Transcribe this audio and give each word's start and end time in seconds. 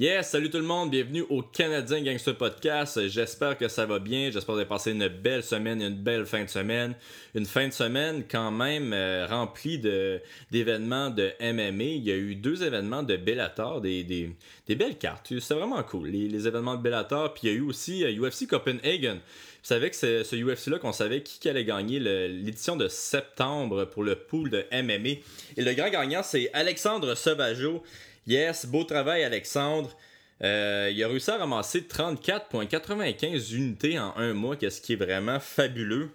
Yes, 0.00 0.30
salut 0.30 0.48
tout 0.48 0.56
le 0.56 0.64
monde, 0.64 0.90
bienvenue 0.90 1.26
au 1.28 1.42
Canadien 1.42 2.02
Gangster 2.02 2.34
Podcast. 2.34 3.06
J'espère 3.08 3.58
que 3.58 3.68
ça 3.68 3.84
va 3.84 3.98
bien, 3.98 4.30
j'espère 4.30 4.46
que 4.46 4.52
vous 4.52 4.58
avez 4.60 4.66
passé 4.66 4.92
une 4.92 5.08
belle 5.08 5.42
semaine, 5.42 5.82
une 5.82 5.94
belle 5.94 6.24
fin 6.24 6.42
de 6.42 6.48
semaine. 6.48 6.94
Une 7.34 7.44
fin 7.44 7.68
de 7.68 7.72
semaine 7.74 8.24
quand 8.26 8.50
même 8.50 8.94
euh, 8.94 9.26
remplie 9.28 9.78
d'événements 9.78 11.10
de 11.10 11.30
MMA. 11.42 11.84
Il 11.84 12.02
y 12.02 12.12
a 12.12 12.16
eu 12.16 12.34
deux 12.34 12.62
événements 12.62 13.02
de 13.02 13.18
Bellator, 13.18 13.82
des, 13.82 14.02
des, 14.02 14.34
des 14.66 14.74
belles 14.74 14.96
cartes. 14.96 15.34
C'est 15.38 15.52
vraiment 15.52 15.82
cool, 15.82 16.08
les, 16.08 16.46
événements 16.46 16.76
de 16.76 16.82
Bellator. 16.82 17.34
Puis 17.34 17.42
il 17.48 17.50
y 17.50 17.52
a 17.52 17.58
eu 17.58 17.60
aussi 17.60 18.02
UFC 18.02 18.44
euh, 18.44 18.46
Copenhagen. 18.48 19.16
Vous 19.16 19.66
savez 19.66 19.90
que 19.90 19.96
c'est 19.96 20.24
ce 20.24 20.34
UFC-là 20.34 20.78
qu'on 20.78 20.94
savait 20.94 21.22
qui 21.22 21.46
allait 21.46 21.66
gagner 21.66 22.00
l'édition 22.00 22.74
de 22.74 22.88
septembre 22.88 23.84
pour 23.84 24.02
le 24.02 24.16
pool 24.16 24.48
de 24.48 24.64
MMA. 24.72 25.20
Et 25.58 25.62
le 25.62 25.74
grand 25.74 25.90
gagnant, 25.90 26.22
c'est 26.22 26.48
Alexandre 26.54 27.14
Sauvageau. 27.14 27.82
Yes, 28.26 28.66
beau 28.66 28.84
travail, 28.84 29.24
Alexandre. 29.24 29.90
Euh, 30.42 30.90
il 30.92 31.02
a 31.02 31.08
réussi 31.08 31.30
à 31.30 31.38
ramasser 31.38 31.82
34,95 31.82 33.54
unités 33.54 33.98
en 33.98 34.16
un 34.16 34.32
mois, 34.32 34.56
ce 34.60 34.80
qui 34.80 34.94
est 34.94 34.96
vraiment 34.96 35.40
fabuleux. 35.40 36.10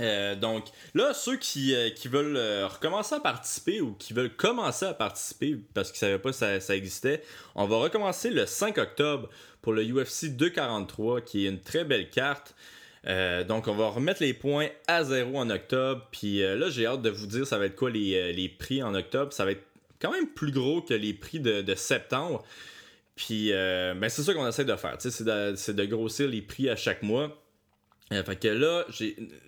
Euh, 0.00 0.34
donc 0.34 0.66
là, 0.94 1.12
ceux 1.12 1.36
qui, 1.36 1.74
euh, 1.74 1.90
veulent 2.06 2.38
recommencer 2.64 3.14
à 3.14 3.20
participer 3.20 3.80
ou 3.80 3.92
qui 3.92 4.14
veulent 4.14 4.34
commencer 4.34 4.86
à 4.86 4.94
participer 4.94 5.58
parce 5.74 5.92
qu'ils 5.92 6.06
ne 6.06 6.12
savaient 6.12 6.22
pas 6.22 6.30
que 6.30 6.36
ça, 6.36 6.60
ça, 6.60 6.74
existait, 6.74 7.22
on 7.54 7.66
va 7.66 7.76
recommencer 7.76 8.30
le 8.30 8.46
5 8.46 8.78
octobre 8.78 9.28
pour 9.60 9.72
le 9.72 9.84
UFC 9.84 10.28
243 10.34 11.20
qui 11.20 11.44
est 11.44 11.48
une 11.48 11.60
très 11.60 11.84
belle 11.84 12.08
carte. 12.10 12.54
donc 13.48 13.68
on 13.68 13.74
va 13.74 13.88
remettre 13.88 14.22
les 14.22 14.32
points 14.34 14.68
à 14.86 15.04
zéro 15.04 15.38
en 15.38 15.50
octobre. 15.50 16.08
Puis 16.10 16.40
là, 16.40 16.70
j'ai 16.70 16.86
hâte 16.86 17.02
de 17.02 17.10
vous 17.10 17.26
dire 17.26 17.46
ça 17.46 17.58
va 17.58 17.66
être 17.66 17.76
quoi 17.76 17.90
les, 17.90 18.32
les 18.32 18.48
prix 18.48 18.82
en 18.82 18.94
octobre? 18.94 19.32
Ça 19.32 19.44
va 19.44 19.52
être 19.52 19.71
quand 20.02 20.10
même 20.10 20.26
plus 20.26 20.50
gros 20.50 20.82
que 20.82 20.94
les 20.94 21.14
prix 21.14 21.38
de, 21.38 21.74
septembre. 21.76 22.44
Puis, 23.14 23.52
euh, 23.52 23.94
ben, 23.94 24.08
c'est 24.08 24.22
ça 24.22 24.34
qu'on 24.34 24.46
essaie 24.46 24.64
de 24.64 24.74
faire. 24.74 24.96
C'est 24.98 25.24
de, 25.24 25.84
grossir 25.84 26.28
les 26.28 26.42
prix 26.42 26.68
à 26.68 26.76
chaque 26.76 27.02
mois. 27.02 27.38
Euh, 28.12 28.22
fait 28.24 28.36
que 28.36 28.48
là, 28.48 28.84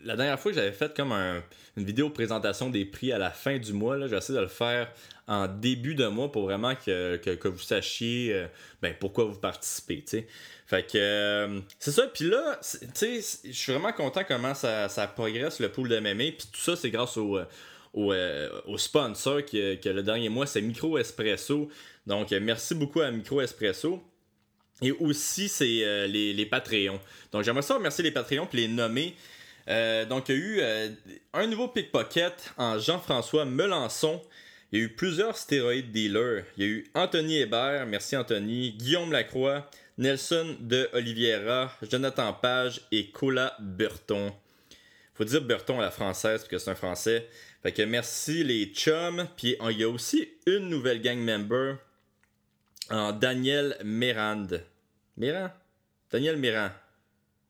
la 0.05 0.17
dernière 0.17 0.39
fois 0.39 0.53
que 0.53 0.57
j'avais 0.57 0.73
fait 0.73 0.97
comme 0.97 1.13
une 1.13 1.85
vidéo 1.85 2.09
présentation 2.09 2.71
des 2.71 2.85
prix 2.85 3.13
à 3.13 3.19
la 3.19 3.31
fin 3.31 3.59
du 3.59 3.73
mois, 3.73 4.07
j'essaie 4.07 4.33
de 4.33 4.39
le 4.39 4.47
faire 4.47 4.91
en 5.27 5.49
début 5.49 5.95
de 5.95 6.07
mois 6.07 6.31
pour 6.31 6.45
vraiment 6.45 6.75
que, 6.75 7.49
vous 7.49 7.59
sachiez 7.59 8.33
euh, 8.33 8.47
ben, 8.81 8.95
pourquoi 8.99 9.25
vous 9.25 9.39
participez. 9.39 10.05
Fait 10.67 10.87
que 10.87 11.61
c'est 11.79 11.91
ça. 11.91 12.07
Puis 12.07 12.27
là, 12.27 12.61
je 12.63 13.21
suis 13.53 13.73
vraiment 13.73 13.93
content 13.93 14.23
comment 14.27 14.55
ça, 14.55 14.89
ça 14.89 15.09
progresse 15.09 15.59
le 15.59 15.69
pool 15.71 15.89
de 15.89 15.99
MMA. 15.99 16.37
Puis 16.39 16.49
tout 16.53 16.61
ça, 16.61 16.77
c'est 16.77 16.91
grâce 16.91 17.17
au 17.17 17.39
euh, 17.97 18.49
au, 18.67 18.77
sponsor 18.77 19.45
que, 19.45 19.89
le 19.89 20.03
dernier 20.03 20.29
mois, 20.29 20.47
c'est 20.47 20.61
Micro 20.61 20.99
Espresso. 20.99 21.71
Donc, 22.07 22.33
euh, 22.33 22.41
merci 22.43 22.75
beaucoup 22.75 23.01
à 23.01 23.11
Micro 23.11 23.41
Espresso. 23.41 24.03
Et 24.83 24.91
aussi, 24.91 25.49
c'est 25.49 25.85
euh, 25.85 26.07
les, 26.07 26.33
les, 26.33 26.47
Patreons. 26.47 26.99
Donc, 27.31 27.45
j'aimerais 27.45 27.63
ça 27.63 27.75
remercier 27.75 28.03
les 28.03 28.11
Patreons 28.11 28.47
puis 28.47 28.61
les 28.63 28.69
nommer. 28.69 29.15
donc, 30.09 30.29
il 30.29 30.35
y 30.35 30.39
a 30.39 30.41
eu 30.41 30.97
un 31.33 31.47
nouveau 31.47 31.69
pickpocket 31.69 32.53
en 32.59 32.79
Jean-François 32.79 33.45
Melançon. 33.45 34.21
Il 34.73 34.79
y 34.81 34.83
a 34.83 34.87
eu 34.87 34.89
plusieurs 34.89 35.37
stéroïdes 35.37 35.93
dealers. 35.93 36.45
Il 36.57 36.65
y 36.65 36.67
a 36.67 36.71
eu 36.71 36.91
Anthony 36.95 37.39
Hébert, 37.39 37.87
merci 37.87 38.17
Anthony, 38.17 38.73
Guillaume 38.73 39.13
Lacroix, 39.13 39.71
Nelson 39.99 40.57
de 40.59 40.89
Oliveira, 40.93 41.73
Jonathan 41.89 42.33
Page 42.33 42.81
et 42.91 43.11
Cola 43.11 43.57
Burton. 43.61 44.33
Faut 45.15 45.25
dire 45.25 45.43
Burton 45.43 45.79
à 45.79 45.83
la 45.83 45.91
française 45.93 46.41
parce 46.41 46.49
que 46.49 46.59
c'est 46.59 46.71
un 46.71 46.75
français. 46.75 47.29
Fait 47.65 47.73
que 47.73 47.81
merci 47.81 48.45
les 48.45 48.67
chums. 48.67 49.27
Puis 49.39 49.57
il 49.71 49.79
y 49.79 49.85
a 49.85 49.89
aussi 49.89 50.29
une 50.47 50.69
nouvelle 50.69 51.01
gang 51.01 51.19
member 51.19 51.77
Daniel 53.19 53.79
Mérand. 53.83 54.47
Mérand? 55.17 55.51
Daniel 56.11 56.37
Mérand. 56.37 56.69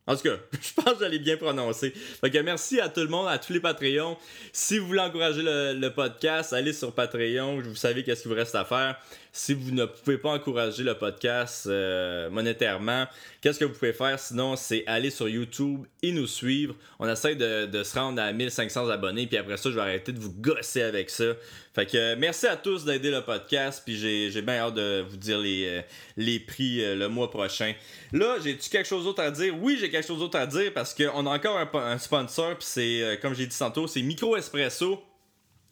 En 0.06 0.16
tout 0.16 0.22
cas, 0.22 0.36
je 0.52 0.74
pense 0.74 0.94
que 0.94 1.00
j'allais 1.00 1.19
bien 1.19 1.36
prononcer. 1.36 1.91
Fait 1.91 2.30
que 2.30 2.38
merci 2.38 2.78
à 2.78 2.88
tout 2.88 3.00
le 3.00 3.08
monde, 3.08 3.27
à 3.28 3.38
tous 3.38 3.52
les 3.52 3.60
Patreons. 3.60 4.18
Si 4.52 4.78
vous 4.78 4.86
voulez 4.86 5.01
encourager 5.01 5.40
le, 5.42 5.89
podcast, 5.89 6.52
allez 6.52 6.74
sur 6.74 6.92
Patreon. 6.92 7.61
Vous 7.61 7.74
savez 7.74 8.05
qu'est-ce 8.05 8.23
qu'il 8.23 8.30
vous 8.30 8.36
reste 8.36 8.55
à 8.55 8.64
faire. 8.64 8.98
Si 9.33 9.52
vous 9.52 9.73
ne 9.73 9.84
pouvez 9.84 10.18
pas 10.18 10.30
encourager 10.30 10.84
le 10.84 10.95
podcast 10.95 11.67
euh, 11.67 12.30
monétairement, 12.30 13.06
qu'est-ce 13.40 13.58
que 13.58 13.64
vous 13.64 13.73
pouvez 13.73 13.92
faire? 13.92 14.17
Sinon 14.20 14.55
C'est 14.55 14.86
aller 14.86 15.11
sur 15.11 15.28
YouTube 15.28 15.86
et 16.02 16.12
nous 16.12 16.28
suivre. 16.28 16.77
On 17.01 17.08
essaie 17.08 17.34
de, 17.34 17.83
se 17.83 17.98
rendre 17.98 18.23
à 18.23 18.33
1500 18.33 18.90
abonnés. 18.90 19.27
Puis 19.27 19.36
après 19.36 19.57
ça, 19.57 19.70
je 19.70 19.74
vais 19.74 19.80
arrêter 19.80 20.12
de 20.12 20.20
vous 20.20 20.33
gosser 20.33 20.83
avec 20.83 21.11
ça. 21.11 21.33
Fait 21.74 21.86
que 21.86 21.96
euh, 21.96 22.17
merci 22.17 22.46
à 22.46 22.57
tous 22.57 22.84
d'aider 22.84 23.11
le 23.11 23.23
podcast. 23.23 23.83
Puis 23.84 23.96
j'ai 23.96 24.42
bien 24.42 24.58
hâte 24.58 24.74
de 24.74 25.05
vous 25.08 25.17
dire 25.17 25.39
les, 25.39 25.67
euh, 25.67 25.80
les 26.17 26.39
prix 26.39 26.95
le 26.95 27.08
mois 27.08 27.30
prochain. 27.30 27.73
Là, 28.12 28.36
j'ai-tu 28.45 28.70
quelque 28.70 28.86
chose 28.86 29.02
d'autre 29.02 29.23
à 29.23 29.33
dire? 29.33 29.55
Oui, 29.61 29.77
j'ai 29.80 29.90
quelque 29.94 30.06
chose 30.06 30.18
d'autre 30.18 30.38
à 30.38 30.46
dire 30.46 30.72
parce 30.74 30.92
qu'on 30.92 31.27
a 31.27 31.30
encore 31.30 31.58
un, 31.74 31.98
sponsor. 31.98 32.56
Puis 32.56 32.66
c'est, 32.68 33.18
comme 33.22 33.34
j'ai 33.34 33.46
dit 33.46 33.56
tantôt, 33.56 33.86
c'est 33.86 34.02
Micro 34.02 34.36
Espresso. 34.36 35.02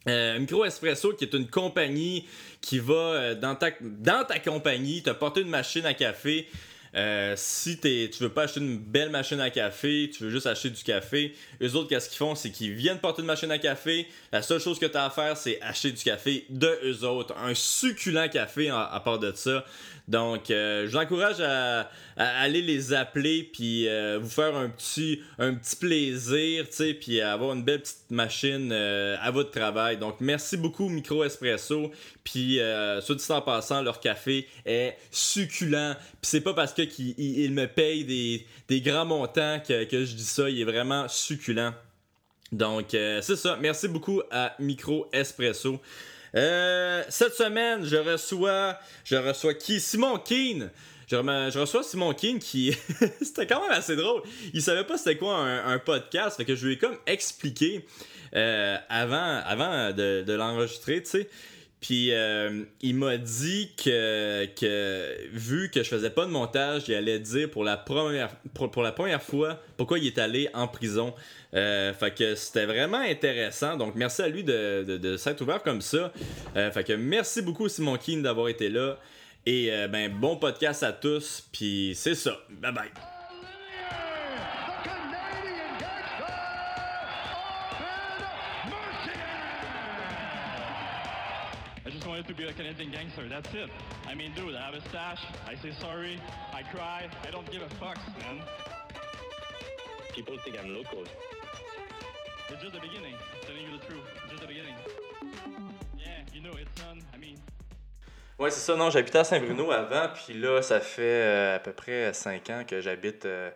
Euh, 0.07 0.39
Micro 0.39 0.65
Espresso, 0.65 1.13
qui 1.13 1.25
est 1.25 1.33
une 1.33 1.49
compagnie 1.49 2.25
qui 2.61 2.79
va 2.79 2.93
euh, 2.93 3.35
dans, 3.35 3.55
ta, 3.55 3.69
dans 3.81 4.25
ta 4.25 4.39
compagnie 4.39 5.01
te 5.01 5.11
porter 5.11 5.41
une 5.41 5.49
machine 5.49 5.85
à 5.85 5.93
café. 5.93 6.47
Euh, 6.95 7.33
si 7.35 7.79
t'es, 7.79 8.09
tu 8.13 8.21
veux 8.21 8.29
pas 8.29 8.43
acheter 8.43 8.59
une 8.59 8.77
belle 8.77 9.09
machine 9.09 9.39
à 9.39 9.49
café, 9.49 10.11
tu 10.13 10.25
veux 10.25 10.29
juste 10.29 10.45
acheter 10.45 10.69
du 10.69 10.83
café, 10.83 11.33
eux 11.59 11.73
autres, 11.73 11.89
qu'est-ce 11.89 12.07
qu'ils 12.07 12.19
font? 12.19 12.35
C'est 12.35 12.51
qu'ils 12.51 12.73
viennent 12.73 12.99
porter 12.99 13.21
une 13.21 13.27
machine 13.27 13.49
à 13.49 13.57
café. 13.57 14.07
La 14.31 14.43
seule 14.43 14.59
chose 14.59 14.77
que 14.77 14.85
tu 14.85 14.95
as 14.95 15.05
à 15.05 15.09
faire, 15.09 15.35
c'est 15.35 15.59
acheter 15.61 15.91
du 15.91 16.03
café 16.03 16.45
de 16.49 16.79
eux 16.83 17.03
autres. 17.03 17.35
Un 17.37 17.55
succulent 17.55 18.29
café 18.29 18.69
à 18.69 19.01
part 19.03 19.17
de 19.17 19.31
ça. 19.33 19.65
Donc, 20.07 20.51
euh, 20.51 20.85
je 20.85 20.91
vous 20.91 20.97
encourage 20.97 21.39
à, 21.39 21.89
aller 22.17 22.61
les 22.61 22.93
appeler 22.93 23.49
puis 23.53 23.87
euh, 23.87 24.19
vous 24.21 24.29
faire 24.29 24.55
un 24.55 24.69
petit, 24.69 25.21
un 25.39 25.53
petit 25.53 25.77
plaisir, 25.77 26.67
tu 26.67 26.75
sais, 26.75 26.93
puis 26.93 27.21
avoir 27.21 27.53
une 27.53 27.63
belle 27.63 27.81
petite 27.81 28.11
machine 28.11 28.71
euh, 28.73 29.15
à 29.21 29.31
votre 29.31 29.51
travail. 29.51 29.97
Donc, 29.97 30.17
merci 30.19 30.57
beaucoup 30.57 30.89
Micro 30.89 31.23
Espresso. 31.23 31.91
Puis, 32.23 32.59
soit 33.01 33.15
dit 33.15 33.25
en 33.29 33.41
passant, 33.41 33.81
leur 33.81 33.99
café 33.99 34.47
est 34.65 34.97
succulent. 35.09 35.95
Puis, 36.21 36.29
c'est 36.29 36.41
pas 36.41 36.53
parce 36.53 36.73
qu'ils 36.73 37.53
me 37.53 37.65
payent 37.65 38.03
des, 38.03 38.45
des 38.67 38.81
grands 38.81 39.05
montants 39.05 39.61
que, 39.65 39.85
que 39.85 40.03
je 40.03 40.15
dis 40.15 40.25
ça. 40.25 40.49
Il 40.49 40.59
est 40.59 40.65
vraiment 40.65 41.07
succulent. 41.07 41.73
Donc, 42.51 42.87
c'est 42.91 43.35
ça. 43.35 43.57
Merci 43.59 43.87
beaucoup 43.87 44.21
à 44.31 44.53
Micro 44.59 45.07
Espresso. 45.11 45.79
Euh, 46.35 47.03
cette 47.09 47.33
semaine, 47.33 47.85
je 47.85 47.97
reçois, 47.97 48.77
je 49.03 49.15
reçois 49.15 49.53
qui? 49.53 49.79
Simon 49.79 50.17
Keane. 50.17 50.71
Je, 51.07 51.59
reçois 51.59 51.83
Simon 51.83 52.13
Keane 52.13 52.39
qui. 52.39 52.75
c'était 53.21 53.45
quand 53.45 53.61
même 53.61 53.71
assez 53.71 53.95
drôle. 53.95 54.23
Il 54.53 54.61
savait 54.61 54.83
pas 54.83 54.97
c'était 54.97 55.17
quoi 55.17 55.37
un, 55.37 55.79
podcast. 55.79 56.37
Fait 56.37 56.45
que 56.45 56.55
je 56.55 56.65
lui 56.65 56.73
ai 56.73 56.77
comme 56.77 56.97
expliqué 57.05 57.85
euh, 58.35 58.77
avant, 58.89 59.41
avant 59.45 59.91
de, 59.91 60.33
l'enregistrer, 60.33 61.03
tu 61.03 61.09
sais. 61.09 61.29
Puis 61.81 62.13
euh, 62.13 62.63
il 62.79 62.95
m'a 62.95 63.17
dit 63.17 63.71
que, 63.75 64.45
que, 64.55 65.17
vu 65.33 65.69
que 65.69 65.83
je 65.83 65.89
faisais 65.89 66.09
pas 66.09 66.25
de 66.25 66.31
montage, 66.31 66.83
il 66.87 66.95
allait 66.95 67.19
dire 67.19 67.51
pour 67.51 67.65
la 67.65 67.75
première, 67.75 68.33
pour, 68.53 68.81
la 68.81 68.93
première 68.93 69.21
fois 69.21 69.59
pourquoi 69.75 69.99
il 69.99 70.07
est 70.07 70.17
allé 70.17 70.49
en 70.53 70.69
prison. 70.69 71.13
Euh, 71.53 71.93
fait 71.93 72.11
que 72.11 72.35
c'était 72.35 72.65
vraiment 72.65 72.99
intéressant. 72.99 73.77
Donc 73.77 73.95
merci 73.95 74.21
à 74.21 74.27
lui 74.27 74.43
de, 74.43 74.83
de, 74.97 75.17
s'être 75.17 75.41
ouvert 75.41 75.61
comme 75.61 75.81
ça. 75.81 76.11
Euh, 76.55 76.71
fait 76.71 76.83
que 76.83 76.93
merci 76.93 77.41
beaucoup 77.41 77.69
Simon 77.69 77.97
Keane 77.97 78.23
d'avoir 78.23 78.49
été 78.49 78.69
là. 78.69 78.97
Et 79.45 79.69
ben 79.89 80.09
bon 80.09 80.37
podcast 80.37 80.83
à 80.83 80.93
tous. 80.93 81.43
Puis 81.51 81.93
c'est 81.95 82.15
ça. 82.15 82.37
Bye 82.49 82.71
bye. 82.71 82.91
to 92.27 92.33
be 92.33 92.43
a 92.43 92.53
Canadian 92.53 92.91
gangster. 92.91 93.27
That's 93.27 93.53
it. 93.53 93.69
I 94.07 94.15
mean, 94.15 94.31
dude, 94.35 94.55
I 94.55 94.65
have 94.65 94.75
a 94.75 94.81
stash. 94.89 95.19
I 95.47 95.55
say 95.55 95.71
sorry. 95.79 96.19
I 96.53 96.63
cry. 96.63 97.07
I 97.27 97.31
don't 97.31 97.49
give 97.51 97.61
a 97.61 97.69
fuck, 97.75 97.97
man. 98.19 98.41
People 100.13 100.37
think 100.43 100.57
I'm 100.59 100.73
local. 100.73 101.03
It's 102.49 102.61
just 102.61 102.73
the 102.73 102.79
beginning. 102.79 103.15
I'm 103.15 103.47
telling 103.47 103.63
you 103.63 103.77
the 103.77 103.85
truth. 103.85 104.03
It's 104.23 104.31
just 104.31 104.41
the 104.41 104.47
beginning. 104.47 104.75
Yeah, 105.97 106.21
you 106.33 106.41
know, 106.41 106.51
it's 106.59 106.81
on. 106.83 107.01
I 107.13 107.17
mean. 107.17 107.37
Ouais, 108.37 108.51
c'est 108.51 108.59
ça. 108.59 108.75
Non, 108.75 108.89
j'habitais 108.89 109.19
à 109.19 109.23
Saint-Bruno 109.23 109.71
avant, 109.71 110.09
puis 110.09 110.33
là, 110.33 110.61
ça 110.61 110.79
fait 110.81 111.01
euh, 111.01 111.55
à 111.55 111.59
peu 111.59 111.71
près 111.71 112.13
5 112.13 112.49
ans 112.49 112.63
que 112.67 112.81
j'habite 112.81 113.25
euh, 113.25 113.51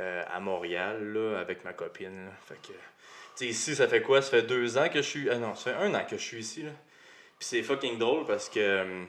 euh, 0.00 0.22
à 0.32 0.40
Montréal, 0.40 1.12
là, 1.12 1.38
avec 1.38 1.64
ma 1.64 1.72
copine. 1.72 2.26
Là. 2.26 2.32
Fait 2.46 2.56
que, 2.56 2.72
tu 2.72 2.74
sais, 3.36 3.46
ici, 3.46 3.76
ça 3.76 3.86
fait 3.86 4.02
quoi? 4.02 4.20
Ça 4.22 4.30
fait 4.30 4.42
deux 4.42 4.76
ans 4.76 4.88
que 4.88 5.02
je 5.02 5.08
suis. 5.08 5.30
Ah 5.30 5.38
non, 5.38 5.54
ça 5.54 5.72
fait 5.72 5.76
un 5.76 5.94
an 5.94 6.04
que 6.04 6.16
je 6.16 6.22
suis 6.22 6.40
ici, 6.40 6.62
là. 6.62 6.72
Puis 7.38 7.48
c'est 7.48 7.62
fucking 7.62 7.98
drôle 7.98 8.26
parce 8.26 8.48
que 8.48 9.06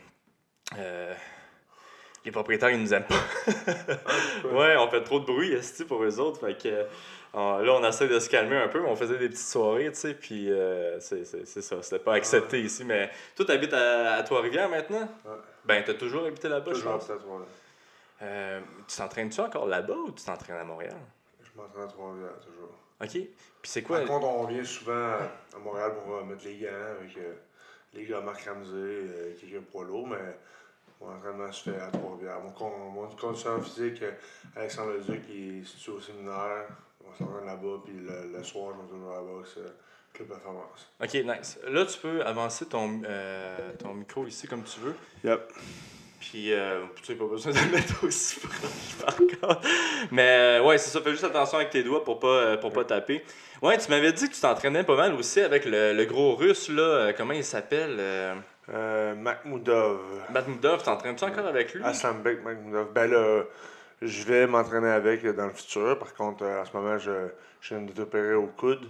euh, 0.78 1.14
les 2.26 2.32
propriétaires, 2.32 2.72
ils 2.72 2.82
nous 2.82 2.94
aiment 2.94 3.08
pas. 3.08 3.24
ouais, 4.52 4.76
on 4.78 4.90
fait 4.90 5.02
trop 5.02 5.20
de 5.20 5.26
bruit, 5.26 5.54
esti, 5.54 5.86
pour 5.86 6.04
eux 6.04 6.20
autres. 6.20 6.46
Fait 6.46 6.62
que, 6.62 6.86
euh, 7.38 7.64
là, 7.64 7.74
on 7.74 7.88
essaie 7.88 8.08
de 8.08 8.20
se 8.20 8.30
calmer 8.30 8.58
un 8.58 8.68
peu, 8.68 8.82
mais 8.82 8.90
on 8.90 8.96
faisait 8.96 9.18
des 9.18 9.30
petites 9.30 9.46
soirées, 9.48 9.90
tu 9.92 10.00
sais, 10.00 10.14
puis 10.16 10.52
euh, 10.52 11.00
c'est 11.00 11.24
ça. 11.26 11.82
C'était 11.82 12.00
pas 12.00 12.14
accepté 12.16 12.62
ici. 12.62 12.84
Mais 12.84 13.12
toi, 13.36 13.46
t'habites 13.46 13.74
à, 13.74 14.16
à 14.16 14.24
Trois-Rivières 14.24 14.70
maintenant? 14.70 15.08
Ouais. 15.26 15.32
Ben, 15.66 15.84
t'as 15.86 15.94
toujours 15.94 16.26
habité 16.26 16.50
là-bas, 16.50 16.72
je 16.74 16.80
Toujours 16.80 16.94
pense. 16.94 17.10
à 17.10 17.18
Trois-Rivières. 17.18 17.54
Euh, 18.24 18.60
tu 18.88 18.98
t'entraînes-tu 18.98 19.40
encore 19.42 19.68
là-bas 19.68 19.94
ou 19.94 20.12
tu 20.12 20.24
t'entraînes 20.26 20.58
à 20.58 20.64
Montréal? 20.64 20.96
Je 21.44 21.50
m'entraîne 21.62 21.84
à 21.84 21.88
Trois-Rivières, 21.88 22.40
toujours. 22.40 22.72
OK. 23.00 23.12
Puis 23.12 23.30
c'est 23.64 23.84
quoi? 23.84 24.00
Par 24.00 24.08
contre, 24.08 24.28
on 24.28 24.46
vient 24.48 24.64
souvent 24.64 24.94
à 24.94 25.60
Montréal 25.64 25.92
pour 26.04 26.16
euh, 26.16 26.24
mettre 26.24 26.44
les 26.46 26.58
gants 26.58 26.68
avec 27.00 27.16
euh, 27.18 27.34
les 27.94 28.06
gars 28.06 28.22
Marc 28.22 28.42
Ramsey, 28.48 28.72
euh, 28.74 29.34
qui 29.38 29.54
est 29.54 29.58
un 29.58 29.62
poids 29.62 29.84
lourd, 29.84 30.08
mais 30.08 30.18
mon 31.00 31.14
entraînement 31.16 31.52
se 31.52 31.70
fait 31.70 31.80
à 31.80 31.92
Trois-Rivières. 31.92 32.40
Mon, 32.40 32.90
mon 32.90 33.08
condition 33.10 33.62
physique, 33.62 34.02
Alexandre 34.56 34.94
Leduc, 34.94 35.22
il 35.30 35.60
est 35.62 35.66
situé 35.66 35.92
au 35.92 36.00
séminaire. 36.00 36.66
On 37.10 37.18
s'entraîne 37.18 37.46
là-bas, 37.46 37.82
puis 37.86 37.94
le, 37.94 38.38
le 38.38 38.44
soir, 38.44 38.74
je 38.78 38.84
me 38.84 38.88
toujours 38.90 39.12
à 39.12 39.16
la 39.18 39.22
boxe, 39.22 39.56
euh, 39.58 39.70
Club 40.14 40.28
Performance. 40.30 40.92
Ok, 41.02 41.14
nice. 41.14 41.60
Là, 41.70 41.86
tu 41.86 41.98
peux 42.00 42.22
avancer 42.26 42.66
ton, 42.66 43.02
euh, 43.06 43.72
ton 43.80 43.94
micro 43.94 44.26
ici 44.26 44.48
comme 44.48 44.64
tu 44.64 44.80
veux. 44.80 44.96
Yep. 45.24 45.42
Puis, 46.20 46.52
euh, 46.52 46.82
tu 47.04 47.12
n'as 47.12 47.18
pas 47.20 47.26
besoin 47.26 47.52
de 47.54 47.58
le 47.60 47.72
mettre 47.72 48.04
aussi 48.04 48.40
proche 48.40 48.96
par 49.06 49.16
contre. 49.16 49.68
Mais, 50.12 50.60
euh, 50.60 50.64
ouais, 50.64 50.78
c'est 50.80 50.90
ça. 50.90 51.00
Fais 51.02 51.12
juste 51.12 51.24
attention 51.24 51.58
avec 51.60 51.70
tes 51.70 51.84
doigts 51.84 52.04
pour 52.04 52.20
pas, 52.20 52.28
euh, 52.28 52.58
pour 52.58 52.74
pas 52.74 52.84
taper. 52.86 53.24
Ouais, 53.62 53.78
tu 53.78 53.90
m'avais 53.90 54.12
dit 54.12 54.28
que 54.28 54.34
tu 54.34 54.42
t'entraînais 54.42 54.84
pas 54.84 54.96
mal 54.96 55.14
aussi 55.14 55.40
avec 55.42 55.66
le, 55.66 55.94
le 55.94 56.06
gros 56.06 56.36
russe, 56.36 56.70
là. 56.70 57.14
comment 57.14 57.34
il 57.34 57.44
s'appelle 57.44 57.98
euh, 58.00 58.36
Euh, 58.70 59.16
Makhmoudov. 59.16 60.84
T'entraînes-tu 60.84 61.24
encore 61.24 61.46
avec 61.46 61.74
lui? 61.74 61.84
Aslambek 61.84 62.44
Makhmoudov. 62.44 62.92
Ben 62.94 63.10
là, 63.10 63.44
je 64.02 64.24
vais 64.24 64.48
m'entraîner 64.48 64.90
avec 64.90 65.26
dans 65.26 65.48
le 65.48 65.54
futur. 65.54 65.98
Par 65.98 66.14
contre, 66.14 66.44
euh, 66.44 66.62
en 66.62 66.66
ce 66.66 66.76
moment, 66.76 66.98
je, 66.98 67.30
je 67.62 67.76
viens 67.76 67.84
d'être 67.84 68.00
opéré 68.00 68.34
au 68.36 68.48
coude 68.48 68.88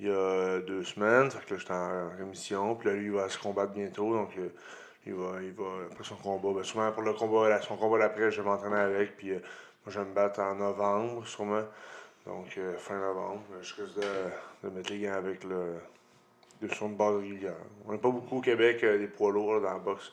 il 0.00 0.08
y 0.08 0.10
a 0.10 0.58
deux 0.60 0.82
semaines. 0.82 1.30
Fait 1.30 1.44
que 1.46 1.56
j'étais 1.56 1.72
en 1.72 2.10
rémission. 2.16 2.74
Puis 2.74 2.88
là, 2.88 2.94
lui, 2.96 3.06
il 3.06 3.12
va 3.12 3.28
se 3.28 3.38
combattre 3.38 3.72
bientôt. 3.72 4.12
Donc, 4.12 4.30
euh, 4.38 4.48
il 5.06 5.14
va, 5.14 5.40
il 5.42 5.52
va, 5.52 5.64
après 5.90 6.04
son 6.04 6.16
combat, 6.16 6.52
ben, 6.54 6.64
sûrement 6.64 6.90
pour 6.92 7.02
le 7.02 7.12
combat, 7.12 7.60
son 7.62 7.76
combat 7.76 7.98
d'après, 7.98 8.30
je 8.30 8.40
vais 8.42 8.48
m'entraîner 8.48 8.80
avec. 8.80 9.16
Puis 9.16 9.30
euh, 9.30 9.38
moi, 9.84 9.92
je 9.92 10.00
vais 10.00 10.06
me 10.06 10.14
battre 10.14 10.40
en 10.40 10.56
novembre, 10.56 11.26
sûrement. 11.26 11.62
Donc, 12.26 12.58
fin 12.78 12.98
novembre. 12.98 13.42
Je 13.60 13.82
risque 13.82 13.96
de, 13.96 14.68
de 14.68 14.74
mettre 14.74 14.92
les 14.92 15.08
avec 15.08 15.42
le, 15.42 15.74
de 16.60 16.72
son 16.72 16.90
de 16.90 16.94
base 16.94 17.16
régulière. 17.16 17.56
On 17.86 17.92
n'est 17.92 17.98
pas 17.98 18.10
beaucoup 18.10 18.38
au 18.38 18.40
Québec 18.40 18.80
des 18.84 19.08
poids 19.08 19.32
lourds 19.32 19.60
dans 19.60 19.72
la 19.72 19.78
boxe. 19.78 20.12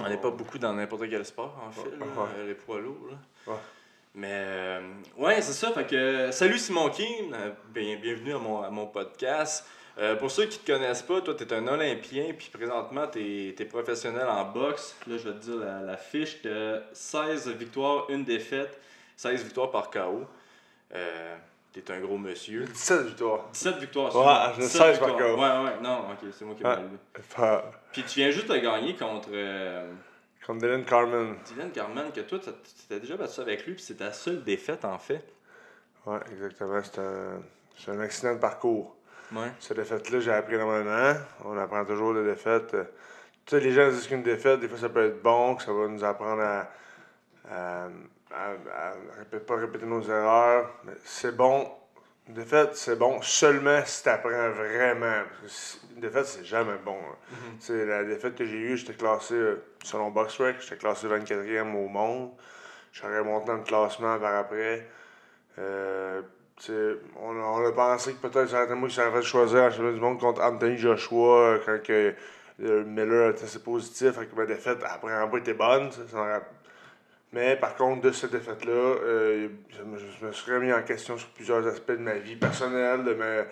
On 0.00 0.08
n'est 0.08 0.16
pas 0.16 0.30
beaucoup 0.30 0.58
dans 0.58 0.72
n'importe 0.72 1.08
quel 1.08 1.24
sport, 1.24 1.54
en 1.66 1.70
fait, 1.70 1.88
là, 1.90 2.04
Ouais. 2.04 2.28
euh, 2.38 2.46
les 2.48 2.54
poids 2.54 2.80
lourds. 2.80 3.06
Là. 3.10 3.52
Ouais. 3.52 3.58
Mais, 4.16 4.28
euh, 4.32 4.80
ouais, 5.16 5.40
c'est 5.40 5.52
ça. 5.52 5.72
Fait 5.72 5.86
que, 5.86 5.94
euh, 5.94 6.32
salut 6.32 6.58
Simon 6.58 6.90
euh, 6.98 7.50
bien, 7.68 7.96
bienvenue 7.96 8.34
à 8.34 8.38
mon, 8.38 8.62
à 8.62 8.70
mon 8.70 8.86
podcast. 8.86 9.66
Euh, 9.98 10.16
pour 10.16 10.30
ceux 10.32 10.46
qui 10.46 10.58
te 10.58 10.72
connaissent 10.72 11.02
pas, 11.02 11.20
toi, 11.20 11.34
tu 11.34 11.44
es 11.44 11.52
un 11.52 11.68
Olympien, 11.68 12.32
puis 12.36 12.50
présentement, 12.52 13.06
tu 13.06 13.54
es, 13.56 13.64
professionnel 13.64 14.26
en 14.26 14.44
boxe. 14.46 14.96
Là, 15.06 15.16
je 15.16 15.28
vais 15.28 15.34
te 15.34 15.44
dire 15.44 15.56
la, 15.56 15.80
la 15.80 15.96
fiche 15.96 16.42
de 16.42 16.82
16 16.92 17.48
victoires, 17.50 18.10
une 18.10 18.24
défaite, 18.24 18.80
16 19.16 19.44
victoires 19.44 19.70
par 19.70 19.90
KO. 19.90 20.24
Euh, 20.94 21.36
tu 21.82 21.92
es 21.92 21.96
un 21.96 22.00
gros 22.00 22.18
monsieur. 22.18 22.64
17 22.64 23.06
victoires. 23.06 23.48
17 23.52 23.76
victoires. 23.78 24.14
Ouais, 24.16 24.54
je 24.56 24.60
17 24.62 24.82
16 24.82 24.98
par 24.98 25.08
victoires. 25.08 25.34
KO. 25.34 25.40
Ouais, 25.40 25.70
ouais, 25.70 25.80
non, 25.82 25.98
ok, 26.10 26.28
c'est 26.32 26.44
moi 26.44 26.54
qui 26.54 26.60
ai 26.62 26.64
mal 26.64 26.82
lu. 26.90 26.98
Puis 27.92 28.02
tu 28.04 28.20
viens 28.20 28.30
juste 28.30 28.48
de 28.50 28.56
gagner 28.56 28.94
contre. 28.96 29.28
euh, 29.32 29.90
Comme 30.46 30.58
Dylan 30.58 30.84
Carmen. 30.84 31.36
Dylan 31.46 31.70
Garman, 31.70 32.12
que 32.12 32.20
toi, 32.20 32.38
tu 32.38 32.50
t'étais 32.86 33.00
déjà 33.00 33.16
battu 33.16 33.40
avec 33.40 33.66
lui, 33.66 33.74
puis 33.74 33.82
c'est 33.82 33.94
ta 33.96 34.12
seule 34.12 34.42
défaite, 34.44 34.84
en 34.84 34.98
fait. 34.98 35.24
Ouais, 36.06 36.18
exactement. 36.32 36.80
C'est 36.82 36.98
un, 37.00 37.40
c'est 37.78 37.90
un 37.90 38.00
accident 38.00 38.34
de 38.34 38.38
parcours. 38.40 38.94
Ouais. 39.32 39.50
Cette 39.58 39.78
défaite-là, 39.78 40.20
j'ai 40.20 40.32
appris 40.32 40.54
énormément. 40.54 41.14
On 41.44 41.56
apprend 41.56 41.84
toujours 41.84 42.12
de 42.14 42.22
défaites. 42.24 42.74
Euh, 42.74 42.84
Tu 43.46 43.56
sais, 43.56 43.60
les 43.60 43.72
gens 43.72 43.88
disent 43.88 44.06
qu'une 44.06 44.22
défaite, 44.22 44.60
des 44.60 44.68
fois, 44.68 44.78
ça 44.78 44.88
peut 44.90 45.06
être 45.06 45.22
bon, 45.22 45.54
que 45.56 45.62
ça 45.62 45.72
va 45.72 45.88
nous 45.88 46.04
apprendre 46.04 46.42
à. 46.42 46.70
à, 47.50 47.88
répé- 49.20 49.40
pas 49.44 49.56
répéter 49.56 49.86
nos 49.86 50.02
erreurs. 50.02 50.70
Mais 50.84 50.92
c'est 51.04 51.36
bon. 51.36 51.68
Une 52.28 52.34
défaite, 52.34 52.74
c'est 52.74 52.96
bon 52.96 53.20
seulement 53.20 53.80
si 53.84 54.02
tu 54.02 54.08
apprends 54.08 54.50
vraiment. 54.50 55.22
Parce 55.28 55.40
que 55.42 55.48
si- 55.48 55.80
Une 55.94 56.00
défaite, 56.00 56.26
c'est 56.26 56.44
jamais 56.44 56.78
bon. 56.84 56.96
sais, 57.60 57.84
la 57.84 58.02
défaite 58.04 58.34
que 58.34 58.44
j'ai 58.46 58.56
eue, 58.56 58.76
j'étais 58.76 58.94
classé, 58.94 59.34
euh, 59.34 59.62
selon 59.84 60.10
BoxRec, 60.10 60.56
j'étais 60.60 60.76
classé 60.76 61.06
24e 61.06 61.74
au 61.76 61.86
monde. 61.88 62.30
J'aurais 62.92 63.22
monté 63.22 63.46
dans 63.48 63.56
le 63.56 63.62
classement 63.62 64.18
par 64.18 64.34
après. 64.36 64.86
Euh, 65.58 66.22
on, 67.20 67.30
a- 67.40 67.44
on 67.44 67.66
a 67.66 67.72
pensé 67.72 68.14
que 68.14 68.26
peut-être 68.26 68.54
été 68.54 68.74
moi 68.74 68.88
qui 68.88 68.94
s'aurait 68.94 69.10
fait 69.12 69.22
choisir 69.22 69.62
en 69.64 69.70
championnat 69.70 69.92
du 69.92 70.00
monde 70.00 70.20
contre 70.20 70.40
Anthony 70.42 70.76
Joshua 70.78 71.38
euh, 71.38 71.58
quand 71.64 71.82
que, 71.82 72.14
euh, 72.62 72.84
Miller 72.84 73.30
était 73.30 73.44
assez 73.44 73.58
positif. 73.62 74.12
Fait 74.12 74.26
que 74.26 74.34
ma 74.36 74.46
défaite, 74.46 74.78
après, 74.84 75.10
n'a 75.10 75.26
pas 75.26 75.38
été 75.38 75.52
bonne. 75.54 75.90
ça, 75.92 76.00
ça 76.10 76.16
aurait- 76.18 76.42
Mais 77.34 77.56
par 77.56 77.74
contre, 77.74 78.00
de 78.02 78.12
cette 78.12 78.30
défaite-là, 78.30 78.70
euh, 78.70 79.48
je, 79.70 80.24
me, 80.24 80.30
suis 80.32 80.52
remis 80.52 80.72
en 80.72 80.82
question 80.82 81.18
sur 81.18 81.28
plusieurs 81.30 81.66
aspects 81.66 81.90
de 81.90 81.96
ma 81.96 82.14
vie 82.14 82.36
personnelle, 82.36 83.02
de 83.02 83.12
ma, 83.12 83.42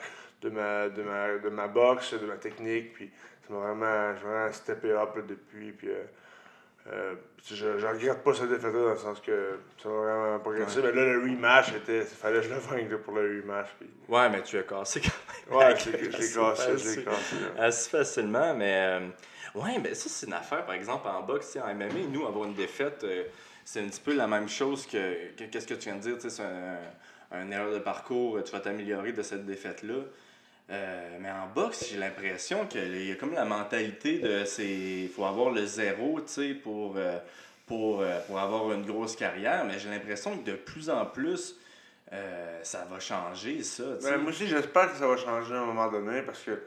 de 0.41 0.51
ma, 0.51 0.89
de 0.89 1.03
ma, 1.03 1.39
de 1.39 1.49
ma 1.49 1.67
boxe, 1.67 2.15
de 2.15 2.25
ma 2.25 2.37
technique. 2.37 2.93
Puis 2.93 3.11
ça 3.49 3.53
m'a 3.53 3.59
vraiment, 3.59 4.13
vraiment 4.21 4.53
steppé 4.53 4.93
up 4.93 5.17
là, 5.17 5.23
depuis. 5.27 5.73
Puis, 5.73 5.89
euh, 5.89 6.05
euh, 6.93 7.15
je, 7.45 7.79
je 7.79 7.87
regrette 7.87 8.23
pas 8.23 8.35
cette 8.35 8.51
défaite-là 8.51 8.83
dans 8.83 8.91
le 8.91 8.97
sens 8.97 9.21
que 9.21 9.59
ça 9.83 9.89
m'a 9.89 9.95
vraiment 9.97 10.39
progressé. 10.39 10.81
Mais 10.81 10.93
là, 10.93 11.05
le 11.05 11.19
rematch, 11.19 11.73
était, 11.75 11.99
il 12.03 12.05
fallait 12.05 12.39
que 12.39 12.47
je 12.47 12.51
le 12.51 12.61
vaincre 12.61 12.93
là, 12.93 12.99
pour 12.99 13.15
le 13.15 13.43
rematch. 13.43 13.71
Puis... 13.81 13.91
Ouais, 14.09 14.31
mais 14.31 14.43
tu 14.43 14.59
as 14.59 14.63
cassé 14.63 15.01
quand 15.01 15.59
même. 15.59 15.71
Ouais, 15.71 15.77
je 15.77 15.91
l'ai 15.91 16.09
cassé, 16.09 16.33
je 16.33 16.41
assez- 16.41 16.97
l'ai 16.99 17.05
cassé. 17.05 17.37
là. 17.57 17.65
Assez 17.65 17.91
facilement, 17.91 18.55
mais. 18.55 19.01
ouais, 19.57 19.81
mais 19.83 19.93
ça, 19.95 20.09
c'est 20.09 20.27
une 20.27 20.35
affaire, 20.35 20.65
par 20.65 20.77
exemple, 20.77 21.09
en 21.09 21.23
boxe, 21.23 21.57
en 21.57 21.75
MMA, 21.75 22.07
nous, 22.13 22.25
avoir 22.25 22.45
une 22.45 22.55
défaite, 22.55 23.05
c'est 23.65 23.81
un 23.81 23.89
petit 23.89 24.01
peu 24.01 24.15
la 24.15 24.27
même 24.27 24.49
chose 24.49 24.87
que. 24.87 25.33
que- 25.37 25.45
Qu'est-ce 25.45 25.67
que 25.67 25.75
tu 25.75 25.89
viens 25.89 25.97
de 25.97 26.01
dire, 26.03 26.15
tu 26.17 26.23
sais, 26.23 26.31
c'est 26.31 26.43
un, 26.43 26.79
un 27.41 27.51
erreur 27.51 27.73
de 27.73 27.79
parcours, 27.79 28.43
tu 28.45 28.53
vas 28.53 28.61
t'améliorer 28.61 29.13
de 29.13 29.23
cette 29.23 29.47
défaite-là. 29.47 29.95
Euh, 30.71 31.19
mais 31.21 31.31
en 31.31 31.49
boxe, 31.55 31.87
j'ai 31.91 31.99
l'impression 31.99 32.67
qu'il 32.67 33.05
y 33.07 33.13
a 33.13 33.17
comme 33.17 33.33
la 33.35 33.45
mentalité 33.45 34.19
de 34.21 34.45
c'est 34.45 34.67
il 34.69 35.09
faut 35.09 35.25
avoir 35.25 35.51
le 35.51 35.67
zéro 35.67 36.21
tu 36.21 36.29
sais, 36.33 36.55
pour, 36.55 36.95
euh, 36.97 37.19
pour, 37.67 38.01
euh, 38.01 38.19
pour 38.27 38.39
avoir 38.39 38.73
une 38.73 38.85
grosse 38.87 39.17
carrière. 39.17 39.65
Mais 39.65 39.79
j'ai 39.79 39.91
l'impression 39.91 40.39
que 40.39 40.51
de 40.51 40.57
plus 40.57 40.89
en 40.89 41.05
plus, 41.05 41.57
euh, 42.13 42.61
ça 42.63 42.87
va 42.91 43.01
changer 43.01 43.63
ça. 43.63 43.83
Ben, 44.03 44.19
moi 44.19 44.31
aussi, 44.31 44.47
j'espère 44.47 44.93
que 44.93 44.99
ça 44.99 45.07
va 45.07 45.17
changer 45.17 45.55
à 45.55 45.61
un 45.61 45.67
moment 45.67 45.91
donné 45.91 46.23
parce 46.23 46.41
que 46.43 46.63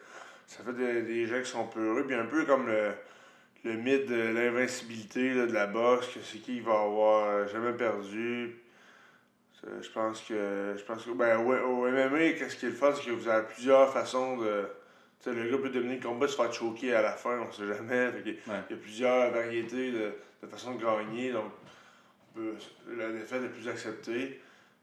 ça 0.47 0.59
fait 0.63 0.73
des, 0.73 1.01
des 1.03 1.25
gens 1.27 1.41
qui 1.41 1.49
sont 1.49 1.65
peureux. 1.67 2.05
Puis 2.05 2.15
un 2.15 2.25
peu 2.25 2.45
comme 2.45 2.67
le, 2.67 2.91
le 3.65 3.73
mythe 3.73 4.05
de 4.07 4.15
l'invincibilité 4.15 5.33
de 5.33 5.51
la 5.51 5.65
boxe, 5.67 6.07
que 6.13 6.19
c'est 6.23 6.37
qui 6.37 6.59
va 6.61 6.73
avoir 6.81 7.25
euh, 7.27 7.47
jamais 7.47 7.73
perdu. 7.73 8.55
Je 9.81 9.89
pense 9.89 10.21
que. 10.21 10.75
Je 10.77 10.83
pense 10.83 11.03
que. 11.03 11.11
Ben, 11.11 11.39
ouais, 11.39 11.59
au 11.59 11.87
MMA, 11.89 12.33
qu'est-ce 12.33 12.55
qui 12.55 12.67
est 12.67 12.69
le 12.69 12.75
fun, 12.75 12.93
c'est 12.95 13.03
que 13.05 13.11
vous 13.11 13.27
avez 13.27 13.47
plusieurs 13.47 13.91
façons 13.91 14.37
de. 14.37 14.67
Tu 15.23 15.31
sais, 15.31 15.35
le 15.35 15.49
gars 15.49 15.57
peut 15.57 15.69
dominer 15.69 15.95
le 15.95 16.01
combat, 16.07 16.27
se 16.27 16.35
faire 16.35 16.53
choquer 16.53 16.93
à 16.93 17.01
la 17.01 17.13
fin, 17.13 17.39
on 17.39 17.51
sait 17.51 17.65
jamais. 17.65 18.09
Ouais. 18.09 18.31
Il 18.69 18.75
y 18.75 18.79
a 18.79 18.81
plusieurs 18.81 19.31
variétés 19.31 19.91
de, 19.91 20.11
de 20.43 20.47
façons 20.47 20.75
de 20.75 20.83
gagner. 20.83 21.31
Donc, 21.31 21.45
on 22.35 22.39
peut- 22.39 22.55
la 22.95 23.11
défaite 23.11 23.41
est 23.43 23.49
plus 23.49 23.67
acceptée. 23.67 24.39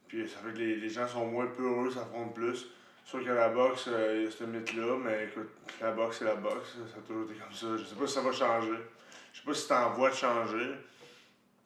Puis 0.08 0.28
ça 0.28 0.38
fait 0.44 0.52
que 0.52 0.58
les, 0.58 0.76
les 0.76 0.88
gens 0.88 1.06
sont 1.06 1.26
moins 1.26 1.46
peureux, 1.46 1.88
s'affrontent 1.92 2.32
plus. 2.32 2.66
Sûr 3.04 3.24
que 3.24 3.30
la 3.30 3.48
boxe, 3.48 3.88
euh, 3.88 4.16
il 4.16 4.24
y 4.24 4.26
a 4.26 4.30
ce 4.30 4.44
mythe-là, 4.44 4.96
mais 5.04 5.24
écoute, 5.24 5.50
la 5.80 5.92
boxe, 5.92 6.18
c'est 6.20 6.24
la 6.24 6.36
boxe. 6.36 6.76
Ça 6.92 6.98
a 6.98 7.02
toujours 7.06 7.24
été 7.24 7.34
comme 7.34 7.52
ça. 7.52 7.76
Je 7.76 7.84
sais 7.84 7.94
pas 7.94 8.06
si 8.06 8.14
ça 8.14 8.20
va 8.20 8.32
changer. 8.32 8.78
Je 9.32 9.38
sais 9.38 9.44
pas 9.44 9.54
si 9.54 9.62
c'est 9.62 9.74
en 9.74 9.90
voie 9.90 10.10
de 10.10 10.14
changer. 10.14 10.70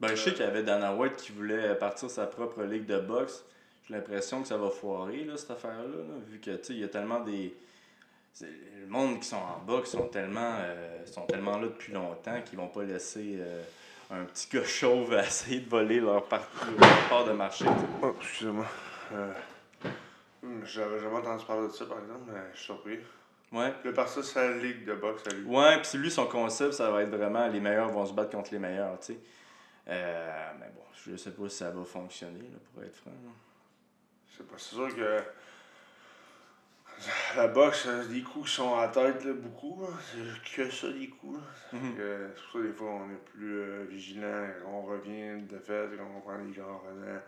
Ben, 0.00 0.08
je 0.08 0.16
sais 0.16 0.32
qu'il 0.32 0.44
y 0.44 0.48
avait 0.48 0.62
Dana 0.62 0.94
White 0.94 1.16
qui 1.16 1.32
voulait 1.32 1.74
partir 1.76 2.10
sa 2.10 2.26
propre 2.26 2.62
ligue 2.62 2.86
de 2.86 2.98
boxe. 2.98 3.44
J'ai 3.88 3.94
l'impression 3.94 4.42
que 4.42 4.48
ça 4.48 4.56
va 4.56 4.68
foirer, 4.70 5.24
là, 5.24 5.36
cette 5.36 5.52
affaire-là, 5.52 5.84
là, 5.84 6.14
vu 6.26 6.40
que, 6.40 6.50
tu 6.50 6.64
sais, 6.64 6.72
il 6.72 6.80
y 6.80 6.84
a 6.84 6.88
tellement 6.88 7.20
des... 7.20 7.54
Le 8.40 8.86
monde 8.86 9.20
qui 9.20 9.28
sont 9.28 9.36
en 9.36 9.62
boxe 9.64 9.90
sont 9.90 10.08
tellement, 10.08 10.56
euh, 10.58 11.06
sont 11.06 11.22
tellement 11.22 11.56
là 11.56 11.68
depuis 11.68 11.92
longtemps 11.92 12.42
qu'ils 12.42 12.58
vont 12.58 12.68
pas 12.68 12.82
laisser 12.82 13.36
euh, 13.38 13.62
un 14.10 14.24
petit 14.24 14.48
gars 14.52 14.64
chauve 14.66 15.14
essayer 15.14 15.60
de 15.60 15.70
voler 15.70 16.00
leur, 16.00 16.24
part... 16.24 16.46
leur 16.78 17.08
part 17.08 17.24
de 17.24 17.32
marché. 17.32 17.64
Oh, 18.02 18.14
excusez-moi. 18.20 18.66
Euh, 19.12 19.32
J'avais 20.64 20.98
jamais 21.00 21.16
entendu 21.16 21.44
parler 21.44 21.68
de 21.68 21.72
ça, 21.72 21.86
par 21.86 21.98
exemple, 21.98 22.30
mais 22.32 22.40
je 22.52 22.56
suis 22.56 22.66
surpris. 22.66 22.98
Ouais. 23.52 23.72
Le 23.84 23.92
parti, 23.92 24.22
c'est 24.22 24.48
la 24.48 24.56
ligue 24.58 24.84
de 24.84 24.94
boxe 24.94 25.22
à 25.26 25.34
lui. 25.34 25.44
Ouais, 25.44 25.80
puis 25.80 25.98
lui, 25.98 26.10
son 26.10 26.26
concept, 26.26 26.72
ça 26.74 26.90
va 26.90 27.02
être 27.02 27.10
vraiment 27.10 27.46
les 27.48 27.60
meilleurs 27.60 27.88
vont 27.90 28.04
se 28.04 28.12
battre 28.12 28.30
contre 28.30 28.52
les 28.52 28.58
meilleurs, 28.58 28.98
tu 29.00 29.14
sais. 29.14 29.18
Euh, 29.88 30.50
mais 30.58 30.66
bon, 30.74 30.82
je 31.04 31.16
sais 31.16 31.30
pas 31.30 31.48
si 31.48 31.56
ça 31.56 31.70
va 31.70 31.84
fonctionner, 31.84 32.40
là, 32.40 32.58
pour 32.72 32.82
être 32.82 32.96
franc. 32.96 33.10
là. 33.10 33.30
C'est 34.36 34.46
pas 34.46 34.56
c'est 34.58 34.74
sûr 34.74 34.94
que. 34.94 35.22
La 37.36 37.48
boxe, 37.48 37.86
euh, 37.86 38.04
des 38.06 38.22
coups 38.22 38.48
qui 38.48 38.56
sont 38.56 38.74
à 38.74 38.86
la 38.86 38.88
tête, 38.88 39.22
là, 39.24 39.32
beaucoup. 39.34 39.86
C'est 40.12 40.56
que 40.56 40.70
ça, 40.70 40.90
des 40.90 41.08
coups. 41.08 41.38
Mhm. 41.72 41.94
C'est 41.96 42.34
pour 42.34 42.52
ça 42.62 42.66
des 42.66 42.72
fois 42.72 42.90
on 42.90 43.10
est 43.10 43.24
plus 43.32 43.58
euh, 43.60 43.84
vigilant, 43.88 44.46
on 44.66 44.82
revient 44.82 45.42
de 45.42 45.58
fait, 45.58 45.90
quand 45.96 46.06
on 46.16 46.20
prend 46.20 46.38
les 46.38 46.52
grands 46.52 46.78
revenants. 46.78 47.20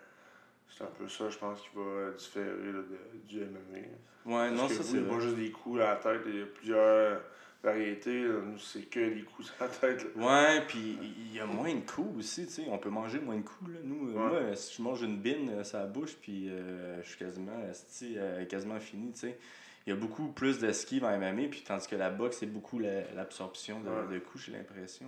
C'est 0.76 0.84
un 0.84 0.90
peu 0.98 1.08
ça, 1.08 1.28
je 1.28 1.38
pense, 1.38 1.60
qui 1.62 1.68
va 1.74 2.10
différer 2.16 2.46
là, 2.72 2.80
de- 2.82 3.18
du 3.28 3.40
MMA. 3.40 3.78
Ouais, 4.26 4.48
Parce 4.48 4.52
non, 4.52 4.68
que 4.68 4.74
ça 4.74 4.82
c'est 4.82 5.00
pas 5.08 5.18
juste 5.20 5.36
des 5.36 5.50
coups 5.50 5.80
à 5.80 5.84
la 5.90 5.96
tête, 5.96 6.20
il 6.26 6.36
y 6.38 6.42
a 6.42 6.46
plusieurs 6.46 7.20
variétés. 7.62 8.22
là. 8.22 8.34
Nous, 8.44 8.58
c'est 8.58 8.82
que 8.82 9.00
des 9.14 9.22
coups 9.22 9.52
à 9.60 9.64
la 9.64 9.70
tête. 9.70 10.06
là. 10.16 10.26
Ouais, 10.56 10.60
puis 10.68 10.98
il 11.02 11.34
y 11.34 11.40
a 11.40 11.46
moins 11.46 11.74
de 11.74 11.80
coups 11.80 12.18
aussi, 12.18 12.46
tu 12.46 12.52
sais. 12.52 12.64
On 12.70 12.78
peut 12.78 12.90
manger 12.90 13.18
moins 13.18 13.36
de 13.38 13.42
coups, 13.42 13.70
là. 13.72 13.78
Nous, 13.82 14.10
euh, 14.10 14.12
Ouais. 14.12 14.42
moi, 14.46 14.56
si 14.56 14.76
je 14.76 14.82
mange 14.82 15.02
une 15.02 15.16
bine, 15.18 15.50
euh, 15.50 15.64
ça 15.64 15.84
bouche, 15.86 16.14
puis 16.20 16.48
euh, 16.50 17.02
je 17.02 17.08
suis 17.08 17.18
quasiment, 17.18 17.52
euh, 18.02 18.44
quasiment 18.44 18.78
fini, 18.78 19.12
tu 19.12 19.20
sais. 19.20 19.38
Il 19.86 19.90
y 19.90 19.92
a 19.92 19.96
beaucoup 19.96 20.28
plus 20.28 20.58
d'esquive 20.58 21.04
en 21.04 21.10
MMA, 21.18 21.48
puis 21.48 21.62
tandis 21.66 21.88
que 21.88 21.96
la 21.96 22.10
boxe, 22.10 22.36
c'est 22.40 22.46
beaucoup 22.46 22.78
la- 22.78 23.10
l'absorption 23.16 23.80
de, 23.80 23.88
Ouais. 23.88 24.14
de 24.14 24.18
coups, 24.18 24.44
j'ai 24.44 24.52
l'impression. 24.52 25.06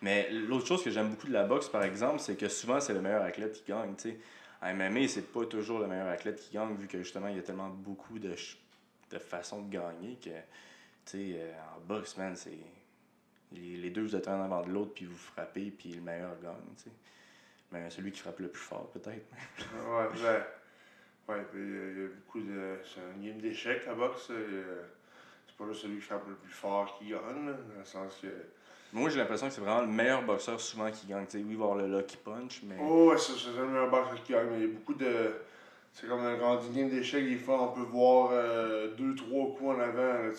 Mais 0.00 0.30
l'autre 0.30 0.66
chose 0.66 0.84
que 0.84 0.90
j'aime 0.90 1.08
beaucoup 1.10 1.26
de 1.26 1.32
la 1.32 1.42
boxe, 1.44 1.68
par 1.68 1.82
exemple, 1.82 2.20
c'est 2.20 2.36
que 2.36 2.48
souvent, 2.48 2.78
c'est 2.78 2.94
le 2.94 3.00
meilleur 3.00 3.22
athlète 3.22 3.52
qui 3.54 3.72
gagne, 3.72 3.96
tu 3.96 4.10
sais. 4.10 4.18
En 4.62 4.74
MMA, 4.74 5.08
c'est 5.08 5.32
pas 5.32 5.44
toujours 5.44 5.80
le 5.80 5.88
meilleur 5.88 6.08
athlète 6.08 6.40
qui 6.40 6.54
gagne, 6.54 6.74
vu 6.76 6.86
que 6.86 6.98
justement, 6.98 7.28
il 7.28 7.36
y 7.36 7.38
a 7.38 7.42
tellement 7.42 7.68
beaucoup 7.68 8.18
de, 8.18 8.34
de 9.10 9.18
façons 9.18 9.62
de 9.62 9.70
gagner 9.72 10.16
que, 10.16 10.30
tu 10.30 10.34
sais, 11.04 11.32
euh, 11.36 11.52
en 11.76 11.80
boxe, 11.80 12.16
man, 12.16 12.36
c'est. 12.36 12.58
Les, 13.54 13.90
deux, 13.90 14.02
vous 14.02 14.16
êtes 14.16 14.28
un 14.28 14.42
avant 14.44 14.62
de 14.62 14.70
l'autre, 14.70 14.94
puis 14.94 15.04
vous 15.04 15.16
frappez, 15.16 15.70
puis 15.70 15.92
le 15.92 16.00
meilleur 16.00 16.40
gagne, 16.40 16.54
tu 16.76 16.84
sais. 16.84 16.90
Mais 17.70 17.90
celui 17.90 18.10
qui 18.12 18.20
frappe 18.20 18.38
le 18.38 18.48
plus 18.48 18.62
fort, 18.62 18.88
peut-être. 18.92 19.26
Ouais, 19.88 20.22
ouais. 20.22 20.42
Ouais, 21.28 21.42
puis 21.50 21.60
euh, 21.60 21.92
il 21.94 22.02
y 22.02 22.04
a 22.04 22.08
beaucoup 22.08 22.40
de. 22.40 22.78
C'est 22.84 23.00
un 23.00 23.22
game 23.22 23.38
d'échecs, 23.40 23.84
la 23.86 23.94
boxe. 23.94 24.28
euh, 24.30 24.84
C'est 25.46 25.56
pas 25.56 25.66
juste 25.68 25.82
celui 25.82 25.96
qui 25.96 26.02
frappe 26.06 26.26
le 26.28 26.34
plus 26.34 26.50
fort 26.52 26.98
qui 26.98 27.08
gagne, 27.08 27.46
là, 27.46 27.52
dans 27.52 27.78
le 27.78 27.84
sens 27.84 28.18
que. 28.22 28.28
Moi, 28.92 29.08
j'ai 29.08 29.18
l'impression 29.18 29.48
que 29.48 29.54
c'est 29.54 29.62
vraiment 29.62 29.80
le 29.80 29.86
meilleur 29.86 30.22
boxeur 30.22 30.60
souvent 30.60 30.90
qui 30.90 31.06
gagne. 31.06 31.24
Oui, 31.34 31.54
avoir 31.54 31.76
le 31.76 31.86
lucky 31.86 32.18
punch, 32.18 32.60
mais. 32.64 32.76
Oh, 32.78 33.10
ouais, 33.10 33.16
c'est 33.18 33.32
le 33.56 33.66
meilleur 33.66 33.90
boxeur 33.90 34.22
qui 34.22 34.32
gagne, 34.32 34.48
mais 34.50 34.58
il 34.58 34.62
y 34.62 34.70
a 34.70 34.74
beaucoup 34.74 34.94
de. 34.94 35.32
C'est 35.94 36.06
comme 36.06 36.24
un 36.24 36.36
grand 36.36 36.56
game 36.74 36.90
d'échecs, 36.90 37.26
des 37.26 37.36
fois, 37.36 37.62
on 37.62 37.68
peut 37.68 37.88
voir 37.90 38.30
euh, 38.32 38.88
deux, 38.96 39.14
trois 39.14 39.46
coups 39.54 39.76
en 39.76 39.80
avant. 39.80 40.30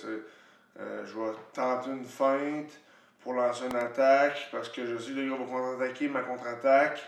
Euh, 0.80 1.06
je 1.06 1.14
vais 1.14 1.32
tenter 1.54 1.92
une 1.92 2.06
feinte 2.06 2.80
pour 3.22 3.34
lancer 3.34 3.66
une 3.66 3.76
attaque, 3.76 4.50
parce 4.52 4.70
que 4.70 4.86
je 4.86 4.98
sais 4.98 5.12
que 5.12 5.20
le 5.20 5.30
gars 5.30 5.38
va 5.38 5.46
contre-attaquer 5.46 6.08
ma 6.08 6.22
contre-attaque. 6.22 7.02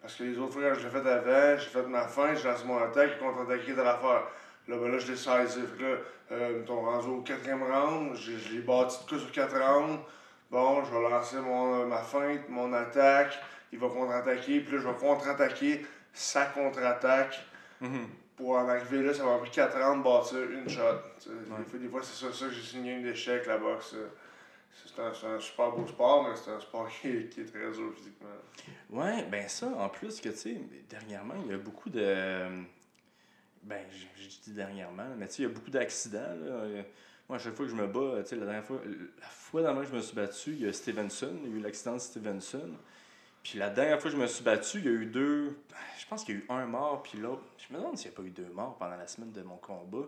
Parce 0.00 0.14
que 0.14 0.24
les 0.24 0.38
autres 0.38 0.54
fois, 0.54 0.62
quand 0.70 0.74
je 0.74 0.84
l'ai 0.86 0.90
fait 0.90 1.08
avant, 1.08 1.58
j'ai 1.58 1.68
fait 1.68 1.86
ma 1.86 2.06
feinte, 2.06 2.38
j'ai 2.38 2.48
lancé 2.48 2.64
mon 2.64 2.78
attaque, 2.78 3.10
il 3.16 3.24
contre-attaqué 3.24 3.72
de 3.72 3.82
l'affaire. 3.82 4.22
Là, 4.68 4.76
ben 4.76 4.90
là, 4.90 4.98
je 4.98 5.10
l'ai 5.10 5.16
saisi. 5.16 5.60
Fait 5.60 5.78
que 5.78 5.82
là, 5.82 5.96
euh, 6.32 7.06
au 7.08 7.20
quatrième 7.22 7.62
round, 7.62 8.16
je 8.16 8.32
l'ai 8.52 8.60
bâti 8.60 9.04
de 9.04 9.08
coup 9.08 9.18
sur 9.18 9.30
quatre 9.32 9.56
rounds. 9.56 10.00
Bon, 10.50 10.84
je 10.84 10.90
vais 10.90 11.08
lancer 11.08 11.36
mon, 11.36 11.86
ma 11.86 11.98
feinte, 11.98 12.48
mon 12.48 12.72
attaque, 12.72 13.38
il 13.72 13.78
va 13.78 13.88
contre-attaquer, 13.88 14.60
puis 14.60 14.72
là, 14.74 14.82
je 14.82 14.88
vais 14.88 14.94
contre-attaquer 14.94 15.86
sa 16.12 16.46
contre-attaque. 16.46 17.40
Mhm. 17.80 18.08
Pour 18.36 18.56
en 18.56 18.68
arriver 18.68 19.02
là, 19.02 19.12
ça 19.14 19.22
m'a 19.24 19.38
pris 19.38 19.50
4 19.50 19.76
ans 19.76 19.98
de 19.98 20.02
bâtir 20.02 20.38
une 20.50 20.68
shot. 20.68 20.80
Ouais. 21.28 21.78
Des 21.78 21.88
fois, 21.88 22.00
c'est 22.02 22.24
ça, 22.24 22.32
ça 22.32 22.46
que 22.46 22.52
j'ai 22.52 22.62
signé 22.62 22.94
une 22.94 23.02
d'échecs, 23.02 23.46
la 23.46 23.58
boxe. 23.58 23.94
C'est 24.72 25.00
un, 25.02 25.34
un 25.34 25.38
super 25.38 25.72
beau 25.72 25.86
sport, 25.86 26.26
mais 26.26 26.34
c'est 26.34 26.50
un 26.50 26.60
sport 26.60 26.88
qui 27.00 27.08
est, 27.08 27.28
qui 27.28 27.42
est 27.42 27.44
très 27.44 27.70
dur 27.70 27.92
physiquement. 27.94 28.28
Ouais, 28.88 29.24
ben 29.24 29.46
ça, 29.46 29.66
en 29.66 29.88
plus 29.88 30.20
que, 30.20 30.30
tu 30.30 30.36
sais, 30.36 30.60
dernièrement, 30.88 31.34
il 31.44 31.50
y 31.50 31.54
a 31.54 31.58
beaucoup 31.58 31.90
de. 31.90 32.46
Ben, 33.62 33.84
je 34.16 34.26
dis 34.42 34.52
dernièrement, 34.52 35.14
mais 35.18 35.28
tu 35.28 35.34
sais, 35.34 35.42
il 35.42 35.48
y 35.48 35.50
a 35.50 35.54
beaucoup 35.54 35.70
d'accidents, 35.70 36.34
là. 36.40 36.82
Euh, 37.30 37.32
Moi, 37.32 37.36
à 37.36 37.38
chaque 37.38 37.54
fois 37.54 37.66
que 37.66 37.70
je 37.70 37.76
me 37.76 37.86
bats, 37.86 38.22
tu 38.22 38.28
sais, 38.30 38.36
la 38.36 38.44
dernière 38.46 38.64
fois, 38.64 38.80
la 39.20 39.26
fois 39.28 39.62
d'avant 39.62 39.80
que 39.82 39.86
je 39.88 39.94
me 39.94 40.00
suis 40.00 40.16
battu, 40.16 40.50
il 40.52 40.62
y 40.62 40.68
a 40.68 40.72
Stevenson, 40.72 41.32
il 41.44 41.50
y 41.50 41.54
a 41.54 41.56
eu 41.56 41.60
l'accident 41.60 41.94
de 41.94 41.98
Stevenson. 42.00 42.70
Puis 43.42 43.58
la 43.58 43.70
dernière 43.70 44.00
fois 44.00 44.10
que 44.10 44.16
je 44.16 44.20
me 44.22 44.26
suis 44.26 44.44
battu, 44.44 44.78
il 44.78 44.84
y 44.84 44.88
a 44.88 44.92
eu 44.92 45.06
deux. 45.06 45.56
Je 45.98 46.06
pense 46.08 46.24
qu'il 46.24 46.34
y 46.34 46.38
a 46.38 46.40
eu 46.42 46.46
un 46.50 46.66
mort, 46.66 47.02
puis 47.02 47.18
l'autre. 47.18 47.42
Je 47.56 47.72
me 47.74 47.78
demande 47.78 47.96
s'il 47.96 48.10
n'y 48.10 48.14
a 48.14 48.16
pas 48.20 48.22
eu 48.26 48.30
deux 48.30 48.52
morts 48.52 48.76
pendant 48.78 48.96
la 48.96 49.06
semaine 49.06 49.32
de 49.32 49.42
mon 49.42 49.56
combat. 49.56 50.06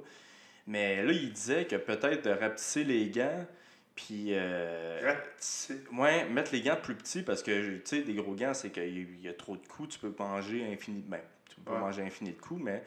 Mais 0.67 1.03
là, 1.03 1.13
il 1.13 1.33
disait 1.33 1.65
que 1.67 1.77
peut-être 1.77 2.25
de 2.25 2.31
rapetisser 2.31 2.85
les 2.85 3.09
gants, 3.09 3.47
puis. 3.95 4.29
euh, 4.31 5.01
Rapetisser. 5.03 5.81
Ouais, 5.93 6.29
mettre 6.29 6.53
les 6.53 6.61
gants 6.61 6.77
plus 6.81 6.95
petits 6.95 7.23
parce 7.23 7.43
que, 7.43 7.77
tu 7.79 7.83
sais, 7.85 8.03
des 8.03 8.15
gros 8.15 8.35
gants, 8.35 8.55
c'est 8.55 8.71
qu'il 8.71 9.21
y 9.23 9.29
a- 9.29 9.35
trop 9.35 9.57
de 9.57 9.67
coups, 9.67 9.95
tu 9.95 9.99
peux 9.99 10.13
manger 10.19 10.71
infini. 10.73 11.03
Ben, 11.07 11.21
tu 11.49 11.57
peux 11.57 11.63
pas 11.63 11.73
Ouais. 11.73 11.79
manger 11.81 12.03
infini 12.03 12.33
de 12.33 12.41
coups, 12.41 12.63
mais. 12.63 12.83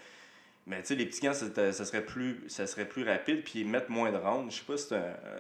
Mais 0.68 0.82
tu 0.82 0.88
sais, 0.88 0.96
les 0.96 1.06
petits 1.06 1.22
gants, 1.22 1.34
ça, 1.34 1.72
ça 1.72 1.86
serait 1.86 2.04
plus, 2.06 2.44
ça 2.50 2.66
serait 2.66 2.88
plus 2.88 3.04
rapide, 3.08 3.44
puis 3.44 3.64
mettre 3.64 3.92
moins 3.92 4.12
de 4.12 4.18
rounds. 4.18 4.52
Je 4.52 4.60
sais 4.60 4.66
pas 4.66 4.78
si 4.78 4.88
c'est 4.88 4.96
un. 4.96 5.00
euh, 5.00 5.40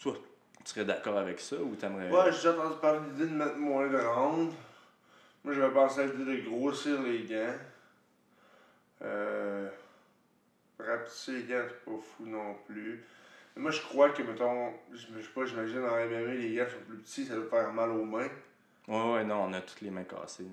Toi, 0.00 0.14
tu 0.64 0.70
serais 0.70 0.84
d'accord 0.84 1.18
avec 1.18 1.40
ça 1.40 1.56
ou 1.56 1.74
t'aimerais. 1.76 2.10
Ouais, 2.10 2.32
j'ai 2.32 2.48
entendu 2.48 2.76
parler 2.80 3.00
de 3.00 3.12
l'idée 3.12 3.26
de 3.26 3.36
mettre 3.36 3.56
moins 3.56 3.86
de 3.88 3.98
rounds. 3.98 4.54
Moi, 5.44 5.52
j'avais 5.52 5.74
pensé 5.74 6.00
à 6.00 6.06
l'idée 6.06 6.38
de 6.42 6.48
grossir 6.48 7.02
les 7.02 7.24
gants. 7.24 7.58
Euh, 9.02 9.68
rapetisser 10.78 11.32
les 11.32 11.42
gants, 11.44 11.64
c'est 11.68 11.84
pas 11.84 11.98
fou 12.00 12.24
non 12.26 12.54
plus. 12.66 13.04
Mais 13.56 13.62
moi, 13.62 13.70
je 13.70 13.82
crois 13.82 14.10
que, 14.10 14.22
mettons, 14.22 14.72
je 14.92 14.96
sais 15.20 15.28
pas, 15.34 15.44
j'imagine 15.44 15.82
dans 15.82 15.94
MMA, 15.96 16.34
les 16.34 16.54
gants 16.54 16.64
sont 16.64 16.84
plus 16.88 16.96
petits, 16.98 17.26
ça 17.26 17.34
doit 17.34 17.44
faire 17.50 17.72
mal 17.72 17.90
aux 17.90 18.04
mains. 18.04 18.28
Ouais, 18.88 19.12
ouais, 19.12 19.24
non, 19.24 19.44
on 19.44 19.52
a 19.52 19.60
toutes 19.60 19.82
les 19.82 19.90
mains 19.90 20.04
cassées. 20.04 20.46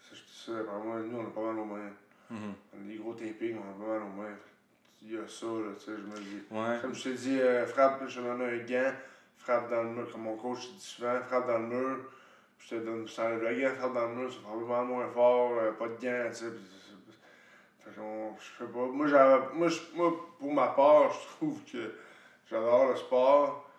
Ça, 0.00 0.14
je 0.14 0.20
dis 0.22 0.42
ça, 0.46 0.52
vraiment, 0.52 0.94
nous, 0.98 1.18
on 1.18 1.26
a 1.26 1.30
pas 1.30 1.40
mal 1.42 1.58
aux 1.58 1.64
mains. 1.64 1.90
Mhm. 2.30 2.54
A 2.74 2.76
des 2.88 2.96
gros 2.96 3.14
tapings, 3.14 3.56
on 3.58 3.70
a 3.70 3.84
pas 3.86 3.92
mal 3.92 4.02
aux 4.02 4.20
mains. 4.22 4.36
Il 5.02 5.12
y 5.12 5.16
a 5.18 5.26
ça, 5.28 5.46
là, 5.46 5.72
tu 5.78 5.84
sais, 5.84 5.92
je 5.96 6.02
me 6.02 6.18
dis. 6.18 6.42
Ouais. 6.50 6.78
Comme 6.82 6.94
je 6.94 7.02
te 7.04 7.08
dis, 7.10 7.40
euh, 7.40 7.66
frappe, 7.66 8.02
je 8.08 8.20
te 8.20 8.24
donne 8.24 8.42
un 8.42 8.56
gant, 8.64 8.92
frappe 9.36 9.70
dans 9.70 9.82
le 9.84 9.90
mur, 9.90 10.10
comme 10.10 10.22
mon 10.22 10.36
coach 10.36 10.68
dit 10.72 10.80
souvent, 10.80 11.20
frappe 11.20 11.46
dans 11.46 11.58
le 11.58 11.66
mur, 11.66 11.98
puis 12.58 12.68
je 12.70 12.76
te 12.76 12.84
donne, 12.84 13.04
t'enlève 13.06 13.42
le 13.42 13.60
gant, 13.60 13.74
frappe 13.76 13.94
dans 13.94 14.08
le 14.08 14.14
mur, 14.16 14.32
ça 14.32 14.40
frappe 14.40 14.54
vraiment 14.60 14.84
moins 14.84 15.08
fort, 15.08 15.52
euh, 15.58 15.72
pas 15.72 15.86
de 15.88 15.94
gant, 15.94 16.28
tu 16.30 16.34
sais. 16.34 16.50
puis 16.50 16.60
c'est- 16.70 17.12
c'est- 17.12 17.84
Fait 17.90 18.00
qu'on, 18.00 18.34
je 18.38 18.64
sais 18.64 18.72
pas, 18.72 18.86
moi, 18.86 19.06
j'avais, 19.06 19.46
moi, 19.54 19.68
moi, 19.94 20.34
pour 20.40 20.52
ma 20.52 20.68
part, 20.68 21.12
je 21.12 21.26
trouve 21.36 21.62
que 21.64 21.94
j'adore 22.50 22.88
le 22.88 22.96
sport, 22.96 23.70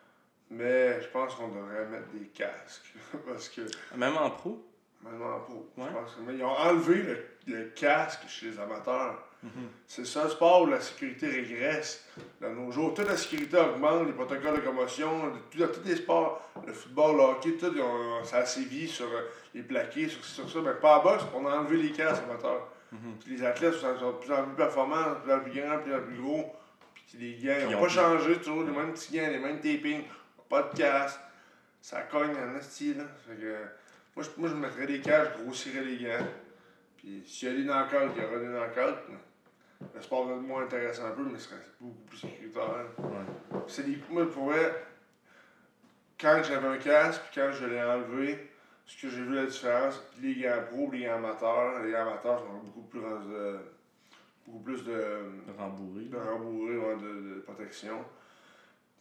mais 0.50 1.02
je 1.02 1.08
pense 1.10 1.36
qu'on 1.36 1.50
devrait 1.50 1.88
mettre 1.88 2.08
des 2.14 2.28
casques, 2.28 2.94
parce 3.28 3.50
que, 3.50 3.62
Même 3.98 4.16
en 4.16 4.30
pro? 4.30 4.64
Même 5.12 5.22
en 5.22 5.40
pro, 5.40 5.70
Ouais. 5.78 5.86
je 5.90 5.94
pense 6.00 6.16
que, 6.16 6.22
mais 6.26 6.34
ils 6.36 6.44
ont 6.44 6.48
enlevé 6.58 7.02
le, 7.04 7.26
le 7.48 7.64
casque 7.70 8.22
chez 8.28 8.48
les 8.52 8.60
amateurs. 8.60 9.24
Mhm. 9.44 9.52
C'est 9.86 10.06
ça 10.06 10.24
le 10.24 10.30
sport 10.32 10.64
où 10.64 10.66
la 10.66 10.82
sécurité 10.82 11.28
régresse 11.28 12.04
dans 12.42 12.50
nos 12.52 12.72
jours. 12.72 12.94
Toute 12.96 13.08
la 13.08 13.16
sécurité 13.16 13.58
augmente, 13.58 14.08
les 14.08 14.14
protocoles 14.14 14.56
de 14.56 14.62
commotion, 14.62 15.32
tout, 15.52 15.60
dans 15.60 15.68
tous 15.68 15.84
les 15.86 15.96
sports, 15.98 16.42
le 16.66 16.74
football, 16.74 17.18
le 17.18 17.22
hockey, 17.24 17.52
tout, 17.54 17.72
ils 17.74 17.82
ont- 17.82 18.24
ça 18.24 18.38
a 18.38 18.46
sévi 18.46 18.88
sur 18.88 19.06
euh, 19.06 19.22
les 19.54 19.62
plaqués, 19.62 20.10
sur, 20.10 20.24
sur 20.26 20.50
ça. 20.50 20.60
Mais 20.64 20.74
pas 20.74 21.00
en 21.00 21.04
boxe, 21.04 21.24
on 21.36 21.46
a 21.46 21.56
enlevé 21.60 21.78
les 21.78 21.92
casques 21.92 22.24
amateurs. 22.24 22.68
Mhm. 22.92 23.00
Puis 23.24 23.36
les 23.38 23.44
athlètes 23.46 23.76
sont, 23.76 23.98
sont 24.00 24.12
de 24.14 24.18
plus 24.18 24.34
en 24.34 24.44
plus 24.44 24.56
performants, 24.56 25.12
de 25.12 25.16
plus 25.24 25.34
en 25.34 25.40
plus 25.42 25.52
grands, 25.62 25.78
de 25.78 25.82
plus 25.84 25.96
en 25.96 26.02
plus 26.02 26.18
gros. 26.18 26.56
Puis 27.08 27.18
les 27.20 27.34
gants, 27.36 27.56
ils 27.62 27.72
n'ont 27.72 27.78
ont 27.78 27.82
pas 27.84 27.90
changé, 27.90 28.38
toujours 28.38 28.64
les 28.64 28.72
mêmes 28.72 28.94
petits 28.94 29.16
gants, 29.18 29.28
les 29.30 29.40
mêmes 29.40 29.58
tapings, 29.60 30.04
pas 30.50 30.64
de 30.64 30.76
casque. 30.78 31.20
Ça 31.80 32.02
cogne 32.02 32.32
en 32.32 32.54
là. 32.54 32.60
Fait 32.60 33.36
que, 33.40 33.56
moi, 34.18 34.26
je, 34.26 34.42
moi, 34.42 34.50
je 34.50 34.56
mettrais 34.56 34.88
des 34.88 35.00
casques, 35.00 35.34
je 35.38 35.44
grossirais 35.44 35.84
les 35.84 35.98
gants. 35.98 36.26
Puis 36.98 37.24
s'il 37.28 37.50
y 37.50 37.52
a 37.52 37.56
des 37.56 37.64
knockouts, 37.64 38.14
il 38.16 38.24
y 38.24 38.26
aura 38.26 38.40
des 38.40 38.48
knockouts. 38.48 39.14
Le 39.94 40.02
sport 40.02 40.26
va 40.28 40.34
être 40.34 40.42
moins 40.42 40.64
intéressant 40.64 41.06
un 41.06 41.12
peu, 41.12 41.22
mais 41.22 41.38
ce 41.38 41.50
serait 41.50 41.62
beaucoup 41.80 42.02
plus 42.08 42.18
sécuritaire. 42.18 42.88
Ouais. 42.98 43.64
C'est 43.68 43.84
des. 43.86 44.00
Moi, 44.10 44.28
pour 44.28 44.46
vrai, 44.46 44.86
quand 46.20 46.42
j'avais 46.44 46.68
un 46.68 46.78
casque, 46.80 47.22
puis 47.30 47.40
quand 47.40 47.52
je 47.52 47.66
l'ai 47.68 47.84
enlevé, 47.84 48.50
ce 48.88 49.00
que 49.00 49.10
j'ai 49.10 49.22
vu 49.22 49.36
la 49.36 49.46
différence, 49.46 50.02
les 50.20 50.34
gants 50.34 50.64
pro, 50.72 50.90
les 50.92 51.04
gants 51.06 51.18
amateurs, 51.18 51.84
les 51.84 51.92
gants 51.92 52.08
amateurs 52.08 52.40
sont 52.40 52.58
beaucoup 52.64 52.88
plus. 52.88 53.02
euh, 53.04 53.60
beaucoup 54.48 54.64
plus 54.64 54.84
de. 54.84 55.26
Rembourré. 55.56 56.06
de 56.06 56.18
rembourré, 56.18 56.76
ouais, 56.76 56.96
de, 56.96 57.36
de 57.36 57.40
protection. 57.42 58.04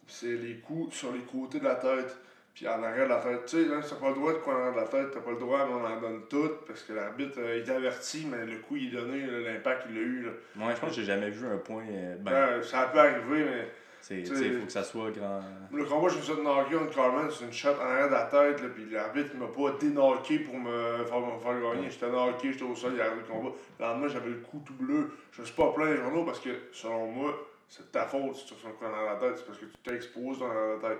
C'est 0.05 0.35
les 0.35 0.59
coups 0.59 0.95
sur 0.95 1.11
les 1.11 1.21
côtés 1.21 1.59
de 1.59 1.63
la 1.63 1.75
tête, 1.75 2.15
puis 2.57 2.67
en 2.67 2.81
arrière 2.81 3.03
de 3.05 3.09
la 3.09 3.17
tête. 3.19 3.45
Tu 3.45 3.63
sais, 3.63 3.69
là, 3.69 3.75
t'as 3.87 3.95
pas 3.97 4.09
le 4.09 4.15
droit 4.15 4.33
de 4.33 4.37
quoi 4.39 4.55
en 4.55 4.57
arrière 4.57 4.71
de 4.73 4.77
la 4.79 4.87
tête, 4.87 5.11
t'as 5.13 5.19
pas 5.19 5.29
le 5.29 5.37
droit, 5.37 5.59
mais 5.67 5.73
on 5.75 5.85
en 5.85 6.01
donne 6.01 6.21
tout, 6.27 6.49
parce 6.65 6.81
que 6.81 6.93
l'arbitre, 6.93 7.37
euh, 7.37 7.59
il 7.63 7.69
est 7.69 7.73
averti, 7.75 8.27
mais 8.31 8.45
le 8.47 8.57
coup, 8.57 8.75
il 8.77 8.87
est 8.87 8.99
donné, 8.99 9.21
là, 9.27 9.51
l'impact, 9.53 9.83
il 9.89 9.95
l'a 9.95 10.01
eu. 10.01 10.21
Là. 10.23 10.31
Moi, 10.55 10.73
je 10.73 10.79
pense 10.81 10.89
que 10.89 10.95
j'ai 10.95 11.03
jamais 11.03 11.29
vu 11.29 11.45
un 11.45 11.57
point. 11.57 11.83
euh, 11.87 12.15
Ben, 12.19 12.31
Euh, 12.33 12.63
ça 12.63 12.89
peut 12.91 12.97
arriver, 12.97 13.45
mais 13.45 13.67
c'est- 14.01 14.23
tu 14.23 14.35
sais- 14.35 14.45
il 14.47 14.59
faut 14.59 14.65
que 14.65 14.71
ça 14.71 14.83
soit 14.83 15.11
grand. 15.11 15.39
le 15.71 15.85
combat, 15.85 16.07
je 16.09 16.17
me 16.17 16.21
suis 16.23 16.33
fait 16.33 16.41
knocker 16.41 16.79
contre 16.79 16.95
Carmen, 16.95 17.29
c'est 17.29 17.45
une 17.45 17.53
shot 17.53 17.69
en 17.79 17.85
arrière 17.85 18.07
de 18.07 18.13
la 18.13 18.23
tête, 18.25 18.59
là, 18.63 18.69
puis 18.73 18.85
l'arbitre, 18.89 19.29
il 19.35 19.39
m'a 19.39 19.47
pas 19.47 19.77
dénoqué 19.79 20.39
pour 20.39 20.55
me 20.57 21.03
faire, 21.05 21.19
me 21.19 21.39
faire 21.39 21.61
gagner. 21.75 21.91
J'étais 21.91 22.09
knocké, 22.09 22.53
j'étais 22.53 22.63
au 22.65 22.73
sol, 22.75 22.93
il 22.95 23.01
a 23.01 23.05
arrêté 23.05 23.19
le 23.27 23.33
combat. 23.33 23.51
Le 23.79 23.85
lendemain, 23.85 24.07
j'avais 24.07 24.29
le 24.29 24.37
cou 24.37 24.63
tout 24.65 24.73
bleu. 24.73 25.11
Je 25.31 25.41
me 25.41 25.45
suis 25.45 25.55
pas 25.55 25.71
plaint 25.73 25.89
les 25.91 25.97
journaux 25.97 26.23
parce 26.25 26.39
que, 26.39 26.49
selon 26.71 27.05
moi, 27.05 27.37
c'est 27.69 27.83
de 27.85 27.91
ta 27.91 28.05
faute 28.05 28.33
si 28.35 28.45
tu 28.47 28.53
reçois 28.55 28.69
un 28.71 28.73
coup 28.73 28.85
en 28.85 28.97
arrière 28.97 29.19
de 29.19 29.25
la 29.25 29.29
tête, 29.29 29.37
c'est 29.39 29.45
parce 29.45 29.59
que 29.59 29.65
tu 29.65 29.77
t'exposes 29.83 30.39
dans 30.39 30.47
la 30.47 30.77
tête. 30.81 30.99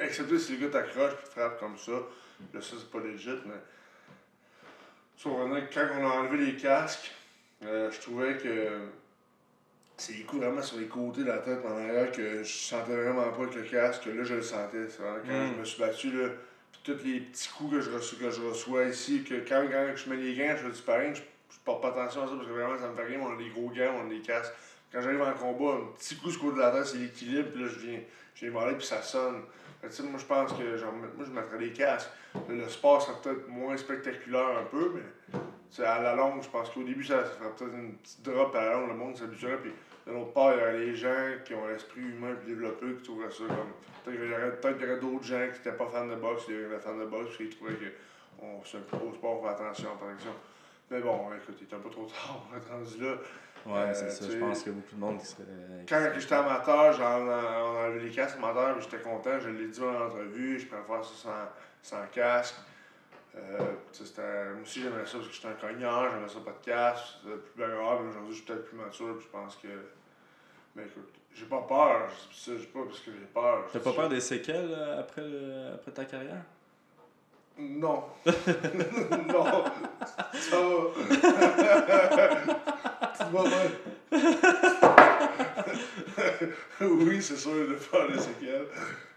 Excepté 0.00 0.38
si 0.38 0.56
le 0.56 0.66
gars 0.66 0.80
t'accroche 0.80 1.12
et 1.12 1.24
te 1.24 1.28
frappe 1.30 1.58
comme 1.60 1.76
ça. 1.78 1.92
Là, 1.92 2.60
ça, 2.60 2.76
c'est 2.78 2.90
pas 2.90 3.00
legit, 3.00 3.30
mais. 3.46 3.52
Quand 5.22 5.86
on 5.98 6.04
a 6.06 6.10
enlevé 6.14 6.46
les 6.46 6.56
casques, 6.56 7.12
euh, 7.64 7.90
je 7.90 8.00
trouvais 8.00 8.36
que. 8.36 8.68
c'est 9.96 10.14
les 10.14 10.22
coups 10.24 10.42
vraiment 10.42 10.62
sur 10.62 10.78
les 10.78 10.86
côtés 10.86 11.22
de 11.22 11.28
la 11.28 11.38
tête 11.38 11.60
en 11.64 11.76
arrière 11.76 12.10
que 12.12 12.42
je 12.42 12.52
sentais 12.52 12.94
vraiment 12.96 13.30
pas 13.30 13.42
avec 13.42 13.54
le 13.54 13.62
casque. 13.62 14.06
Là, 14.06 14.24
je 14.24 14.34
le 14.34 14.42
sentais. 14.42 14.88
C'est 14.88 15.02
vraiment 15.02 15.18
quand 15.24 15.32
Mm. 15.32 15.52
je 15.54 15.60
me 15.60 15.64
suis 15.64 15.80
battu, 15.80 16.10
là, 16.10 16.28
puis 16.72 16.80
tous 16.94 17.04
les 17.04 17.20
petits 17.20 17.48
coups 17.50 17.74
que 17.76 17.80
je 17.80 17.90
reçois, 17.90 18.18
que 18.18 18.30
je 18.30 18.40
reçois 18.42 18.84
ici, 18.84 19.22
que 19.22 19.34
quand, 19.48 19.66
quand 19.70 19.92
je 19.94 20.10
mets 20.10 20.16
les 20.16 20.34
gants, 20.34 20.50
je 20.56 20.62
fais 20.64 20.68
du 20.70 20.74
sparring, 20.76 21.14
je, 21.14 21.20
je 21.20 21.58
porte 21.64 21.80
pas 21.82 21.88
attention 21.90 22.22
à 22.24 22.26
ça 22.26 22.32
parce 22.34 22.46
que 22.48 22.52
vraiment 22.52 22.78
ça 22.78 22.88
me 22.88 22.96
fait 22.96 23.04
rien. 23.04 23.20
On 23.20 23.32
a 23.32 23.36
des 23.36 23.50
gros 23.50 23.68
gants, 23.70 23.94
on 24.02 24.06
a 24.06 24.10
des 24.10 24.20
casques. 24.20 24.52
Quand 24.92 25.00
j'arrive 25.00 25.22
en 25.22 25.32
combat, 25.34 25.74
un 25.80 25.92
petit 25.96 26.16
coup 26.16 26.30
sur 26.30 26.44
le 26.44 26.50
côté 26.50 26.56
de 26.60 26.66
la 26.66 26.70
tête, 26.72 26.86
c'est 26.86 26.98
l'équilibre, 26.98 27.50
puis 27.52 27.62
là, 27.62 27.68
je 27.68 27.78
viens, 27.78 28.00
je 28.34 28.46
viens 28.46 28.60
m'aller, 28.60 28.76
puis 28.76 28.86
ça 28.86 29.00
sonne. 29.02 29.42
Moi, 30.02 30.18
je 30.18 30.24
pense 30.24 30.52
que 30.52 30.76
genre, 30.76 30.92
moi, 30.92 31.26
je 31.26 31.30
mettrais 31.30 31.58
des 31.58 31.72
casques. 31.72 32.10
Le, 32.48 32.68
sport 32.68 33.02
serait 33.02 33.16
peut-être 33.22 33.48
moins 33.48 33.76
spectaculaire 33.76 34.58
un 34.58 34.64
peu, 34.64 34.92
mais 34.94 35.84
à 35.84 36.00
la 36.00 36.14
longue, 36.14 36.42
je 36.42 36.48
pense 36.48 36.70
qu'au 36.70 36.82
début, 36.82 37.04
ça, 37.04 37.24
ça 37.24 37.30
ferait 37.30 37.50
peut-être 37.50 37.74
une 37.74 37.94
petite 37.94 38.22
drop 38.22 38.54
à 38.54 38.64
la 38.64 38.72
longue, 38.74 38.88
le 38.88 38.94
monde 38.94 39.16
s'habituerait. 39.16 39.58
Puis 39.58 39.72
de 40.06 40.12
l'autre 40.12 40.32
part, 40.32 40.54
il 40.54 40.58
y 40.58 40.62
aurait 40.62 40.78
les 40.78 40.96
gens 40.96 41.26
qui 41.44 41.54
ont 41.54 41.66
l'esprit 41.66 42.00
humain 42.00 42.34
puis 42.38 42.54
développé 42.54 42.86
qui 42.96 43.02
trouveraient 43.02 43.30
ça 43.30 43.44
comme. 43.46 43.72
Peut-être 44.04 44.20
qu'il 44.20 44.30
y 44.30 44.32
aurait, 44.32 44.80
y 44.80 44.84
aurait 44.84 45.00
d'autres 45.00 45.24
gens 45.24 45.46
qui 45.52 45.58
n'étaient 45.58 45.76
pas 45.76 45.86
fans 45.86 46.06
de 46.06 46.16
boxe, 46.16 46.44
qui 46.44 46.52
étaient 46.52 46.78
fans 46.80 46.96
de 46.96 47.06
boxe, 47.06 47.36
qui 47.36 47.50
on, 48.42 48.62
c'est 48.64 48.78
un 48.78 48.80
plus 48.80 48.98
beau 48.98 49.12
sport, 49.14 49.40
on 49.40 49.44
fait 49.44 49.62
attention, 49.62 49.90
par 49.98 50.10
exemple. 50.10 50.38
Mais 50.90 51.00
bon, 51.00 51.28
écoute, 51.34 51.56
il 51.60 51.68
est 51.68 51.74
un 51.74 51.80
peu 51.80 51.90
trop 51.90 52.06
tard 52.06 52.44
pour 52.46 52.56
être 52.56 52.70
rendu 52.70 53.02
là. 53.02 53.16
Ouais, 53.66 53.72
Euh, 53.76 53.94
c'est 53.94 54.10
ça. 54.10 54.24
Je 54.26 54.30
sais, 54.32 54.38
pense 54.38 54.62
qu'il 54.62 54.72
y 54.72 54.74
a 54.74 54.78
beaucoup 54.78 54.94
de 54.94 55.00
monde 55.00 55.18
qui 55.18 55.26
serait. 55.26 55.42
Quand 55.88 56.08
j'étais 56.18 56.34
amateur, 56.34 56.92
j'en 56.92 57.20
on 57.22 57.30
a 57.30 57.86
enlevé 57.86 58.08
les 58.08 58.10
casques 58.10 58.36
amateurs, 58.38 58.80
j'étais 58.80 58.98
content, 58.98 59.38
je 59.40 59.48
l'ai 59.50 59.68
dit 59.68 59.80
dans 59.80 59.92
l'entrevue, 59.92 60.58
je 60.60 60.66
préfère 60.66 61.04
ça 61.04 61.14
sans, 61.82 61.96
sans 61.98 62.06
casque. 62.08 62.54
Euh, 63.36 63.58
sais, 63.92 64.22
moi 64.52 64.62
aussi 64.62 64.80
j'aimais 64.82 65.04
ça 65.04 65.16
parce 65.18 65.26
que 65.28 65.34
j'étais 65.34 65.48
un 65.48 65.52
cognard, 65.54 66.10
j'aimais 66.10 66.28
ça 66.28 66.38
pas 66.44 66.52
de 66.52 66.64
casque, 66.64 67.04
c'était 67.22 67.36
plus 67.36 67.60
bagarre, 67.62 68.00
mais 68.00 68.10
aujourd'hui 68.10 68.30
je 68.30 68.36
suis 68.36 68.44
peut-être 68.44 68.64
plus 68.66 68.76
mature, 68.76 69.16
puis 69.16 69.26
je 69.26 69.30
pense 69.32 69.56
que. 69.56 69.68
Mais 70.76 70.84
écoute, 70.84 71.12
j'ai 71.32 71.46
pas 71.46 71.62
peur, 71.62 72.08
je 72.30 72.36
ça, 72.36 72.52
j'ai 72.56 72.66
pas 72.66 72.84
parce 72.84 73.00
que 73.00 73.10
j'ai 73.10 73.26
peur. 73.32 73.64
T'as 73.72 73.80
pas 73.80 73.92
peur 73.92 74.08
des 74.08 74.20
séquelles 74.20 74.70
euh, 74.70 75.00
après, 75.00 75.22
le- 75.22 75.72
après 75.74 75.90
ta 75.90 76.04
carrière? 76.04 76.42
Non. 77.58 78.04
non. 78.26 78.32
Bien. 83.32 83.70
oui, 86.80 87.22
c'est 87.22 87.36
sûr 87.36 87.68
de 87.68 87.76
faire 87.76 88.08
des 88.10 88.18
séquelles. 88.18 88.66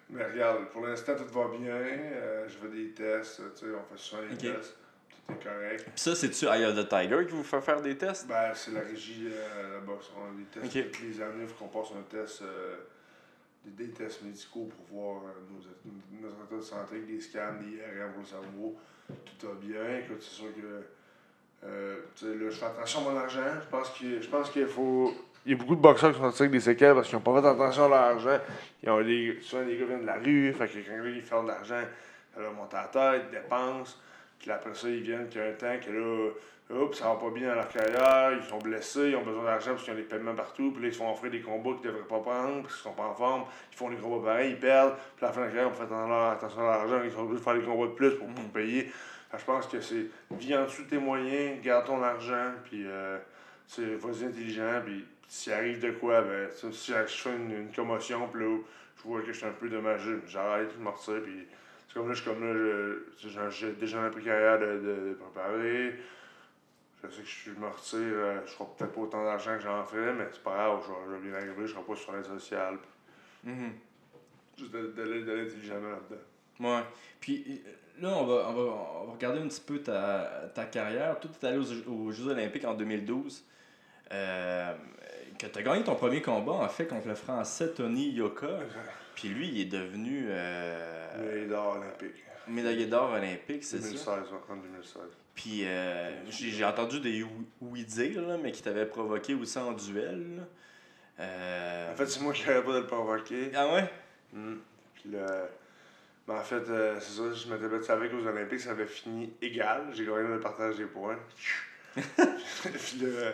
Mais 0.09 0.25
regarde, 0.25 0.67
pour 0.69 0.85
l'instant, 0.85 1.13
tout 1.15 1.25
va 1.37 1.47
bien. 1.57 1.73
Euh, 1.75 2.47
je 2.47 2.55
fais 2.57 2.69
des 2.75 2.91
tests. 2.91 3.41
Tu 3.55 3.65
sais, 3.65 3.71
on 3.73 3.83
fait 3.95 4.01
souvent 4.01 4.21
des 4.23 4.33
Ok. 4.33 4.39
tests. 4.55 4.75
Tout 5.27 5.33
est 5.33 5.43
correct. 5.43 5.85
Ça, 5.95 6.15
c'est-tu 6.15 6.45
Eye 6.45 6.63
of 6.65 6.75
the 6.75 6.87
Tiger 6.87 7.25
qui 7.27 7.33
vous 7.33 7.43
fait 7.43 7.59
faire 7.61 7.81
des 7.81 7.97
tests? 7.97 8.27
Ben, 8.27 8.51
c'est 8.53 8.71
la 8.71 8.81
régie 8.81 9.27
euh, 9.29 9.73
là-bas. 9.79 9.99
On 10.17 10.29
a 10.29 10.31
des 10.37 10.45
tests 10.69 10.91
toutes 10.93 11.03
les 11.03 11.21
années. 11.21 11.43
Il 11.43 11.47
faut 11.47 11.65
qu'on 11.65 11.81
passe 11.81 11.91
un 11.91 12.03
test, 12.03 12.41
euh, 12.43 12.75
des, 13.75 13.85
des 13.85 13.91
tests 13.91 14.23
médicaux 14.23 14.69
pour 14.75 14.97
voir 14.99 15.23
euh, 15.23 15.31
nos, 15.51 16.27
notre 16.27 16.43
état 16.45 16.55
de 16.55 16.61
santé, 16.61 16.99
des 17.01 17.19
scans, 17.19 17.53
des 17.59 17.77
IRM 17.77 18.13
le 18.19 18.25
cerveau. 18.25 18.75
Tout 19.39 19.47
va 19.47 19.53
bien. 19.53 19.99
Écoute, 19.99 20.21
c'est 20.21 20.35
sûr 20.35 20.53
que 20.55 20.83
euh, 21.65 21.95
là, 22.21 22.49
je 22.49 22.55
fais 22.55 22.65
attention 22.65 23.07
à 23.07 23.11
mon 23.11 23.17
argent. 23.17 23.39
Je 23.61 23.69
pense 23.69 23.89
qu'il 23.91 24.21
je 24.21 24.27
pense 24.29 24.49
qu'il 24.49 24.67
faut. 24.67 25.13
Il 25.45 25.53
y 25.53 25.55
a 25.55 25.57
beaucoup 25.57 25.75
de 25.75 25.81
boxeurs 25.81 26.11
qui 26.11 26.19
sont 26.19 26.25
avec 26.25 26.51
des 26.51 26.59
séquelles 26.59 26.93
parce 26.93 27.07
qu'ils 27.07 27.17
n'ont 27.17 27.23
pas 27.23 27.41
fait 27.41 27.47
attention 27.47 27.85
à 27.85 27.87
leur 27.87 27.99
argent. 27.99 28.39
Ils 28.83 28.89
ont 28.89 29.01
des, 29.01 29.39
souvent, 29.41 29.63
les 29.63 29.77
gars 29.77 29.85
viennent 29.85 30.01
de 30.01 30.05
la 30.05 30.17
rue. 30.17 30.53
Fait 30.53 30.67
que 30.67 30.77
quand 30.79 31.05
ils 31.05 31.21
font 31.21 31.43
de 31.43 31.47
l'argent, 31.47 31.83
ça 32.35 32.41
leur 32.41 32.53
monte 32.53 32.73
à 32.73 32.81
la 32.81 32.87
tête, 32.87 33.31
dépensent. 33.31 33.95
Puis 34.39 34.51
après 34.51 34.73
ça, 34.73 34.89
ils 34.89 35.01
viennent 35.01 35.27
qu'il 35.29 35.39
y 35.39 35.43
a 35.43 35.47
un 35.47 35.53
temps 35.53 35.79
que 35.83 35.89
là, 35.89 36.31
oups, 36.69 36.97
ça 36.97 37.05
va 37.05 37.15
pas 37.15 37.29
bien 37.29 37.49
dans 37.49 37.55
leur 37.55 37.69
carrière, 37.69 38.33
ils 38.33 38.47
sont 38.47 38.57
blessés, 38.57 39.09
ils 39.09 39.15
ont 39.15 39.23
besoin 39.23 39.43
d'argent 39.45 39.71
parce 39.71 39.83
qu'ils 39.83 39.93
ont 39.93 39.97
des 39.97 40.03
paiements 40.03 40.35
partout, 40.35 40.71
puis 40.71 40.81
là, 40.81 40.89
ils 40.89 40.93
se 40.93 40.97
font 40.97 41.11
offrir 41.11 41.31
des 41.31 41.41
combats 41.41 41.71
qu'ils 41.73 41.89
devraient 41.91 42.07
pas 42.07 42.19
prendre 42.19 42.63
parce 42.63 42.75
qu'ils 42.75 42.83
sont 42.83 42.93
pas 42.93 43.05
en 43.05 43.15
forme, 43.15 43.45
ils 43.71 43.77
font 43.77 43.89
des 43.89 43.95
combats 43.95 44.25
pareils, 44.25 44.51
ils 44.51 44.59
perdent, 44.59 44.95
puis 45.15 45.25
à 45.25 45.29
la 45.29 45.33
fin 45.33 45.41
de 45.41 45.45
la 45.45 45.51
carrière, 45.51 45.69
on 45.69 45.73
fait 45.73 45.83
attention 45.83 46.13
à 46.13 46.31
attention 46.31 46.59
à 46.59 46.63
leur 46.63 46.73
argent, 46.73 47.01
ils 47.03 47.11
sont 47.11 47.21
obligés 47.21 47.39
de 47.39 47.43
faire 47.43 47.53
des 47.53 47.61
combats 47.61 47.87
de 47.87 47.91
plus 47.91 48.11
pour, 48.15 48.27
pour 48.27 48.43
payer. 48.49 48.91
Je 49.37 49.43
pense 49.43 49.67
que 49.67 49.81
c'est 49.81 50.07
vis 50.31 50.55
en 50.55 50.63
dessous 50.63 50.83
de 50.83 50.89
tes 50.89 50.97
moyens, 50.97 51.61
garde 51.61 51.85
ton 51.85 52.01
argent, 52.01 52.51
puis 52.65 52.83
euh, 52.85 53.17
vas-y 53.77 54.25
intelligent, 54.25 54.81
puis 54.85 55.05
s'il 55.27 55.53
arrive 55.53 55.79
de 55.79 55.91
quoi, 55.91 56.21
ben, 56.21 56.49
si 56.51 56.91
je 56.91 57.05
fais 57.05 57.35
une, 57.35 57.69
commotion, 57.75 58.27
puis 58.27 58.43
là, 58.43 58.57
je 58.97 59.03
vois 59.03 59.21
que 59.21 59.27
je 59.27 59.37
suis 59.37 59.45
un 59.45 59.51
peu 59.51 59.69
dommagé, 59.69 60.11
j'arrête, 60.27 60.69
je 60.77 60.83
me 60.83 60.89
retire, 60.89 61.21
puis 61.23 61.47
c'est 61.87 61.93
comme 61.93 62.07
là, 62.07 62.13
je 62.13 62.21
suis 62.21 62.29
comme 62.29 62.43
là, 62.43 63.49
j'ai 63.51 63.71
déjà 63.73 64.01
un 64.01 64.09
peu 64.09 64.21
carrière 64.21 64.59
de, 64.59 64.65
de, 64.65 65.09
de 65.09 65.13
préparer. 65.13 65.95
Je 67.03 67.09
sais 67.09 67.21
que 67.21 67.27
je 67.27 67.51
me 67.51 67.67
retire, 67.67 67.99
euh, 68.01 68.41
je 68.45 68.51
ferai 68.51 68.69
peut-être 68.77 68.91
pas 68.93 69.01
autant 69.01 69.23
d'argent 69.23 69.55
que 69.55 69.63
j'en 69.63 69.83
ferais, 69.85 70.13
mais 70.13 70.25
c'est 70.31 70.43
pas 70.43 70.53
grave, 70.55 70.81
je 70.87 71.11
vais, 71.13 71.19
bien 71.19 71.33
arriver, 71.35 71.67
je 71.67 71.73
serai 71.73 71.83
pas 71.83 71.95
sur 71.95 72.11
l'aide 72.11 72.25
sociale. 72.25 72.77
Mhm. 73.43 73.71
Juste 74.57 74.71
de- 74.71 74.87
d'aller 74.87 75.21
intelligemment 75.21 75.89
là-dedans. 75.91 76.21
Ouais. 76.59 76.83
Puis 77.19 77.61
là, 78.01 78.09
on 78.17 78.25
va, 78.25 78.49
on, 78.49 78.53
va, 78.53 78.61
on 78.61 79.05
va 79.07 79.13
regarder 79.13 79.39
un 79.39 79.47
petit 79.47 79.61
peu 79.61 79.79
ta, 79.79 80.49
ta 80.55 80.65
carrière. 80.65 81.19
Toi, 81.19 81.29
tu 81.39 81.45
es 81.45 81.49
allé 81.49 81.59
aux, 81.59 81.91
aux 81.91 82.11
Jeux 82.11 82.27
Olympiques 82.29 82.65
en 82.65 82.73
2012. 82.73 83.45
Euh, 84.11 84.73
que 85.37 85.45
tu 85.45 85.59
as 85.59 85.61
gagné 85.61 85.83
ton 85.83 85.95
premier 85.95 86.21
combat, 86.23 86.53
en 86.53 86.67
fait, 86.69 86.87
contre 86.87 87.07
le 87.07 87.15
Français 87.15 87.73
Tony 87.73 88.09
Yoka. 88.09 88.59
Puis 89.13 89.29
lui, 89.29 89.49
il 89.49 89.61
est 89.61 89.65
devenu 89.65 90.25
euh, 90.29 91.17
Médaille 91.19 91.47
d'or 91.47 91.75
olympique. 91.77 92.23
médaillé 92.47 92.85
d'or 92.87 93.11
olympique, 93.11 93.63
c'est 93.63 93.77
2016, 93.79 94.03
ça? 94.05 94.13
en 94.49 94.55
2016. 94.55 95.01
Puis 95.37 95.61
euh, 95.65 96.11
j'ai 96.31 96.65
entendu 96.65 96.99
des 96.99 97.21
ou- 97.23 97.45
oui-dire, 97.61 98.21
là, 98.27 98.37
mais 98.41 98.51
qui 98.51 98.61
t'avaient 98.63 98.87
provoqué 98.87 99.35
aussi 99.35 99.57
en 99.59 99.71
duel. 99.71 100.25
là. 100.37 100.43
Euh, 101.19 101.93
En 101.93 101.95
fait, 101.95 102.07
c'est 102.07 102.21
moi 102.21 102.33
qui 102.33 102.45
n'avais 102.47 102.61
pas 102.63 102.73
de 102.73 102.79
le 102.79 102.87
provoquer. 102.87 103.51
ah 103.55 103.73
ouais? 103.73 103.89
Mm. 104.33 104.55
Puis 104.95 105.11
là, 105.11 105.47
ben, 106.27 106.35
en 106.35 106.43
fait, 106.43 106.63
euh, 106.69 106.99
c'est 106.99 107.17
ça, 107.21 107.31
je 107.33 107.53
m'étais 107.53 107.67
battu 107.69 107.89
avec 107.91 108.11
aux 108.13 108.25
Olympiques, 108.27 108.59
ça 108.61 108.71
avait 108.71 108.87
fini 108.87 109.31
égal. 109.41 109.83
J'ai 109.93 110.05
gagné 110.05 110.27
le 110.27 110.39
partage 110.39 110.75
des 110.77 110.85
points. 110.85 111.17
puis 111.95 112.99
là, 113.01 113.31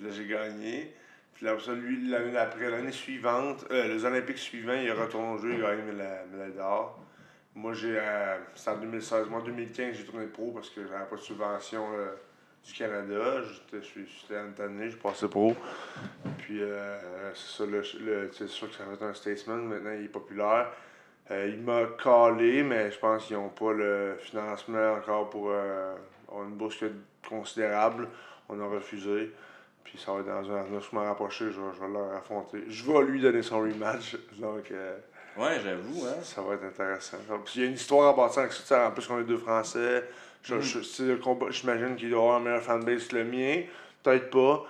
là, 0.00 0.10
j'ai 0.10 0.26
gagné. 0.26 0.94
Puis 1.34 1.44
là, 1.46 1.56
ça, 1.64 1.72
lui, 1.74 2.08
l'année 2.10 2.32
d'après, 2.32 2.70
l'année 2.70 2.92
suivante, 2.92 3.64
euh, 3.70 3.88
les 3.88 4.04
Olympiques 4.06 4.38
suivants, 4.38 4.72
il 4.74 4.86
est 4.86 4.92
retourné 4.92 5.28
au 5.34 5.38
jeu, 5.38 5.54
il 5.54 5.64
a 5.64 5.76
gagné 5.76 5.92
la 5.92 6.24
médaille 6.26 6.52
d'or. 6.56 7.01
Moi, 7.54 7.74
j'ai. 7.74 7.98
Euh, 7.98 8.38
c'est 8.54 8.70
en 8.70 8.78
2016. 8.78 9.28
Moi, 9.28 9.40
en 9.40 9.44
2015, 9.44 9.94
j'ai 9.96 10.04
tourné 10.04 10.26
pro 10.26 10.52
parce 10.52 10.70
que 10.70 10.86
j'avais 10.86 11.04
pas 11.04 11.16
de 11.16 11.20
subvention 11.20 11.86
euh, 11.94 12.12
du 12.64 12.72
Canada. 12.72 13.42
J'étais 13.42 13.86
j'étais 13.86 14.38
en 14.38 14.64
année, 14.64 14.88
je 14.90 14.96
passais 14.96 15.28
pro. 15.28 15.54
Puis, 16.38 16.62
euh, 16.62 16.98
c'est 17.34 17.58
ça, 17.62 17.66
le, 17.70 17.82
le- 18.00 18.30
c'est 18.32 18.48
sûr 18.48 18.68
que 18.70 18.74
ça 18.74 18.84
être 18.92 19.02
un 19.02 19.14
statesman. 19.14 19.62
Maintenant, 19.66 19.92
il 19.92 20.04
est 20.06 20.08
populaire. 20.08 20.70
Euh, 21.30 21.48
il 21.52 21.60
m'a 21.60 21.82
calé, 22.02 22.62
mais 22.62 22.90
je 22.90 22.98
pense 22.98 23.26
qu'ils 23.26 23.36
n'ont 23.36 23.48
pas 23.50 23.72
le 23.72 24.16
financement 24.18 24.94
encore 24.94 25.30
pour 25.30 25.50
euh, 25.50 25.94
une 26.32 26.54
bourse 26.56 26.82
considérable. 27.28 28.08
On 28.48 28.58
a 28.60 28.66
refusé. 28.66 29.30
Puis 29.84 29.98
ça 29.98 30.12
va 30.12 30.20
être 30.20 30.26
dans 30.26 30.50
un 30.50 30.60
avenir 30.60 30.82
sûrement 30.82 31.04
rapproché, 31.04 31.46
je, 31.50 31.60
vais- 31.60 31.74
je 31.74 31.80
vais 31.80 31.92
leur 31.92 32.12
affronter. 32.14 32.64
Je 32.68 32.90
vais 32.90 33.02
lui 33.04 33.20
donner 33.20 33.42
son 33.42 33.60
rematch. 33.60 34.16
Donc, 34.38 34.70
Ouais, 35.36 35.58
j'avoue, 35.64 36.04
hein. 36.06 36.16
ça 36.22 36.42
va 36.42 36.54
être 36.54 36.64
intéressant. 36.64 37.16
Puis 37.44 37.54
il 37.56 37.62
y 37.62 37.64
a 37.64 37.68
une 37.68 37.74
histoire 37.74 38.10
à 38.10 38.16
bâtir 38.16 38.40
avec 38.40 38.52
ça. 38.52 38.88
En 38.88 38.90
plus, 38.90 39.06
qu'on 39.06 39.20
est 39.20 39.24
deux 39.24 39.38
Français. 39.38 40.04
Combat- 41.22 41.50
J'imagine 41.50 41.96
qu'il 41.96 42.10
doit 42.10 42.20
avoir 42.20 42.36
un 42.36 42.40
meilleur 42.40 42.62
fanbase 42.62 43.06
que 43.08 43.16
le 43.16 43.24
mien. 43.24 43.62
Peut-être 44.02 44.30
pas. 44.30 44.64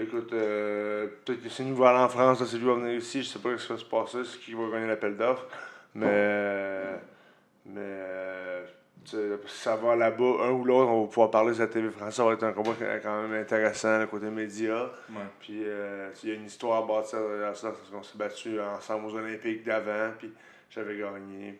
Écoute, 0.00 0.32
euh, 0.32 1.06
peut-être 1.24 1.42
que 1.42 1.48
si 1.48 1.62
nous 1.64 1.84
aller 1.84 1.98
en 1.98 2.08
France, 2.08 2.42
c'est 2.44 2.56
lui 2.56 2.66
va 2.66 2.74
venir 2.74 2.94
ici. 2.94 3.22
Je 3.22 3.28
sais 3.28 3.38
pas 3.38 3.56
ce 3.58 3.66
qui 3.66 3.72
va 3.72 3.78
se 3.78 3.84
passer, 3.84 4.18
c'est 4.24 4.38
qui 4.38 4.54
va 4.54 4.68
gagner 4.70 4.86
l'appel 4.88 5.16
d'offres. 5.16 5.46
Mais. 5.94 6.06
Mais. 7.66 8.62
Ça 9.46 9.76
va 9.76 9.96
là-bas, 9.96 10.44
un 10.44 10.50
ou 10.50 10.64
l'autre, 10.64 10.90
on 10.90 11.02
va 11.02 11.08
pouvoir 11.08 11.30
parler 11.30 11.54
sur 11.54 11.62
la 11.62 11.68
TV 11.68 11.90
française. 11.90 12.14
Ça 12.14 12.24
va 12.24 12.32
être 12.32 12.44
un 12.44 12.52
combat 12.52 12.72
quand 13.02 13.22
même 13.22 13.40
intéressant, 13.40 13.98
le 13.98 14.06
côté 14.06 14.26
média. 14.26 14.90
Ouais. 15.10 15.16
Puis 15.40 15.62
euh, 15.64 16.10
il 16.22 16.28
y 16.28 16.32
a 16.32 16.34
une 16.34 16.46
histoire 16.46 16.84
à 16.84 16.86
bâtir 16.86 17.20
derrière 17.20 17.56
ça, 17.56 17.70
parce 17.70 17.90
qu'on 17.90 18.02
s'est 18.02 18.18
battu 18.18 18.60
ensemble 18.60 19.06
aux 19.06 19.14
Olympiques 19.14 19.64
d'avant, 19.64 20.12
puis 20.18 20.32
j'avais 20.70 20.96
gagné. 20.96 21.58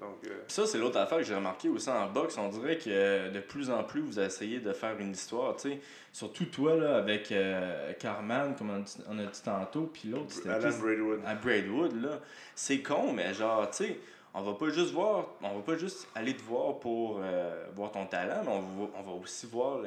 Donc, 0.00 0.18
euh, 0.26 0.42
ça, 0.46 0.66
c'est 0.66 0.78
l'autre 0.78 0.98
affaire 0.98 1.18
que 1.18 1.24
j'ai 1.24 1.34
remarqué 1.34 1.68
aussi 1.68 1.88
en 1.88 2.10
boxe. 2.10 2.36
On 2.36 2.48
dirait 2.48 2.76
que 2.76 2.84
euh, 2.88 3.30
de 3.30 3.40
plus 3.40 3.70
en 3.70 3.82
plus, 3.82 4.00
vous 4.00 4.20
essayez 4.20 4.60
de 4.60 4.72
faire 4.72 4.94
une 4.98 5.12
histoire, 5.12 5.56
tu 5.56 5.70
sais. 5.70 5.80
Surtout 6.12 6.44
toi, 6.46 6.76
là, 6.76 6.96
avec 6.96 7.32
euh, 7.32 7.92
Carman, 7.98 8.54
comme 8.56 8.70
on 8.70 8.76
a 8.76 8.80
dit, 8.80 8.96
on 9.08 9.18
a 9.18 9.24
dit 9.24 9.42
tantôt, 9.42 9.90
puis 9.92 10.10
l'autre, 10.10 10.32
c'était 10.32 10.58
qui? 10.58 10.78
Braidwood. 10.80 11.20
à 11.26 11.34
Braidwood, 11.34 12.02
là. 12.02 12.20
C'est 12.54 12.82
con, 12.82 13.12
mais 13.12 13.32
genre, 13.32 13.70
tu 13.70 13.84
sais, 13.84 13.98
on 14.38 14.42
va 14.42 14.52
pas 14.52 14.68
juste 14.68 14.92
voir, 14.92 15.28
on 15.40 15.54
va 15.56 15.62
pas 15.62 15.78
juste 15.78 16.06
aller 16.14 16.36
te 16.36 16.42
voir 16.42 16.78
pour 16.78 17.20
euh, 17.22 17.64
voir 17.74 17.90
ton 17.90 18.04
talent, 18.04 18.42
mais 18.44 18.50
on 18.52 18.60
va, 18.60 18.90
on 18.98 19.02
va 19.02 19.12
aussi 19.12 19.46
voir 19.46 19.78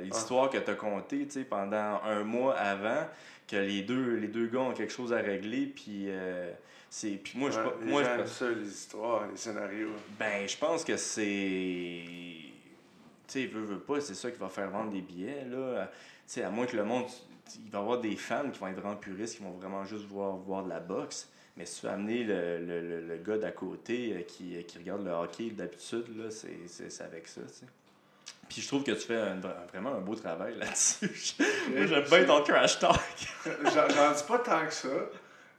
l'histoire 0.00 0.48
que 0.48 0.58
tu 0.58 0.70
as 0.70 0.74
contée, 0.74 1.26
tu 1.26 1.44
pendant 1.44 2.00
un 2.04 2.22
mois 2.22 2.54
avant, 2.54 3.04
que 3.48 3.56
les 3.56 3.82
deux, 3.82 4.14
les 4.14 4.28
deux 4.28 4.46
gars 4.46 4.60
ont 4.60 4.72
quelque 4.72 4.92
chose 4.92 5.12
à 5.12 5.16
régler, 5.16 5.66
puis 5.66 6.04
euh, 6.06 6.52
c'est... 6.88 7.20
Puis 7.22 7.36
moi, 7.36 7.50
je 7.50 7.58
Ouais, 7.58 7.74
moi, 7.82 8.02
je 8.24 8.26
ça, 8.26 8.48
les 8.48 8.68
histoires, 8.68 9.26
les 9.28 9.36
scénarios. 9.36 9.90
ben, 10.16 10.48
je 10.48 10.56
pense 10.56 10.84
que 10.84 10.96
c'est. 10.96 12.04
sais, 13.26 13.46
veut, 13.46 13.64
veut 13.64 13.80
pas, 13.80 14.00
c'est 14.00 14.14
ça 14.14 14.30
qui 14.30 14.38
va 14.38 14.48
faire 14.48 14.70
vendre 14.70 14.92
des 14.92 15.00
billets, 15.00 15.44
là. 15.50 15.86
Tu 15.86 16.34
sais, 16.34 16.42
à 16.44 16.50
moins 16.50 16.66
que 16.66 16.76
le 16.76 16.84
monde, 16.84 17.06
il 17.56 17.70
va 17.70 17.78
y 17.78 17.82
avoir 17.82 18.00
des 18.00 18.16
fans 18.16 18.50
qui 18.50 18.58
vont 18.58 18.68
être 18.68 18.80
vraiment 18.80 18.96
puristes, 18.96 19.36
qui 19.36 19.42
vont 19.42 19.52
vraiment 19.52 19.84
juste 19.84 20.04
vouloir 20.06 20.36
voir 20.36 20.64
de 20.64 20.68
la 20.68 20.80
boxe. 20.80 21.28
Mais 21.56 21.66
si 21.66 21.80
tu 21.80 21.86
veux 21.86 21.92
amener 21.92 22.24
le, 22.24 22.58
le, 22.58 23.00
le, 23.00 23.16
gars 23.18 23.36
d'à 23.36 23.50
côté 23.50 24.14
euh, 24.14 24.22
qui, 24.22 24.64
qui, 24.64 24.78
regarde 24.78 25.04
le 25.04 25.10
hockey 25.10 25.50
d'habitude, 25.50 26.06
là, 26.16 26.30
c'est, 26.30 27.02
avec 27.02 27.28
ça, 27.28 27.40
tu 27.42 27.48
sais. 27.48 27.66
Puis 28.48 28.62
je 28.62 28.68
trouve 28.68 28.82
que 28.82 28.92
tu 28.92 29.06
fais 29.06 29.34
vraiment 29.72 29.94
un 29.94 30.00
beau 30.00 30.14
travail 30.14 30.56
là-dessus. 30.56 31.10
Moi, 31.70 31.86
j'aime 31.86 32.04
bien 32.04 32.24
ton 32.24 32.42
trash 32.42 32.78
talk. 32.78 32.96
J'en 33.46 34.12
dis 34.12 34.22
pas 34.26 34.38
tant 34.38 34.66
que 34.66 34.72
ça. 34.72 34.88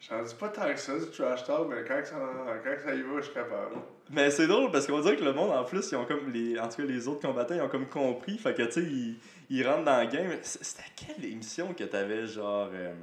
J'en 0.09 0.23
dis 0.23 0.33
pas 0.33 0.49
tant 0.49 0.73
que 0.73 0.79
ça 0.79 0.97
du 0.97 1.05
trash 1.05 1.43
talk, 1.43 1.67
mais 1.69 1.83
quand 1.87 2.01
ça, 2.03 2.15
quand 2.63 2.75
ça 2.83 2.95
y 2.95 3.01
va, 3.01 3.17
je 3.17 3.21
suis 3.21 3.33
capable. 3.33 3.75
Mais 4.09 4.31
c'est 4.31 4.47
drôle 4.47 4.71
parce 4.71 4.87
qu'on 4.87 4.99
va 4.99 5.09
dire 5.09 5.19
que 5.19 5.23
le 5.23 5.33
monde, 5.33 5.51
en 5.51 5.63
plus, 5.63 5.91
ils 5.91 5.95
ont 5.95 6.05
comme 6.05 6.31
les. 6.31 6.59
En 6.59 6.67
tout 6.67 6.77
cas, 6.77 6.83
les 6.83 7.07
autres 7.07 7.21
combattants, 7.21 7.53
ils 7.53 7.61
ont 7.61 7.69
comme 7.69 7.87
compris. 7.87 8.37
Fait 8.37 8.53
que, 8.53 8.63
tu 8.63 8.71
sais, 8.71 8.81
ils, 8.81 9.19
ils, 9.51 9.67
rentrent 9.67 9.83
dans 9.83 10.01
le 10.01 10.07
game. 10.07 10.37
C'était 10.41 10.83
quelle 10.95 11.25
émission 11.25 11.73
que 11.73 11.83
t'avais, 11.83 12.25
genre. 12.25 12.69
Euh, 12.73 12.93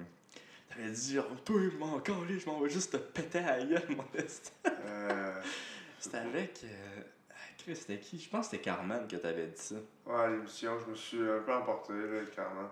t'avais 0.69 0.91
dit, 0.91 1.15
genre, 1.15 1.27
toi, 1.45 1.61
mon 1.79 2.03
je 2.05 2.47
m'en 2.47 2.61
vais 2.61 2.71
juste 2.71 2.93
te 2.93 2.97
péter 2.97 3.39
à 3.39 3.59
la 3.59 3.65
gueule, 3.65 3.83
mon 3.91 4.05
euh... 4.67 5.41
C'était 5.99 6.19
avec. 6.19 6.61
Euh, 6.65 7.03
ah, 7.31 7.75
c'était 7.75 7.99
qui? 7.99 8.19
Je 8.19 8.29
pense 8.29 8.47
que 8.47 8.53
c'était 8.53 8.65
Carmen 8.65 9.07
que 9.09 9.17
t'avais 9.17 9.47
dit 9.47 9.61
ça. 9.61 9.75
Ouais, 10.07 10.31
l'émission, 10.31 10.79
je 10.85 10.91
me 10.91 10.95
suis 10.95 11.21
un 11.21 11.41
peu 11.45 11.53
emporté, 11.53 11.93
là, 11.93 12.19
avec 12.19 12.35
Carmen. 12.35 12.69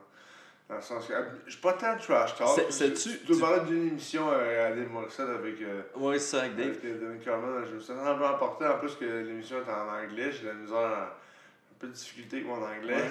Dans 0.68 0.76
le 0.76 0.80
sens 0.80 1.06
que. 1.06 1.14
J'ai 1.46 1.58
pas 1.58 1.74
tant 1.74 1.94
de 1.94 2.00
trash 2.00 2.34
talk. 2.36 2.68
Tu 2.68 3.26
dois 3.26 3.40
parler 3.40 3.70
d'une 3.70 3.88
émission 3.88 4.28
euh, 4.30 4.66
à 4.66 4.74
Dave 4.74 4.90
Morissette 4.90 5.28
avec. 5.28 5.60
Euh, 5.60 5.82
oui, 5.94 6.18
c'est 6.18 6.36
ça, 6.36 6.40
avec 6.40 6.56
Dave. 6.56 6.76
Avec 6.82 7.24
Carmen. 7.24 7.64
Je 7.68 7.74
me 7.74 7.80
suis 7.80 7.92
un 7.92 8.14
peu 8.14 8.26
emporté. 8.26 8.66
En 8.66 8.78
plus 8.78 8.94
que 8.96 9.04
l'émission 9.04 9.60
était 9.60 9.70
en 9.70 9.88
anglais. 9.88 10.32
J'ai 10.32 10.42
de 10.42 10.48
la 10.48 10.54
misère, 10.54 10.78
un 10.78 11.78
peu 11.78 11.86
de 11.86 11.92
difficulté 11.92 12.36
avec 12.38 12.48
mon 12.48 12.64
anglais. 12.64 13.10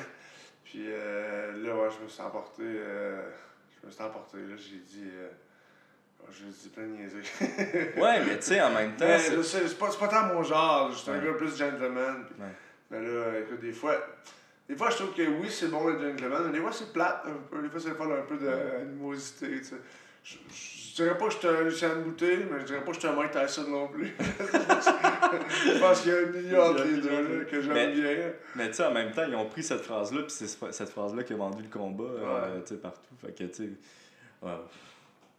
Puis 0.66 0.86
euh, 0.88 1.64
là, 1.64 1.76
ouais, 1.76 1.90
je 1.98 2.04
me 2.04 2.10
suis 2.10 2.22
emporté. 2.22 2.64
Euh, 2.64 3.22
je 3.82 3.88
me 3.88 3.92
suis 3.92 4.04
emporté. 4.04 4.38
Là, 4.38 4.56
j'ai 4.58 4.78
dit. 4.78 5.12
Oh, 6.22 6.26
j'ai 6.32 6.46
dit 6.46 6.70
plein 6.70 6.84
de 6.84 6.90
niaiseries. 6.90 7.30
ouais, 8.02 8.26
mais 8.26 8.40
tu 8.40 8.48
sais, 8.48 8.62
en 8.62 8.72
même 8.72 8.96
temps. 8.96 9.06
C'est 9.44 9.78
pas, 9.78 9.90
pas 9.92 10.08
tant 10.08 10.34
mon 10.34 10.44
genre. 10.44 10.92
Je 10.92 10.98
suis 10.98 11.12
un 11.12 11.20
gars 11.20 11.34
plus 11.34 11.56
gentleman. 11.56 12.26
Mais 12.90 13.02
là, 13.02 13.40
écoute, 13.40 13.62
des 13.62 13.74
fois. 13.74 13.96
Des 14.68 14.76
fois, 14.76 14.90
je 14.90 14.96
trouve 14.96 15.14
que 15.14 15.22
oui, 15.22 15.48
c'est 15.52 15.68
bon 15.68 15.86
le 15.86 16.00
gentleman, 16.00 16.48
mais 16.48 16.54
des 16.54 16.60
fois, 16.60 16.72
c'est 16.72 16.92
plate 16.92 17.22
un 17.28 17.38
peu. 17.50 17.62
Des 17.62 17.70
fois, 17.70 17.80
c'est 17.80 17.94
faire 17.94 18.08
un 18.08 18.24
peu 18.24 18.38
d'animosité, 18.38 19.62
tu 19.62 19.64
sais. 19.64 19.76
Je, 20.96 21.04
dirais 21.04 21.18
pas 21.18 21.26
que 21.26 21.34
je 21.34 21.38
suis 21.40 21.48
un 21.48 21.62
Lucien 21.64 21.96
Bouté, 21.96 22.38
mais 22.50 22.62
je 22.62 22.66
dirais 22.68 22.80
pas 22.80 22.88
que 22.88 22.94
je 22.94 23.00
suis 23.00 23.08
un 23.10 23.14
Mike 23.14 23.32
Tyson 23.32 23.68
non 23.68 23.88
plus. 23.90 24.16
je 24.20 25.80
pense 25.80 26.02
qu'il 26.02 26.12
y 26.12 26.16
a 26.16 26.20
un 26.20 26.26
million 26.28 26.62
entre 26.62 26.84
les 26.84 27.02
deux 27.02 27.48
que 27.52 27.62
j'aime 27.62 27.94
bien. 27.94 28.32
Mais 28.56 28.68
tu 28.68 28.76
sais, 28.76 28.86
en 28.86 28.92
même 28.92 29.12
temps, 29.12 29.26
ils 29.28 29.36
ont 29.36 29.46
pris 29.46 29.64
cette 29.64 29.82
phrase-là, 29.82 30.22
puis 30.22 30.32
c'est 30.32 30.48
cette 30.48 30.90
phrase-là 30.90 31.24
qui 31.24 31.34
a 31.34 31.36
vendu 31.36 31.64
le 31.64 31.70
combat 31.70 32.04
euh, 32.06 32.62
partout. 32.82 33.16
Fait 33.22 33.34
que, 33.34 33.44
tu 33.44 33.54
sais. 33.54 33.70
Ouais. 34.42 34.52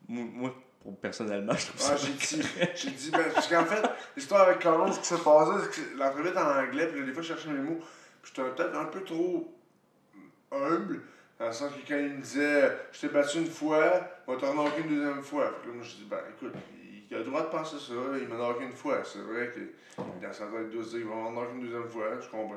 Moi, 0.08 0.54
personnellement, 1.00 1.54
je 1.54 1.68
trouve 1.68 1.80
ça. 1.80 1.96
j'ai 1.96 2.12
dit, 2.12 2.46
j'ai 2.74 2.90
dit, 2.90 3.10
ben, 3.10 3.24
parce 3.32 3.48
qu'en 3.48 3.64
fait, 3.64 3.82
l'histoire 4.14 4.42
avec 4.42 4.58
Carlos, 4.58 4.92
ce 4.92 5.00
qui 5.00 5.06
s'est 5.06 5.24
passé, 5.24 5.52
c'est 5.62 5.80
que 5.80 5.98
l'entrevue 5.98 6.28
est 6.28 6.38
en 6.38 6.64
anglais, 6.64 6.86
puis 6.86 7.04
des 7.04 7.12
fois, 7.12 7.22
je 7.22 7.28
cherchais 7.28 7.48
mes 7.48 7.60
mots 7.60 7.80
j'étais 8.26 8.42
peut-être 8.50 8.76
un 8.76 8.86
peu 8.86 9.02
trop 9.02 9.54
humble, 10.52 11.02
dans 11.38 11.46
le 11.46 11.52
sens 11.52 11.70
que 11.72 11.86
quand 11.86 11.98
il 11.98 12.14
me 12.14 12.22
disait 12.22 12.72
Je 12.92 13.00
t'ai 13.00 13.08
battu 13.08 13.38
une 13.38 13.46
fois, 13.46 13.92
on 14.26 14.34
va 14.34 14.40
t'en 14.40 14.54
knocker 14.54 14.82
une 14.82 14.96
deuxième 14.96 15.22
fois. 15.22 15.52
Puis 15.62 15.70
moi, 15.72 15.82
je 15.82 15.96
dis 15.96 16.06
Ben 16.08 16.18
écoute, 16.36 16.54
il 17.10 17.14
a 17.14 17.18
le 17.18 17.24
droit 17.24 17.42
de 17.42 17.48
penser 17.48 17.76
ça, 17.78 17.94
il 18.20 18.28
m'a 18.28 18.36
knocké 18.36 18.64
une 18.64 18.72
fois. 18.72 18.98
C'est 19.04 19.20
vrai 19.20 19.52
que 19.54 19.60
dans 20.24 20.32
sa 20.32 20.46
tête, 20.46 20.66
il 20.70 20.70
doit 20.70 20.84
se 20.84 20.90
dire 20.90 21.00
Il 21.00 21.06
va 21.06 21.14
m'en 21.14 21.30
knocker 21.32 21.54
une 21.54 21.60
deuxième 21.62 21.88
fois, 21.88 22.04
je 22.20 22.28
comprends. 22.28 22.56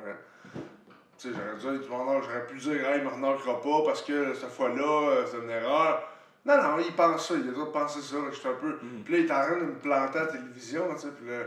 Tu 1.17 1.29
sais, 1.29 1.35
j'aurais 1.61 1.77
dû 1.77 1.83
j'aurais 1.85 2.47
pu 2.47 2.57
dire 2.57 2.95
il 2.95 3.03
me 3.03 3.21
knockera 3.21 3.61
pas 3.61 3.83
parce 3.83 4.01
que 4.03 4.33
cette 4.33 4.51
fois-là, 4.51 5.09
euh, 5.09 5.25
c'est 5.29 5.37
une 5.37 5.49
erreur. 5.49 6.09
Non, 6.45 6.55
non, 6.55 6.79
il 6.79 6.95
pense 6.95 7.27
ça, 7.27 7.33
il 7.35 7.41
a 7.41 7.45
le 7.47 7.51
droit 7.51 7.65
de 7.65 7.71
penser 7.71 7.99
ça. 7.99 8.15
J'étais 8.31 8.47
un 8.47 8.53
peu. 8.53 8.79
Mm. 8.81 9.03
Puis 9.03 9.13
là, 9.13 9.19
il 9.19 9.25
est 9.25 9.31
en 9.31 9.41
train 9.41 9.57
de 9.57 9.65
me 9.65 9.73
planter 9.73 10.17
à 10.17 10.23
la 10.23 10.27
télévision, 10.31 10.83
tu 10.95 11.01
sais, 11.01 11.07
puis 11.09 11.29
là, 11.29 11.43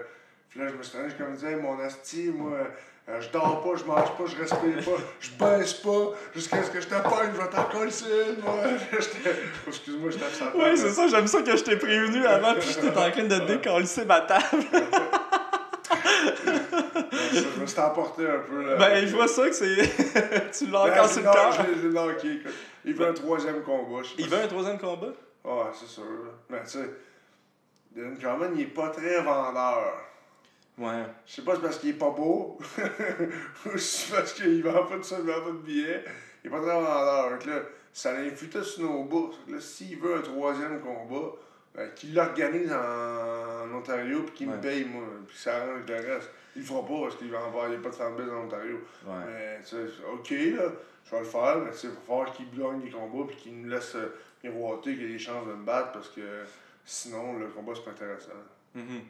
puis 0.50 0.60
là, 0.60 0.68
je 0.68 0.74
me 0.74 0.82
suis 0.82 0.98
rendu, 0.98 1.14
je 1.18 1.24
me 1.24 1.32
disais, 1.32 1.56
mon 1.56 1.80
asti, 1.80 2.30
moi. 2.30 2.58
Euh, 3.08 3.20
je 3.20 3.30
dors 3.30 3.60
pas, 3.62 3.76
je 3.76 3.84
mange 3.84 4.16
pas, 4.16 4.24
je 4.26 4.36
respire 4.36 4.76
pas, 4.84 5.02
je 5.18 5.30
baisse 5.32 5.74
pas, 5.74 6.12
jusqu'à 6.32 6.62
ce 6.62 6.70
que 6.70 6.80
je 6.80 6.86
t'appogne, 6.86 7.30
je 7.34 7.40
vais 7.40 7.48
t'en 7.48 7.64
coller 7.64 7.90
moi. 8.44 8.54
Excuse-moi, 9.66 10.10
je 10.10 10.18
tape 10.18 10.32
ça. 10.32 10.56
Ouais, 10.56 10.76
c'est 10.76 10.90
ça, 10.90 11.08
j'aime 11.08 11.26
ça 11.26 11.42
que 11.42 11.56
je 11.56 11.64
t'ai 11.64 11.76
prévenu 11.76 12.24
avant, 12.24 12.54
puis 12.54 12.68
j'étais 12.68 12.96
en 12.96 13.10
train 13.10 13.24
de 13.24 13.46
décoller 13.46 13.86
ma 14.06 14.20
table. 14.20 14.64
je 17.32 17.60
me 17.60 17.66
suis 17.66 17.80
emporté 17.80 18.24
un 18.24 18.38
peu. 18.38 18.66
Là, 18.66 18.76
ben, 18.76 19.04
je 19.04 19.16
vois 19.16 19.26
ça 19.26 19.48
que 19.48 19.54
c'est. 19.54 20.52
tu 20.56 20.66
l'as 20.70 20.82
encore 20.82 21.08
sur 21.08 21.22
le 21.22 21.32
cœur. 21.32 21.52
Je 21.52 21.62
l'ai 21.82 21.92
knocké. 21.92 22.40
Il 22.84 22.94
veut 22.94 23.08
un 23.08 23.14
troisième 23.14 23.62
combat. 23.62 24.02
Il 24.16 24.28
veut 24.28 24.38
un 24.38 24.46
troisième 24.46 24.78
combat? 24.78 25.12
Ouais, 25.44 25.70
c'est 25.72 25.88
sûr. 25.88 26.04
Mais 26.48 26.62
tu 26.62 26.70
sais, 26.70 26.90
Dylan 27.90 28.16
Carmen, 28.16 28.52
il 28.54 28.62
est 28.62 28.66
pas 28.66 28.90
très 28.90 29.20
vendeur. 29.20 30.11
Ouais. 30.82 31.04
Je 31.26 31.32
sais 31.32 31.42
pas 31.42 31.54
si 31.54 31.60
c'est 31.60 31.66
parce 31.66 31.78
qu'il 31.78 31.90
est 31.90 31.94
pas 31.94 32.10
beau, 32.10 32.58
ou 33.66 33.78
si 33.78 34.06
c'est 34.06 34.14
parce 34.14 34.32
qu'il 34.32 34.62
vend 34.62 34.84
pas 34.84 34.98
de 34.98 35.02
ça, 35.02 35.16
il 35.18 35.24
vend 35.24 35.40
pas 35.40 35.50
de 35.50 35.58
billets. 35.58 36.04
Il 36.42 36.48
est 36.48 36.50
pas 36.50 36.60
très 36.60 36.74
vendeur. 36.74 37.30
Donc 37.30 37.44
là, 37.46 37.60
ça 37.92 38.12
l'influe 38.12 38.64
sur 38.64 38.82
nos 38.82 39.04
bourses. 39.04 39.38
Là, 39.48 39.60
s'il 39.60 39.98
veut 39.98 40.16
un 40.16 40.22
troisième 40.22 40.80
combat, 40.80 41.32
ben, 41.74 41.88
qu'il 41.94 42.14
l'organise 42.14 42.72
en, 42.72 43.74
Ontario 43.74 44.22
puis 44.24 44.34
qu'il 44.34 44.50
me 44.50 44.60
paye, 44.60 44.84
moi, 44.84 45.02
puis 45.26 45.36
ça 45.36 45.56
arrange 45.56 45.86
le 45.86 45.94
reste. 45.94 46.30
Il 46.54 46.60
le 46.60 46.66
fera 46.66 46.84
pas 46.84 47.00
parce 47.02 47.16
qu'il 47.16 47.30
va 47.30 47.44
avoir 47.44 47.68
pas 47.68 47.88
de 47.88 47.94
fanbase 47.94 48.28
en 48.28 48.44
Ontario. 48.44 48.80
Ouais. 49.06 49.14
Mais, 49.26 49.60
tu 49.60 49.68
sais, 49.68 49.86
ok, 50.12 50.30
là, 50.30 50.72
je 51.04 51.10
vais 51.10 51.18
le 51.20 51.24
faire, 51.24 51.58
mais 51.64 51.70
il 51.82 51.88
va 51.88 51.96
falloir 52.06 52.32
qu'il 52.32 52.50
gagne 52.50 52.80
des 52.80 52.90
combats 52.90 53.26
puis 53.28 53.36
qu'il 53.36 53.62
nous 53.62 53.68
laisse 53.68 53.94
euh, 53.94 54.14
miroiter 54.44 54.94
qu'il 54.94 55.04
ait 55.04 55.12
des 55.12 55.18
chances 55.18 55.46
de 55.46 55.52
me 55.52 55.64
battre 55.64 55.92
parce 55.92 56.08
que 56.10 56.20
sinon, 56.84 57.38
le 57.38 57.46
combat, 57.46 57.72
c'est 57.74 57.84
pas 57.84 57.92
intéressant. 57.92 58.32
Mm-hmm. 58.76 59.00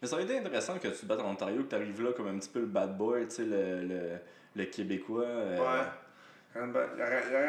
Mais 0.00 0.08
ça 0.08 0.14
aurait 0.14 0.24
été 0.24 0.38
intéressant 0.38 0.78
que 0.78 0.88
tu 0.88 0.98
te 0.98 1.06
battes 1.06 1.20
en 1.20 1.30
Ontario, 1.30 1.62
que 1.62 1.68
tu 1.68 1.74
arrives 1.74 2.02
là 2.02 2.12
comme 2.12 2.28
un 2.28 2.38
petit 2.38 2.50
peu 2.50 2.60
le 2.60 2.66
bad 2.66 2.96
boy, 2.96 3.26
tu 3.28 3.36
sais, 3.36 3.44
le, 3.44 3.82
le, 3.82 4.00
le 4.54 4.64
Québécois. 4.66 5.24
Euh... 5.24 5.58
Ouais. 5.58 5.84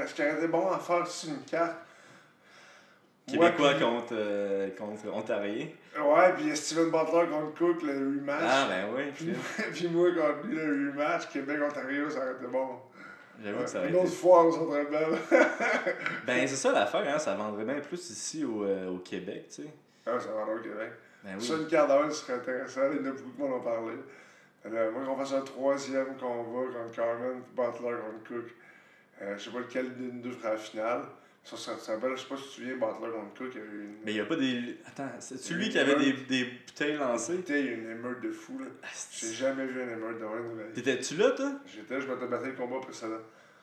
Ce 0.07 0.13
qui 0.13 0.21
aurait 0.21 0.37
été 0.37 0.47
bon 0.47 0.69
à 0.69 0.79
faire, 0.79 1.05
c'est 1.07 1.27
une 1.27 1.41
carte? 1.43 1.75
Québécois 3.27 3.73
contre, 3.73 4.13
euh, 4.13 4.69
contre 4.77 5.13
Ontario. 5.13 5.65
Ouais, 5.99 6.33
puis 6.37 6.55
Steven 6.55 6.85
Butler 6.85 7.27
contre 7.29 7.53
Cook, 7.57 7.83
le 7.83 7.93
rematch. 7.93 8.41
Ah, 8.41 8.67
ben 8.69 8.85
oui. 8.95 9.03
Puis, 9.13 9.33
puis 9.73 9.87
moi 9.89 10.09
contre 10.11 10.47
lui, 10.47 10.55
le 10.55 10.91
rematch, 10.91 11.27
Québec-Ontario, 11.29 12.09
ça 12.09 12.19
aurait 12.19 12.31
été 12.33 12.47
bon. 12.47 12.67
J'avoue 13.43 13.63
que 13.63 13.69
ça 13.69 13.79
aurait 13.79 13.89
Une 13.89 13.95
autre 13.97 14.07
fois, 14.11 14.45
on 14.45 14.51
serait 14.51 14.85
belle. 14.85 15.19
ben, 16.25 16.47
c'est 16.47 16.55
ça 16.55 16.71
l'affaire, 16.71 17.03
hein, 17.07 17.19
ça 17.19 17.35
vendrait 17.35 17.65
bien 17.65 17.79
plus 17.81 18.09
ici 18.09 18.45
au, 18.45 18.63
euh, 18.63 18.89
au 18.89 18.99
Québec, 18.99 19.47
tu 19.49 19.63
sais. 19.63 19.69
Ah, 20.05 20.17
ça 20.19 20.31
vendrait 20.31 20.55
au 20.55 20.61
Québec. 20.61 20.91
Ben 21.23 21.39
Ça, 21.39 21.55
une 21.55 21.67
carte 21.67 21.89
d'heure, 21.89 22.11
serait 22.11 22.33
intéressant. 22.33 22.81
Il 22.91 22.97
y 22.97 23.07
en 23.07 23.11
a 23.11 23.13
beaucoup 23.13 23.31
qui 23.31 23.41
m'en 23.41 23.57
ont 23.57 23.61
parlé. 23.61 23.93
Alors, 24.65 24.91
moi, 24.91 25.05
qu'on 25.05 25.17
fasse 25.17 25.33
un 25.33 25.41
troisième 25.41 26.17
combat 26.17 26.71
contre 26.73 26.95
Carmen, 26.95 27.41
Butler 27.55 27.95
contre 28.01 28.27
Cook. 28.27 28.53
Euh, 29.21 29.37
je 29.37 29.43
sais 29.43 29.49
pas 29.51 29.59
lequel 29.59 29.95
des 29.95 30.11
deux 30.11 30.31
fera 30.31 30.51
la 30.51 30.57
finale. 30.57 31.01
Ça, 31.43 31.55
ça, 31.55 31.77
ça 31.77 31.97
je 31.97 32.15
sais 32.21 32.27
pas 32.27 32.35
si 32.35 32.43
tu 32.43 32.49
te 32.49 32.53
souviens, 32.55 32.73
Butler 32.73 33.11
contre 33.13 33.33
Cook. 33.37 33.51
Il 33.53 33.57
y 33.57 33.61
a 33.61 33.65
eu 33.65 33.83
une... 33.85 33.95
Mais 34.03 34.11
il 34.11 34.15
n'y 34.15 34.21
a 34.21 34.25
pas 34.25 34.35
des. 34.35 34.77
Attends, 34.85 35.09
c'est 35.19 35.53
lui 35.53 35.69
qui 35.69 35.79
avait 35.79 35.95
des, 35.95 36.13
des 36.13 36.45
bouteilles 36.45 36.97
lancées? 36.97 37.43
Il 37.47 37.55
y 37.55 37.69
a 37.69 37.71
une 37.71 37.91
émeute 37.91 38.21
de 38.21 38.31
fou, 38.31 38.59
là. 38.59 38.65
Ah, 38.83 38.87
J'ai 39.11 39.33
jamais 39.33 39.65
vu 39.65 39.81
une 39.81 39.89
émeute 39.89 40.19
de 40.19 40.25
rien 40.25 40.41
T'étais-tu 40.75 41.15
là, 41.15 41.31
toi? 41.31 41.51
J'étais, 41.65 42.01
je 42.01 42.07
m'étais 42.07 42.27
battu 42.27 42.47
le 42.47 42.53
combat 42.53 42.79
précédent. 42.81 43.21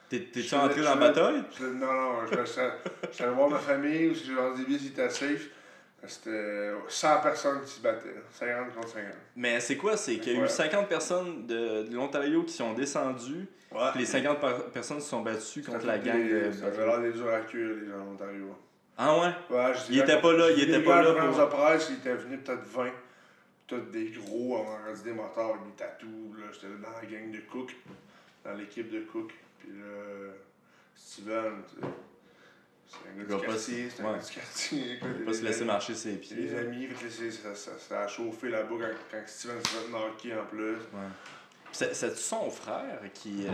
T'es-tu 0.08 0.54
entré 0.54 0.82
dans 0.82 0.94
la 0.94 0.96
bataille 0.96 1.42
Non, 1.60 1.92
non, 1.92 2.26
je 2.30 2.44
suis 2.44 3.24
allé 3.24 3.34
voir 3.34 3.48
ma 3.50 3.58
famille, 3.58 4.10
ou 4.10 4.14
si 4.14 4.26
j'ai 4.26 4.56
des 4.56 4.64
billets, 4.64 4.78
c'était 4.78 5.08
safe. 5.10 5.48
C'était 6.06 6.72
100 6.88 7.20
personnes 7.20 7.62
qui 7.62 7.70
se 7.70 7.80
battaient, 7.80 8.14
50 8.32 8.74
contre 8.74 8.88
50. 8.88 9.12
Mais 9.36 9.60
c'est 9.60 9.76
quoi? 9.76 9.96
C'est 9.96 10.16
qu'il 10.18 10.34
y 10.34 10.40
a 10.40 10.44
eu 10.44 10.48
50 10.48 10.88
personnes 10.88 11.46
de, 11.46 11.82
de 11.84 11.94
l'Ontario 11.94 12.42
qui 12.42 12.52
sont 12.52 12.74
descendues, 12.74 13.46
ouais. 13.72 13.90
puis 13.92 14.00
les 14.00 14.06
50 14.06 14.38
personnes 14.72 15.00
se 15.00 15.08
sont 15.08 15.22
battues 15.22 15.62
contre 15.62 15.86
la 15.86 15.98
gang 15.98 16.28
de. 16.28 16.50
Ça 16.52 16.66
avait 16.66 16.86
l'air 16.86 17.00
des 17.00 17.20
oracles, 17.20 17.56
les 17.56 17.90
gens 17.90 18.04
d'Ontario. 18.04 18.56
Ah 18.96 19.18
ouais? 19.18 19.56
Ouais, 19.56 19.72
je 19.74 19.92
Il 19.92 19.98
était 19.98 20.20
pas 20.20 20.32
là, 20.32 20.50
il 20.50 20.62
était 20.62 20.82
pas 20.82 21.02
là. 21.02 21.14
Pour... 21.14 21.38
la 21.38 21.46
presse, 21.46 21.88
il 21.90 21.96
était 21.96 22.14
venu 22.14 22.38
peut-être 22.38 22.64
20. 22.64 22.90
Tous 23.66 23.80
des 23.90 24.10
gros, 24.10 24.58
avant 24.58 24.78
des 24.84 25.10
avec 25.10 25.64
des 25.64 25.72
tatous. 25.76 26.08
J'étais 26.52 26.66
dans 26.66 26.90
la 26.90 27.06
gang 27.06 27.30
de 27.30 27.40
Cook, 27.50 27.74
dans 28.44 28.52
l'équipe 28.54 28.90
de 28.90 29.00
Cook. 29.00 29.32
Puis 29.58 29.70
là, 29.70 30.32
Steven. 30.94 31.62
C'est 32.86 33.08
un 33.08 33.24
gars 33.24 33.36
du 33.40 33.46
quartier, 33.46 33.90
c'est 33.90 34.02
un 34.02 34.12
gars 34.12 34.18
du 34.18 34.34
quartier. 34.34 35.00
pas 35.24 35.32
se 35.32 35.42
laisser 35.44 35.64
marcher 35.64 35.94
ses 35.94 36.16
pieds. 36.16 36.36
Les 36.36 36.54
amis, 36.56 36.88
ça, 37.30 37.54
ça, 37.54 37.70
ça, 37.78 38.00
a 38.02 38.08
chauffé 38.08 38.50
là-bas 38.50 38.74
quand, 38.78 38.88
quand 39.10 39.22
Steven 39.26 39.56
s'est 39.64 39.68
fait 39.68 39.90
knocker 39.90 40.40
en 40.40 40.44
plus. 40.46 40.72
Ouais. 40.72 41.08
C'est 41.72 42.16
son 42.16 42.50
frère 42.50 43.00
qui. 43.12 43.46
Euh... 43.48 43.50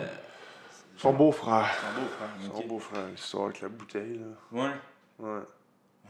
Son 0.97 1.14
beau-frère. 1.14 1.71
Son 1.81 2.01
beau-frère. 2.01 2.29
Son 2.55 2.66
beau-frère, 2.66 3.07
l'histoire 3.09 3.45
avec 3.47 3.61
la 3.62 3.69
bouteille. 3.69 4.19
Là. 4.19 4.62
Ouais. 4.62 4.71
Ouais. 5.19 5.40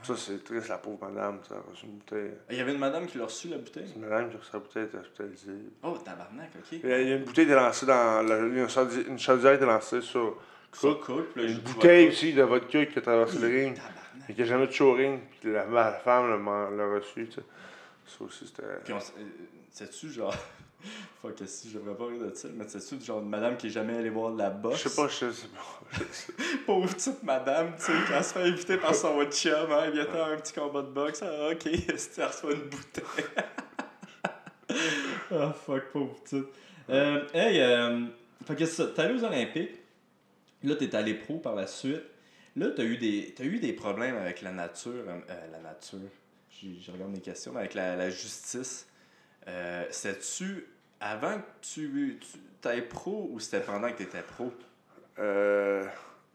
Ça, 0.02 0.16
c'est 0.16 0.42
triste, 0.42 0.68
la 0.68 0.78
pauvre 0.78 0.98
madame. 1.08 1.40
Ça 1.46 1.56
a 1.56 1.70
reçu 1.70 1.84
une 1.84 1.98
bouteille. 1.98 2.32
Il 2.50 2.56
y 2.56 2.60
avait 2.60 2.72
une 2.72 2.78
madame 2.78 3.06
qui 3.06 3.18
l'a 3.18 3.24
reçu, 3.24 3.48
la 3.48 3.58
bouteille? 3.58 3.84
C'est 3.86 3.94
une 3.96 4.00
madame 4.08 4.30
qui 4.30 4.36
a 4.36 4.38
reçu 4.38 4.50
la 4.54 4.58
bouteille, 4.58 4.84
était 4.84 4.96
hospitalisée. 4.98 5.62
Oh, 5.82 5.96
tabarnak, 6.04 6.50
ok. 6.58 6.72
Il 6.82 6.88
y 6.88 6.92
a 6.92 7.00
il 7.02 7.08
y 7.08 7.12
a 7.12 7.16
une 7.16 7.24
bouteille 7.24 7.46
qui 7.46 7.52
est 7.52 7.54
lancée 7.54 7.86
dans. 7.86 8.26
la- 8.26 8.38
une 8.38 9.18
chaudière 9.18 9.58
qui 9.58 9.62
est 9.62 9.66
lancée 9.66 10.00
sur. 10.00 10.38
Cook, 10.78 11.00
cook, 11.04 11.26
Une 11.36 11.48
je- 11.48 11.58
bouteille 11.60 12.08
aussi 12.08 12.32
de 12.32 12.42
vodka 12.42 12.86
qui 12.86 12.98
a 12.98 13.02
traversé 13.02 13.38
le 13.38 13.46
ring. 13.48 13.78
Et 14.28 14.34
qui 14.34 14.42
a 14.42 14.44
jamais 14.44 14.66
touché 14.66 14.84
au 14.84 14.92
ring. 14.92 15.20
Puis 15.40 15.52
la, 15.52 15.64
la 15.66 15.92
femme 15.92 16.30
l'a 16.76 16.86
reçu, 16.94 17.26
tu 17.26 17.32
sais. 17.32 17.42
Ça 18.06 18.24
aussi, 18.24 18.46
c'était. 18.46 18.62
Puis 18.84 18.92
on 18.92 18.98
s- 18.98 19.12
euh, 19.18 19.22
sais-tu, 19.70 20.10
genre. 20.10 20.34
Fuck, 21.22 21.34
si 21.44 21.68
je 21.70 21.78
devrais 21.78 21.94
pas 21.94 22.06
rire 22.06 22.20
de 22.30 22.34
ça, 22.34 22.48
mais 22.54 22.66
sais-tu, 22.66 23.04
genre, 23.04 23.20
une 23.20 23.28
madame 23.28 23.56
qui 23.58 23.66
est 23.66 23.70
jamais 23.70 23.98
allée 23.98 24.08
voir 24.08 24.32
de 24.32 24.38
la 24.38 24.48
Je 24.50 24.56
boxe? 24.56 24.88
sais 24.88 24.94
pas, 24.96 25.08
je 25.08 25.30
sais 25.30 25.48
pas. 25.48 25.98
Pauvre 26.66 26.88
petite 26.88 27.22
madame, 27.22 27.72
tu 27.76 27.82
sais, 27.82 27.92
quand 28.08 28.14
elle 28.16 28.24
se 28.24 28.32
fait 28.32 28.42
inviter 28.44 28.76
par 28.78 28.94
son 28.94 29.22
chum, 29.30 29.70
hein, 29.70 29.90
viens 29.90 30.06
faire 30.06 30.24
un 30.24 30.36
petit 30.36 30.54
combat 30.54 30.80
de 30.80 30.86
boxe, 30.88 31.22
ah, 31.22 31.50
ok, 31.50 31.58
tu 31.64 32.22
reçois 32.22 32.52
une 32.52 32.60
bouteille? 32.70 33.24
Ah, 35.32 35.52
fuck, 35.52 35.84
pauvre 35.92 36.14
petite. 36.24 36.46
Euh, 36.88 37.24
hey, 37.34 37.60
euh, 37.60 38.06
fait 38.46 38.54
que 38.56 38.64
c'est 38.64 38.82
ça, 38.82 38.86
t'es 38.94 39.02
allé 39.02 39.14
aux 39.20 39.24
Olympiques, 39.24 39.79
là, 40.62 40.76
t'es 40.76 40.94
allé 40.94 41.14
pro 41.14 41.38
par 41.38 41.54
la 41.54 41.66
suite, 41.66 42.02
là, 42.56 42.68
t'as 42.74 42.84
eu 42.84 42.96
des, 42.96 43.34
t'as 43.36 43.44
eu 43.44 43.58
des 43.58 43.72
problèmes 43.72 44.16
avec 44.16 44.42
la 44.42 44.52
nature, 44.52 45.04
euh, 45.08 45.18
euh, 45.30 45.46
la 45.52 45.58
nature, 45.60 45.98
j'ai 46.50 46.78
je 46.80 46.90
regarde 46.92 47.12
mes 47.12 47.20
questions, 47.20 47.52
mais 47.52 47.60
avec 47.60 47.74
la, 47.74 47.96
la 47.96 48.10
justice. 48.10 48.86
Euh, 49.48 49.86
C'était-tu 49.90 50.66
avant 51.00 51.38
que 51.38 51.44
tu, 51.62 52.18
tu 52.60 52.68
ailles 52.68 52.86
pro 52.88 53.28
ou 53.32 53.40
c'était 53.40 53.60
pendant 53.60 53.90
que 53.90 53.96
t'étais 53.98 54.22
pro? 54.22 54.52
Euh, 55.18 55.84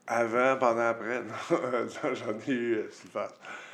avant, 0.08 0.58
pendant, 0.58 0.82
après. 0.90 1.22
Non, 1.52 1.58
euh, 1.64 1.88
non, 2.04 2.14
j'en 2.14 2.40
ai 2.48 2.52
eu. 2.52 2.74
euh, 2.76 2.90
c'est 2.92 3.10
fast. 3.12 3.36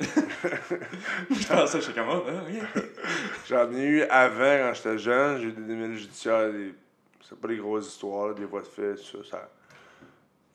Je 1.30 1.46
pensais, 1.46 1.80
je 1.80 1.90
oh, 2.00 2.24
ok. 2.26 2.82
J'en 3.48 3.72
ai 3.72 3.84
eu 3.84 4.02
avant, 4.02 4.68
quand 4.68 4.74
j'étais 4.74 4.98
jeune. 4.98 5.38
J'ai 5.40 5.48
eu 5.48 5.52
des 5.52 5.62
démêlés 5.62 5.96
judiciaires. 5.96 6.50
Des... 6.52 6.74
C'est 7.28 7.38
pas 7.38 7.48
des 7.48 7.56
grosses 7.56 7.88
histoires, 7.88 8.28
là, 8.28 8.34
des 8.34 8.44
voies 8.44 8.60
de 8.62 8.66
fait, 8.66 8.94
tout 8.96 9.22
ça. 9.24 9.30
ça... 9.30 9.50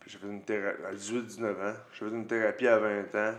J'ai 0.07 0.17
fait 0.19 0.27
une 0.27 0.41
thérapie 0.41 0.83
à 0.85 0.93
18-19 0.93 1.45
ans. 1.51 1.73
J'ai 1.91 2.05
fait 2.05 2.15
une 2.15 2.27
thérapie 2.27 2.67
à 2.67 2.77
20 2.77 3.15
ans. 3.15 3.33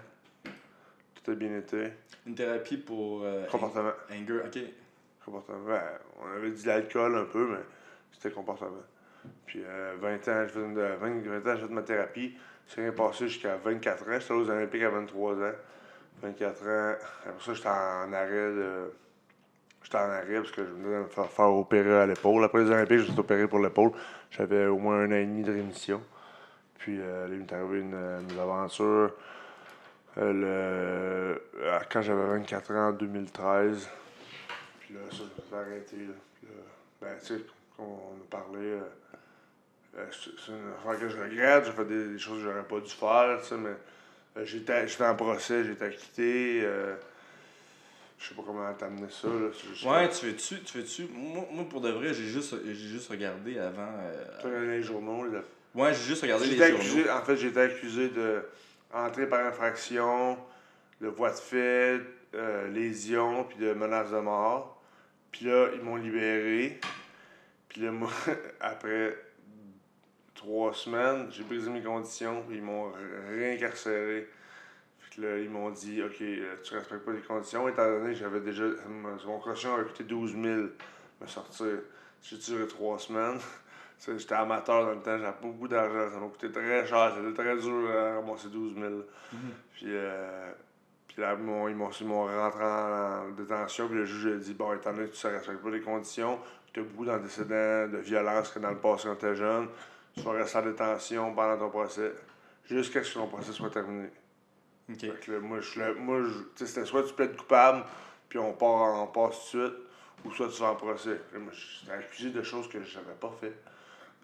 Tout 1.14 1.30
a 1.30 1.34
bien 1.34 1.56
été. 1.56 1.92
Une 2.26 2.34
thérapie 2.34 2.76
pour 2.76 3.22
euh, 3.24 3.46
Comportement. 3.46 3.92
anger, 4.12 4.40
ok. 4.44 4.58
Comportement. 5.24 5.78
On 6.22 6.36
avait 6.36 6.50
dit 6.50 6.66
l'alcool 6.66 7.16
un 7.16 7.24
peu, 7.24 7.48
mais 7.52 7.64
c'était 8.12 8.30
comportement. 8.30 8.82
Puis 9.46 9.62
euh, 9.64 9.94
20 9.98 10.28
ans, 10.28 10.46
j'ai 10.46 10.52
fait, 10.52 10.60
une, 10.60 10.74
20, 10.74 10.96
20 11.42 11.50
ans, 11.50 11.56
j'ai 11.56 11.66
fait 11.66 11.72
ma 11.72 11.82
thérapie. 11.82 12.36
C'est 12.66 12.82
rien 12.82 12.92
passé 12.92 13.28
jusqu'à 13.28 13.56
24 13.56 14.02
ans. 14.02 14.20
J'étais 14.20 14.34
aux 14.34 14.50
Olympiques 14.50 14.82
à 14.82 14.90
23 14.90 15.34
ans. 15.36 15.52
24 16.22 16.66
ans. 16.66 16.94
Après 17.26 17.44
ça, 17.46 17.54
j'étais 17.54 17.68
en 17.68 18.12
arrêt 18.12 18.52
de. 18.54 18.92
J'étais 19.82 19.96
en 19.96 20.10
arrêt 20.10 20.34
parce 20.34 20.50
que 20.50 20.66
je 20.66 20.70
venais 20.70 20.96
de 20.98 21.02
me 21.04 21.06
faire, 21.06 21.30
faire 21.30 21.50
opérer 21.50 21.96
à 21.96 22.06
l'épaule. 22.06 22.44
Après 22.44 22.62
les 22.62 22.70
Olympiques, 22.70 22.98
je 22.98 23.04
suis 23.04 23.18
opéré 23.18 23.48
pour 23.48 23.60
l'épaule. 23.60 23.92
J'avais 24.30 24.66
au 24.66 24.76
moins 24.76 25.00
un 25.00 25.12
an 25.12 25.14
et 25.14 25.24
demi 25.24 25.42
de 25.42 25.52
rémission. 25.52 26.02
Puis 26.78 26.98
euh, 27.00 27.26
là, 27.28 27.34
il 27.34 27.40
m'est 27.40 27.52
arrivé 27.52 27.80
une, 27.80 27.94
une 28.30 28.38
aventure. 28.38 29.12
euh, 30.16 30.32
le, 30.32 31.62
euh, 31.62 31.78
quand 31.90 32.02
j'avais 32.02 32.24
24 32.26 32.72
ans 32.72 32.88
en 32.88 32.92
2013. 32.92 33.88
Puis 34.80 34.94
là, 34.94 35.00
ça, 35.10 35.16
s'est 35.16 35.56
arrêté. 35.56 35.96
Là. 35.96 36.14
Puis 36.40 36.48
là, 36.48 36.62
ben, 37.00 37.16
tu 37.20 37.26
sais, 37.26 37.40
on 37.78 37.84
a 37.84 38.30
parlé. 38.30 38.58
euh, 38.60 38.80
euh, 39.96 40.06
c'est 40.12 40.52
une 40.52 40.72
affaire 40.78 41.00
que 41.00 41.08
je 41.08 41.16
regrette. 41.20 41.64
J'ai 41.66 41.72
fait 41.72 41.84
des, 41.84 42.08
des 42.12 42.18
choses 42.18 42.38
que 42.38 42.44
j'aurais 42.50 42.64
pas 42.64 42.80
dû 42.80 42.90
faire, 42.90 43.38
tu 43.42 43.48
sais, 43.48 43.56
mais 43.56 43.70
euh, 44.36 44.44
j'étais 44.44 44.86
j'étais 44.86 45.04
en 45.06 45.16
procès, 45.16 45.64
j'ai 45.64 45.72
été 45.72 45.84
acquitté. 45.84 46.60
euh, 46.64 46.94
je 48.18 48.28
sais 48.28 48.34
pas 48.34 48.42
comment 48.44 48.72
t'amener 48.74 49.08
ça. 49.10 49.28
Là. 49.28 49.50
Juste 49.52 49.84
Ouais, 49.84 50.08
tu 50.08 50.26
veux-tu, 50.26 50.60
tu 50.62 50.78
veux-tu, 50.78 51.06
moi, 51.12 51.44
moi, 51.52 51.64
pour 51.70 51.80
de 51.80 51.90
vrai, 51.90 52.12
j'ai 52.12 52.24
juste, 52.24 52.54
j'ai 52.64 52.74
juste 52.74 53.08
regardé 53.10 53.58
avant. 53.58 53.92
euh, 54.00 54.24
Tu 54.40 54.46
regardes 54.46 54.64
les 54.66 54.82
journaux. 54.82 55.24
les- 55.24 55.38
Ouais, 55.74 55.92
j'ai 55.94 56.02
juste 56.02 56.22
regardé 56.22 56.46
les 56.46 56.56
journaux. 56.56 56.76
accusé, 56.76 57.10
en 57.10 57.22
fait, 57.22 57.36
j'ai 57.36 57.48
été 57.48 57.60
accusé 57.60 58.08
de 58.08 58.42
entrer 58.92 59.28
par 59.28 59.46
infraction, 59.46 60.38
de 61.00 61.08
voie 61.08 61.30
de 61.30 61.36
fait, 61.36 62.00
euh, 62.34 62.68
lésion, 62.68 63.44
puis 63.44 63.58
de 63.58 63.72
menace 63.72 64.10
de 64.10 64.18
mort. 64.18 64.82
Puis 65.30 65.46
là, 65.46 65.68
ils 65.74 65.82
m'ont 65.82 65.96
libéré. 65.96 66.80
Puis 67.68 67.82
là, 67.82 67.92
moi, 67.92 68.10
après 68.60 69.16
trois 70.34 70.72
semaines, 70.72 71.28
j'ai 71.30 71.42
brisé 71.42 71.68
mes 71.70 71.82
conditions, 71.82 72.42
puis 72.46 72.56
ils 72.56 72.62
m'ont 72.62 72.92
réincarcéré. 73.28 74.28
Que 75.14 75.22
là, 75.22 75.38
ils 75.38 75.50
m'ont 75.50 75.70
dit, 75.70 76.02
OK, 76.02 76.20
euh, 76.20 76.56
tu 76.62 76.74
respectes 76.74 77.04
pas 77.04 77.12
les 77.12 77.20
conditions, 77.20 77.68
étant 77.68 77.86
donné 77.86 78.12
que 78.12 78.18
j'avais 78.18 78.40
déjà. 78.40 78.64
Mon 78.88 79.38
caution 79.38 79.74
avait 79.74 79.84
coûté 79.84 80.04
12 80.04 80.32
000 80.32 80.44
me 81.20 81.26
sortir. 81.26 81.78
J'ai 82.22 82.36
duré 82.36 82.66
trois 82.66 82.98
semaines. 82.98 83.38
J'étais 84.06 84.34
amateur 84.34 84.84
dans 84.84 84.90
le 84.92 84.96
temps, 84.98 85.18
j'avais 85.18 85.32
pas 85.32 85.38
beaucoup 85.42 85.68
d'argent, 85.68 86.10
ça 86.12 86.20
m'a 86.20 86.26
coûté 86.28 86.50
très 86.52 86.86
cher, 86.86 87.12
c'était 87.16 87.42
très 87.42 87.56
dur 87.56 87.90
à 87.90 88.14
ramasser 88.16 88.48
12 88.48 88.74
000. 88.74 88.86
Puis, 89.74 89.86
euh, 89.88 90.52
puis 91.08 91.20
là, 91.20 91.34
ils 91.36 91.44
m'ont- 91.44 91.68
ils 91.68 91.76
rentré 92.38 92.64
en, 92.64 93.26
en 93.26 93.28
détention, 93.30 93.88
puis 93.88 93.96
le 93.98 94.04
juge 94.04 94.32
a 94.34 94.36
dit 94.36 94.54
Bon, 94.54 94.72
étant 94.72 94.92
donné 94.92 95.08
que 95.08 95.14
tu 95.14 95.26
ne 95.26 95.32
respectes 95.32 95.62
pas 95.62 95.70
les 95.70 95.80
conditions, 95.80 96.38
tu 96.72 96.80
as 96.80 96.82
beaucoup 96.84 97.04
d'antécédents 97.04 97.88
de 97.88 97.98
violence 97.98 98.50
que 98.50 98.60
dans 98.60 98.70
le 98.70 98.78
passé 98.78 99.08
quand 99.08 99.16
tu 99.16 99.26
étais 99.26 99.34
jeune, 99.34 99.68
tu 100.14 100.20
vas 100.22 100.32
rester 100.32 100.58
en 100.58 100.62
détention 100.62 101.34
pendant 101.34 101.56
ton 101.58 101.70
procès, 101.70 102.12
jusqu'à 102.66 103.02
ce 103.02 103.14
que 103.14 103.18
ton 103.18 103.26
procès 103.26 103.52
soit 103.52 103.70
terminé. 103.70 104.10
Fait 104.98 105.20
que 105.20 105.32
là, 105.32 105.40
moi, 105.40 105.60
je, 105.60 105.80
le- 105.80 105.94
moi 105.94 106.22
je- 106.22 106.64
c'était 106.64 106.84
soit 106.86 107.02
tu 107.02 107.12
plaides 107.14 107.36
coupable, 107.36 107.84
puis 108.28 108.38
on 108.38 108.52
part 108.52 109.02
on 109.02 109.06
passe 109.08 109.50
tout 109.50 109.58
de 109.58 109.66
suite, 109.66 109.78
ou 110.24 110.32
soit 110.32 110.48
tu 110.48 110.60
vas 110.60 110.70
en 110.72 110.76
procès. 110.76 111.20
J'étais 111.32 111.92
accusé 111.92 112.30
de 112.30 112.42
choses 112.42 112.68
que 112.68 112.82
je 112.82 112.98
n'avais 112.98 113.14
pas 113.14 113.32
fait. 113.40 113.52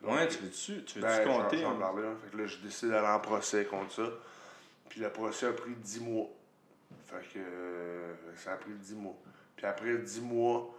Donc, 0.02 0.12
Ouais, 0.12 0.28
tu 0.28 0.38
veux-tu, 0.42 0.84
tu 0.84 1.00
ben, 1.00 1.24
compter? 1.24 1.58
J'en 1.58 1.72
hein? 1.72 1.78
parlais, 1.80 2.06
hein. 2.06 2.16
Fait 2.22 2.30
que 2.36 2.42
là, 2.42 2.46
j'ai 2.46 2.58
décidé 2.58 2.92
d'aller 2.92 3.06
en 3.08 3.20
procès 3.20 3.64
contre 3.64 3.92
ça. 3.92 4.02
Puis 4.88 5.00
le 5.00 5.08
procès 5.10 5.46
a 5.46 5.52
pris 5.52 5.70
10 5.74 6.00
mois. 6.00 6.26
Fait 7.06 7.16
que 7.32 7.38
euh, 7.38 8.12
ça 8.36 8.52
a 8.52 8.56
pris 8.56 8.72
10 8.72 8.94
mois. 8.96 9.16
Puis 9.56 9.66
après 9.66 9.96
10 9.96 10.20
mois, 10.20 10.74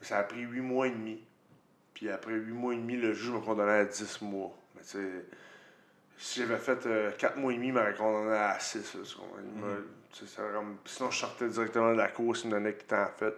ça 0.00 0.18
a 0.18 0.22
pris 0.22 0.40
8 0.40 0.60
mois 0.60 0.86
et 0.86 0.90
demi. 0.90 1.20
Puis 1.92 2.08
après 2.10 2.32
8 2.32 2.52
mois 2.52 2.72
et 2.74 2.76
demi, 2.78 2.96
le 2.96 3.12
juge 3.12 3.30
m'a 3.30 3.40
condamné 3.40 3.72
à 3.72 3.84
10 3.84 4.22
mois. 4.22 4.56
Mais 4.76 4.82
tu 4.82 4.88
sais, 4.88 5.24
si 6.16 6.40
j'avais 6.40 6.56
fait 6.58 7.16
4 7.18 7.36
mois 7.36 7.52
et 7.52 7.56
demi, 7.56 7.68
il 7.68 7.72
m'aurait 7.74 7.94
condamné 7.94 8.32
à 8.36 8.58
6. 8.58 8.94
là, 8.94 9.00
comme- 10.54 10.78
Sinon, 10.86 11.10
je 11.10 11.18
sortais 11.18 11.48
directement 11.48 11.92
de 11.92 11.98
la 11.98 12.08
cour, 12.08 12.36
il 12.36 12.46
me 12.46 12.52
donnait 12.52 12.74
qui 12.76 12.94
en 12.94 13.08
fait. 13.18 13.34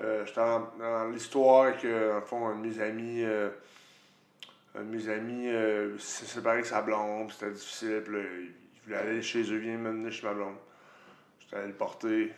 Euh, 0.00 0.24
J'étais 0.26 0.40
dans, 0.40 1.10
l'histoire 1.12 1.76
que, 1.78 2.08
dans 2.10 2.14
le 2.16 2.20
fond, 2.22 2.46
un 2.48 2.56
de 2.56 2.66
mes 2.66 2.80
amis. 2.80 3.22
euh, 3.24 3.50
mes 4.74 5.08
amis 5.08 5.48
euh, 5.48 5.98
s'est 5.98 6.24
séparé 6.26 6.54
avec 6.56 6.66
sa 6.66 6.80
blonde, 6.82 7.30
c'était 7.30 7.50
difficile, 7.50 8.02
puis 8.04 8.14
il 8.16 8.80
voulait 8.84 8.96
aller 8.96 9.22
chez 9.22 9.42
eux, 9.52 9.58
viens 9.58 9.76
m'amener 9.76 10.10
chez 10.10 10.26
ma 10.26 10.32
blonde. 10.32 10.56
J'étais 11.40 11.56
allé 11.56 11.66
le 11.68 11.74
porter, 11.74 12.32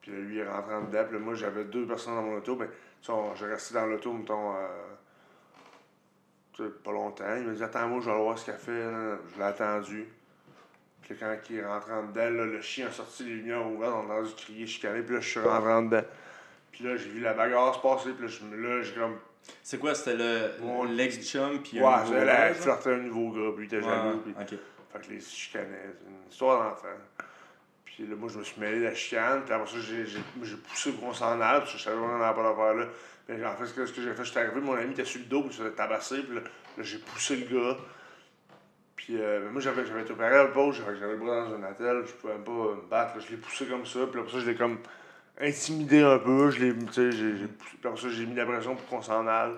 puis 0.00 0.12
lui, 0.12 0.36
il 0.36 0.40
est 0.42 0.48
rentré 0.48 0.74
en 0.74 0.82
dedans, 0.82 1.04
puis 1.08 1.18
moi, 1.18 1.34
j'avais 1.34 1.64
deux 1.64 1.84
personnes 1.86 2.14
dans 2.14 2.22
mon 2.22 2.36
auto, 2.36 2.54
mais 2.56 2.68
on- 3.08 3.34
j'ai 3.34 3.46
resté 3.46 3.74
dans 3.74 3.86
l'auto, 3.86 4.12
mettons, 4.12 4.54
euh, 4.54 6.68
pas 6.84 6.92
longtemps. 6.92 7.34
Il 7.36 7.48
m'a 7.48 7.52
dit, 7.54 7.64
attends-moi, 7.64 7.98
je 8.00 8.04
vais 8.06 8.12
aller 8.12 8.22
voir 8.22 8.38
ce 8.38 8.46
qu'elle 8.46 8.58
fait. 8.58 8.84
Non, 8.84 8.92
non, 9.14 9.18
Je 9.32 9.38
l'ai 9.38 9.44
attendu. 9.44 10.06
Puis 11.02 11.16
quand 11.18 11.34
il 11.50 11.56
est 11.56 11.66
rentré 11.66 11.92
en 11.92 12.04
dedans, 12.04 12.30
le 12.30 12.60
chien 12.60 12.86
a 12.86 12.90
sorti 12.92 13.24
les 13.24 13.34
lumières 13.34 13.66
ouvertes, 13.66 13.92
on 13.92 14.08
a 14.10 14.14
entendu 14.20 14.34
crier, 14.36 14.66
chicaner, 14.68 15.02
puis 15.02 15.14
là, 15.16 15.20
je 15.20 15.28
suis 15.28 15.40
rentré 15.40 15.72
en 15.72 15.82
dedans. 15.82 16.04
Puis 16.72 16.84
là, 16.84 16.96
j'ai 16.96 17.08
vu 17.10 17.20
la 17.20 17.34
bagarre 17.34 17.74
se 17.74 17.80
passer, 17.80 18.10
puis 18.10 18.26
là, 18.26 18.28
je 18.32 18.44
me- 18.44 18.56
là, 18.56 18.82
j'ai 18.82 18.94
comme. 18.94 19.18
C'est 19.62 19.78
quoi, 19.78 19.94
c'était 19.94 20.16
le, 20.16 20.52
Mon- 20.60 20.84
l'ex-chum 20.84 21.60
puis 21.62 21.80
Ouais, 21.82 21.90
elle 22.14 22.28
genre? 22.54 22.54
flirtait 22.62 22.92
un 22.94 22.96
nouveau 22.98 23.30
gars, 23.30 23.52
puis 23.56 23.64
il 23.64 23.74
était 23.74 23.82
jaloux. 23.82 24.18
Puis... 24.18 24.34
Fait 24.92 25.00
que 25.00 25.10
les 25.10 25.20
chicanait. 25.20 25.66
C'est 25.98 26.08
une 26.08 26.30
histoire 26.30 26.70
d'enfant. 26.70 26.88
Puis 27.84 28.06
là, 28.06 28.14
moi, 28.16 28.28
je 28.32 28.38
me 28.38 28.44
suis 28.44 28.60
mêlé 28.60 28.78
de 28.80 28.84
la 28.84 28.94
chicane. 28.94 29.42
Puis 29.44 29.52
après 29.54 29.66
ça, 29.70 29.76
j'ai, 29.80 30.06
j'ai, 30.06 30.18
moi, 30.36 30.46
j'ai 30.46 30.56
poussé 30.56 30.92
pour 30.92 31.08
qu'on 31.08 31.14
s'en 31.14 31.40
aille. 31.40 31.58
Parce 31.60 31.72
que 31.72 31.78
je 31.78 31.82
savais 31.82 31.96
qu'on 31.96 32.18
n'avait 32.18 32.34
pas 32.34 32.42
d'affaire 32.42 32.74
là. 32.74 32.86
Mais 33.28 33.44
en 33.46 33.54
fait, 33.56 33.66
ce 33.66 33.74
que, 33.74 33.86
ce 33.86 33.92
que 33.92 34.02
j'ai 34.02 34.12
fait, 34.14 34.24
j'étais 34.24 34.40
arrivé, 34.40 34.60
mon 34.60 34.74
ami 34.74 34.92
était 34.92 35.04
sur 35.04 35.20
le 35.20 35.26
dos, 35.26 35.40
puis 35.42 35.50
il 35.50 35.56
se 35.56 35.62
faisait 35.62 35.74
tabasser. 35.74 36.22
Puis 36.22 36.34
là, 36.36 36.40
là, 36.42 36.82
j'ai 36.82 36.98
poussé 36.98 37.36
le 37.36 37.46
gars. 37.46 37.76
Puis 38.96 39.16
euh, 39.20 39.50
moi, 39.50 39.60
j'avais, 39.60 39.84
j'avais 39.84 40.02
été 40.02 40.12
opéré 40.12 40.36
à 40.36 40.44
l'épaule. 40.44 40.72
J'avais, 40.72 40.96
j'avais 40.98 41.12
le 41.14 41.18
bras 41.18 41.48
dans 41.48 41.54
un 41.54 41.62
attel. 41.64 42.02
Je 42.06 42.12
pouvais 42.12 42.34
même 42.34 42.44
pas 42.44 42.52
me 42.52 42.88
battre. 42.88 43.16
là. 43.16 43.22
Je 43.26 43.30
l'ai 43.32 43.38
poussé 43.38 43.66
comme 43.66 43.84
ça. 43.86 44.00
Puis 44.10 44.20
après 44.20 44.32
ça, 44.32 44.38
je 44.40 44.46
l'ai 44.50 44.56
comme 44.56 44.78
intimidé 45.40 46.02
un 46.02 46.18
peu. 46.18 46.50
Je 46.50 46.64
l'ai, 46.64 46.74
j'ai, 46.92 48.26
mis 48.26 48.34
la 48.34 48.46
pression 48.46 48.74
pour 48.76 48.86
qu'on 48.86 49.02
s'en 49.02 49.26
aille. 49.26 49.54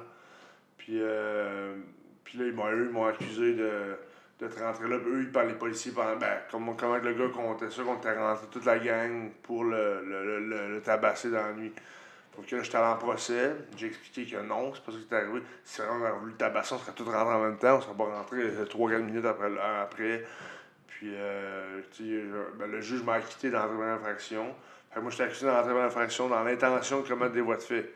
Puis, 0.78 0.98
euh, 1.00 1.76
puis 2.24 2.38
là, 2.38 2.46
ils 2.46 2.52
m'ont, 2.52 2.70
eux, 2.70 2.86
ils 2.86 2.92
m'ont 2.92 3.06
accusé 3.06 3.54
de, 3.54 3.96
de 4.40 4.48
te 4.48 4.60
rentrer 4.60 4.88
là. 4.88 4.96
Eux, 4.96 5.22
ils 5.22 5.32
parlaient 5.32 5.52
les 5.52 5.58
policiers 5.58 5.92
pendant. 5.92 6.16
Ben, 6.16 6.38
comment, 6.50 6.74
comment 6.74 6.96
le 6.96 7.14
gars 7.14 7.28
comptait 7.32 7.70
ça, 7.70 7.82
qu'on 7.82 7.96
était 7.96 8.16
rentré 8.16 8.46
toute 8.50 8.64
la 8.64 8.78
gang 8.78 9.30
pour 9.42 9.64
le, 9.64 10.04
le, 10.04 10.40
le, 10.40 10.68
le- 10.74 10.80
tabasser 10.82 11.30
dans 11.30 11.42
la 11.42 11.52
nuit. 11.52 11.72
Pour 12.32 12.44
que 12.44 12.56
là, 12.56 12.62
j'étais 12.62 12.76
allé 12.76 12.92
en 12.92 12.96
procès. 12.96 13.52
J'ai 13.76 13.86
expliqué 13.86 14.26
que 14.26 14.42
non, 14.42 14.74
c'est 14.74 14.82
pas 14.84 14.90
ça 14.90 14.98
qui 14.98 15.14
est 15.14 15.16
arrivé. 15.16 15.40
Si 15.64 15.80
on 15.80 16.04
avait 16.04 16.18
voulu 16.18 16.32
le 16.32 16.36
tabasser, 16.36 16.74
on 16.74 16.78
serait 16.78 16.92
tous 16.92 17.04
rentrés 17.04 17.34
en 17.34 17.42
même 17.42 17.58
temps. 17.58 17.76
On 17.76 17.80
serait 17.80 17.94
pas 17.94 18.04
rentré 18.04 18.48
3-4 18.64 19.02
minutes 19.02 19.24
après. 19.24 19.50
après. 19.60 20.24
Puis 20.88 21.12
euh, 21.14 21.80
ben, 22.58 22.70
le 22.70 22.80
juge 22.80 23.02
m'a 23.02 23.14
acquitté 23.14 23.50
dans 23.50 23.60
la 23.60 23.66
première 23.66 23.94
infraction. 23.94 24.54
Fait 24.94 25.00
que 25.00 25.02
moi, 25.02 25.10
j'étais 25.10 25.24
accusé 25.24 25.46
dans 25.46 25.54
la 25.54 25.62
première 25.62 25.84
infraction 25.86 26.28
dans 26.28 26.44
l'intention 26.44 27.00
de 27.00 27.08
commettre 27.08 27.32
des 27.32 27.40
voies 27.40 27.56
de 27.56 27.62
fait. 27.62 27.92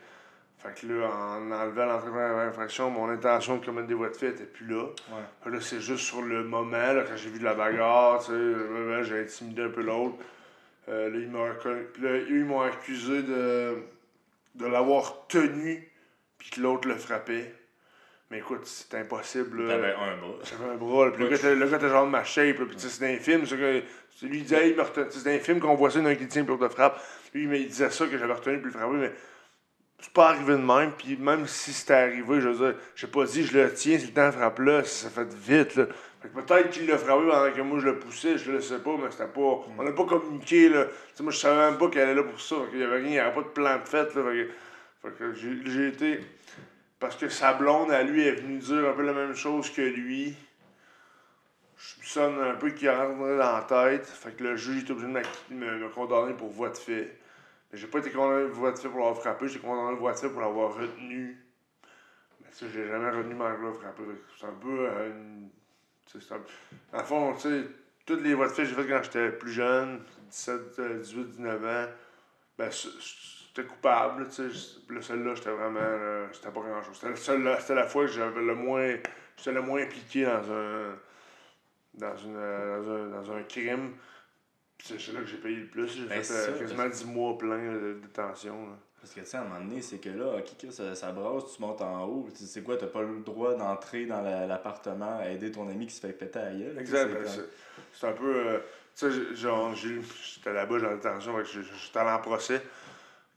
Fait 0.58 0.74
que 0.74 0.86
là, 0.88 1.08
en 1.08 1.52
enlevant 1.52 1.86
la 1.86 1.98
première 1.98 2.36
infraction, 2.38 2.90
mon 2.90 3.08
intention 3.08 3.58
de 3.58 3.64
commettre 3.64 3.86
des 3.86 3.94
voies 3.94 4.08
de 4.08 4.16
fait 4.16 4.30
était 4.30 4.42
plus 4.42 4.66
là. 4.66 4.82
Ouais. 4.82 5.22
Fait 5.44 5.50
que 5.50 5.54
là, 5.54 5.60
c'est 5.60 5.80
juste 5.80 6.04
sur 6.04 6.22
le 6.22 6.42
moment, 6.42 6.92
là, 6.92 7.04
quand 7.08 7.16
j'ai 7.16 7.30
vu 7.30 7.38
de 7.38 7.44
la 7.44 7.54
bagarre, 7.54 8.24
tu 8.24 8.32
sais, 8.32 9.04
j'ai 9.04 9.20
intimidé 9.20 9.62
un 9.62 9.68
peu 9.68 9.82
l'autre. 9.82 10.16
Euh, 10.88 11.08
là, 11.08 12.16
ils 12.28 12.44
m'ont 12.44 12.62
accusé 12.62 13.22
de, 13.22 13.76
de 14.56 14.66
l'avoir 14.66 15.28
tenu, 15.28 15.88
puis 16.36 16.50
que 16.50 16.60
l'autre 16.60 16.88
le 16.88 16.96
frappait. 16.96 17.54
Mais 18.32 18.38
écoute, 18.38 18.66
c'est 18.66 18.98
impossible. 18.98 19.68
T'avais 19.68 19.94
un 19.94 20.16
bras. 20.16 20.34
J'avais 20.42 20.72
un 20.72 20.76
bras, 20.76 21.12
puis 21.12 21.22
le 21.22 21.30
gars 21.30 21.54
le 21.54 21.88
genre 21.88 22.06
de 22.06 22.10
ma 22.10 22.24
shape, 22.24 22.56
puis 22.56 22.74
tu 22.74 22.80
sais, 22.80 22.88
c'est 22.88 23.00
dans 23.00 23.06
les 23.06 23.20
films, 23.20 23.46
lui 24.26 24.38
il 24.38 24.42
disait, 24.42 24.74
c'est 25.10 25.24
dans 25.24 25.30
les 25.30 25.38
films 25.40 25.60
qu'on 25.60 25.74
voit 25.74 25.90
ça, 25.90 26.00
a 26.00 26.02
un 26.02 26.14
qui 26.14 26.26
tient 26.26 26.44
pour 26.44 26.58
de 26.58 26.68
frappe. 26.68 27.02
Lui, 27.34 27.46
mais 27.46 27.60
il 27.60 27.68
disait 27.68 27.90
ça, 27.90 28.06
que 28.06 28.18
j'avais 28.18 28.32
retenu 28.32 28.56
le 28.56 28.70
frappé, 28.70 28.94
mais 28.94 29.12
c'est 30.00 30.12
pas 30.12 30.28
arrivé 30.30 30.52
de 30.52 30.58
même, 30.58 30.92
puis 30.96 31.16
même 31.16 31.46
si 31.46 31.72
c'était 31.72 31.94
arrivé, 31.94 32.40
je 32.40 32.48
veux 32.48 32.66
dire, 32.66 32.80
j'ai 32.94 33.08
pas 33.08 33.24
dit 33.24 33.44
je 33.44 33.58
le 33.58 33.72
tiens, 33.72 33.98
c'est 33.98 34.06
le 34.06 34.12
temps 34.12 34.30
frappe 34.30 34.58
là, 34.60 34.84
ça 34.84 35.10
fait 35.10 35.32
vite, 35.34 35.76
là. 35.76 35.86
Fait 36.20 36.28
que 36.28 36.40
peut-être 36.40 36.70
qu'il 36.70 36.86
l'a 36.86 36.98
frappé 36.98 37.28
pendant 37.28 37.52
que 37.52 37.60
moi 37.62 37.78
je 37.80 37.86
le 37.86 37.98
poussais, 37.98 38.38
je 38.38 38.50
le 38.50 38.60
sais 38.60 38.78
pas, 38.78 38.96
mais 38.96 39.10
c'était 39.10 39.26
pas. 39.26 39.64
On 39.76 39.82
n'a 39.82 39.92
pas 39.92 40.04
communiqué, 40.04 40.68
là. 40.68 40.86
Moi 41.20 41.32
je 41.32 41.38
savais 41.38 41.70
même 41.70 41.78
pas 41.78 41.88
qu'elle 41.88 42.08
est 42.08 42.14
là 42.14 42.22
pour 42.22 42.40
ça, 42.40 42.56
fait 42.64 42.70
qu'il 42.70 42.80
y 42.80 42.84
avait 42.84 42.96
rien, 42.98 43.08
il 43.08 43.14
y 43.14 43.18
avait 43.18 43.34
pas 43.34 43.42
de 43.42 43.48
plan 43.48 43.76
de 43.76 43.88
fête, 43.88 44.14
là. 44.14 44.22
Fait 45.02 45.10
que, 45.16 45.32
j'ai 45.34 45.88
été. 45.88 46.20
Parce 46.98 47.14
que 47.16 47.28
sa 47.28 47.54
blonde, 47.54 47.90
à 47.92 48.02
lui, 48.02 48.26
est 48.26 48.32
venue 48.32 48.58
dire 48.58 48.88
un 48.88 48.92
peu 48.92 49.02
la 49.02 49.12
même 49.12 49.34
chose 49.34 49.70
que 49.70 49.82
lui. 49.82 50.34
Je 51.78 51.84
soupçonne 51.94 52.40
un 52.40 52.54
peu 52.54 52.70
qu'il 52.70 52.90
rentre 52.90 53.16
dans 53.18 53.26
la 53.36 53.62
tête. 53.68 54.06
Fait 54.06 54.32
que 54.32 54.42
le 54.42 54.56
juge 54.56 54.84
est 54.84 54.90
obligé 54.90 55.06
de 55.06 55.54
me, 55.54 55.78
me 55.78 55.88
condamner 55.90 56.34
pour 56.34 56.48
voie 56.50 56.70
de 56.70 56.76
fait. 56.76 57.16
Mais 57.70 57.78
j'ai 57.78 57.86
pas 57.86 58.00
été 58.00 58.10
condamné 58.10 58.48
pour 58.48 58.58
voie 58.60 58.72
de 58.72 58.78
fait 58.78 58.88
pour 58.88 58.98
l'avoir 58.98 59.16
frappé, 59.18 59.46
j'ai 59.48 59.56
été 59.58 59.66
condamné 59.66 59.90
pour 59.92 60.00
voie 60.00 60.12
de 60.12 60.18
fait 60.18 60.28
pour 60.30 60.40
l'avoir 60.40 60.74
retenu. 60.74 61.38
Mais 62.40 62.48
ça, 62.50 62.66
j'ai 62.72 62.88
jamais 62.88 63.10
retenu 63.10 63.34
ma 63.34 63.52
gloire 63.54 63.74
frappé. 63.76 64.02
C'est 64.38 64.46
un 64.46 64.52
peu. 64.52 64.86
euh, 64.88 65.10
une- 65.10 65.50
tu 66.06 66.20
sais, 66.20 66.34
un- 66.34 66.98
le 66.98 67.04
fond, 67.04 67.34
tu 67.34 67.40
sais, 67.42 67.62
toutes 68.06 68.22
les 68.22 68.34
voies 68.34 68.48
de 68.48 68.52
fait 68.52 68.62
que 68.62 68.68
j'ai 68.70 68.74
faites 68.74 68.88
quand 68.88 69.02
j'étais 69.02 69.30
plus 69.30 69.52
jeune, 69.52 70.00
17, 70.30 70.78
euh, 70.78 70.98
18, 70.98 71.24
19 71.30 71.64
ans, 71.64 71.86
ben, 72.58 72.70
j'étais 72.70 73.68
coupable, 73.68 74.26
tu 74.28 74.32
sais. 74.34 74.50
j- 74.50 74.82
Puis 74.86 74.96
là, 74.96 75.02
celle-là, 75.02 75.34
j'étais 75.34 75.50
vraiment. 75.50 75.78
là, 75.80 76.26
C'était 76.32 76.50
pas 76.50 76.60
grand-chose. 76.60 77.00
Le 77.04 77.14
c'était 77.60 77.74
la 77.74 77.86
fois 77.86 78.06
que 78.06 78.10
j'avais 78.10 78.42
le 78.42 78.54
moins. 78.54 78.96
J'étais 79.36 79.52
le 79.52 79.60
moins 79.60 79.82
impliqué 79.82 80.24
dans 80.24 80.50
un. 80.50 80.96
Dans, 81.98 82.16
une, 82.16 82.34
dans, 82.34 82.90
un, 82.90 83.08
dans 83.08 83.32
un 83.32 83.42
crime. 83.42 83.92
C'est 84.82 85.12
là 85.12 85.20
que 85.20 85.26
j'ai 85.26 85.38
payé 85.38 85.56
le 85.56 85.66
plus. 85.66 85.88
J'ai 85.88 86.02
Ben, 86.06 86.18
fait 86.18 86.24
c'est 86.24 86.34
euh, 86.34 86.52
ça, 86.52 86.58
quasiment 86.60 86.88
10 86.88 87.04
mois 87.06 87.36
plein 87.36 87.72
de 87.72 87.98
détention. 88.02 88.66
là. 88.70 88.76
Parce 89.00 89.12
que, 89.14 89.20
tu 89.20 89.26
sais, 89.26 89.36
à 89.36 89.42
un 89.42 89.44
moment 89.44 89.60
donné, 89.60 89.80
c'est 89.82 89.98
que 89.98 90.08
là, 90.08 90.36
ok, 90.38 90.72
ça, 90.72 90.94
ça 90.94 91.12
brasse, 91.12 91.54
tu 91.54 91.62
montes 91.62 91.80
en 91.82 92.04
haut. 92.04 92.28
Tu 92.32 92.38
sais, 92.40 92.46
C'est 92.46 92.62
quoi, 92.62 92.76
t'as 92.76 92.86
pas 92.86 93.02
le 93.02 93.20
droit 93.20 93.54
d'entrer 93.54 94.06
dans 94.06 94.22
la- 94.22 94.46
l'appartement 94.46 95.18
à 95.20 95.28
aider 95.28 95.50
ton 95.52 95.68
ami 95.68 95.86
qui 95.86 95.94
se 95.94 96.00
fait 96.00 96.12
péter 96.12 96.38
à 96.38 96.52
gueule. 96.52 96.76
Exact. 96.78 97.10
C'est 97.24 97.36
ben, 97.36 97.44
c'est, 97.92 98.06
un 98.08 98.12
peu. 98.12 98.34
euh, 98.36 98.58
tu 98.96 99.10
sais, 99.10 99.34
genre, 99.36 99.74
j'étais 99.74 100.52
là-bas, 100.52 100.78
j'en 100.78 100.94
détention, 100.94 101.34
j'étais 101.44 101.98
allé 101.98 102.10
en 102.10 102.18
procès. 102.20 102.60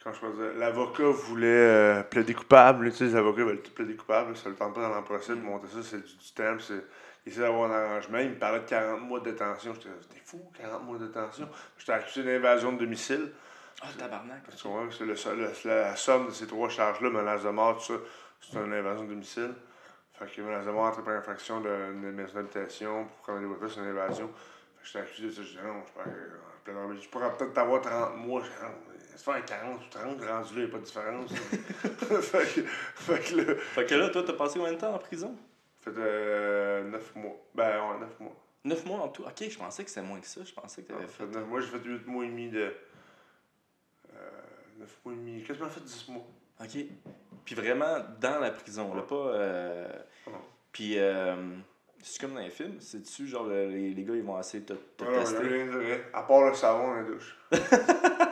Quand 0.04 0.14
je 0.14 0.20
faisais. 0.20 0.54
L'avocat 0.56 1.10
voulait 1.10 1.48
euh, 1.48 2.04
plaider 2.04 2.34
coupable. 2.34 2.90
Tu 2.92 2.98
sais, 2.98 3.04
les 3.06 3.16
avocats 3.16 3.44
veulent 3.44 3.62
tout 3.62 3.72
plaider 3.72 3.96
coupable. 3.96 4.36
Ça 4.36 4.50
le 4.50 4.56
tente 4.56 4.74
pas 4.74 4.82
dans 4.90 4.96
le 4.96 5.04
procès 5.04 5.36
de 5.36 5.42
monter 5.42 5.68
ça, 5.68 5.84
c'est 5.84 5.98
du, 6.04 6.16
du 6.18 6.32
temps. 6.34 6.56
puis 6.58 6.66
c'est- 6.68 6.86
Il 7.26 7.32
essaie 7.32 7.42
d'avoir 7.42 7.72
un 7.72 7.76
arrangement. 7.76 8.18
Il 8.18 8.32
me 8.32 8.36
parlait 8.40 8.60
de 8.62 8.66
40 8.66 9.02
mois 9.02 9.20
de 9.20 9.30
détention. 9.32 9.74
J'étais 9.76 9.90
t'es 10.10 10.22
fou, 10.26 10.42
40 10.58 10.84
mois 10.84 10.98
de 10.98 11.06
détention. 11.08 11.48
J'étais 11.78 11.92
accusé 11.92 12.24
d'invasion 12.24 12.74
de 12.74 12.80
domicile. 12.80 13.32
Ah, 13.82 13.88
tabarnak. 13.98 14.44
Tu 14.56 14.64
comprends? 14.64 14.90
C'est 14.92 15.06
le, 15.06 15.16
seul- 15.16 15.38
le- 15.40 15.52
la 15.70 15.96
somme 15.96 16.28
de 16.28 16.32
ces 16.32 16.48
trois 16.48 16.70
charges-là, 16.70 17.10
menace 17.10 17.44
de 17.44 17.50
mort, 17.50 17.78
tout 17.78 17.94
ça, 17.94 18.00
c'est 18.40 18.58
une 18.58 18.74
invasion 18.74 19.04
de 19.04 19.10
domicile. 19.10 19.54
Fait 20.14 20.26
que 20.26 20.42
menace 20.42 20.66
de 20.66 20.72
mort, 20.72 20.86
entrée 20.86 21.04
par 21.04 21.14
infraction 21.16 21.62
de, 21.62 21.68
de 21.70 22.12
maison 22.12 22.34
d'habitation, 22.36 23.06
pour 23.06 23.22
commettre 23.26 23.54
des 23.54 23.68
fait, 23.68 23.74
c'est 23.76 23.80
une 23.82 23.88
invasion. 23.88 24.28
Fait 24.28 24.82
que 24.82 24.88
j'étais 24.88 25.00
accusé 25.00 25.28
de 25.28 25.32
ça. 25.34 25.42
Je 25.44 25.48
disais 25.50 25.64
non, 25.64 25.84
je 25.86 25.92
pourrais, 25.94 26.96
je 27.02 27.10
pourrais 27.10 27.38
peut-être 27.38 27.54
t'avoir 27.54 27.82
30 27.82 28.18
mois. 28.18 28.44
Se 29.16 29.24
faire 29.24 29.46
40 29.46 29.80
ou 29.82 29.90
30, 29.90 30.04
rendu 30.06 30.26
là, 30.26 30.42
il 30.52 30.58
n'y 30.58 30.64
a 30.64 30.68
pas 30.72 30.78
de 30.78 30.84
différence. 30.84 31.32
fait, 32.22 32.54
que, 32.56 32.62
fait 32.66 33.20
que 33.20 33.36
là, 33.36 33.56
Fait 33.76 33.86
que 33.86 33.96
là, 33.96 34.10
toi, 34.10 34.24
t'as 34.26 34.34
passé 34.34 34.58
combien 34.60 34.74
de 34.74 34.80
temps 34.80 34.94
en 34.94 35.00
prison? 35.00 35.36
Fait 35.82 35.92
euh, 35.98 36.84
9 36.90 37.16
mois. 37.16 37.36
Ben, 37.56 37.92
ouais, 37.92 38.00
9 38.00 38.20
mois. 38.20 38.36
9 38.64 38.86
mois 38.86 39.00
en 39.00 39.08
tout? 39.10 39.24
Ok, 39.24 39.50
je 39.50 39.58
pensais 39.58 39.84
que 39.84 39.90
c'était 39.90 40.06
moins 40.06 40.20
que 40.20 40.28
ça. 40.28 40.42
Je 40.44 40.54
pensais 40.54 40.84
que 40.84 40.88
t'avais 40.90 41.02
Ouais, 41.02 41.08
fait. 41.08 41.26
fait 41.26 41.32
9 41.32 41.48
mois, 41.48 41.60
j'ai 41.62 41.68
fait 41.68 41.84
8 41.84 42.06
mois 42.08 42.24
et 42.26 42.28
demi 42.28 42.50
de. 42.50 42.74
Euh, 44.14 44.30
9 44.80 45.00
mois 45.06 45.14
et 45.14 45.18
demi. 45.18 45.44
Quasiment 45.44 45.70
fait 45.70 45.82
10 45.84 46.08
mois. 46.10 46.26
Ok. 46.60 46.78
Puis 47.46 47.56
vraiment 47.56 47.98
dans 48.20 48.40
la 48.40 48.52
prison, 48.52 48.94
là, 48.94 49.02
pas. 49.02 49.16
euh, 49.16 49.88
Ah 50.28 50.30
non. 50.32 50.42
Puis, 50.72 50.98
euh, 51.00 51.36
c'est 52.04 52.22
comme 52.22 52.34
dans 52.36 52.40
les 52.42 52.50
films, 52.52 52.80
c'est-tu 52.80 53.28
genre 53.28 53.46
le- 53.46 53.68
les, 53.70 53.94
les 53.94 54.04
gars 54.04 54.16
ils 54.16 54.24
vont 54.24 54.40
essayer 54.40 54.64
de 54.64 54.74
te, 54.76 54.80
te 54.98 55.04
Ouais, 55.04 55.12
non, 55.18 55.20
tester? 55.22 55.38
rien 55.48 55.66
de. 55.66 55.98
À 56.14 56.24
part 56.24 56.46
le 56.48 56.54
savon 56.54 56.88
dans 56.88 56.94
la 56.94 57.04
douche. 57.04 57.38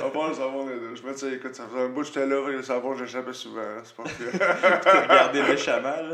à 0.00 0.10
part 0.10 0.28
le 0.28 0.34
savon. 0.34 0.66
Mais 0.66 1.12
tu 1.12 1.18
sais, 1.18 1.32
écoute, 1.34 1.54
ça 1.54 1.66
faisait 1.66 1.82
un 1.82 1.88
bout 1.88 2.00
que 2.02 2.06
j'étais 2.08 2.26
là, 2.26 2.38
avec 2.42 2.56
le 2.56 2.62
savon, 2.62 2.94
j'échappais 2.94 3.32
souvent. 3.32 3.60
hein, 3.60 3.82
C'est 3.84 3.96
pas 3.96 4.02
que. 4.04 4.08
Te 4.84 5.02
regarder 5.02 5.42
méchamment, 5.42 5.88
là. 5.88 6.12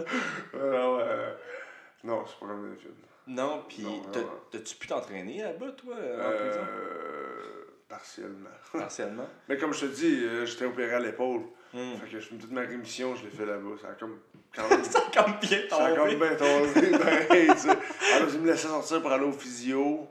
Ouais, 0.54 0.70
non, 0.70 0.98
euh, 1.00 1.32
non, 2.04 2.24
c'est 2.26 2.38
pas 2.40 2.46
comme 2.46 2.76
films. 2.78 2.92
Non, 3.26 3.64
puis 3.68 3.86
t'as-tu 4.50 4.74
pu 4.76 4.86
t'entraîner 4.88 5.42
là-bas, 5.42 5.72
toi, 5.76 5.94
en 5.94 6.30
prison? 6.32 6.60
Euh, 6.60 7.64
partiellement. 7.88 8.48
Partiellement? 8.72 9.28
Mais 9.48 9.56
comme 9.58 9.72
je 9.74 9.80
te 9.80 9.86
dis, 9.86 10.24
euh, 10.24 10.46
j'étais 10.46 10.64
opéré 10.64 10.94
à 10.94 11.00
l'épaule. 11.00 11.42
Hmm. 11.72 11.94
Fait 12.02 12.08
que 12.10 12.20
je- 12.20 12.28
toute 12.30 12.50
ma 12.50 12.62
rémission, 12.62 13.14
je 13.14 13.24
l'ai 13.24 13.30
fait 13.30 13.46
là-bas. 13.46 13.76
Ça 13.80 13.88
a 13.88 13.92
comme. 13.92 14.18
Quand 14.54 14.68
même. 14.70 14.82
Ça 14.84 14.98
a 15.00 15.22
comme 15.22 15.34
bien 15.40 15.58
Ça 15.68 15.84
a 15.84 15.92
tombé. 15.94 16.16
comme 16.18 16.18
bien 16.28 16.36
tombé. 16.36 16.98
pareil, 16.98 17.48
tu 17.52 17.58
sais. 17.58 17.68
Alors, 18.16 18.28
ils 18.32 18.40
me 18.40 18.46
laissaient 18.50 18.66
sortir 18.68 19.00
pour 19.02 19.12
aller 19.12 19.24
au 19.24 19.32
physio. 19.32 20.08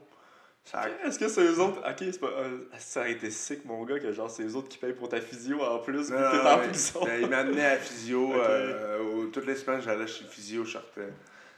Ça 0.70 0.84
Est-ce 1.04 1.18
que 1.18 1.26
c'est 1.28 1.42
eux 1.42 1.58
autres. 1.60 1.80
Ok, 1.80 1.96
c'est 1.98 2.20
pas. 2.20 2.28
euh, 2.28 2.58
ça 2.78 3.00
aurait 3.00 3.12
été 3.12 3.30
sick, 3.30 3.64
mon 3.64 3.82
gars, 3.84 3.98
que 3.98 4.12
genre 4.12 4.30
c'est 4.30 4.44
eux 4.44 4.54
autres 4.54 4.68
qui 4.68 4.78
payent 4.78 4.92
pour 4.92 5.08
ta 5.08 5.20
physio 5.20 5.60
en 5.60 5.78
plus, 5.80 6.10
Non, 6.10 6.16
que 6.16 6.30
t'es 6.30 6.36
non, 6.44 6.50
en 6.50 6.58
mais- 6.58 6.68
prison. 6.68 7.00
ben, 7.04 7.20
il 7.22 7.28
m'amenait 7.28 7.64
à 7.64 7.74
la 7.74 7.80
physio. 7.80 8.28
Ok. 8.34 8.40
euh, 8.40 9.26
toutes 9.32 9.46
les 9.46 9.56
semaines, 9.56 9.80
j'allais 9.82 10.06
chez 10.06 10.24
le 10.24 10.30
physio, 10.30 10.64
je 10.64 10.72
sortais. 10.72 11.08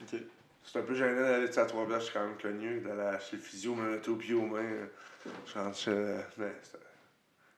Ok. 0.01 0.19
C'est 0.65 0.79
un 0.79 0.81
peu 0.81 0.95
gênant 0.95 1.21
d'aller 1.21 1.59
à 1.59 1.65
Trois-Rivières, 1.65 1.99
je 1.99 2.05
suis 2.05 2.13
quand 2.13 2.25
même 2.25 2.37
connu, 2.41 2.79
d'aller 2.79 3.17
chez 3.19 3.35
le 3.35 3.41
physio, 3.41 3.75
me 3.75 3.91
mettre 3.91 4.09
au 4.09 4.15
pied 4.15 4.33
aux 4.33 4.41
mains. 4.45 4.59
euh, 4.63 4.85
Je 5.45 5.59
rentre 5.59 5.77
chez. 5.77 5.91
Mais 6.37 6.51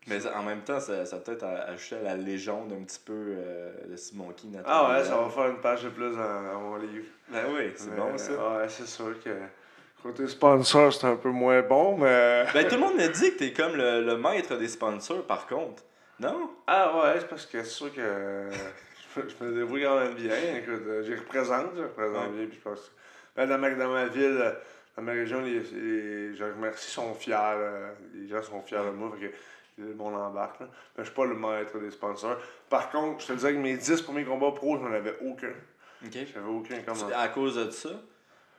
Mais 0.08 0.28
en 0.28 0.44
même 0.44 0.62
temps, 0.62 0.80
ça, 0.80 1.06
ça 1.06 1.18
peut-être 1.18 1.44
ajouté 1.46 1.96
à 1.98 2.02
la 2.02 2.16
légende 2.18 2.74
un 2.74 2.84
petit 2.84 3.00
peu 3.04 3.14
euh, 3.14 3.72
de 3.90 3.96
Simon. 3.96 4.34
Nathan 4.52 4.64
Ah 4.68 4.92
ouais, 4.92 5.04
ça 5.06 5.18
va 5.18 5.30
faire 5.30 5.48
une 5.50 5.62
page 5.62 5.84
de 5.84 5.90
plus 5.90 6.12
dans, 6.12 6.44
dans 6.44 6.60
mon 6.60 6.76
livre. 6.78 7.06
Ben 7.30 7.46
oui, 7.56 7.72
c'est 7.76 7.90
Mais, 7.92 7.96
bon 7.98 8.18
ça. 8.18 8.58
Ouais, 8.58 8.68
c'est 8.70 8.88
sûr 8.88 9.16
que. 9.24 9.30
Côté 10.06 10.28
sponsor, 10.28 10.94
c'est 10.94 11.08
un 11.08 11.16
peu 11.16 11.30
moins 11.32 11.64
bon, 11.64 11.98
mais. 11.98 12.46
Ben 12.54 12.68
tout 12.68 12.76
le 12.76 12.82
monde 12.82 12.94
me 12.96 13.08
dit 13.08 13.32
que 13.34 13.40
t'es 13.40 13.52
comme 13.54 13.76
le, 13.76 14.04
le 14.04 14.16
maître 14.18 14.56
des 14.56 14.68
sponsors, 14.68 15.24
par 15.26 15.48
contre. 15.48 15.82
Non? 16.20 16.52
Ah 16.68 16.96
ouais, 16.96 17.16
c'est 17.22 17.28
parce 17.28 17.48
que 17.48 17.64
c'est 17.64 17.70
sûr 17.72 17.92
que 17.92 18.02
je 19.16 19.20
me- 19.22 19.28
je 19.30 19.44
me 19.44 19.52
débrouille 19.60 19.82
quand 19.82 20.00
même 20.00 20.14
bien. 20.14 20.36
Écoute, 20.58 20.84
euh, 20.86 21.02
j'y 21.04 21.16
représente, 21.16 21.72
je 21.76 21.82
représente 21.82 22.34
bien. 22.34 22.46
Puis 22.46 22.60
je 22.60 22.70
pense, 22.70 22.92
ben, 23.36 23.50
dans, 23.50 23.58
ma, 23.58 23.72
dans 23.72 23.90
ma 23.90 24.06
ville, 24.06 24.38
euh, 24.40 24.52
dans 24.96 25.02
ma 25.02 25.14
région, 25.14 25.42
les, 25.42 25.62
les- 25.62 26.36
je 26.36 26.44
remercie, 26.44 26.92
sont 26.92 27.16
fiers. 27.16 27.32
là. 27.34 27.96
Les 28.14 28.28
gens 28.28 28.44
sont 28.44 28.62
fiers 28.62 28.78
de 28.86 28.92
moi. 28.92 29.12
Fait 29.20 29.34
que 29.82 29.94
monde 29.96 30.14
embarque. 30.14 30.60
Là. 30.60 30.68
Mais 30.96 31.04
je 31.04 31.10
suis 31.10 31.16
pas 31.16 31.26
le 31.26 31.34
maître 31.36 31.80
des 31.80 31.90
sponsors. 31.90 32.38
Par 32.70 32.92
contre, 32.92 33.22
je 33.24 33.28
te 33.30 33.34
disais 33.34 33.54
que 33.54 33.58
mes 33.58 33.76
10 33.76 34.04
premiers 34.04 34.24
combats 34.24 34.52
pro, 34.52 34.78
je 34.78 34.84
n'en 34.84 34.94
avais 34.94 35.16
aucun. 35.26 35.50
Ok. 36.06 36.12
J'avais 36.14 36.48
aucun 36.48 36.78
comme 36.84 36.94
C'est 36.94 37.12
à 37.12 37.28
cause 37.30 37.56
de 37.56 37.72
ça? 37.72 37.90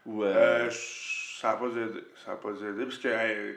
Ou. 0.05 0.25
Euh... 0.25 0.35
euh, 0.67 0.71
je- 0.71 1.15
ça 1.47 1.53
n'a 1.53 1.57
pas 1.57 1.67
aidé. 1.67 2.05
Ça 2.25 2.31
n'a 2.33 2.37
pas 2.37 2.51
aidé. 2.51 2.85
Parce 2.85 2.99
que 2.99 3.09
hey, 3.09 3.57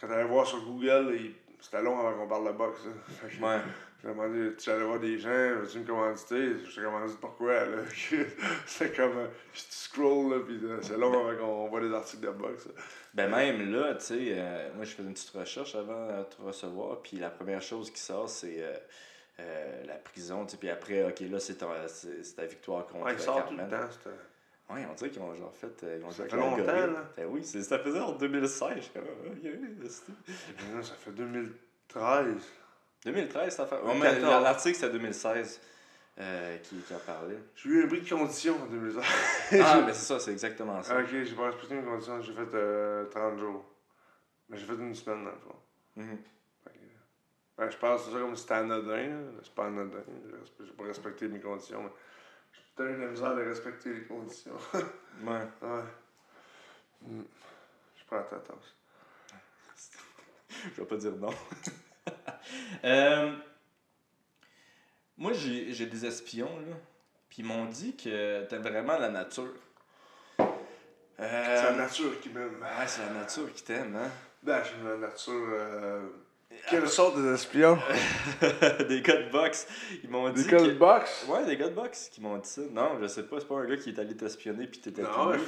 quand 0.00 0.06
tu 0.06 0.12
allais 0.12 0.24
voir 0.24 0.46
sur 0.46 0.64
Google, 0.64 1.18
c'était 1.60 1.82
long 1.82 1.98
avant 1.98 2.16
qu'on 2.16 2.28
parle 2.28 2.46
de 2.48 2.52
boxe. 2.52 2.80
hein. 2.86 3.28
Que- 3.28 3.42
ouais. 3.42 3.60
J'ai 4.02 4.08
demandé, 4.08 4.54
tu 4.56 4.70
allais 4.70 4.84
voir 4.84 5.00
des 5.00 5.18
gens, 5.18 5.30
veux-tu 5.30 5.78
me 5.78 5.86
commanditer? 5.86 6.52
Je 6.64 6.74
t'ai 6.76 6.82
commandité 6.82 7.18
pourquoi, 7.18 7.64
là? 7.64 7.78
c'est 8.66 8.94
comme, 8.94 9.16
euh, 9.16 9.26
je 9.54 9.60
scroll, 9.70 10.30
là, 10.32 10.40
pis 10.46 10.60
euh, 10.62 10.78
c'est 10.82 10.98
long 10.98 11.26
avant 11.26 11.36
qu'on 11.38 11.68
voit 11.68 11.80
des 11.80 11.92
articles 11.92 12.26
de 12.26 12.30
boxe. 12.30 12.68
Ben 13.14 13.30
même 13.30 13.72
là, 13.72 13.94
tu 13.94 14.04
sais, 14.04 14.34
euh, 14.36 14.68
moi 14.74 14.84
je 14.84 14.90
faisais 14.90 15.08
une 15.08 15.14
petite 15.14 15.30
recherche 15.30 15.74
avant 15.74 16.18
de 16.18 16.24
te 16.24 16.42
recevoir, 16.42 17.00
puis 17.00 17.16
la 17.16 17.30
première 17.30 17.62
chose 17.62 17.90
qui 17.90 17.98
sort, 17.98 18.28
c'est 18.28 18.62
euh, 18.62 18.76
euh, 19.40 19.84
la 19.86 19.94
prison, 19.94 20.44
tu 20.44 20.52
sais, 20.52 20.56
puis 20.58 20.68
après, 20.68 21.02
ok, 21.02 21.20
là 21.20 21.40
c'est 21.40 21.56
ta, 21.56 22.44
victoire 22.44 22.86
contre 22.86 23.06
Ouais, 23.06 23.14
il 23.14 23.18
sort 23.18 23.46
tout 23.48 23.54
le 23.54 23.68
temps. 23.68 23.88
Ouais, 24.68 24.84
on 24.90 24.94
dirait 24.94 25.10
qu'ils 25.10 25.22
ont 25.22 25.34
genre 25.34 25.54
fait. 25.54 25.84
euh, 25.84 25.98
Ils 26.00 26.04
ont 26.04 26.10
Ça 26.10 26.24
fait 26.24 26.36
longtemps, 26.36 26.64
là. 26.66 27.04
Ben 27.16 27.26
oui, 27.30 27.44
ça 27.44 27.78
faisait 27.78 28.00
en 28.00 28.12
2016, 28.12 28.68
je 28.76 28.80
suis 28.82 28.90
comme, 28.92 29.04
ah, 29.06 29.28
ok, 29.28 29.88
c'est- 29.88 30.12
Mais 30.68 30.74
non, 30.74 30.82
ça 30.82 30.94
fait 30.94 31.12
2013. 31.12 32.42
2013, 33.04 33.54
ça 33.54 33.66
fait. 33.66 33.76
Ouais, 33.76 33.92
2014. 33.92 34.22
mais 34.24 34.30
la- 34.30 34.40
l'article 34.40 34.76
c'est 34.78 34.90
2016. 34.90 35.60
euh, 36.18 36.56
qui, 36.62 36.76
qui 36.78 36.94
a 36.94 36.98
parlé. 36.98 37.36
J'ai 37.56 37.68
eu 37.68 37.84
un 37.84 37.86
bris 37.88 38.00
de 38.00 38.08
condition 38.08 38.56
en 38.62 38.66
2016. 38.66 39.04
Ah, 39.62 39.82
mais 39.86 39.92
c'est 39.92 40.06
ça, 40.06 40.18
c'est 40.18 40.32
exactement 40.32 40.82
ça. 40.82 40.98
Ok, 40.98 41.08
j'ai 41.10 41.34
pas 41.36 41.44
respecté 41.50 41.74
mes 41.74 41.82
conditions, 41.84 42.22
j'ai 42.22 42.32
fait 42.32 42.54
euh, 42.54 43.04
30 43.10 43.38
jours. 43.38 43.64
Mais 44.48 44.56
j'ai 44.56 44.64
fait 44.64 44.72
une 44.76 44.94
semaine 44.94 45.24
dans 45.24 45.30
le 45.32 45.36
fond. 45.36 45.54
Que, 45.94 46.00
ben, 47.58 47.70
je 47.70 47.76
pense 47.76 48.00
que 48.00 48.06
c'est 48.08 48.12
ça 48.14 48.20
comme 48.20 48.34
si 48.34 48.42
c'était 48.42 48.54
anodin. 48.54 49.24
C'est 49.42 49.54
pas 49.54 49.66
anodin. 49.66 49.98
J'ai 50.58 50.72
pas 50.72 50.84
respecté 50.84 51.28
mes 51.28 51.38
conditions, 51.40 51.82
mais 51.82 51.90
peut-être 52.76 52.96
eu 52.96 53.00
la 53.00 53.06
misère 53.08 53.34
de 53.34 53.42
respecter 53.42 53.92
les 53.92 54.04
conditions. 54.04 54.52
Ouais. 55.24 55.32
ouais. 55.62 55.82
Mm. 57.02 57.22
Je 57.98 58.04
prends 58.06 58.22
ta 58.22 58.36
tasse. 58.36 58.74
Je 60.76 60.80
vais 60.82 60.86
pas 60.86 60.96
dire 60.96 61.12
non. 61.16 61.30
Euh, 62.84 63.34
moi, 65.16 65.32
j'ai 65.32 65.86
des 65.86 66.06
espions, 66.06 66.60
là. 66.60 66.76
Puis 67.28 67.38
ils 67.40 67.44
m'ont 67.44 67.64
dit 67.64 67.96
que 67.96 68.44
t'aimes 68.44 68.62
vraiment 68.62 68.96
la 68.98 69.08
nature. 69.08 69.52
C'est 70.38 70.44
Euh, 71.20 71.62
la 71.70 71.72
nature 71.72 72.20
qui 72.20 72.28
m'aime. 72.28 72.60
Ouais, 72.62 72.86
c'est 72.86 73.02
la 73.06 73.10
nature 73.20 73.52
qui 73.52 73.64
t'aime, 73.64 73.96
hein? 73.96 74.10
Ben, 74.42 74.62
j'aime 74.62 74.86
la 74.88 74.96
nature. 75.08 75.32
euh, 75.50 76.08
Quelle 76.68 76.88
sorte 76.88 77.16
des 77.20 77.32
espions 77.34 77.78
des 78.88 79.00
gars 79.02 79.22
de 79.22 79.30
boxe. 79.30 79.66
Ils 80.02 80.10
m'ont 80.10 80.28
dit. 80.30 80.44
Des 80.44 80.50
gars 80.50 80.58
de 80.60 80.66
que- 80.68 80.72
boxe? 80.78 81.26
Ouais, 81.28 81.44
des 81.46 81.56
gars 81.56 81.68
de 81.68 81.74
boxe 81.74 82.08
qui 82.12 82.20
m'ont 82.20 82.36
dit 82.38 82.48
ça. 82.48 82.62
Non, 82.72 82.98
je 83.00 83.06
sais 83.06 83.22
pas, 83.22 83.36
c'est 83.40 83.46
pas 83.48 83.56
un 83.56 83.66
gars 83.66 83.76
qui 83.76 83.90
est 83.90 83.98
allé 83.98 84.16
t'espionner 84.16 84.66
puis 84.66 84.80
t'étais 84.80 85.02
tout 85.02 85.32
nu, 85.32 85.38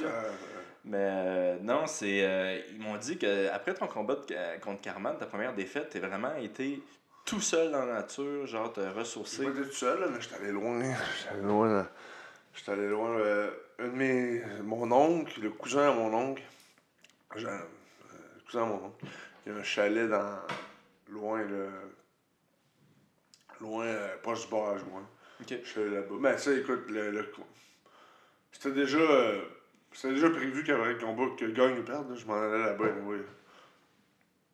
Mais 0.85 0.97
euh, 0.97 1.57
non, 1.61 1.85
c'est. 1.87 2.23
euh, 2.23 2.59
ils 2.71 2.79
m'ont 2.79 2.95
dit 2.97 3.17
que 3.17 3.49
après 3.49 3.73
ton 3.73 3.87
combat 3.87 4.15
de- 4.15 4.25
euh, 4.33 4.57
contre 4.59 4.81
Carman, 4.81 5.17
ta 5.17 5.25
première 5.25 5.53
défaite, 5.53 5.89
t'as 5.91 5.99
vraiment 5.99 6.35
été 6.37 6.81
tout 7.25 7.41
seul 7.41 7.71
dans 7.71 7.85
la 7.85 7.95
nature, 7.95 8.47
genre 8.47 8.71
te 8.71 8.79
ressourcer. 8.79 9.43
Été 9.43 9.61
tout 9.61 9.71
seul, 9.73 9.99
là, 9.99 10.07
mais 10.11 10.21
j'étais 10.21 10.35
allé 10.35 10.51
loin. 10.51 10.81
J'étais 10.81 11.33
allé 11.33 11.41
loin. 11.43 11.67
là. 11.73 11.87
J'étais 12.55 12.71
allé 12.71 12.87
loin. 12.87 13.17
un 13.79 13.87
de 13.87 13.91
mes. 13.93 14.41
Mon 14.63 14.89
oncle, 14.91 15.39
le 15.41 15.49
cousin 15.49 15.89
à 15.89 15.93
mon 15.93 16.13
oncle. 16.13 16.43
j'ai- 17.35 17.45
euh, 17.45 17.57
le 18.37 18.41
cousin 18.45 18.63
à 18.63 18.65
mon 18.65 18.75
oncle. 18.85 19.05
Il 19.45 19.51
y 19.53 19.55
a 19.55 19.59
un 19.59 19.63
chalet 19.63 20.09
dans. 20.09 20.39
Loin, 21.09 21.43
le. 21.43 21.69
Loin, 23.61 23.85
euh, 23.85 24.17
proche 24.21 24.45
du 24.45 24.51
barrage. 24.51 24.81
Ok. 25.41 25.47
Je 25.63 25.67
suis 25.69 25.81
allé 25.81 25.89
là-bas. 25.91 26.15
Ben, 26.19 26.37
ça, 26.37 26.53
écoute, 26.53 26.85
le. 26.89 27.11
le 27.11 27.25
C'était 28.51 28.71
déjà. 28.71 28.97
euh, 28.99 29.41
C'était 29.91 30.13
déjà 30.13 30.29
prévu 30.29 30.63
qu'après 30.63 30.93
le 30.93 30.99
combat, 30.99 31.23
que 31.37 31.45
gagne 31.45 31.79
ou 31.79 31.83
perde, 31.83 32.09
là, 32.09 32.15
je 32.15 32.25
m'en 32.25 32.35
allais 32.41 32.59
là-bas, 32.59 32.85
oui. 33.05 33.17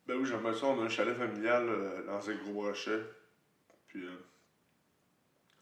Ben 0.06 0.16
oui, 0.16 0.24
j'aimais 0.24 0.54
ça. 0.54 0.66
On 0.66 0.80
a 0.80 0.84
un 0.84 0.88
chalet 0.88 1.16
familial 1.16 1.66
euh, 1.68 2.02
dans 2.06 2.20
ces 2.20 2.34
gros 2.36 2.62
rochers. 2.62 3.02
Puis. 3.88 4.04
euh, 4.06 4.10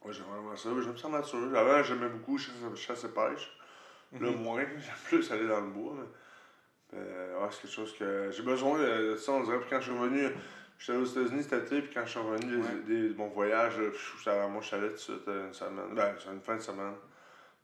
Ouais, 0.03 0.13
j'aime 0.13 0.25
vraiment 0.25 0.55
ça. 0.55 0.69
J'aime 0.83 0.97
ça 0.97 1.09
nature. 1.09 1.57
Avant, 1.57 1.81
j'aimais 1.81 2.09
beaucoup 2.09 2.37
chasse, 2.37 2.53
chasse 2.75 3.03
et 3.05 3.09
pêche. 3.09 3.51
Là, 4.13 4.29
Mhm. 4.29 4.35
moins. 4.43 4.63
J'aime 4.77 4.95
plus 5.07 5.31
aller 5.31 5.47
dans 5.47 5.61
le 5.61 5.71
bois. 5.71 5.95
Mais, 6.93 6.99
ouais, 6.99 7.47
c'est 7.51 7.61
quelque 7.63 7.71
chose 7.73 7.95
que. 7.97 8.29
J'ai 8.31 8.43
besoin 8.43 8.77
de, 8.77 9.11
de 9.11 9.15
ça, 9.15 9.31
on 9.31 9.43
dirait. 9.43 9.59
Puis 9.59 9.69
quand 9.71 9.81
je 9.81 9.89
suis 9.91 9.99
revenu. 9.99 10.27
J'étais 10.77 10.91
allé 10.93 11.01
aux 11.01 11.05
États-Unis 11.05 11.43
cet 11.43 11.63
été, 11.65 11.81
puis 11.81 11.93
quand 11.93 12.05
je 12.05 12.09
suis 12.11 12.19
revenu 12.19 12.57
des- 12.57 12.61
Ouais. 12.61 12.81
des- 12.85 13.09
de 13.09 13.17
mon 13.17 13.27
voyage, 13.27 13.77
là, 13.79 13.89
pff, 13.89 14.15
j'étais 14.19 14.37
à 14.37 14.47
mon 14.47 14.61
chalet 14.61 14.89
tout 14.89 14.95
de 14.95 14.99
suite, 14.99 15.27
euh, 15.27 15.47
une 15.47 15.53
semaine. 15.53 15.93
Ben, 15.95 16.15
c'est 16.21 16.31
une 16.31 16.41
fin 16.41 16.55
de 16.55 16.61
semaine. 16.61 16.93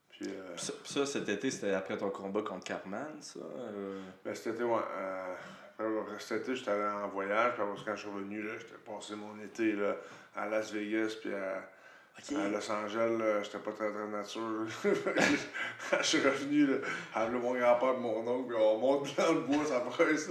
Puis, 0.09 0.27
euh, 0.29 0.55
Puis 0.55 0.71
ça, 0.93 1.05
cet 1.05 1.27
été, 1.29 1.51
c'était 1.51 1.73
après 1.73 1.97
ton 1.97 2.09
combat 2.09 2.41
contre 2.41 2.63
Carman, 2.63 3.07
ça? 3.21 3.39
euh, 3.39 3.99
ben, 4.23 4.33
cet 4.35 4.55
été, 4.55 4.63
ouais. 4.63 4.79
euh, 4.97 5.35
après, 5.79 6.19
cet 6.19 6.41
été, 6.43 6.55
j'étais 6.55 6.71
allé 6.71 6.83
en 6.83 7.07
voyage, 7.09 7.53
puis 7.53 7.63
après, 7.63 7.81
quand 7.85 7.95
je 7.95 8.01
suis 8.01 8.09
revenu, 8.09 8.43
j'étais 8.59 8.75
passé 8.85 9.15
mon 9.15 9.37
été 9.43 9.73
là, 9.73 9.95
à 10.35 10.47
Las 10.47 10.71
Vegas, 10.71 11.15
puis 11.21 11.33
à. 11.33 11.67
À 12.37 12.49
Los 12.49 12.69
Angeles, 12.71 13.39
j'étais 13.43 13.57
pas 13.57 13.71
très 13.71 13.89
très 13.91 14.05
nature. 14.05 14.65
Quand 14.83 15.97
je 16.01 16.05
suis 16.05 16.19
revenu, 16.19 16.67
là, 16.67 16.77
avec 17.15 17.41
mon 17.41 17.53
grand-père 17.55 17.93
et 17.95 17.97
mon 17.99 18.27
oncle, 18.27 18.49
puis 18.49 18.57
on 18.61 18.77
monte 18.77 19.15
dans 19.17 19.33
le 19.33 19.39
bois, 19.39 19.65
ça 19.65 19.79
presse. 19.79 20.29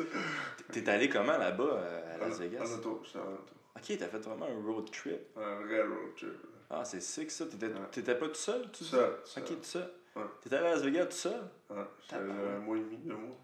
T'es 0.70 0.88
allé 0.88 1.08
comment 1.08 1.36
là-bas, 1.38 1.64
euh, 1.64 2.09
à 2.20 2.28
Las 2.28 2.38
Vegas? 2.38 2.60
En 2.64 2.78
auto, 2.78 3.02
c'était 3.04 3.18
en 3.18 3.32
auto. 3.32 3.54
Ok, 3.76 3.96
t'as 3.98 4.06
fait 4.08 4.18
vraiment 4.18 4.46
un 4.46 4.62
road 4.66 4.90
trip. 4.90 5.20
Un 5.36 5.60
vrai 5.64 5.82
road 5.82 6.14
trip. 6.16 6.30
Ah, 6.70 6.84
c'est 6.84 7.00
sick 7.00 7.30
ça. 7.30 7.46
T'étais 7.46 7.66
Ouais. 8.12 8.18
pas 8.18 8.28
tout 8.28 8.34
seul, 8.34 8.70
Tout 8.70 8.84
seul, 8.84 9.10
Ok, 9.36 9.44
tout 9.46 9.56
seul. 9.62 9.90
Ouais. 10.16 10.22
T'étais 10.40 10.56
allé 10.56 10.66
à 10.66 10.70
Las 10.72 10.82
Vegas 10.82 11.06
tout 11.06 11.12
seul? 11.16 11.40
Ouais, 11.70 11.76
j'étais 12.02 12.16
un 12.16 12.58
mois 12.58 12.76
et 12.76 12.80
demi, 12.80 12.96
deux 12.98 13.14
mois. 13.14 13.36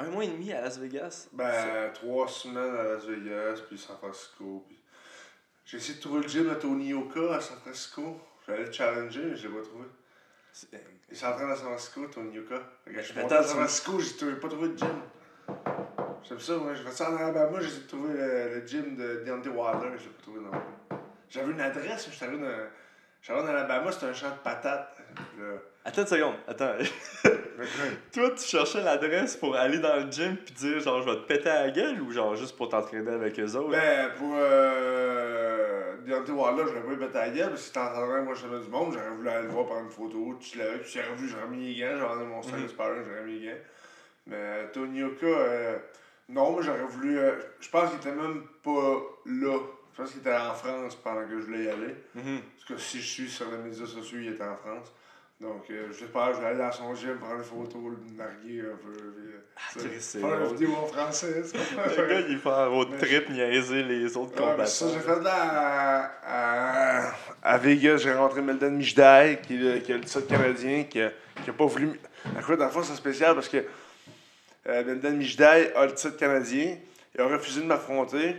Un 0.00 0.10
mois 0.10 0.24
et 0.24 0.28
demi 0.28 0.52
à 0.52 0.60
Las 0.60 0.78
Vegas? 0.78 1.28
Ben, 1.32 1.92
trois 1.92 2.28
semaines 2.28 2.74
à 2.76 2.82
Las 2.84 3.04
Vegas, 3.04 3.62
puis 3.68 3.78
San 3.78 3.96
Francisco. 3.96 4.64
Puis... 4.68 4.78
J'ai 5.64 5.76
essayé 5.78 5.94
de 5.96 6.00
trouver 6.00 6.22
le 6.22 6.28
gym 6.28 6.48
à 6.50 6.54
Tony 6.54 6.88
Yoka 6.88 7.34
à 7.34 7.40
San 7.40 7.58
Francisco. 7.58 8.20
J'allais 8.46 8.64
le 8.66 8.72
challenger, 8.72 9.24
mais 9.26 9.36
je 9.36 9.48
l'ai 9.48 9.54
pas 9.54 9.62
trouvé. 9.62 9.84
C'est- 10.52 10.68
Il 11.10 11.16
s'entraîne 11.16 11.50
à 11.50 11.56
San 11.56 11.66
Francisco, 11.66 12.06
Tony 12.06 12.32
que 12.44 12.54
Je 12.86 13.00
suis 13.00 13.18
monté 13.18 13.34
à 13.34 13.42
San 13.42 13.56
Francisco, 13.56 13.98
j'ai 13.98 14.36
pas 14.36 14.48
trouvé 14.48 14.68
de 14.70 14.78
gym. 14.78 14.88
J'aime 16.26 16.40
ça, 16.40 16.56
moi. 16.56 16.74
Je 16.74 16.82
fais 16.82 16.90
ça 16.90 17.10
en 17.10 17.16
Alabama, 17.16 17.58
j'ai 17.60 17.66
essayé 17.68 17.82
de 17.82 17.88
trouver 17.88 18.12
le, 18.14 18.54
le 18.60 18.66
gym 18.66 18.96
de 18.96 19.22
Deontay 19.24 19.48
Wilder, 19.50 19.88
je 19.98 20.04
l'ai 20.04 20.10
pas 20.10 20.22
trouvé 20.22 20.40
non 20.40 20.50
plus. 20.50 20.96
J'avais 21.30 21.52
une 21.52 21.60
adresse, 21.60 22.06
mais 22.06 22.12
j'étais 22.12 22.24
arrivé 22.26 22.42
dans. 22.42 23.34
En 23.34 23.46
Alabama, 23.46 23.92
c'était 23.92 24.06
un 24.06 24.14
champ 24.14 24.30
de 24.30 24.38
patates. 24.42 24.96
Là. 25.38 25.44
Attends 25.84 26.00
une 26.02 26.06
seconde, 26.06 26.34
attends. 26.46 26.72
Toi, 28.14 28.30
tu 28.36 28.44
cherchais 28.44 28.82
l'adresse 28.82 29.36
pour 29.36 29.54
aller 29.56 29.78
dans 29.78 29.96
le 29.96 30.10
gym 30.10 30.36
puis 30.36 30.54
dire 30.54 30.80
genre 30.80 31.02
je 31.02 31.10
vais 31.10 31.16
te 31.16 31.26
péter 31.26 31.48
à 31.50 31.66
la 31.66 31.70
gueule 31.70 32.00
ou 32.00 32.10
genre 32.10 32.36
juste 32.36 32.56
pour 32.56 32.68
t'entraîner 32.68 33.10
avec 33.12 33.38
eux 33.38 33.54
autres? 33.56 33.70
Ben, 33.70 34.10
pour 34.16 34.32
euh, 34.36 35.96
Deontay 36.06 36.32
Wilder, 36.32 36.62
j'aurais 36.68 36.80
pas 36.86 36.92
eu 36.92 36.96
battre 36.96 37.14
la 37.16 37.28
gueule, 37.30 37.48
parce 37.50 37.60
que 37.62 37.66
c'était 37.66 37.80
en 37.80 37.88
train 37.92 38.22
moi, 38.22 38.34
j'avais 38.34 38.60
du 38.60 38.68
monde, 38.70 38.92
j'aurais 38.94 39.10
voulu 39.10 39.28
aller 39.28 39.42
le 39.46 39.52
voir 39.52 39.66
prendre 39.66 39.82
une 39.84 39.90
photo, 39.90 40.38
tu 40.40 40.58
l'avais, 40.58 40.78
puis 40.78 40.90
j'aurais 40.94 41.14
voulu, 41.16 41.28
j'aurais 41.28 41.48
mis 41.48 41.74
les 41.74 41.80
gants, 41.80 41.96
j'aurais 41.98 42.14
donné 42.14 42.26
mon 42.26 42.42
sac 42.42 42.54
de 42.56 42.60
Mhm. 42.62 42.68
sparring, 42.68 43.02
j'aurais 43.04 43.24
mis 43.24 43.38
les 43.40 43.46
gants. 43.48 43.58
Mais 44.26 44.68
Tony 44.72 45.00
Yoka, 45.00 45.26
euh, 45.26 45.78
non, 46.28 46.52
moi, 46.52 46.62
j'aurais 46.62 46.84
voulu, 46.84 47.18
euh, 47.18 47.32
je 47.60 47.68
pense 47.70 47.90
qu'il 47.90 47.98
était 47.98 48.12
même 48.12 48.42
pas 48.62 48.96
là. 49.26 49.58
Je 49.92 50.02
pense 50.02 50.10
qu'il 50.12 50.20
était 50.20 50.34
en 50.36 50.54
France 50.54 50.94
pendant 50.96 51.22
que 51.26 51.40
je 51.40 51.44
voulais 51.46 51.64
y 51.64 51.68
aller. 51.68 51.94
Mhm. 52.14 52.40
Parce 52.56 52.64
que 52.68 52.76
si 52.78 53.00
je 53.00 53.06
suis 53.06 53.28
sur 53.30 53.50
les 53.50 53.58
médias 53.58 53.86
sociaux, 53.86 54.18
il 54.20 54.28
était 54.28 54.44
en 54.44 54.56
France. 54.56 54.92
Donc, 55.40 55.64
euh, 55.70 55.86
je 55.90 55.98
sais 56.00 56.06
pas, 56.06 56.32
je 56.32 56.40
vais 56.40 56.46
aller 56.48 56.58
dans 56.58 56.72
son 56.72 56.92
gym, 56.96 57.16
prendre 57.18 57.36
une 57.36 57.44
photo, 57.44 57.78
le 57.90 57.96
narguer 58.16 58.60
un 58.60 58.76
peu. 58.76 58.92
puis, 58.92 59.84
euh, 59.86 59.96
c'est 60.00 60.18
faire 60.20 60.40
une 60.40 60.46
vidéo 60.48 60.74
en 60.74 60.86
français. 60.86 61.42
ça. 61.44 61.56
Le 61.96 62.06
gars, 62.08 62.20
il 62.28 62.38
fait 62.38 62.48
un 62.48 62.66
road 62.66 62.88
Mais- 62.90 62.98
trip 62.98 63.30
niaiser 63.30 63.82
les 63.84 64.16
autres 64.16 64.32
mais 64.34 64.40
combattants. 64.42 64.66
ça, 64.66 64.86
j'ai 64.92 64.98
fait 64.98 65.20
là 65.22 66.10
à, 66.22 67.06
à, 67.06 67.12
à 67.42 67.58
Vegas, 67.58 67.98
j'ai 67.98 68.12
rencontré 68.12 68.42
Melden 68.42 68.76
Mijday, 68.76 69.38
qui, 69.46 69.54
est 69.54 69.58
le- 69.58 69.78
qui 69.78 69.92
est 69.92 69.96
le 69.96 70.00
titre 70.04 70.26
canadien, 70.26 70.84
qui 70.84 71.00
a, 71.02 71.12
qui 71.44 71.50
a 71.50 71.52
pas 71.52 71.66
voulu. 71.66 72.00
Écoute, 72.38 72.58
dans 72.58 72.64
le 72.66 72.70
fond, 72.72 72.82
c'est 72.82 72.96
spécial 72.96 73.34
parce 73.34 73.48
que 73.48 73.64
euh, 74.68 74.84
Melden 74.84 75.16
Mijday 75.16 75.72
a 75.74 75.86
le 75.86 75.94
titre 75.94 76.16
canadien, 76.16 76.76
il 77.14 77.20
a 77.20 77.26
refusé 77.26 77.60
de 77.60 77.66
m'affronter. 77.66 78.36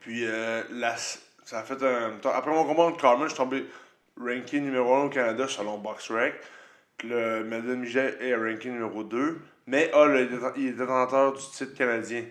Puis, 0.00 0.24
euh, 0.26 0.62
la- 0.70 0.96
ça 0.96 1.58
a 1.60 1.62
fait 1.62 1.82
un. 1.82 2.12
Après 2.24 2.50
mon 2.50 2.64
combat 2.64 2.84
contre 2.84 3.00
Carmen, 3.00 3.24
je 3.24 3.28
suis 3.34 3.36
tombé 3.36 3.66
ranking 4.18 4.62
numéro 4.64 4.94
1 4.94 5.04
au 5.04 5.08
Canada 5.10 5.46
selon 5.48 5.78
BoxRec. 5.78 6.34
Puis 6.96 7.08
le 7.08 7.44
Melden 7.44 7.80
Mijday 7.80 8.16
est 8.20 8.34
ranking 8.34 8.72
numéro 8.72 9.02
2, 9.04 9.38
mais 9.66 9.90
a 9.92 10.06
le, 10.06 10.28
il 10.56 10.68
est 10.68 10.72
détenteur 10.72 11.32
du 11.34 11.42
titre 11.52 11.74
canadien. 11.74 12.24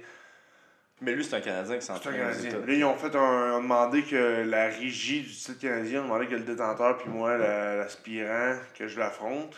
Mais 1.01 1.13
lui, 1.13 1.23
c'est 1.23 1.35
un 1.37 1.41
Canadien 1.41 1.77
qui 1.77 1.85
C'est 1.85 1.91
un 1.93 1.95
s'entraîne 1.95 2.17
Canadien. 2.17 2.49
États. 2.49 2.57
Là, 2.65 2.73
ils 2.73 2.83
ont 2.83 2.97
fait 2.97 3.15
un. 3.15 3.53
Ont 3.53 3.61
demandé 3.61 4.03
que 4.03 4.43
la 4.45 4.65
régie 4.67 5.21
du 5.21 5.29
titre 5.33 5.57
canadien, 5.59 6.01
ont 6.01 6.03
demandé 6.05 6.27
que 6.27 6.35
le 6.35 6.41
détenteur, 6.41 6.97
puis 6.97 7.09
moi, 7.09 7.37
la- 7.37 7.75
l'aspirant, 7.77 8.55
que 8.77 8.85
je 8.87 8.99
l'affronte. 8.99 9.55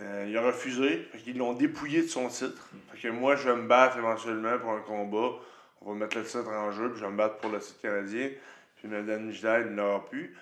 Euh, 0.00 0.26
il 0.28 0.36
a 0.36 0.42
refusé. 0.42 1.08
Fait 1.12 1.18
qu'ils 1.18 1.38
l'ont 1.38 1.52
dépouillé 1.52 2.02
de 2.02 2.08
son 2.08 2.28
titre. 2.28 2.68
Fait 2.92 3.08
que 3.08 3.08
moi, 3.08 3.36
je 3.36 3.48
vais 3.48 3.56
me 3.56 3.66
battre 3.66 3.98
éventuellement 3.98 4.58
pour 4.58 4.72
un 4.72 4.80
combat. 4.80 5.36
On 5.82 5.92
va 5.92 5.98
mettre 5.98 6.18
le 6.18 6.24
titre 6.24 6.48
en 6.48 6.72
jeu, 6.72 6.90
puis 6.90 7.00
je 7.00 7.04
vais 7.04 7.10
me 7.10 7.16
battre 7.16 7.36
pour 7.38 7.50
le 7.50 7.58
titre 7.58 7.80
canadien. 7.80 8.30
Puis 8.76 8.88
Meldan 8.88 9.20
Mijday, 9.20 9.62
il 9.66 9.74
n'aura 9.74 10.04
plus. 10.04 10.34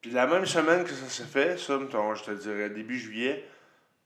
Puis 0.00 0.10
la 0.10 0.26
même 0.26 0.46
semaine 0.46 0.84
que 0.84 0.90
ça 0.90 1.08
s'est 1.08 1.24
fait, 1.24 1.58
ça, 1.58 1.78
mettons, 1.78 2.14
je 2.14 2.24
te 2.24 2.30
dirais 2.32 2.68
début 2.70 2.98
juillet, 2.98 3.44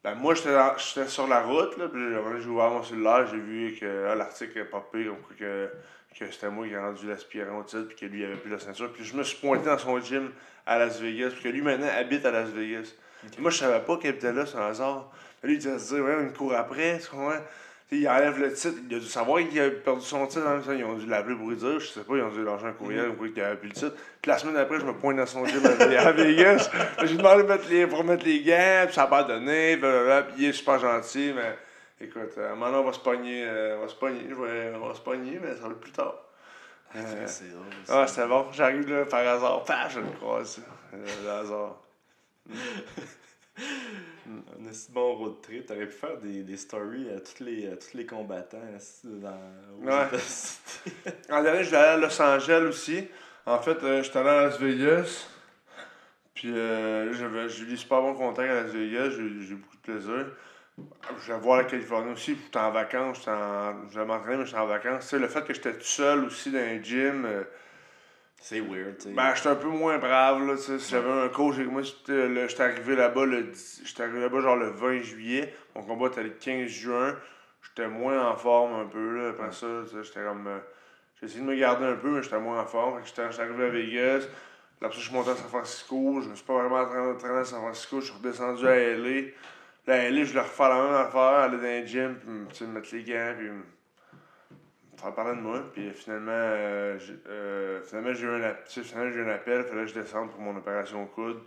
ben 0.04 0.14
moi, 0.14 0.34
j'étais 0.34 1.08
sur 1.08 1.26
la 1.26 1.42
route, 1.42 1.76
là, 1.76 1.88
puis 1.88 2.00
j'ai 2.40 2.48
ouvert 2.48 2.70
mon 2.70 2.84
cellulaire, 2.84 3.26
j'ai 3.26 3.38
vu 3.38 3.76
que 3.78 4.06
ah, 4.08 4.14
l'article 4.14 4.58
est 4.58 4.64
popé, 4.64 5.06
comme 5.06 5.18
quoi 5.18 5.34
que, 5.36 5.68
que 6.16 6.30
c'était 6.30 6.50
moi 6.50 6.68
qui 6.68 6.74
ai 6.74 6.78
rendu 6.78 7.08
l'aspirant 7.08 7.58
au 7.58 7.64
titre, 7.64 7.88
puis 7.88 7.96
que 7.96 8.06
lui, 8.06 8.20
il 8.20 8.26
avait 8.26 8.36
plus 8.36 8.50
la 8.50 8.60
ceinture. 8.60 8.92
Puis 8.92 9.04
je 9.04 9.16
me 9.16 9.24
suis 9.24 9.38
pointé 9.38 9.66
dans 9.66 9.76
son 9.76 9.98
gym 10.00 10.30
à 10.66 10.78
Las 10.78 11.00
Vegas, 11.00 11.30
puis 11.30 11.42
que 11.42 11.48
lui, 11.48 11.62
maintenant, 11.62 11.88
habite 11.92 12.24
à 12.24 12.30
Las 12.30 12.50
Vegas. 12.50 12.94
Moi, 13.38 13.50
je 13.50 13.58
savais 13.58 13.80
pas 13.80 13.96
qu'il 13.96 14.10
habitait 14.10 14.32
là, 14.32 14.46
c'est 14.46 14.56
un 14.58 14.66
hasard. 14.68 15.10
Lui, 15.42 15.54
il 15.54 15.58
disait, 15.58 15.78
se 15.78 15.94
dire, 15.94 16.04
ouais, 16.04 16.16
me 16.16 16.30
court 16.30 16.54
après, 16.54 16.98
tu 16.98 17.08
comprends? 17.08 17.38
Il 17.90 18.06
enlève 18.06 18.38
le 18.38 18.52
titre, 18.52 18.76
il 18.90 18.96
a 18.96 18.98
dû 18.98 19.06
savoir 19.06 19.38
qu'il 19.38 19.58
avait 19.58 19.70
perdu 19.70 20.02
son 20.04 20.26
titre, 20.26 20.44
temps, 20.44 20.72
ils 20.72 20.84
ont 20.84 20.92
dû 20.94 21.06
l'appeler 21.06 21.34
pour 21.34 21.48
lui 21.48 21.56
dire, 21.56 21.80
je 21.80 21.86
sais 21.86 22.00
pas, 22.00 22.16
ils 22.16 22.22
ont 22.22 22.28
dû 22.28 22.44
lâcher 22.44 22.66
un 22.66 22.72
courriel, 22.72 23.08
ou 23.18 23.26
qu'il 23.32 23.42
avait 23.42 23.56
plus 23.56 23.68
le 23.68 23.74
titre. 23.74 23.94
Puis 24.20 24.30
la 24.30 24.36
semaine 24.36 24.56
d'après, 24.56 24.78
je 24.78 24.84
me 24.84 24.92
pointe 24.92 25.16
dans 25.16 25.24
son 25.24 25.46
gym 25.46 25.62
à, 25.64 26.12
Vegas. 26.12 26.70
J'ai 27.04 27.16
demandé 27.16 27.44
de 27.44 27.48
mettre 27.48 27.66
les, 27.70 27.86
pour 27.86 28.04
mettre 28.04 28.26
les 28.26 28.42
gants, 28.42 28.84
puis 28.84 28.94
ça 28.94 29.02
n'a 29.02 29.06
pas 29.06 29.24
donné, 29.24 29.76
blablabla, 29.76 30.22
puis 30.24 30.34
il 30.36 30.48
est 30.50 30.52
super 30.52 30.78
gentil, 30.78 31.32
mais 31.34 31.56
écoute, 32.06 32.32
euh, 32.36 32.54
maintenant 32.56 32.80
on 32.80 32.84
va 32.84 32.92
se 32.92 33.00
pogner, 33.00 33.44
euh, 33.46 33.78
on 33.78 33.82
va 33.82 33.88
se 33.88 33.94
pogner, 33.94 34.20
vais- 34.22 34.72
on 34.76 34.86
va 34.86 34.94
se 34.94 35.00
pogner, 35.00 35.40
mais 35.42 35.54
ça 35.56 35.62
va 35.62 35.70
être 35.70 35.80
plus 35.80 35.92
tard. 35.92 36.14
Euh, 36.94 37.24
c'est 37.26 37.50
drôle. 37.50 37.64
ah, 37.88 38.06
c'était 38.06 38.26
bon. 38.26 38.46
J'arrive 38.52 38.88
là 38.90 39.04
par 39.06 39.20
hasard. 39.26 39.64
Paf, 39.64 39.94
je 39.94 40.00
le 40.00 40.06
croise. 40.20 40.60
Euh, 40.94 41.06
le 41.24 41.30
hasard. 41.30 41.76
Un 44.28 44.66
assez 44.68 44.92
bon 44.92 45.14
road 45.14 45.40
trip. 45.42 45.66
T'aurais 45.66 45.86
pu 45.86 45.92
faire 45.92 46.18
des, 46.18 46.42
des 46.42 46.56
stories 46.56 47.08
à 47.10 47.20
tous 47.20 47.42
les, 47.42 47.66
à 47.68 47.76
tous 47.76 47.96
les 47.96 48.06
combattants 48.06 48.58
dans, 49.04 49.40
Ouais. 49.82 50.06
En 51.30 51.42
dernier, 51.42 51.64
je 51.64 51.70
vais 51.70 51.76
aller 51.76 52.04
à 52.04 52.06
Los 52.06 52.20
Angeles 52.22 52.66
aussi. 52.68 53.08
En 53.46 53.58
fait, 53.60 53.82
euh, 53.82 54.02
j'étais 54.02 54.18
allé 54.18 54.28
à 54.28 54.42
Las 54.44 54.60
Vegas. 54.60 55.26
Puis 56.34 56.52
euh, 56.52 57.12
j'ai 57.48 57.62
eu 57.62 57.66
des 57.66 57.76
super 57.76 58.00
bons 58.02 58.14
contacts 58.14 58.50
à 58.50 58.62
Las 58.62 58.70
Vegas. 58.72 59.10
J'ai 59.10 59.22
eu 59.22 59.54
beaucoup 59.56 59.76
de 59.76 59.82
plaisir. 59.82 60.26
Je 61.20 61.32
vais 61.32 61.38
voir 61.40 61.58
la 61.58 61.64
Californie 61.64 62.12
aussi. 62.12 62.36
J'étais 62.44 62.58
en 62.58 62.70
vacances. 62.70 63.24
Je 63.90 63.98
vais 63.98 64.04
m'entraîner, 64.04 64.36
mais 64.36 64.46
j'étais 64.46 64.58
en 64.58 64.66
vacances. 64.66 65.04
Tu 65.04 65.08
sais, 65.10 65.18
le 65.18 65.28
fait 65.28 65.44
que 65.44 65.54
j'étais 65.54 65.72
tout 65.72 65.82
seul 65.84 66.24
aussi 66.24 66.50
dans 66.52 66.58
un 66.58 66.82
gym. 66.82 67.24
euh, 67.24 67.44
C'est 68.40 68.60
weird, 68.60 68.96
tu 68.98 69.08
sais. 69.08 69.12
Ben, 69.14 69.34
j'étais 69.34 69.48
un 69.48 69.56
peu 69.56 69.68
moins 69.68 69.98
brave, 69.98 70.46
là, 70.46 70.54
tu 70.56 70.62
sais. 70.62 70.78
Si 70.78 70.90
j'avais 70.92 71.10
un 71.10 71.28
coach 71.28 71.56
avec 71.56 71.68
moi, 71.70 71.82
j'étais 71.82 72.62
arrivé 72.62 72.96
là-bas 72.96 73.26
le 73.26 73.52
j'étais 73.84 74.02
arrivé 74.02 74.20
là-bas 74.20 74.40
genre 74.40 74.56
le 74.56 74.70
20 74.70 75.00
juillet. 75.00 75.54
Mon 75.74 75.82
combat 75.82 76.06
était 76.06 76.22
le 76.22 76.30
15 76.30 76.68
juin. 76.68 77.16
J'étais 77.62 77.88
moins 77.88 78.28
en 78.30 78.36
forme 78.36 78.74
un 78.80 78.86
peu, 78.86 79.16
là. 79.18 79.30
Après 79.30 79.52
ça, 79.52 79.66
tu 79.84 79.96
sais, 79.96 80.04
j'étais 80.04 80.22
comme. 80.22 80.46
euh, 80.46 80.58
j'ai 81.20 81.26
essayé 81.26 81.40
de 81.40 81.46
me 81.50 81.56
garder 81.56 81.84
un 81.84 81.96
peu, 81.96 82.10
mais 82.10 82.22
j'étais 82.22 82.38
moins 82.38 82.60
en 82.60 82.66
forme. 82.66 82.94
Fait 82.98 83.02
que 83.02 83.08
J'étais 83.08 83.40
arrivé 83.42 83.64
à 83.64 83.68
Vegas. 83.70 84.26
Là, 84.80 84.88
je 84.92 85.00
suis 85.00 85.12
monté 85.12 85.30
à 85.30 85.34
San 85.34 85.48
Francisco. 85.48 86.20
Je 86.22 86.28
me 86.28 86.34
suis 86.36 86.44
pas 86.44 86.54
vraiment 86.54 86.76
entraîné 87.12 87.38
à 87.38 87.44
San 87.44 87.58
Francisco. 87.60 88.00
Je 88.00 88.06
suis 88.06 88.14
redescendu 88.14 88.68
à 88.68 88.76
LA. 88.76 89.20
Là, 89.88 89.94
à 89.94 90.10
LA, 90.10 90.22
je 90.22 90.28
voulais 90.30 90.42
refaire 90.42 90.68
la 90.68 90.82
même 90.84 90.94
affaire, 90.94 91.20
aller 91.20 91.56
dans 91.56 91.64
un 91.64 91.84
gym, 91.84 92.16
puis 92.54 92.66
me 92.66 92.72
mettre 92.74 92.94
les 92.94 93.02
gants, 93.02 93.34
puis 93.36 93.48
faire 94.98 95.14
parler 95.14 95.36
de 95.36 95.42
moi. 95.42 95.62
Puis 95.72 95.90
finalement, 95.92 96.30
euh, 96.32 96.98
j'ai 96.98 97.18
euh, 97.28 97.80
j'ai 98.14 98.22
eu 98.26 98.30
un, 98.30 98.42
app- 98.42 98.64
tu 98.64 98.74
sais, 98.74 98.82
finalement, 98.82 99.10
j'ai 99.12 99.18
eu 99.18 99.24
un 99.24 99.34
appel. 99.34 99.60
Il 99.60 99.68
fallait 99.68 99.82
que 99.82 99.88
je 99.88 99.94
descende 99.94 100.30
pour 100.30 100.40
mon 100.40 100.56
opération 100.56 101.02
au 101.02 101.06
coude. 101.06 101.40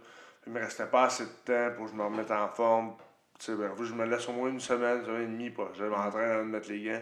Il 0.47 0.53
me 0.53 0.59
restait 0.59 0.87
pas 0.87 1.03
assez 1.05 1.25
de 1.25 1.29
temps 1.45 1.75
pour 1.75 1.85
que 1.85 1.91
je 1.91 1.95
me 1.95 2.03
remette 2.03 2.31
en 2.31 2.47
forme. 2.49 2.95
Ben, 3.47 3.71
je 3.81 3.93
me 3.93 4.05
laisse 4.05 4.27
au 4.29 4.33
moins 4.33 4.49
une 4.49 4.59
semaine, 4.59 4.99
une 4.99 5.05
semaine 5.05 5.23
et 5.23 5.25
demie, 5.25 5.49
pour 5.49 5.73
je 5.73 5.83
m'entraîne 5.83 6.31
à 6.31 6.37
me 6.37 6.43
mettre 6.43 6.69
les 6.69 6.83
gants. 6.83 7.01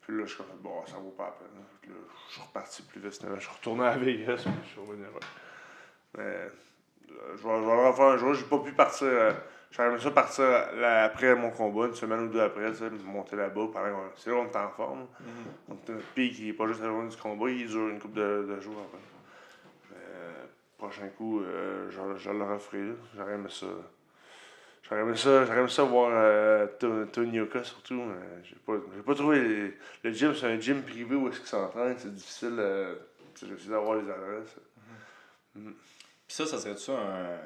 Puis 0.00 0.16
là, 0.16 0.24
je 0.24 0.34
suis 0.34 0.38
comme, 0.38 0.58
bon, 0.60 0.84
ça 0.86 0.96
vaut 0.96 1.10
pas 1.10 1.24
la 1.24 1.48
là, 1.48 1.96
je 2.28 2.32
suis 2.32 2.42
reparti 2.42 2.82
plus 2.82 3.00
vite. 3.00 3.12
Je 3.12 3.40
suis 3.40 3.50
retourné 3.50 3.84
à 3.86 3.96
Vegas, 3.96 4.42
puis 4.44 4.52
je 4.64 4.68
suis 4.70 4.80
revenu 4.80 5.04
Mais 6.16 6.22
euh, 6.24 6.48
je 7.08 7.14
vais, 7.14 7.36
je 7.36 7.42
vais 7.42 7.76
le 7.76 7.86
refaire 7.88 8.06
un 8.06 8.16
jour. 8.16 8.34
J'ai 8.34 8.44
pas 8.44 8.58
pu 8.58 8.72
partir. 8.72 9.08
Aimé 9.78 9.98
ça 9.98 10.10
partir 10.10 10.44
là, 10.44 11.04
après 11.04 11.34
mon 11.34 11.50
combat, 11.50 11.86
une 11.86 11.94
semaine 11.94 12.20
ou 12.20 12.28
deux 12.28 12.40
après, 12.40 12.72
monter 13.04 13.36
là-bas. 13.36 13.68
C'est 14.16 14.30
là 14.30 14.36
qu'on 14.36 14.50
est 14.50 14.56
en 14.62 14.68
forme. 14.70 15.00
Mhm. 15.20 15.26
Donc, 15.68 15.88
notre 15.88 16.04
pic, 16.14 16.38
il 16.38 16.46
n'est 16.48 16.52
pas 16.52 16.66
juste 16.66 16.82
à 16.82 16.86
la 16.86 17.08
du 17.08 17.16
combat, 17.16 17.48
il 17.50 17.66
dure 17.66 17.88
une 17.88 17.98
couple 17.98 18.18
de, 18.18 18.46
de 18.48 18.60
jours 18.60 18.76
après. 18.86 19.96
Euh, 19.96 20.44
prochain 20.76 21.08
coup, 21.16 21.40
euh, 21.40 21.90
je, 21.90 21.98
je 22.18 22.30
le 22.30 22.44
referai. 22.44 22.82
là. 22.82 22.92
J'aurais 23.16 23.34
aimé 23.34 23.48
ça. 23.48 23.66
J'aurais 24.82 25.00
aimé 25.02 25.16
ça, 25.16 25.46
j'aurais 25.46 25.60
aimé 25.60 25.68
ça 25.68 25.82
voir 25.84 26.10
euh, 26.12 26.66
To- 26.78 27.06
Tony 27.06 27.40
Oka 27.40 27.64
surtout. 27.64 27.94
mais 28.02 28.42
J'ai 28.44 28.56
pas, 28.66 28.74
pas 29.06 29.14
trouvé. 29.14 29.40
les- 29.40 29.74
le 30.04 30.12
gym, 30.12 30.34
c'est 30.34 30.46
un 30.46 30.60
gym 30.60 30.82
privé 30.82 31.14
où 31.16 31.28
est-ce 31.28 31.38
qu'il 31.38 31.48
s'entraîne. 31.48 31.94
C'est 31.98 32.12
difficile. 32.14 32.56
euh, 32.58 32.94
essayé 33.54 33.70
d'avoir 33.70 33.94
les 33.96 34.10
adresses. 34.10 34.56
Puis 35.54 35.64
ça, 36.28 36.44
ça 36.46 36.58
serait-tu 36.58 36.90
un. 36.90 37.38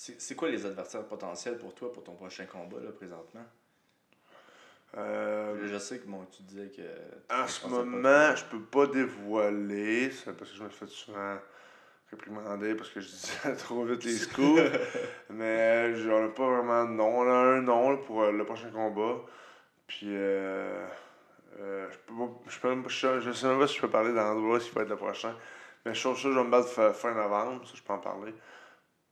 C'est 0.00 0.34
quoi 0.34 0.48
les 0.48 0.64
adversaires 0.64 1.04
potentiels 1.04 1.58
pour 1.58 1.74
toi 1.74 1.92
pour 1.92 2.02
ton 2.02 2.14
prochain 2.14 2.46
combat, 2.46 2.78
là, 2.80 2.90
présentement? 2.90 3.44
Euh, 4.96 5.68
Je 5.68 5.78
sais 5.78 5.98
que 5.98 6.06
bon, 6.06 6.24
tu 6.34 6.42
disais 6.42 6.68
que. 6.68 6.82
En 7.30 7.46
ce 7.46 7.66
moment, 7.66 8.34
je 8.34 8.44
peux 8.46 8.62
pas 8.62 8.86
dévoiler, 8.86 10.10
c'est 10.10 10.34
parce 10.34 10.50
que 10.52 10.56
je 10.56 10.64
me 10.64 10.70
fais 10.70 10.86
souvent 10.86 11.36
réprimander 12.10 12.74
parce 12.74 12.88
que 12.88 13.00
je 13.00 13.08
disais 13.08 13.54
trop 13.58 13.84
vite 13.84 14.02
les 14.04 14.16
scoops. 14.16 14.58
mais 15.28 15.94
j'en 15.96 16.24
ai 16.24 16.30
pas 16.30 16.48
vraiment 16.48 16.84
de 16.86 16.92
nom. 16.92 17.18
On 17.18 17.28
a 17.30 17.34
un 17.34 17.60
nom 17.60 17.90
là, 17.90 17.98
pour 17.98 18.22
euh, 18.22 18.32
le 18.32 18.44
prochain 18.46 18.70
combat. 18.70 19.20
Puis, 19.86 20.06
euh, 20.06 20.86
euh, 21.58 21.90
je, 21.90 21.98
peux 22.06 22.14
pas, 22.14 22.30
je, 22.48 22.58
peux 22.58 22.68
même 22.70 22.82
pas- 22.82 22.88
je, 22.88 23.20
je 23.20 23.32
sais 23.32 23.46
même 23.46 23.58
pas 23.58 23.66
si 23.66 23.76
je 23.76 23.80
peux 23.82 23.90
parler 23.90 24.14
d'endroit 24.14 24.60
s'il 24.60 24.72
va 24.72 24.80
être 24.80 24.88
le 24.88 24.96
prochain. 24.96 25.36
Mais 25.84 25.92
je 25.92 26.00
suis 26.00 26.08
sûr 26.08 26.14
que 26.14 26.34
je 26.34 26.38
vais 26.38 26.44
me 26.44 26.50
battre 26.50 26.68
fin, 26.68 26.90
fin 26.94 27.12
novembre, 27.12 27.66
ça 27.68 27.74
je 27.76 27.82
peux 27.82 27.92
en 27.92 27.98
parler. 27.98 28.32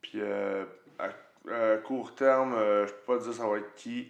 Puis, 0.03 0.15
euh, 0.17 0.65
à, 0.99 1.09
à 1.53 1.77
court 1.79 2.15
terme, 2.15 2.55
euh, 2.55 2.87
je 2.87 2.93
peux 2.93 3.15
pas 3.15 3.19
dire 3.19 3.35
ça 3.35 3.47
va 3.47 3.59
être 3.59 3.75
qui. 3.75 4.09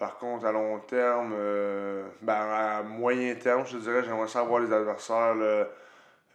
Par 0.00 0.16
contre, 0.16 0.46
à 0.46 0.52
long 0.52 0.78
terme, 0.78 1.34
euh, 1.36 2.08
ben, 2.22 2.32
à 2.32 2.82
moyen 2.82 3.34
terme, 3.34 3.66
je 3.66 3.76
te 3.76 3.82
dirais, 3.82 4.02
j'aimerais 4.02 4.28
savoir 4.28 4.60
les 4.60 4.72
adversaires 4.72 5.34
là, 5.34 5.68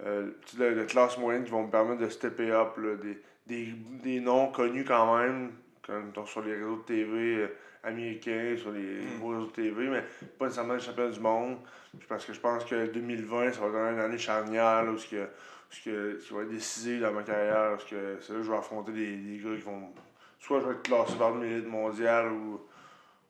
euh, 0.06 0.30
de, 0.58 0.74
de 0.74 0.84
classe 0.84 1.18
moyenne 1.18 1.44
qui 1.44 1.50
vont 1.50 1.64
me 1.64 1.72
permettre 1.72 2.02
de 2.02 2.10
stepper 2.10 2.52
up 2.52 2.78
là, 2.78 2.96
des, 2.96 3.20
des, 3.48 3.74
des 4.04 4.20
noms 4.20 4.52
connus 4.52 4.86
quand 4.86 5.18
même, 5.18 5.52
comme 5.82 6.12
sur 6.28 6.44
les 6.44 6.54
réseaux 6.54 6.76
de 6.76 6.82
TV 6.82 7.36
euh, 7.38 7.48
américains, 7.84 8.56
sur 8.56 8.72
les 8.72 9.00
gros 9.18 9.30
réseaux 9.30 9.48
de 9.48 9.52
TV, 9.52 9.88
mais 9.88 10.04
pas 10.38 10.46
nécessairement 10.46 10.76
les 10.76 10.80
championnats 10.82 11.12
du 11.12 11.20
monde. 11.20 11.58
Puis 11.98 12.08
Parce 12.08 12.24
que 12.24 12.34
je 12.34 12.40
pense 12.40 12.66
que 12.66 12.86
2020, 12.86 13.54
ça 13.54 13.62
va 13.62 13.68
être 13.68 13.94
une 13.94 14.00
année 14.00 14.18
charnière 14.20 14.84
là, 14.84 14.92
où 14.92 14.98
ce 15.76 15.90
que, 15.90 16.20
qui 16.20 16.34
va 16.34 16.42
être 16.42 16.50
décisif 16.50 17.02
dans 17.02 17.12
ma 17.12 17.24
carrière. 17.24 17.72
Parce 17.72 17.86
que 17.86 18.18
c'est 18.22 18.34
là 18.34 18.40
que 18.40 18.46
je 18.46 18.52
vais 18.52 18.58
affronter 18.58 18.92
des, 18.92 19.18
des 19.18 19.38
gars 19.38 19.56
qui 19.56 19.62
vont. 19.62 19.90
Soit 20.40 20.60
je 20.60 20.66
vais 20.66 20.74
être 20.74 20.84
classé 20.84 21.16
par 21.16 21.34
le 21.34 21.46
l'élite 21.46 21.68
mondiale 21.68 22.32
ou 22.32 22.62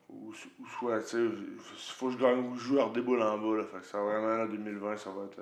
ou, 0.10 0.34
soit, 0.80 1.02
tu 1.02 1.08
sais, 1.08 1.94
faut 1.94 2.08
que 2.08 2.14
je 2.14 2.18
gagne 2.18 2.40
ou 2.40 2.56
je 2.56 2.64
joue 2.64 2.78
hors 2.78 2.90
en 2.90 3.38
bas. 3.38 3.58
Là, 3.58 3.64
fait 3.64 3.80
que 3.80 3.86
ça, 3.86 4.00
vraiment, 4.00 4.38
là, 4.38 4.48
2020, 4.48 4.98
ça 4.98 5.10
va 5.12 5.26
être. 5.26 5.42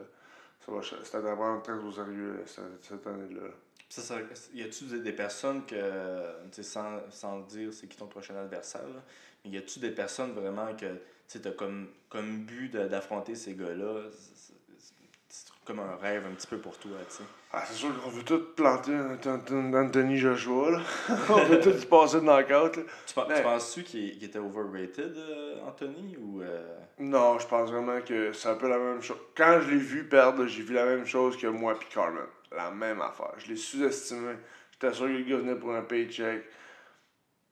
Ça 0.60 1.20
va, 1.20 1.32
à 1.32 1.36
prendre 1.36 1.62
très 1.62 1.74
au 1.74 1.92
sérieux 1.92 2.42
cette, 2.46 3.06
année-là. 3.06 3.50
Ça, 3.90 4.02
ça, 4.02 4.16
y 4.54 4.64
a-tu 4.64 4.86
des, 4.86 5.12
personnes 5.12 5.66
que, 5.66 5.76
sans, 6.62 7.02
sans 7.10 7.42
dire 7.42 7.74
c'est 7.74 7.88
qui 7.88 7.98
ton 7.98 8.08
prochain 8.08 8.34
adversaire, 8.38 8.86
mais 9.44 9.52
y 9.52 9.58
a-tu 9.58 9.80
des 9.80 9.92
personnes 9.92 10.32
vraiment 10.32 10.74
que 10.74 10.86
tu 11.28 11.46
as 11.46 11.52
comme, 11.52 11.90
comme 12.08 12.46
but 12.46 12.72
d'affronter 12.72 13.36
ces 13.36 13.56
gars-là? 13.56 14.04
Comme 15.66 15.80
un 15.80 15.96
rêve 16.02 16.24
un 16.30 16.34
petit 16.36 16.48
peu 16.48 16.58
pour 16.58 16.78
toi, 16.78 16.92
tu 17.10 17.16
sais. 17.18 17.24
Ah, 17.54 17.64
c'est 17.66 17.76
sûr 17.76 17.90
qu'on 18.02 18.10
veut 18.10 18.24
tout 18.24 18.42
planter 18.56 18.92
un- 18.94 19.18
un- 19.26 19.74
un 19.74 19.86
Anthony 19.86 20.18
Joshua. 20.18 20.72
Là. 20.72 20.82
On 21.30 21.44
veut 21.46 21.60
tout 21.62 21.70
y 21.70 21.86
passer 21.86 22.18
de 22.18 22.26
knockout. 22.26 22.76
Là. 22.76 22.84
Tu, 23.08 23.14
pen- 23.14 23.24
Ben- 23.30 23.36
tu 23.38 23.44
penses-tu 23.44 23.84
qu'il 23.84 24.12
qu'il 24.18 24.24
était 24.26 24.40
overrated, 24.40 25.16
euh, 25.16 25.62
Anthony, 25.66 26.18
ou... 26.20 26.42
euh, 26.42 26.76
Non, 27.00 27.40
je 27.40 27.48
pense 27.48 27.72
vraiment 27.72 28.02
que 28.02 28.34
c'est 28.34 28.50
un 28.50 28.56
peu 28.56 28.68
la 28.68 28.78
même 28.78 29.02
chose. 29.02 29.16
Quand 29.38 29.60
je 29.62 29.70
l'ai 29.70 29.78
vu 29.78 30.04
perdre, 30.10 30.46
j'ai 30.48 30.64
vu 30.64 30.74
la 30.74 30.86
même 30.86 31.06
chose 31.06 31.38
que 31.38 31.48
moi 31.48 31.76
et 31.80 31.94
Carmen. 31.94 32.26
La 32.52 32.70
même 32.72 33.00
affaire. 33.02 33.32
Je 33.38 33.48
l'ai 33.48 33.56
sous-estimé. 33.56 34.34
J'étais 34.72 34.94
sûr 34.94 35.06
que 35.06 35.12
le 35.12 35.24
gars 35.24 35.38
venait 35.38 35.56
pour 35.56 35.74
un 35.74 35.82
paycheck. 35.84 36.44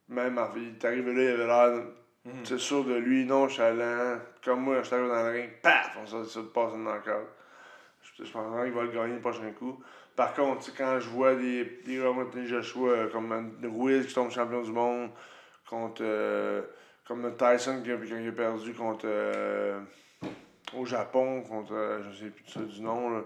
Même. 0.10 0.38
Il 0.58 0.70
est 0.76 0.86
arrivé 0.86 1.14
là, 1.14 1.22
il 1.22 1.28
avait 1.30 1.48
l'air. 1.48 1.84
Mhm. 2.26 2.44
C'est 2.44 2.60
sûr 2.60 2.84
de 2.84 2.96
lui, 2.96 3.26
nonchalant. 3.26 4.20
Comme 4.44 4.62
moi, 4.62 4.80
je 4.82 4.88
suis 4.88 4.96
arrivé 4.96 5.10
dans 5.10 5.24
le 5.24 5.30
ring, 5.32 5.50
paf, 5.62 5.98
on 6.02 6.06
s'est 6.26 6.40
de 6.40 6.46
passer 6.48 6.76
une 6.76 6.84
knockout. 6.84 7.28
Je, 8.18 8.24
pense 8.32 8.64
qu'il 8.64 8.74
va 8.74 8.84
le 8.84 8.92
gagner 8.92 9.16
le 9.16 9.20
prochain 9.22 9.52
coup. 9.58 9.82
Par 10.16 10.34
contre, 10.34 10.70
quand 10.76 11.00
je 11.00 11.10
vois 11.10 11.36
des, 11.36 11.82
des 11.86 11.98
gars 11.98 12.04
comme 12.04 12.20
Anthony 12.20 12.48
Joshua, 12.48 12.90
euh, 12.90 13.10
comme 13.10 13.32
euh, 13.32 13.68
Ruiz 13.70 14.08
qui 14.08 14.14
tombe 14.14 14.30
champion 14.32 14.62
du 14.62 14.72
monde, 14.72 15.10
contre. 15.70 16.02
euh, 16.04 16.62
comme 17.08 17.36
Tyson 17.36 17.82
qui 17.84 17.92
a, 17.92 18.32
perdu 18.32 18.74
contre. 18.74 19.06
euh, 19.06 19.80
au 20.76 20.86
Japon, 20.86 21.42
contre. 21.44 21.74
euh, 21.74 22.02
je 22.04 22.26
sais 22.26 22.30
plus 22.30 22.48
ça 22.48 22.62
du 22.62 22.82
nom. 22.82 23.24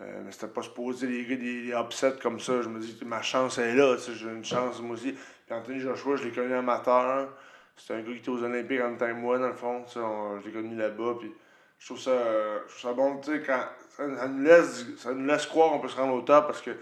Euh, 0.00 0.22
mais 0.24 0.32
c'était 0.32 0.48
pas 0.48 0.62
supposé 0.62 1.06
les 1.06 1.24
des, 1.24 1.36
des 1.36 1.72
upsets 1.72 2.18
comme 2.20 2.40
ça. 2.40 2.60
Je 2.62 2.68
me 2.68 2.80
dis, 2.80 2.98
ma 3.04 3.22
chance 3.22 3.58
est 3.58 3.74
là, 3.74 3.96
j'ai 3.96 4.26
une 4.26 4.44
chance 4.44 4.80
moi 4.80 4.94
aussi. 4.94 5.12
Puis 5.12 5.54
Anthony 5.54 5.78
Joshua, 5.80 6.16
je 6.16 6.24
l'ai 6.24 6.32
connu 6.32 6.52
amateur. 6.52 7.28
C'était 7.76 7.94
un 7.94 8.02
gars 8.02 8.12
qui 8.12 8.18
était 8.18 8.28
aux 8.28 8.42
Olympiques 8.42 8.80
en 8.80 8.90
même 8.90 8.98
temps 8.98 9.06
que 9.06 9.12
moi, 9.12 9.38
dans 9.38 9.48
le 9.48 9.54
fond. 9.54 9.84
je 9.86 10.46
l'ai 10.46 10.52
connu 10.52 10.76
là-bas. 10.76 11.14
Puis 11.20 11.32
je 11.78 11.86
trouve 11.86 12.00
ça, 12.00 12.10
euh, 12.10 12.60
je 12.66 12.78
trouve 12.78 12.90
ça 12.90 12.92
bon, 12.94 13.20
tu 13.20 13.30
sais, 13.32 13.42
quand. 13.42 13.64
Ça, 13.96 14.16
ça 14.16 14.28
nous 14.28 14.42
laisse, 14.44 14.84
ça 14.98 15.12
nous 15.12 15.26
laisse 15.26 15.46
croire 15.46 15.70
qu'on 15.72 15.78
peut 15.80 15.88
se 15.88 15.96
rendre 15.96 16.14
au 16.14 16.20
top 16.22 16.46
parce 16.46 16.60
que 16.62 16.72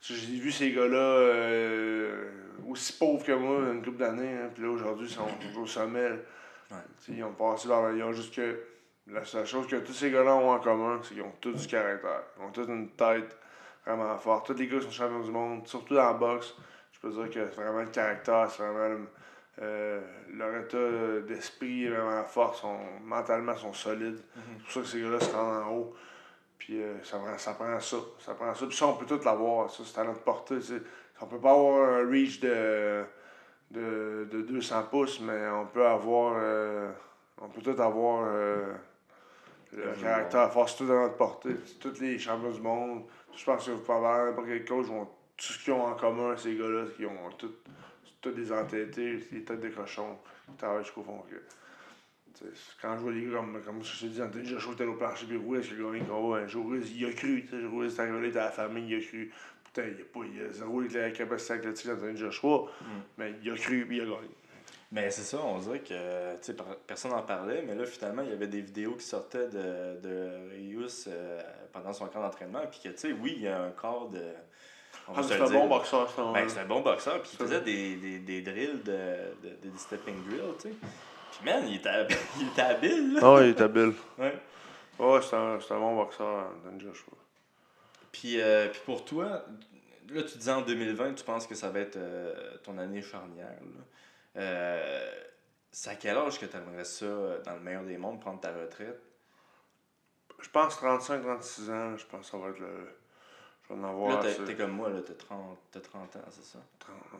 j'ai 0.00 0.38
vu 0.38 0.50
ces 0.50 0.72
gars-là 0.72 0.96
euh, 0.96 2.30
aussi 2.68 2.92
pauvres 2.94 3.24
que 3.24 3.32
moi 3.32 3.58
une 3.72 3.82
couple 3.84 3.98
d'années. 3.98 4.34
hein, 4.34 4.50
puis 4.52 4.62
là, 4.64 4.70
aujourd'hui, 4.70 5.06
ils 5.06 5.12
sont 5.14 5.28
au 5.60 5.66
sommet. 5.66 6.10
Ouais. 6.70 6.76
Ils 7.08 7.22
ont 7.24 7.32
passé 7.32 7.68
leur. 7.68 7.92
Ils 7.92 8.02
ont 8.02 8.12
juste 8.12 8.34
que. 8.34 8.58
La 9.08 9.24
seule 9.24 9.46
chose 9.46 9.68
que 9.68 9.76
tous 9.76 9.92
ces 9.92 10.10
gars-là 10.10 10.34
ont 10.34 10.50
en 10.50 10.58
commun, 10.58 10.98
c'est 11.04 11.14
qu'ils 11.14 11.22
ont 11.22 11.32
tous 11.40 11.52
du 11.52 11.66
caractère. 11.68 12.22
Ils 12.40 12.42
ont 12.44 12.50
tous 12.50 12.66
une 12.68 12.88
tête 12.90 13.38
vraiment 13.86 14.18
forte. 14.18 14.48
Tous 14.48 14.54
les 14.54 14.66
gars 14.66 14.78
qui 14.80 14.84
sont 14.86 14.90
champions 14.90 15.20
du 15.20 15.30
monde, 15.30 15.64
surtout 15.68 15.94
dans 15.94 16.06
la 16.06 16.12
boxe, 16.14 16.56
je 16.90 16.98
peux 16.98 17.10
dire 17.10 17.30
que 17.30 17.48
c'est 17.48 17.54
vraiment 17.62 17.82
le 17.82 17.86
caractère, 17.90 18.50
c'est 18.50 18.64
vraiment 18.64 18.88
le- 18.88 19.08
euh, 19.62 20.00
leur 20.34 20.56
état 20.56 21.20
d'esprit 21.24 21.84
est 21.84 21.90
vraiment 21.90 22.24
fort, 22.24 22.56
sont, 22.56 22.80
mentalement 23.04 23.52
ils 23.52 23.60
sont 23.60 23.72
solides. 23.72 24.18
Mhm. 24.34 24.42
C'est 24.58 24.62
pour 24.64 24.72
ça 24.72 24.80
que 24.80 24.86
ces 24.88 25.00
gars-là 25.00 25.20
se 25.20 25.30
rendent 25.32 25.62
en 25.64 25.70
haut. 25.70 25.94
Puis 26.58 26.82
euh, 26.82 27.02
ça, 27.04 27.18
prend, 27.18 27.36
ça 27.38 27.52
prend 27.54 27.78
ça. 27.80 27.96
Ça 28.18 28.34
prend 28.34 28.54
ça. 28.54 28.66
Puis 28.66 28.76
ça, 28.76 28.86
on 28.88 28.94
peut 28.94 29.06
tout 29.06 29.20
l'avoir. 29.24 29.70
Ça, 29.70 29.82
c'est 29.84 30.00
à 30.00 30.04
notre 30.04 30.22
portée. 30.22 30.56
tu 30.56 30.62
sais. 30.62 30.82
On 31.20 31.26
peut 31.26 31.38
pas 31.40 31.52
avoir 31.52 31.88
un 31.90 32.08
reach 32.10 32.40
de, 32.40 33.04
de, 33.70 34.28
de 34.30 34.42
200 34.42 34.84
pouces, 34.90 35.20
mais 35.20 35.48
on 35.48 35.66
peut 35.66 35.86
avoir. 35.86 36.34
euh, 36.38 36.90
on 37.40 37.48
peut 37.48 37.62
tout 37.62 37.80
avoir. 37.80 38.24
euh, 38.28 38.72
Le 39.72 39.92
caractère 40.00 40.52
fort, 40.52 40.68
c'est 40.68 40.78
tout 40.78 40.86
dans 40.86 41.02
notre 41.02 41.16
portée. 41.16 41.54
Tous 41.80 42.00
les 42.00 42.18
champions 42.18 42.50
du 42.50 42.60
monde. 42.60 43.04
Je 43.34 43.44
pense 43.44 43.66
que 43.66 43.72
vous 43.72 43.80
pouvez 43.80 43.98
avoir 43.98 44.24
n'importe 44.26 44.46
quel 44.46 44.64
coach, 44.64 44.86
vont, 44.86 45.04
tout 45.04 45.52
ce 45.52 45.62
qu'ils 45.62 45.72
ont 45.74 45.84
en 45.84 45.94
commun, 45.94 46.34
ces 46.36 46.56
gars-là, 46.56 46.84
c'est 46.86 46.96
qu'ils 46.96 47.06
ont 47.06 47.30
tous 47.38 48.30
des 48.30 48.50
entêtés, 48.52 49.18
des 49.30 49.44
têtes 49.44 49.60
de 49.60 49.68
cochon, 49.68 50.18
qui 50.50 50.56
travaillent 50.56 50.82
jusqu'au 50.82 51.02
fond. 51.02 51.22
Que, 51.30 51.34
t'sais, 51.36 51.46
quand 52.82 52.96
je 52.96 53.00
vois 53.02 53.12
les 53.12 53.24
gars 53.26 53.36
comme, 53.36 53.62
comme 53.64 53.84
je 53.84 54.00
te 54.00 54.06
dis, 54.06 54.22
Anthony 54.22 54.46
Joshua 54.46 54.72
était 54.74 54.84
au 54.84 54.94
plancher, 54.94 55.26
puis 55.26 55.36
Ruiz, 55.36 55.68
il 55.72 55.80
a 55.80 55.84
gagné 55.88 56.00
le 56.00 56.04
combat 56.06 56.38
un 56.38 56.46
jour, 56.46 56.66
Ruiz, 56.68 56.90
il 56.96 57.06
a 57.06 57.12
cru, 57.12 57.44
tu 57.44 57.50
sais, 57.60 57.66
Ruiz 57.66 57.94
est 57.94 58.00
arrivé, 58.00 58.38
à 58.38 58.44
la 58.44 58.50
famille, 58.50 58.88
il 58.88 58.96
a 58.96 59.00
cru. 59.06 59.32
Putain, 59.64 59.82
il 59.88 60.00
a 60.00 60.04
pas, 60.04 60.20
il 60.32 60.42
a 60.42 60.52
zéro 60.52 60.80
la 60.80 61.10
capacité 61.10 61.52
athlétique 61.54 61.86
d'Anthony 61.88 62.16
Joshua, 62.16 62.70
mais 63.18 63.34
il 63.42 63.50
a 63.50 63.54
cru, 63.56 63.84
puis 63.86 63.96
il 63.98 64.02
a 64.02 64.04
gagné. 64.04 64.28
Mais 64.92 65.10
c'est 65.10 65.22
ça, 65.22 65.42
on 65.42 65.58
dirait 65.58 65.80
que 65.80 66.36
personne 66.86 67.10
n'en 67.10 67.22
parlait, 67.22 67.62
mais 67.66 67.74
là, 67.74 67.84
finalement, 67.84 68.22
il 68.22 68.30
y 68.30 68.32
avait 68.32 68.46
des 68.46 68.60
vidéos 68.60 68.92
qui 68.94 69.04
sortaient 69.04 69.48
de, 69.48 70.00
de 70.00 70.50
Rius 70.52 71.06
euh, 71.08 71.42
pendant 71.72 71.92
son 71.92 72.06
camp 72.06 72.20
d'entraînement. 72.22 72.60
Puis 72.70 72.80
que, 72.84 72.88
tu 72.90 72.98
sais, 72.98 73.12
oui, 73.12 73.34
il 73.36 73.42
y 73.42 73.48
a 73.48 73.62
un 73.64 73.70
corps 73.70 74.08
de. 74.10 74.22
Ah, 75.08 75.22
c'est 75.22 75.34
un 75.40 75.50
bon 75.50 75.68
boxeur, 75.68 76.08
c'est 76.14 76.20
un- 76.22 76.32
Ben, 76.32 76.48
c'est 76.48 76.60
un 76.60 76.66
bon 76.66 76.80
boxeur, 76.80 77.20
puis 77.20 77.30
il 77.32 77.36
C'est 77.36 77.42
faisait 77.44 77.60
des, 77.60 77.96
des, 77.96 78.18
des 78.20 78.42
drills 78.42 78.80
de, 78.84 78.92
de, 79.42 79.48
de- 79.64 79.68
des 79.70 79.78
stepping 79.78 80.14
drills, 80.24 80.54
tu 80.60 80.68
sais. 80.68 80.74
Puis, 81.36 81.44
man, 81.44 81.64
il 81.68 81.76
était, 81.76 81.88
hab- 81.88 82.10
il 82.40 82.48
était 82.48 82.62
habile, 82.62 83.14
là. 83.14 83.20
Ah 83.22 83.34
ouais, 83.34 83.50
il 83.50 83.56
est 83.56 83.60
habile. 83.60 83.92
Ouais. 84.18 84.38
Ouais, 84.98 85.20
c'est 85.22 85.36
un, 85.36 85.60
c'est 85.60 85.74
un 85.74 85.78
bon 85.78 85.96
boxeur, 85.96 86.50
Anthony 86.56 86.80
Joshua. 86.80 87.12
Puis, 88.12 88.40
euh, 88.40 88.68
puis 88.70 88.80
pour 88.86 89.04
toi, 89.04 89.44
là, 90.08 90.22
tu 90.22 90.38
disais 90.38 90.52
en 90.52 90.62
2020, 90.62 91.14
tu 91.14 91.24
penses 91.24 91.46
que 91.46 91.54
ça 91.54 91.68
va 91.68 91.80
être 91.80 91.96
euh, 91.96 92.56
ton 92.64 92.78
année 92.78 93.02
charnière. 93.02 93.46
là. 93.60 94.40
Euh, 94.40 95.12
c'est 95.70 95.90
à 95.90 95.94
quel 95.96 96.16
âge 96.16 96.38
que 96.40 96.46
tu 96.46 96.56
aimerais 96.56 96.84
ça, 96.84 97.04
euh, 97.04 97.42
dans 97.42 97.52
le 97.54 97.60
meilleur 97.60 97.82
des 97.82 97.98
mondes, 97.98 98.20
prendre 98.20 98.40
ta 98.40 98.52
retraite? 98.52 98.98
Je 100.40 100.48
pense 100.48 100.76
35-36 100.80 101.70
ans, 101.70 101.96
je 101.96 102.06
pense 102.06 102.26
que 102.26 102.30
ça 102.30 102.38
va 102.38 102.48
être 102.48 102.58
le. 102.60 102.96
Je 103.68 103.74
vais 103.74 103.80
en 103.80 103.84
avoir. 103.84 104.22
là, 104.22 104.30
t'es, 104.46 104.54
comme 104.54 104.70
moi, 104.72 104.88
là, 104.90 105.00
t'as 105.06 105.14
30, 105.14 105.58
t'as 105.72 105.80
30 105.80 106.16
ans, 106.16 106.20
c'est 106.30 106.44
ça? 106.44 106.58
30, 106.78 106.94
ouais. 107.12 107.18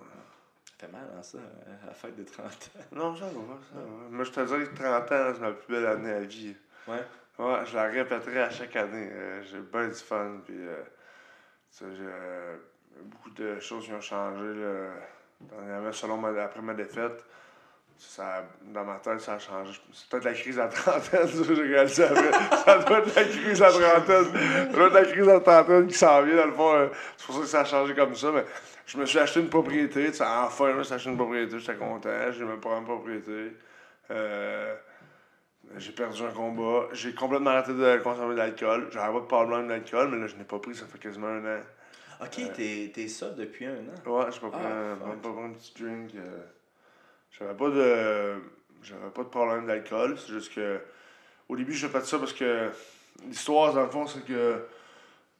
Fait 0.79 0.89
mal, 0.89 1.09
hein, 1.17 1.23
ça, 1.23 1.39
euh, 1.39 1.85
à 1.85 1.87
la 1.87 1.95
fête 1.95 2.17
de 2.17 2.25
30 2.25 2.45
ans. 2.47 2.51
Non, 2.93 3.17
ça 3.17 3.25
va, 3.25 3.31
ça 3.31 3.79
va. 3.81 4.09
Moi, 4.11 4.25
je 4.25 4.31
te 4.31 4.41
dirais 4.41 4.67
que 4.67 4.75
30 4.77 5.13
ans, 5.13 5.33
c'est 5.35 5.41
ma 5.41 5.53
plus 5.53 5.73
belle 5.75 5.87
année 5.87 6.13
à 6.13 6.21
vie. 6.21 6.55
Ouais. 6.87 7.03
Ouais, 7.39 7.59
je 7.67 7.75
la 7.75 7.85
répéterai 7.85 8.43
à 8.43 8.51
chaque 8.51 8.77
année. 8.77 9.09
Euh, 9.11 9.43
j'ai 9.43 9.61
bien 9.61 9.89
du 9.89 9.95
fun, 9.95 10.41
puis 10.45 10.55
euh, 10.59 10.83
tu 11.71 11.79
sais, 11.79 11.85
j'ai 11.97 12.05
euh, 12.05 12.57
beaucoup 13.05 13.31
de 13.31 13.59
choses 13.61 13.85
qui 13.87 13.93
ont 13.93 14.01
changé. 14.01 14.45
Là, 14.55 14.91
dernièrement, 15.41 15.93
selon 15.93 16.17
ma, 16.19 16.29
après 16.43 16.61
ma 16.63 16.75
défaite, 16.75 17.25
ça, 17.99 18.45
dans 18.63 18.85
ma 18.85 18.97
tête, 18.97 19.21
ça 19.21 19.35
a 19.35 19.39
changé. 19.39 19.73
C'est 19.93 20.09
peut-être 20.11 20.25
la 20.25 20.33
crise 20.35 20.59
à 20.59 20.69
trentaine, 20.69 21.27
ça, 21.29 21.55
j'ai 21.55 21.63
réalisé 21.63 22.05
après. 22.05 22.33
ça 22.65 22.79
doit 22.81 22.99
être 22.99 23.17
la 23.17 23.25
crise 23.25 23.63
à 23.63 23.71
trentaine. 23.71 24.25
Ça 24.25 24.65
doit 24.73 24.87
être 24.89 24.95
la 24.95 25.05
crise 25.05 25.29
à 25.29 25.41
trentaine 25.41 25.87
qui 25.87 25.95
s'en 25.95 26.23
vient, 26.23 26.37
dans 26.37 26.47
le 26.47 26.53
fond. 26.53 26.75
euh, 26.75 26.89
c'est 27.17 27.27
pour 27.27 27.35
ça 27.37 27.41
que 27.41 27.47
ça 27.47 27.61
a 27.61 27.65
changé 27.65 27.95
comme 27.95 28.15
ça, 28.15 28.31
mais 28.33 28.45
je 28.87 28.99
me 28.99 29.05
suis 29.07 29.19
acheté 29.19 29.41
une 29.41 29.49
propriété. 29.51 30.09
Enfin, 30.21 30.71
je 30.73 30.77
me 30.79 30.83
suis 30.85 30.95
acheté 30.95 31.11
une 31.11 31.17
propriété, 31.17 31.59
j'étais 31.59 31.77
content. 31.77 32.33
J'ai 32.33 32.45
même 32.45 32.61
pas 32.61 32.77
une 32.79 32.85
propriété. 32.85 33.53
Euh, 34.11 34.75
j'ai 35.77 35.93
perdu 35.93 36.23
un 36.23 36.31
combat. 36.31 36.89
J'ai 36.93 37.13
complètement 37.15 37.51
arrêté 37.51 37.73
de 37.73 37.99
consommer 37.99 38.35
de 38.35 38.39
l'alcool. 38.39 38.89
J'avais 38.93 39.13
pas 39.13 39.21
de 39.21 39.27
problème 39.27 39.69
d'alcool, 39.69 40.09
mais 40.11 40.19
là, 40.19 40.27
je 40.29 40.37
n'ai 40.37 40.45
pas 40.45 40.59
pris, 40.59 40.75
ça 40.75 40.87
fait 40.87 40.99
quasiment 40.99 41.27
un 41.27 41.45
an. 41.59 41.61
Ok, 42.23 42.41
t'es, 42.55 42.91
t'es 42.95 43.09
ça 43.09 43.31
depuis 43.31 43.67
un 43.67 43.73
an? 43.75 44.11
Ouais, 44.11 44.27
j'ai 44.33 44.41
pas 44.41 44.49
pris, 44.49 44.61
Ah, 44.65 44.93
un, 44.93 45.17
pas 45.17 45.29
pris 45.33 45.43
un 45.45 45.51
petit 45.51 45.75
drink. 45.83 46.11
euh. 46.15 46.45
J'avais 47.33 47.55
pas 47.55 47.69
de. 47.69 48.41
J'avais 48.83 49.11
pas 49.13 49.25
de 49.25 49.29
problème 49.29 49.67
d'alcool. 49.67 50.17
C'est 50.19 50.33
juste 50.33 50.55
que. 50.55 50.81
Au 51.49 51.57
début, 51.57 51.73
j'ai 51.75 51.89
fait 51.89 52.05
ça 52.07 52.19
parce 52.19 52.33
que. 52.33 52.71
L'histoire, 53.27 53.75
dans 53.75 53.83
le 53.83 53.91
fond, 53.91 54.07
c'est 54.07 54.25
que. 54.25 54.63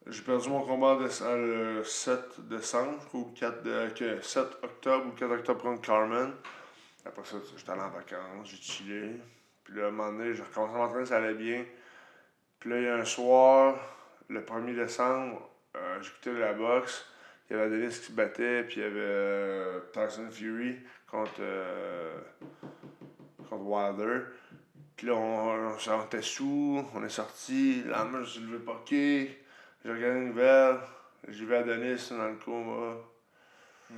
J'ai 0.09 0.23
perdu 0.23 0.49
mon 0.51 0.63
combat 0.65 0.95
de, 0.95 1.09
le 1.37 1.83
7 1.83 2.49
décembre, 2.49 3.03
ou 3.13 3.33
le 3.35 3.41
4 3.41 3.63
de, 3.65 3.89
que 3.89 4.21
7 4.21 4.59
octobre 4.63 5.07
ou 5.09 5.11
4 5.11 5.33
octobre 5.33 5.63
contre 5.63 5.83
Carmen. 5.83 6.33
Après 7.05 7.25
ça, 7.25 7.39
j'étais 7.57 7.73
allé 7.73 7.81
en 7.81 7.91
vacances, 7.91 8.49
j'ai 8.49 8.57
chillé. 8.57 9.21
Puis 9.65 9.75
là, 9.75 9.87
à 9.87 9.89
un 9.89 9.91
moment 9.91 10.13
donné, 10.13 10.33
j'ai 10.33 10.45
recommencé 10.45 10.75
à 10.75 10.79
m'entraîner, 10.79 11.07
ça 11.07 11.17
allait 11.17 11.35
bien. 11.35 11.65
Puis 12.61 12.71
là, 12.71 12.79
il 12.79 12.85
y 12.85 12.89
a 12.89 12.95
un 12.95 13.05
soir, 13.05 13.81
le 14.29 14.43
1er 14.43 14.77
décembre, 14.77 15.51
euh, 15.75 16.01
j'écoutais 16.01 16.35
la 16.35 16.53
boxe. 16.53 17.05
Il 17.51 17.57
y 17.57 17.59
avait 17.59 17.71
Dennis 17.71 17.99
qui 17.99 18.07
se 18.07 18.13
battait, 18.13 18.63
puis 18.63 18.77
il 18.77 18.83
y 18.83 18.87
avait 18.87 19.01
euh, 19.01 19.81
Tyson 19.93 20.31
Fury 20.31 20.77
contre, 21.11 21.41
euh, 21.41 22.21
contre 23.51 23.63
Wilder. 23.65 24.21
Puis 24.97 25.09
là, 25.09 25.15
on, 25.15 25.73
on, 25.73 25.77
on 25.77 26.05
était 26.05 26.23
sous, 26.23 26.85
on 26.95 27.05
est 27.05 27.09
sorti. 27.09 27.83
Le 27.83 27.91
lendemain, 27.91 28.23
je 28.23 28.31
suis 28.31 28.41
levé 28.41 28.59
poké. 28.59 29.43
J'ai 29.87 29.93
regardé 29.93 30.19
une 30.19 30.29
nouvelle. 30.31 30.79
J'ai 31.29 31.45
vu 31.45 31.55
Adonis 31.55 32.09
dans 32.11 32.27
le 32.27 32.35
coma. 32.45 32.97
Hmm. 33.89 33.95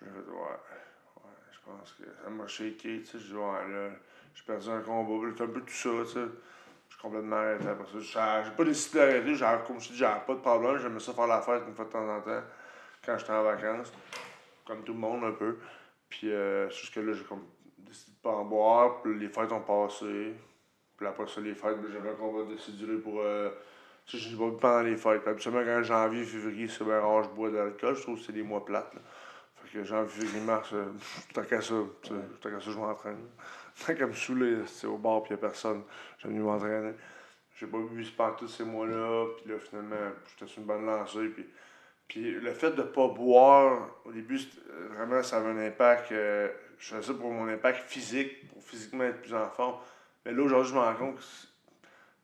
J'ai 0.00 0.06
fait, 0.06 0.30
ouais, 0.30 0.36
ouais, 0.36 1.32
je 1.50 1.58
pense 1.66 1.92
que 1.94 2.04
ça 2.22 2.30
m'a 2.30 2.46
shaké, 2.46 3.00
tu 3.00 3.04
sais. 3.04 3.18
J'ai 3.18 3.30
dit, 3.30 3.34
ouais, 3.34 3.68
là, 3.68 3.90
j'ai 4.32 4.44
perdu 4.44 4.68
un 4.70 4.80
combat. 4.80 5.28
Fait 5.36 5.42
un 5.42 5.48
peu 5.48 5.60
tout 5.62 5.72
ça, 5.72 5.88
tu 6.04 6.12
sais. 6.12 6.20
Je 6.20 6.94
suis 6.94 7.02
complètement 7.02 7.34
arrêté 7.34 7.66
après 7.66 8.00
ça. 8.00 8.44
J'ai 8.44 8.50
pas 8.52 8.62
décidé 8.64 8.98
d'arrêter. 9.00 9.34
J'ai- 9.34 9.66
Comme 9.66 9.80
je 9.80 9.88
dis, 9.88 9.96
j'avais 9.96 10.20
pas 10.24 10.34
de 10.34 10.38
problème. 10.40 10.78
J'aimais 10.78 11.00
ça 11.00 11.12
faire 11.12 11.26
la 11.26 11.42
fête 11.42 11.64
une 11.66 11.74
fois 11.74 11.86
de 11.86 11.90
temps 11.90 12.16
en 12.16 12.20
temps 12.20 12.42
quand 13.04 13.18
j'étais 13.18 13.32
en 13.32 13.42
vacances. 13.42 13.92
Comme 14.64 14.84
tout 14.84 14.92
le 14.92 15.00
monde, 15.00 15.24
un 15.24 15.32
peu. 15.32 15.58
Puis, 16.08 16.30
euh, 16.30 16.70
c'est 16.70 16.76
juste 16.76 16.94
que 16.94 17.00
là, 17.00 17.12
j'ai 17.12 17.24
comme 17.24 17.44
décidé 17.76 18.12
de 18.12 18.22
pas 18.22 18.36
en 18.36 18.44
boire. 18.44 19.02
Puis 19.02 19.18
les 19.18 19.28
fêtes 19.30 19.50
ont 19.50 19.62
passé. 19.62 20.36
Puis 20.96 21.06
après 21.08 21.26
ça, 21.26 21.40
les 21.40 21.56
fêtes, 21.56 21.80
ben, 21.82 21.90
j'avais 21.92 22.10
un 22.10 22.14
combat 22.14 22.48
décidé 22.48 22.98
pour. 22.98 23.20
Euh, 23.20 23.50
tu 24.08 24.18
sais, 24.18 24.30
je 24.30 24.36
pas 24.36 24.46
bu 24.48 24.56
pendant 24.56 24.80
les 24.80 24.96
fêtes. 24.96 25.28
Absolument, 25.28 25.62
quand 25.62 25.82
janvier, 25.82 26.24
février, 26.24 26.66
c'est 26.66 26.82
bien 26.82 26.98
rare, 26.98 27.24
je 27.24 27.28
bois 27.28 27.50
de 27.50 27.56
l'alcool. 27.56 27.94
Je 27.94 28.02
trouve 28.02 28.18
que 28.18 28.24
c'est 28.24 28.32
des 28.32 28.42
mois 28.42 28.64
plates. 28.64 28.94
Là. 28.94 29.00
Fait 29.56 29.78
que 29.78 29.84
janvier, 29.84 30.08
février, 30.08 30.40
mars, 30.40 30.70
euh, 30.72 30.86
tant 31.34 31.42
qu'à 31.42 31.60
ça. 31.60 31.74
Tant 32.02 32.50
qu'à 32.50 32.58
ça, 32.58 32.70
je 32.70 32.78
m'entraîne. 32.78 33.18
Tant 33.86 33.94
qu'à 33.94 34.06
me 34.06 34.12
saouler, 34.14 34.56
c'est 34.66 34.86
au 34.88 34.96
bar, 34.96 35.22
puis 35.22 35.32
y 35.32 35.34
a 35.34 35.36
personne. 35.36 35.82
J'aime 36.18 36.32
mieux 36.32 36.42
m'entraîner. 36.42 36.94
J'ai 37.54 37.66
pas 37.66 37.78
bu 37.78 38.04
pendant 38.16 38.34
tous 38.34 38.48
ces 38.48 38.64
mois-là. 38.64 39.26
Puis 39.36 39.52
là, 39.52 39.58
finalement, 39.58 39.96
j'étais 40.30 40.50
sur 40.50 40.60
une 40.60 40.66
bonne 40.66 40.86
lancée. 40.86 41.28
Puis, 41.28 41.46
puis 42.08 42.30
le 42.32 42.52
fait 42.52 42.70
de 42.70 42.82
pas 42.82 43.08
boire, 43.08 43.88
au 44.06 44.10
début, 44.10 44.40
euh, 44.70 44.88
vraiment, 44.96 45.22
ça 45.22 45.36
avait 45.36 45.50
un 45.50 45.66
impact. 45.66 46.12
euh, 46.12 46.48
je 46.78 46.94
faisais 46.94 47.08
ça 47.08 47.14
pour 47.14 47.30
mon 47.30 47.46
impact 47.46 47.88
physique, 47.90 48.48
pour 48.48 48.62
physiquement 48.62 49.04
être 49.04 49.20
plus 49.20 49.34
en 49.34 49.50
forme. 49.50 49.76
Mais 50.24 50.32
là, 50.32 50.42
aujourd'hui, 50.42 50.70
je 50.70 50.74
me 50.76 50.80
rends 50.80 50.94
compte 50.94 51.16
que 51.16 51.22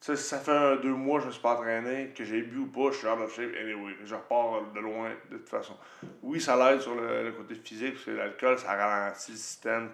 sais, 0.05 0.16
si 0.16 0.24
ça 0.28 0.38
fait 0.38 0.50
un, 0.50 0.76
deux 0.76 0.92
mois 0.94 1.16
que 1.18 1.22
je 1.22 1.26
me 1.28 1.32
suis 1.32 1.40
pas 1.42 1.55
entraîné, 1.55 2.12
que 2.16 2.24
j'ai 2.24 2.42
bu 2.42 2.59
ou 2.59 2.66
pas, 2.66 2.90
je 2.92 2.98
suis 2.98 3.07
out 3.07 3.18
of 3.20 3.34
shape 3.34 3.52
anyway. 3.61 3.94
Je 4.05 4.14
repars 4.14 4.62
de 4.74 4.80
loin 4.80 5.11
de 5.30 5.36
toute 5.38 5.48
façon. 5.48 5.74
Oui, 6.22 6.40
ça 6.40 6.57
l'aide 6.57 6.80
sur 6.80 6.94
le, 6.94 7.22
le 7.24 7.32
côté 7.32 7.55
physique, 7.55 7.94
parce 7.94 8.05
que 8.05 8.11
l'alcool, 8.11 8.59
ça 8.59 8.74
ralentit 8.74 9.32
le 9.32 9.36
système, 9.38 9.90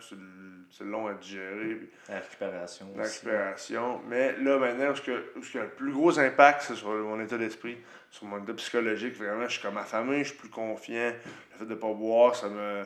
c'est 0.70 0.84
long 0.84 1.06
à 1.06 1.14
digérer, 1.14 1.74
puis 1.76 1.88
La 2.08 2.18
récupération. 2.20 2.86
la 2.96 3.04
aussi. 3.04 3.18
récupération. 3.20 4.00
Mais 4.08 4.36
là, 4.38 4.58
maintenant, 4.58 4.94
ce 4.94 5.02
que, 5.02 5.32
ce 5.42 5.52
que 5.52 5.58
le 5.58 5.68
plus 5.68 5.92
gros 5.92 6.18
impact, 6.18 6.62
c'est 6.62 6.74
sur 6.74 6.88
mon 6.88 7.20
état 7.20 7.38
d'esprit, 7.38 7.78
sur 8.10 8.26
mon 8.26 8.42
état 8.42 8.54
psychologique. 8.54 9.16
Vraiment, 9.16 9.46
je 9.46 9.58
suis 9.58 9.62
comme 9.62 9.78
famille, 9.84 10.24
je 10.24 10.28
suis 10.30 10.38
plus 10.38 10.48
confiant. 10.50 11.12
Le 11.52 11.58
fait 11.58 11.66
de 11.66 11.74
pas 11.74 11.92
boire, 11.92 12.34
ça 12.34 12.48
me. 12.48 12.82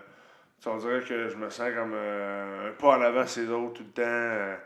on 0.66 0.76
dirait 0.76 1.00
que 1.00 1.28
je 1.28 1.36
me 1.36 1.48
sens 1.50 1.70
comme 1.74 1.92
euh, 1.94 2.70
un 2.70 2.72
pas 2.72 2.98
en 2.98 3.00
avant 3.00 3.26
ces 3.26 3.48
autres 3.48 3.74
tout 3.74 3.84
le 3.84 4.02
temps. 4.02 4.60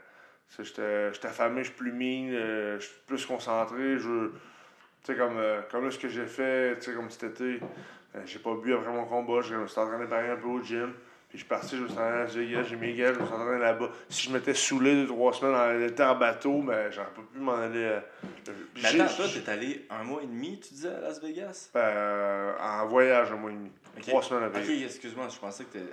J'étais 0.57 1.12
j'étais 1.12 1.28
affamé, 1.28 1.62
je 1.62 1.68
suis 1.68 1.76
plus 1.76 1.92
mine, 1.92 2.32
euh, 2.32 2.80
je 2.80 2.86
suis 2.86 2.96
plus 3.07 3.24
concentré. 3.26 3.99
Je, 3.99 4.28
tu 4.28 4.32
sais, 5.05 5.16
comme, 5.16 5.36
euh, 5.36 5.61
comme 5.70 5.84
là, 5.84 5.90
ce 5.90 5.99
que 5.99 6.09
j'ai 6.09 6.26
fait, 6.26 6.76
tu 6.78 6.86
sais, 6.86 6.94
comme 6.94 7.11
cet 7.11 7.24
été, 7.24 7.61
euh, 8.14 8.22
j'ai 8.24 8.38
pas 8.38 8.55
bu 8.55 8.74
après 8.74 8.90
mon 8.90 9.05
combat, 9.05 9.42
me 9.57 9.66
suis 9.66 9.80
entraîné 9.80 10.07
pareil 10.07 10.30
un 10.30 10.36
peu 10.36 10.49
au 10.49 10.62
gym. 10.62 10.92
Puis 11.28 11.36
je 11.36 11.42
suis 11.44 11.48
parti, 11.48 11.76
je 11.76 11.82
me 11.82 11.88
suis 11.88 11.98
entraîné 11.98 12.20
à 12.22 12.24
Vegas, 12.24 12.62
j'ai 12.70 12.76
mes 12.76 12.94
gars, 12.94 13.12
je 13.12 13.18
me 13.20 13.26
suis 13.26 13.34
entraîné 13.34 13.60
là-bas. 13.60 13.90
Si 14.08 14.28
je 14.28 14.32
m'étais 14.32 14.54
saoulé 14.54 14.94
deux, 14.94 15.08
trois 15.08 15.34
semaines 15.34 15.52
dans 15.52 15.78
l'été 15.78 16.02
en 16.02 16.14
bateau, 16.14 16.62
ben, 16.62 16.90
j'aurais 16.90 17.08
pas 17.08 17.20
pu 17.30 17.38
m'en 17.38 17.52
aller. 17.56 17.84
euh, 17.84 18.00
Mais 18.76 19.02
attends, 19.02 19.14
toi, 19.14 19.26
t'es 19.34 19.50
allé 19.50 19.86
un 19.90 20.04
mois 20.04 20.22
et 20.22 20.26
demi, 20.26 20.58
tu 20.58 20.72
disais, 20.72 20.88
à 20.88 21.00
Las 21.00 21.20
Vegas? 21.20 21.68
euh, 21.76 22.54
en 22.58 22.86
voyage 22.86 23.30
un 23.30 23.36
mois 23.36 23.50
et 23.50 23.54
demi. 23.54 23.70
Ok. 23.98 24.06
Trois 24.06 24.22
semaines 24.22 24.44
à 24.44 24.46
Ok, 24.46 24.54
Vegas. 24.64 24.86
excuse-moi, 24.86 25.28
je 25.30 25.38
pensais 25.38 25.64
que 25.64 25.72
t'es. 25.78 25.84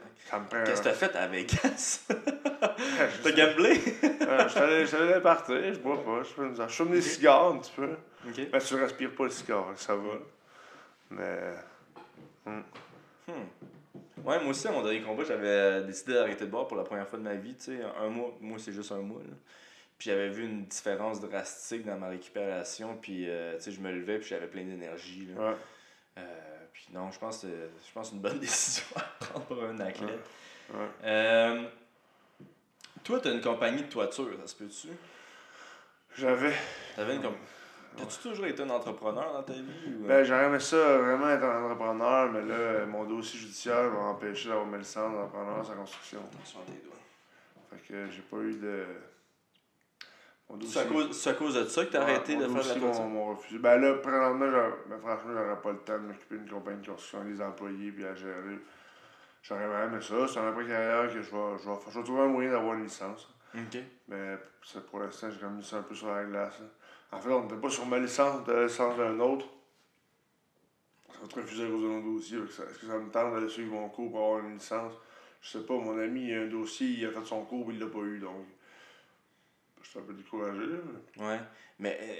Qu'est-ce 0.65 0.79
que 0.79 0.83
t'as 0.85 0.93
fait 0.93 1.15
à 1.17 1.27
Vegas? 1.27 2.05
T'as 3.23 3.31
gamblé? 3.31 3.81
euh, 4.21 4.43
Je 4.43 4.47
suis 4.47 4.59
allé- 4.59 5.73
je 5.73 5.79
bois 5.79 6.01
pas, 6.01 6.23
je 6.23 6.29
fume, 6.29 6.55
je 6.55 6.73
fume 6.73 6.91
des 6.91 7.01
cigares 7.01 7.47
un 7.47 7.57
petit 7.57 7.73
peu. 7.75 7.89
Ok. 8.25 8.49
Ben, 8.51 8.59
tu 8.61 8.75
respires 8.75 9.11
pas 9.13 9.25
le 9.25 9.29
cigare, 9.31 9.65
ça 9.75 9.95
va. 9.95 10.13
Mais. 11.09 11.53
Hmm. 12.45 12.61
Ouais, 14.25 14.39
moi 14.39 14.49
aussi, 14.49 14.67
à 14.67 14.71
mon 14.71 14.81
dernier 14.81 15.01
combat, 15.01 15.23
j'avais 15.23 15.83
décidé 15.83 16.13
d'arrêter 16.13 16.45
de 16.45 16.49
boire 16.49 16.67
pour 16.67 16.77
la 16.77 16.83
première 16.83 17.07
fois 17.07 17.19
de 17.19 17.23
ma 17.23 17.35
vie. 17.35 17.55
Tu 17.55 17.65
sais, 17.65 17.79
un 17.99 18.09
mois, 18.09 18.35
moi, 18.41 18.57
c'est 18.59 18.71
juste 18.71 18.91
un 18.91 19.01
mois. 19.01 19.21
Là. 19.21 19.35
Puis 19.97 20.09
j'avais 20.09 20.29
vu 20.29 20.43
une 20.43 20.65
différence 20.65 21.21
drastique 21.21 21.85
dans 21.85 21.97
ma 21.97 22.09
récupération. 22.09 22.97
Puis, 23.01 23.29
euh, 23.29 23.55
tu 23.57 23.63
sais, 23.63 23.71
je 23.71 23.79
me 23.79 23.91
levais, 23.91 24.17
puis 24.17 24.27
j'avais 24.27 24.47
plein 24.47 24.63
d'énergie. 24.63 25.27
là. 25.27 25.49
Ouais. 25.49 25.55
Euh, 26.17 26.23
puis 26.73 26.87
non, 26.93 27.11
je 27.11 27.19
pense 27.19 27.41
que 27.43 27.47
je 27.47 27.93
pense 27.93 28.11
une 28.11 28.19
bonne 28.19 28.39
décision 28.39 28.85
à 28.95 29.01
prendre 29.25 29.45
pour 29.45 29.63
un 29.63 29.79
athlète. 29.79 30.27
Ouais. 30.73 30.87
Euh, 31.03 31.63
toi, 33.03 33.19
tu 33.19 33.27
as 33.27 33.31
une 33.31 33.41
compagnie 33.41 33.83
de 33.83 33.87
toiture, 33.89 34.29
ça 34.41 34.47
se 34.47 34.55
peut-tu? 34.55 34.87
J'avais. 36.17 36.53
T'avais 36.95 37.15
une 37.15 37.21
comme. 37.21 37.37
T'as-tu 37.97 38.19
toujours 38.29 38.45
été 38.45 38.63
un 38.63 38.69
entrepreneur 38.69 39.33
dans 39.33 39.43
ta 39.43 39.53
vie 39.53 39.61
ou... 39.99 40.05
Ben, 40.07 40.23
j'aurais 40.23 40.45
aimé 40.45 40.59
ça, 40.59 40.97
vraiment 40.97 41.29
être 41.29 41.43
un 41.43 41.63
entrepreneur, 41.63 42.31
mais 42.31 42.41
là, 42.43 42.85
mon 42.85 43.03
dossier 43.05 43.39
judiciaire 43.39 43.89
m'a 43.91 43.99
empêché 44.09 44.49
d'avoir 44.49 44.65
mes 44.67 44.77
licences 44.79 45.11
d'entrepreneur 45.13 45.65
sans 45.65 45.75
construction. 45.75 46.19
Attention 46.33 46.59
à 46.59 46.63
tes 46.65 46.85
doigts. 46.85 46.93
Fait 47.71 47.87
que 47.87 48.09
j'ai 48.11 48.21
pas 48.21 48.37
eu 48.37 48.53
de. 48.55 48.85
Mon 50.49 50.59
C'est 50.61 50.79
à, 50.79 50.85
cause- 50.85 51.11
c'est 51.19 51.29
à 51.31 51.33
cause 51.33 51.55
de 51.55 51.65
ça 51.65 51.85
que 51.85 51.91
t'as 51.91 52.01
arrêté 52.03 52.35
de 52.35 52.45
mon 52.45 52.59
faire 52.61 52.67
la 52.75 52.79
construction? 52.79 53.03
m'ont- 53.05 53.09
m'ont 53.09 53.35
refusé. 53.35 53.57
Ben 53.57 53.77
là, 53.81 53.95
présentement, 53.95 54.45
ben, 54.87 54.99
franchement, 54.99 55.31
j'aurais 55.33 55.61
pas 55.61 55.71
le 55.71 55.77
temps 55.79 55.93
de 55.93 55.99
m'occuper 56.07 56.37
d'une 56.37 56.49
compagnie 56.49 56.81
de 56.81 56.85
construction, 56.87 57.23
des 57.25 57.41
employés, 57.41 57.91
puis 57.91 58.05
à 58.05 58.13
gérer. 58.13 58.59
J'aurais 59.41 59.67
vraiment 59.67 59.93
aimé 59.93 60.01
ça. 60.03 60.27
C'est 60.27 60.39
un 60.39 60.49
après-carrière 60.49 61.07
que 61.11 61.21
je 61.21 61.31
vais, 61.31 61.57
je, 61.63 61.69
vais, 61.69 61.75
je 61.91 61.97
vais 61.97 62.03
trouver 62.03 62.21
un 62.21 62.27
moyen 62.27 62.51
d'avoir 62.51 62.75
une 62.75 62.83
licence. 62.83 63.27
Ok. 63.55 63.79
Mais 64.07 64.37
pour 64.91 64.99
l'instant, 64.99 65.29
j'ai 65.31 65.39
comme 65.39 65.55
mis 65.55 65.63
ça 65.63 65.77
un 65.77 65.81
peu 65.83 65.95
sur 65.95 66.13
la 66.13 66.23
glace. 66.25 66.59
hein. 66.61 66.67
En 67.11 67.19
fait, 67.19 67.29
on 67.29 67.43
n'était 67.43 67.55
pas 67.55 67.69
sur 67.69 67.85
ma 67.85 67.99
licence, 67.99 68.43
de 68.45 68.51
la 68.51 68.63
licence 68.65 68.97
d'un 68.97 69.19
autre. 69.19 69.45
Ça 71.11 71.19
va 71.21 71.27
te 71.27 71.35
refuser 71.39 71.65
à 71.65 71.69
cause 71.69 71.81
de 71.83 71.87
mon 71.87 72.13
dossier. 72.13 72.37
fait 72.39 72.45
que 72.47 72.51
ça- 72.53 72.63
Est-ce 72.63 72.79
que 72.79 72.87
ça 72.87 72.97
me 72.99 73.09
tente 73.09 73.33
d'aller 73.33 73.49
suivre 73.49 73.71
mon 73.71 73.89
cours 73.89 74.11
pour 74.11 74.19
avoir 74.19 74.39
une 74.45 74.55
licence? 74.55 74.93
Je 75.41 75.49
sais 75.57 75.65
pas, 75.65 75.73
mon 75.75 75.97
ami, 75.99 76.27
il 76.27 76.33
a 76.33 76.41
un 76.41 76.47
dossier, 76.47 76.87
il 76.87 77.05
a 77.05 77.11
fait 77.11 77.25
son 77.25 77.45
cours, 77.45 77.67
mais 77.67 77.75
il 77.75 77.79
l'a 77.79 77.87
pas 77.87 77.99
eu, 77.99 78.19
donc. 78.19 78.45
Je 79.81 79.89
suis 79.89 79.99
un 79.99 80.01
peu 80.03 80.13
découragé, 80.13 80.59
là. 80.65 80.77
mais- 81.17 81.23
Ouais. 81.25 81.39
Mais 81.79 81.99
euh, 82.01 82.15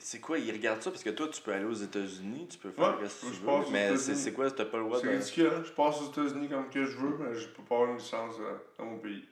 c'est 0.00 0.20
quoi, 0.20 0.38
ils 0.38 0.50
regardent 0.50 0.82
ça? 0.82 0.90
Parce 0.90 1.04
que 1.04 1.10
toi, 1.10 1.28
tu 1.28 1.40
peux 1.40 1.52
aller 1.52 1.64
aux 1.64 1.72
États-unis, 1.72 2.48
tu 2.48 2.58
peux 2.58 2.70
faire 2.72 2.98
Ouais, 3.00 3.08
ce 3.08 3.26
que 3.26 3.30
tu 3.34 3.40
veux. 3.40 3.48
aux 3.48 3.70
Mais 3.70 3.96
c'est 3.96 4.14
c'est 4.16 4.32
quoi, 4.32 4.50
t'as 4.50 4.64
pas 4.64 4.78
le 4.78 4.84
droit 4.84 5.00
C'est 5.00 5.06
de. 5.06 5.12
ridicule, 5.16 5.46
hein? 5.54 5.62
Je 5.64 5.70
passe 5.72 6.00
aux 6.02 6.10
États-Unis 6.10 6.48
comme 6.48 6.68
que 6.68 6.84
je 6.84 6.96
veux, 6.96 7.16
mais 7.18 7.34
je 7.34 7.48
peux 7.48 7.62
pas 7.62 7.76
avoir 7.76 7.90
une 7.90 7.98
licence 7.98 8.34
euh, 8.40 8.56
dans 8.78 8.86
mon 8.86 8.98
pays. 8.98 9.26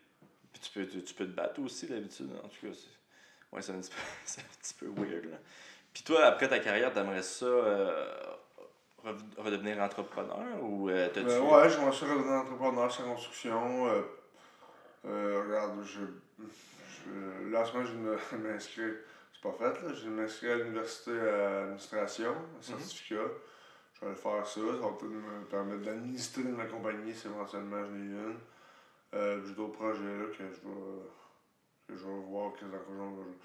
Puis 0.52 0.62
tu 0.62 0.70
peux, 0.78 0.86
tu, 0.86 1.02
tu 1.02 1.14
peux 1.14 1.26
te 1.26 1.32
battre 1.34 1.60
aussi 1.60 1.86
d'habitude. 1.88 2.30
En 2.44 2.48
tout 2.48 2.66
cas, 2.66 2.72
c'est 2.72 2.88
ouais, 3.52 3.62
c'est 3.62 3.72
un, 3.72 3.78
petit 3.80 3.90
peu- 3.90 4.40
un 4.40 4.58
petit 4.60 4.74
peu 4.74 4.86
weird. 5.00 5.24
Là. 5.26 5.36
Puis 5.92 6.02
toi, 6.04 6.24
après 6.24 6.48
ta 6.48 6.58
carrière, 6.58 6.92
t'aimerais 6.92 7.22
ça 7.22 7.44
euh, 7.46 8.06
redevenir 9.36 9.78
entrepreneur 9.80 10.62
ou 10.62 10.88
euh, 10.88 11.08
t'as-tu- 11.12 11.26
Euh, 11.28 11.40
ouais, 11.40 11.68
j'aimerais 11.70 11.92
ça 11.92 12.06
redevenir 12.06 12.32
entrepreneur 12.32 12.90
sans 12.92 13.04
construction. 13.04 13.86
Euh, 15.04 15.42
regarde, 15.46 15.82
je, 15.84 16.00
je, 16.38 17.50
là, 17.50 17.60
en 17.62 17.64
ce 17.64 17.72
moment, 17.72 17.84
je 17.86 17.92
de 18.36 18.42
m'inscrire. 18.48 18.94
C'est 19.34 19.42
pas 19.42 19.52
fait, 19.58 19.82
là. 19.86 19.92
Je 19.94 20.04
de 20.04 20.10
m'inscrire 20.10 20.52
à 20.52 20.56
l'université 20.58 21.10
à 21.18 21.62
administration, 21.64 22.30
un 22.58 22.62
certificat. 22.62 23.16
Je 23.94 24.00
vais 24.00 24.06
aller 24.06 24.16
faire 24.16 24.46
ça. 24.46 24.60
Ça 24.60 24.60
va 24.60 24.92
peut-être 24.98 25.10
me 25.10 25.44
permettre 25.50 25.82
d'administrer 25.82 26.44
ma 26.44 26.64
compagnie 26.66 27.12
si 27.14 27.26
éventuellement 27.26 27.82
j'en 27.84 27.94
ai 27.94 27.98
une. 27.98 29.44
J'ai 29.46 29.54
d'autres 29.54 29.72
projets 29.74 30.00
là, 30.04 30.26
que 30.30 30.34
je 30.38 30.42
vais, 30.44 30.48
que 31.92 31.98
je 31.98 32.06
vais 32.06 32.20
voir 32.20 32.52
que 32.54 32.64
dans 32.64 32.78
quoi 32.78 32.94
je 32.94 33.20
vais- 33.22 33.36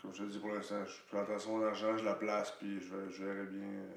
Comme 0.00 0.14
je 0.14 0.24
te 0.24 0.30
dis 0.30 0.38
pour 0.38 0.52
l'instant, 0.52 0.84
je 0.84 1.02
plantation 1.08 1.56
mon 1.58 1.64
argent, 1.66 1.96
je 1.96 2.04
la 2.04 2.14
place, 2.14 2.52
puis 2.58 2.80
je, 2.80 3.10
je 3.10 3.24
verrai 3.24 3.46
bien 3.46 3.66
euh, 3.66 3.94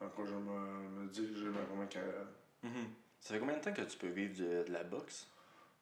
dans 0.00 0.08
quoi 0.10 0.24
je 0.26 0.34
me, 0.34 0.88
me 1.00 1.08
diriger 1.08 1.48
ma 1.48 1.62
première 1.62 1.88
carrière. 1.88 2.26
Mhm. 2.62 2.86
Ça 3.20 3.34
fait 3.34 3.40
combien 3.40 3.56
de 3.56 3.62
temps 3.62 3.72
que 3.72 3.82
tu 3.82 3.98
peux 3.98 4.06
vivre 4.08 4.38
de, 4.38 4.62
de 4.64 4.72
la 4.72 4.84
boxe? 4.84 5.26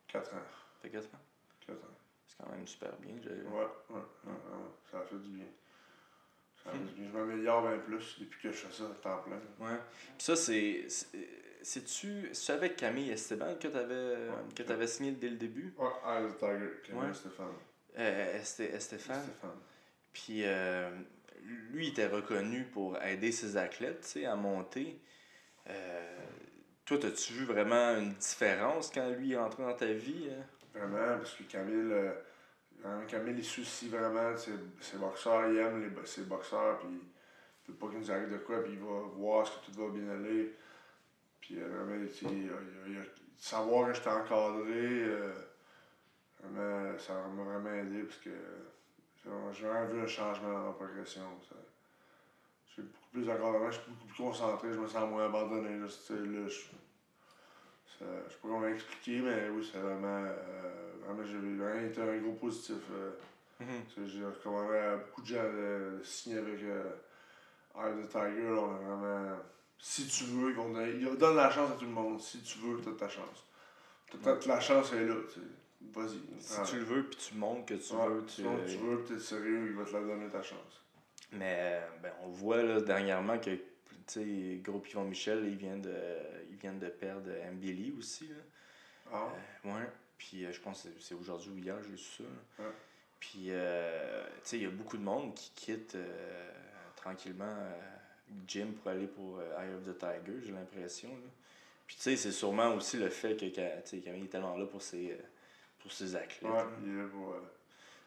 4 0.09 0.33
ans. 0.35 0.39
Ça 0.39 0.81
fait 0.83 0.91
quatre 0.91 1.07
ans? 1.15 1.21
4 1.67 1.77
ans. 1.77 1.95
C'est 2.27 2.37
quand 2.43 2.51
même 2.51 2.67
super 2.67 2.97
bien. 2.99 3.15
j'ai- 3.23 3.31
Ouais, 3.31 3.67
ouais, 3.91 3.97
ouais, 4.25 4.33
ouais, 4.33 4.71
Ça 4.91 5.01
fait 5.03 5.19
du 5.19 5.29
bien. 5.29 5.47
Ça 6.65 6.71
fait 6.73 6.79
du 6.79 6.93
bien. 6.95 7.09
Je 7.13 7.19
m'améliore 7.19 7.63
bien 7.69 7.79
plus 7.79 8.17
depuis 8.21 8.41
que 8.41 8.51
je 8.53 8.57
fais 8.57 8.73
ça 8.73 8.85
à 8.91 8.95
temps 8.95 9.23
plein. 9.23 9.37
Ouais. 9.67 9.79
Puis 10.17 10.25
ça, 10.27 10.35
c'est. 10.37 10.87
C'est- 11.67 11.81
C'est-tu 11.81 12.29
c'est 12.33 12.53
avec 12.53 12.77
Camille 12.77 13.11
Esteban 13.11 13.55
que 13.61 13.69
t'avais 13.69 14.17
que 14.55 14.63
t'avais 14.63 14.87
signé 14.87 15.13
dès 15.13 15.29
le 15.31 15.37
début? 15.37 15.75
Ouais, 15.79 15.89
Tiger, 16.39 16.71
Camille 16.85 17.03
Ouais. 17.09 17.15
Stéphane. 17.15 17.47
euh, 17.99 18.39
Esté-. 18.41 18.79
Stéphane. 18.81 19.23
Puis 20.13 20.43
euh, 20.45 20.89
lui, 21.73 21.87
il 21.87 21.91
était 21.91 22.07
reconnu 22.07 22.65
pour 22.65 23.01
aider 23.03 23.33
ses 23.33 23.57
athlètes 23.57 24.01
tu 24.03 24.09
sais, 24.21 24.25
à 24.27 24.37
monter. 24.37 25.01
Euh, 25.69 26.17
toi, 26.85 26.99
as-tu 27.05 27.33
vu 27.33 27.45
vraiment 27.45 27.97
une 27.99 28.13
différence 28.15 28.91
quand 28.91 29.09
lui 29.11 29.33
est 29.33 29.37
entré 29.37 29.63
dans 29.65 29.75
ta 29.75 29.87
vie? 29.93 30.29
hein? 30.31 30.45
Vraiment, 30.73 31.19
parce 31.19 31.35
que 31.35 31.43
Camille, 31.45 31.93
euh, 31.93 32.13
vraiment, 32.81 33.05
Camille, 33.07 33.35
il 33.39 33.45
soucie 33.45 33.89
vraiment 33.89 34.37
ses, 34.37 34.53
ses 34.81 34.97
boxeurs, 34.99 35.49
il 35.51 35.57
aime 35.59 35.83
les, 35.83 36.07
ses 36.07 36.23
boxeurs, 36.23 36.79
puis 36.79 36.89
il 37.69 37.73
veut 37.73 37.79
pas 37.79 37.89
qu'il 37.89 37.99
nous 37.99 38.11
arrive 38.13 38.31
de 38.31 38.39
quoi, 38.39 38.63
puis 38.63 38.73
il 38.75 38.79
va 38.79 39.01
voir 39.17 39.47
ce 39.47 39.59
que 39.59 39.67
tout 39.67 39.73
va 39.83 39.91
bien 39.99 40.09
aller. 40.11 40.55
Puis 41.47 41.63
euh, 41.63 41.69
vraiment, 41.69 42.05
tu 42.09 42.27
sais, 42.27 42.51
savoir 43.39 43.87
que 43.87 43.95
j'étais 43.95 44.11
encadré, 44.11 45.05
euh, 45.05 45.33
vraiment, 46.43 46.99
ça 46.99 47.15
m'a 47.29 47.43
vraiment 47.45 47.73
aidé, 47.73 48.03
parce 48.03 48.19
que 48.19 48.31
j'ai 49.23 49.31
vraiment- 49.31 49.87
vu 49.87 50.01
un 50.01 50.07
changement 50.09 50.53
dans 50.53 50.67
ma 50.67 50.73
progression. 50.73 51.23
ça. 51.49 51.55
J'ai 52.75 52.83
beaucoup 52.83 53.11
plus 53.13 53.25
d'encadrement, 53.27 53.71
je 53.71 53.79
suis 53.79 53.91
beaucoup 53.93 54.07
plus 54.07 54.17
concentré, 54.25 54.73
je 54.73 54.79
me 54.81 54.89
sens 54.89 55.09
moins 55.09 55.27
abandonné. 55.27 55.79
Là, 55.79 55.87
là, 55.87 56.49
je, 56.49 56.61
ça, 57.99 58.05
je 58.27 58.33
sais 58.33 58.39
pas 58.43 58.49
comment 58.49 58.67
expliquer, 58.67 59.21
mais 59.21 59.49
oui, 59.49 59.69
c'est 59.71 59.79
vraiment. 59.79 60.25
euh, 60.27 60.93
vraiment, 61.05 61.25
j'ai 61.25 61.39
vraiment 61.39 61.87
été 61.87 62.03
un 62.03 62.19
gros 62.19 62.33
positif. 62.33 62.83
euh, 62.91 63.13
sais, 63.61 64.07
J'ai 64.09 64.25
recommandé 64.25 64.77
à 64.79 64.97
beaucoup 64.97 65.23
de 65.23 65.27
gens 65.29 65.45
de, 65.45 66.01
signer 66.03 66.39
avec 66.39 66.61
euh, 66.65 66.91
Eye 67.77 67.93
of 67.93 68.05
the 68.05 68.09
Tiger. 68.11 68.43
là, 68.51 68.61
on 68.61 68.75
a 68.75 68.79
vraiment. 68.79 69.37
Si 69.79 70.07
tu 70.07 70.25
veux, 70.25 70.51
ils 70.51 70.57
vont 70.57 70.73
donner. 70.73 70.93
Ils 70.93 71.17
donnent 71.19 71.37
la 71.37 71.51
chance 71.51 71.71
à 71.71 71.75
tout 71.75 71.85
le 71.85 71.91
monde. 71.91 72.21
Si 72.21 72.41
tu 72.43 72.59
veux, 72.59 72.81
t'as 72.81 72.93
ta 72.93 73.09
chance. 73.09 73.45
T'as- 74.11 74.37
t'as- 74.37 74.47
la 74.49 74.61
chance 74.61 74.93
est 74.93 75.05
là. 75.05 75.15
Vas-y. 75.93 76.21
Si 76.41 76.63
tu 76.71 76.77
le 76.79 76.85
veux, 76.85 77.05
puis 77.07 77.17
tu 77.19 77.35
montres 77.37 77.67
que 77.67 77.75
tu 77.75 77.93
Ouais, 77.95 78.09
veux, 78.09 78.25
tu... 78.27 78.33
sinon, 78.37 78.59
tu 78.67 78.77
veux, 78.79 79.03
puis 79.03 79.15
t'es 79.15 79.21
sérieux, 79.21 79.67
il 79.69 79.75
va 79.77 79.85
te 79.85 79.93
la 79.93 80.01
donner 80.01 80.29
ta 80.29 80.43
chance. 80.43 80.83
Mais 81.33 81.81
ben, 82.03 82.13
on 82.23 82.29
voit 82.29 82.63
là, 82.63 82.81
dernièrement 82.81 83.39
que 83.39 83.51
Gros 84.63 84.79
Pivon 84.81 85.05
Michel, 85.05 85.45
il 85.47 85.57
vient 85.57 85.77
de, 85.77 85.95
il 86.51 86.57
vient 86.57 86.73
de 86.75 86.89
perdre 86.89 87.31
Mbili 87.53 87.95
aussi. 87.99 88.29
Là. 88.29 88.35
Ah, 89.13 89.29
Euh, 89.65 89.69
ouais. 89.75 89.89
Puis 90.19 90.45
euh, 90.45 90.53
je 90.53 90.61
pense 90.61 90.83
que 90.85 90.89
c'est- 91.01 91.15
aujourd'hui 91.15 91.51
ou 91.51 91.59
hier, 91.59 91.77
j'ai 91.89 91.97
su 91.97 92.23
ça. 92.23 92.29
là. 92.59 92.65
Ouais. 92.65 92.75
Puis, 93.21 93.47
euh, 93.49 94.25
tu 94.27 94.33
sais, 94.45 94.57
il 94.59 94.63
y 94.63 94.67
a 94.67 94.71
beaucoup 94.71 94.97
de 94.97 95.03
monde 95.03 95.35
qui 95.35 95.51
quitte 95.55 95.95
euh, 95.95 96.51
tranquillement 96.97 97.45
gym 98.47 98.75
pour 98.75 98.91
aller 98.91 99.07
pour 99.07 99.39
euh, 99.39 99.59
Eye 99.63 99.75
of 99.75 99.85
the 99.85 99.99
Tiger, 99.99 100.41
j'ai 100.45 100.53
l'impression. 100.53 101.09
Puis, 101.87 101.97
tu 101.97 102.03
sais, 102.03 102.17
c'est 102.17 102.33
sûrement 102.33 102.75
aussi 102.75 102.97
le 102.97 103.09
fait 103.09 103.37
que 103.37 103.47
Camille 104.01 104.25
est 104.25 104.29
tellement 104.29 104.57
là 104.57 104.67
pour 104.67 104.83
ses, 104.83 105.13
euh, 105.13 105.17
pour 105.79 105.93
ses 105.93 106.17
athlètes. 106.17 106.43
ouais, 106.43 106.65
il 106.85 106.93
est 106.93 107.03
là 107.03 107.09
pour. 107.09 107.33
euh, 107.35 107.41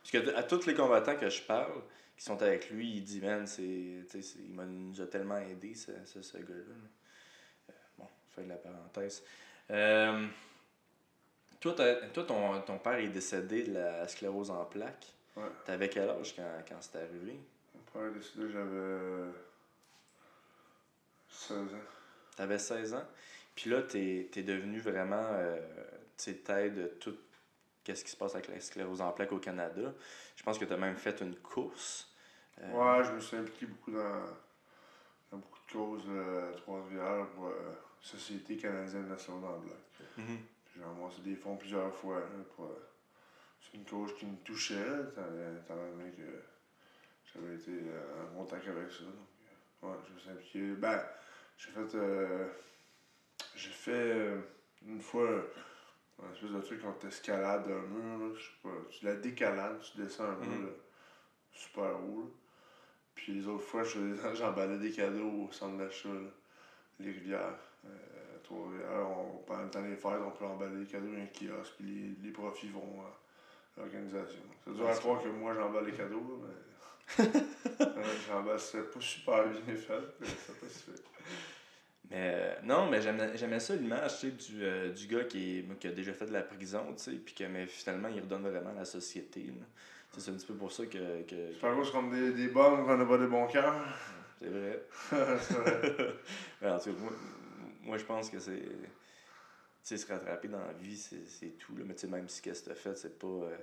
Parce 0.01 0.11
que 0.11 0.36
à 0.36 0.43
tous 0.43 0.65
les 0.65 0.74
combattants 0.74 1.15
que 1.15 1.30
je 1.30 1.41
parle, 1.43 1.82
qui 2.17 2.26
sont 2.26 2.41
avec 2.41 2.70
lui, 2.70 2.97
il 2.97 3.03
dit, 3.03 3.22
man, 3.22 3.47
c'est, 3.47 3.63
il 3.63 4.53
m'a- 4.53 4.65
nous 4.65 4.99
a 5.01 5.07
tellement 5.07 5.38
aidé, 5.38 5.74
ce, 5.76 5.91
ce, 6.05 6.22
ce 6.22 6.38
gars-là. 6.38 6.55
là. 6.55 7.70
Euh, 7.70 7.74
bon, 7.97 8.07
fin 8.36 8.41
de 8.43 8.49
la 8.49 8.57
parenthèse. 8.57 9.24
Euh, 9.72 10.28
toi, 11.61 11.74
toi 12.13 12.24
ton, 12.26 12.61
ton 12.61 12.78
père 12.80 12.95
est 12.97 13.07
décédé 13.07 13.63
de 13.63 13.74
la 13.74 14.07
sclérose 14.09 14.49
en 14.51 14.65
plaques. 14.65 15.13
Ouais. 15.38 15.43
T'avais 15.65 15.88
quel 15.88 16.09
âge 16.09 16.36
quand, 16.36 16.63
quand 16.67 16.76
c'est 16.82 16.97
arrivé? 16.97 17.39
Mon 17.76 17.82
père 17.93 18.09
est 18.09 18.13
décédé, 18.17 18.49
j'avais. 18.51 19.32
16 21.50 21.74
ans. 21.74 21.78
T'avais 22.36 22.60
16 22.60 22.93
ans. 22.93 23.06
Puis 23.56 23.70
là, 23.70 23.82
t'es 23.82 24.30
es 24.36 24.43
devenu 24.43 24.80
vraiment, 24.80 25.16
euh, 25.34 25.60
tu 26.18 26.36
t'aides 26.38 26.97
tout 27.00 27.16
qu'est-ce 27.84 28.04
qui 28.06 28.12
se 28.12 28.18
passe 28.18 28.36
avec 28.36 28.47
la 28.47 28.60
sclérose 28.62 29.02
en 29.02 29.12
plaques 29.12 29.32
au 29.32 29.39
Canada. 29.39 29.93
Je 30.36 30.43
pense 30.43 30.58
que 30.58 30.66
t'as 30.66 30.78
même 30.78 30.95
fait 30.95 31.20
une 31.22 31.36
course. 31.36 32.14
Euh, 32.62 32.72
Ouais, 32.72 33.04
je 33.04 33.12
me 33.14 33.20
suis 33.20 33.38
impliqué 33.38 33.66
beaucoup 33.66 33.91
dans, 33.91 34.24
dans 35.32 35.38
beaucoup 35.38 35.60
de 35.68 35.72
causes 35.72 36.06
euh, 36.10 36.52
à 36.54 36.58
Trois-Rivières 36.58 37.28
pour 37.36 37.50
la 37.50 37.56
Société 38.02 38.58
canadienne 38.58 39.08
nationale 39.10 39.43
en 39.45 39.60
black. 39.60 39.78
mhm. 40.18 40.38
J'ai 40.76 40.84
ramassé 40.84 41.22
des 41.22 41.36
fonds 41.36 41.58
plusieurs 41.58 41.93
fois. 41.93 42.18
euh, 42.18 42.64
c'est 43.62 43.78
une 43.78 43.86
cause 43.86 44.16
qui 44.18 44.26
me 44.26 44.38
touchait, 44.38 44.76
étant 45.12 45.76
donné 45.76 46.12
que 46.12 46.43
j'avais 47.34 47.56
été 47.56 47.72
euh, 47.72 48.24
en 48.32 48.36
contact 48.38 48.68
avec 48.68 48.89
ça. 48.91 49.04
Donc, 49.04 49.28
euh, 49.84 49.88
ouais, 49.88 49.97
je 50.08 50.14
me 50.14 50.20
suis 50.20 50.30
impliqué. 50.30 50.60
Ben, 50.76 51.02
j'ai 51.60 51.70
fait. 51.72 51.95
euh, 51.95 52.47
j'ai 53.55 53.70
fait 53.70 53.91
euh, 53.91 54.39
une 54.88 55.01
fois 55.01 55.24
euh, 55.30 55.41
un 56.24 56.34
espèce 56.34 56.51
de 56.51 56.62
truc 56.62 56.82
quand 56.82 56.93
t'escalades 56.93 57.68
un 57.70 57.82
mur, 57.88 58.36
je 58.36 58.41
sais 58.41 58.49
pas. 58.64 58.70
Tu 58.89 59.05
la 59.05 59.16
décalades, 59.16 59.80
tu 59.82 60.01
descends 60.01 60.24
un 60.26 60.36
mur 60.38 60.66
là, 60.68 60.72
super 61.51 61.84
haut. 62.03 62.22
là. 62.22 62.28
Puis 63.16 63.34
les 63.34 63.47
autres 63.47 63.64
fois, 63.66 63.84
j'emballais 64.34 64.78
des 64.80 64.91
cadeaux 64.91 65.47
au 65.47 65.51
centre 65.51 65.78
d'achat, 65.78 66.10
les 66.99 67.12
rivières. 67.12 67.60
Euh, 67.86 67.89
Trois-Rivières, 68.43 69.07
on, 69.10 69.38
pendant 69.45 69.64
le 69.64 69.70
temps 69.70 69.82
des 69.82 69.95
fêtes, 69.95 70.22
on 70.26 70.32
peut 70.32 70.45
emballer 70.45 70.84
des 70.86 70.91
cadeaux 70.91 71.07
dans 71.12 71.22
un 71.22 71.26
kiosque, 71.28 71.74
puis 71.78 71.86
les, 72.22 72.28
les 72.28 72.32
profits 72.32 72.70
vont 72.70 73.01
à 73.03 73.80
l'organisation. 73.82 74.41
C'est 74.66 74.74
dur 74.74 74.88
à 74.88 74.93
croire 74.95 75.22
que 75.22 75.28
moi 75.30 75.53
j'emballe 75.53 75.86
les 75.86 75.91
cadeaux, 75.93 76.20
là, 76.20 76.47
mais. 76.47 76.68
Euh, 77.20 78.03
j'emballe, 78.28 78.60
c'est 78.60 78.91
pas 78.91 79.01
super 79.01 79.47
bien 79.47 79.76
fait, 79.76 79.93
mais 80.20 80.28
c'est 80.28 80.60
pas 80.60 80.68
si 80.68 80.84
fait. 80.84 81.03
Mais 82.10 82.32
euh, 82.34 82.55
non, 82.64 82.89
mais 82.89 83.01
j'aimais 83.01 83.60
ça 83.60 83.76
l'image 83.76 84.20
tu 84.20 84.32
du, 84.32 84.64
euh, 84.64 84.89
du 84.91 85.05
gars 85.07 85.26
qui, 85.26 85.60
est- 85.60 85.80
qui 85.80 85.88
a 85.88 85.91
déjà 85.91 86.12
fait 86.14 86.26
de 86.26 86.34
la 86.34 86.41
prison, 86.41 86.86
tu 86.97 87.03
sais, 87.03 87.12
puis 87.12 87.36
que 87.36 87.43
mais 87.43 87.68
finalement 87.68 88.07
il 88.07 88.20
redonne 88.22 88.41
vraiment 88.47 88.72
à 88.72 88.80
la 88.80 88.86
société. 88.86 89.51
c'est 90.18 90.32
un 90.32 90.34
petit 90.34 90.45
peu 90.47 90.55
pour 90.55 90.72
ça 90.72 90.86
que. 90.86 91.22
que, 91.24 91.53
C'est 91.53 91.60
pas 91.62 91.72
gros, 91.72 91.84
c'est 91.84 91.91
comme 91.91 92.10
des, 92.12 92.32
des 92.34 92.47
bombes 92.47 92.86
qu'on 92.86 92.97
n'a 92.97 93.05
pas 93.05 93.18
des 93.18 93.28
bons 93.28 93.47
cœurs. 93.47 93.86
C'est 94.39 94.47
vrai. 94.47 94.84
vrai. 95.12 96.16
Ouais, 96.62 96.70
en 96.72 96.80
tout 96.80 96.93
cas, 96.93 96.99
moi, 96.99 97.12
moi, 97.84 97.97
je 97.97 98.05
pense 98.05 98.30
que 98.30 98.39
c'est. 98.39 98.60
Tu 98.62 98.68
sais, 99.84 99.97
se 99.97 100.07
rattraper 100.12 100.47
dans 100.47 100.60
la 100.66 100.74
vie, 100.74 100.97
c'est 100.97 101.57
tout. 101.60 101.76
Là. 101.78 101.84
Mais 101.86 101.93
tu 101.93 102.01
sais, 102.01 102.07
même 102.07 102.28
si 102.28 102.41
qu'est-ce 102.41 102.64
que 102.64 102.70
t'as 102.70 102.76
fait, 102.76 102.95
c'est 102.95 103.18
pas. 103.20 103.28
euh, 103.28 103.57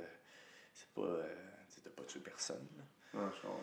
c'est 0.72 0.88
pas. 0.94 1.03
euh, 1.03 1.34
tu 1.74 1.80
t'as 1.80 1.90
pas 1.90 2.05
tué 2.05 2.20
personne. 2.20 2.66
là. 2.76 2.84
Ouais, 3.16 3.22
je 3.36 3.40
comprends. 3.42 3.60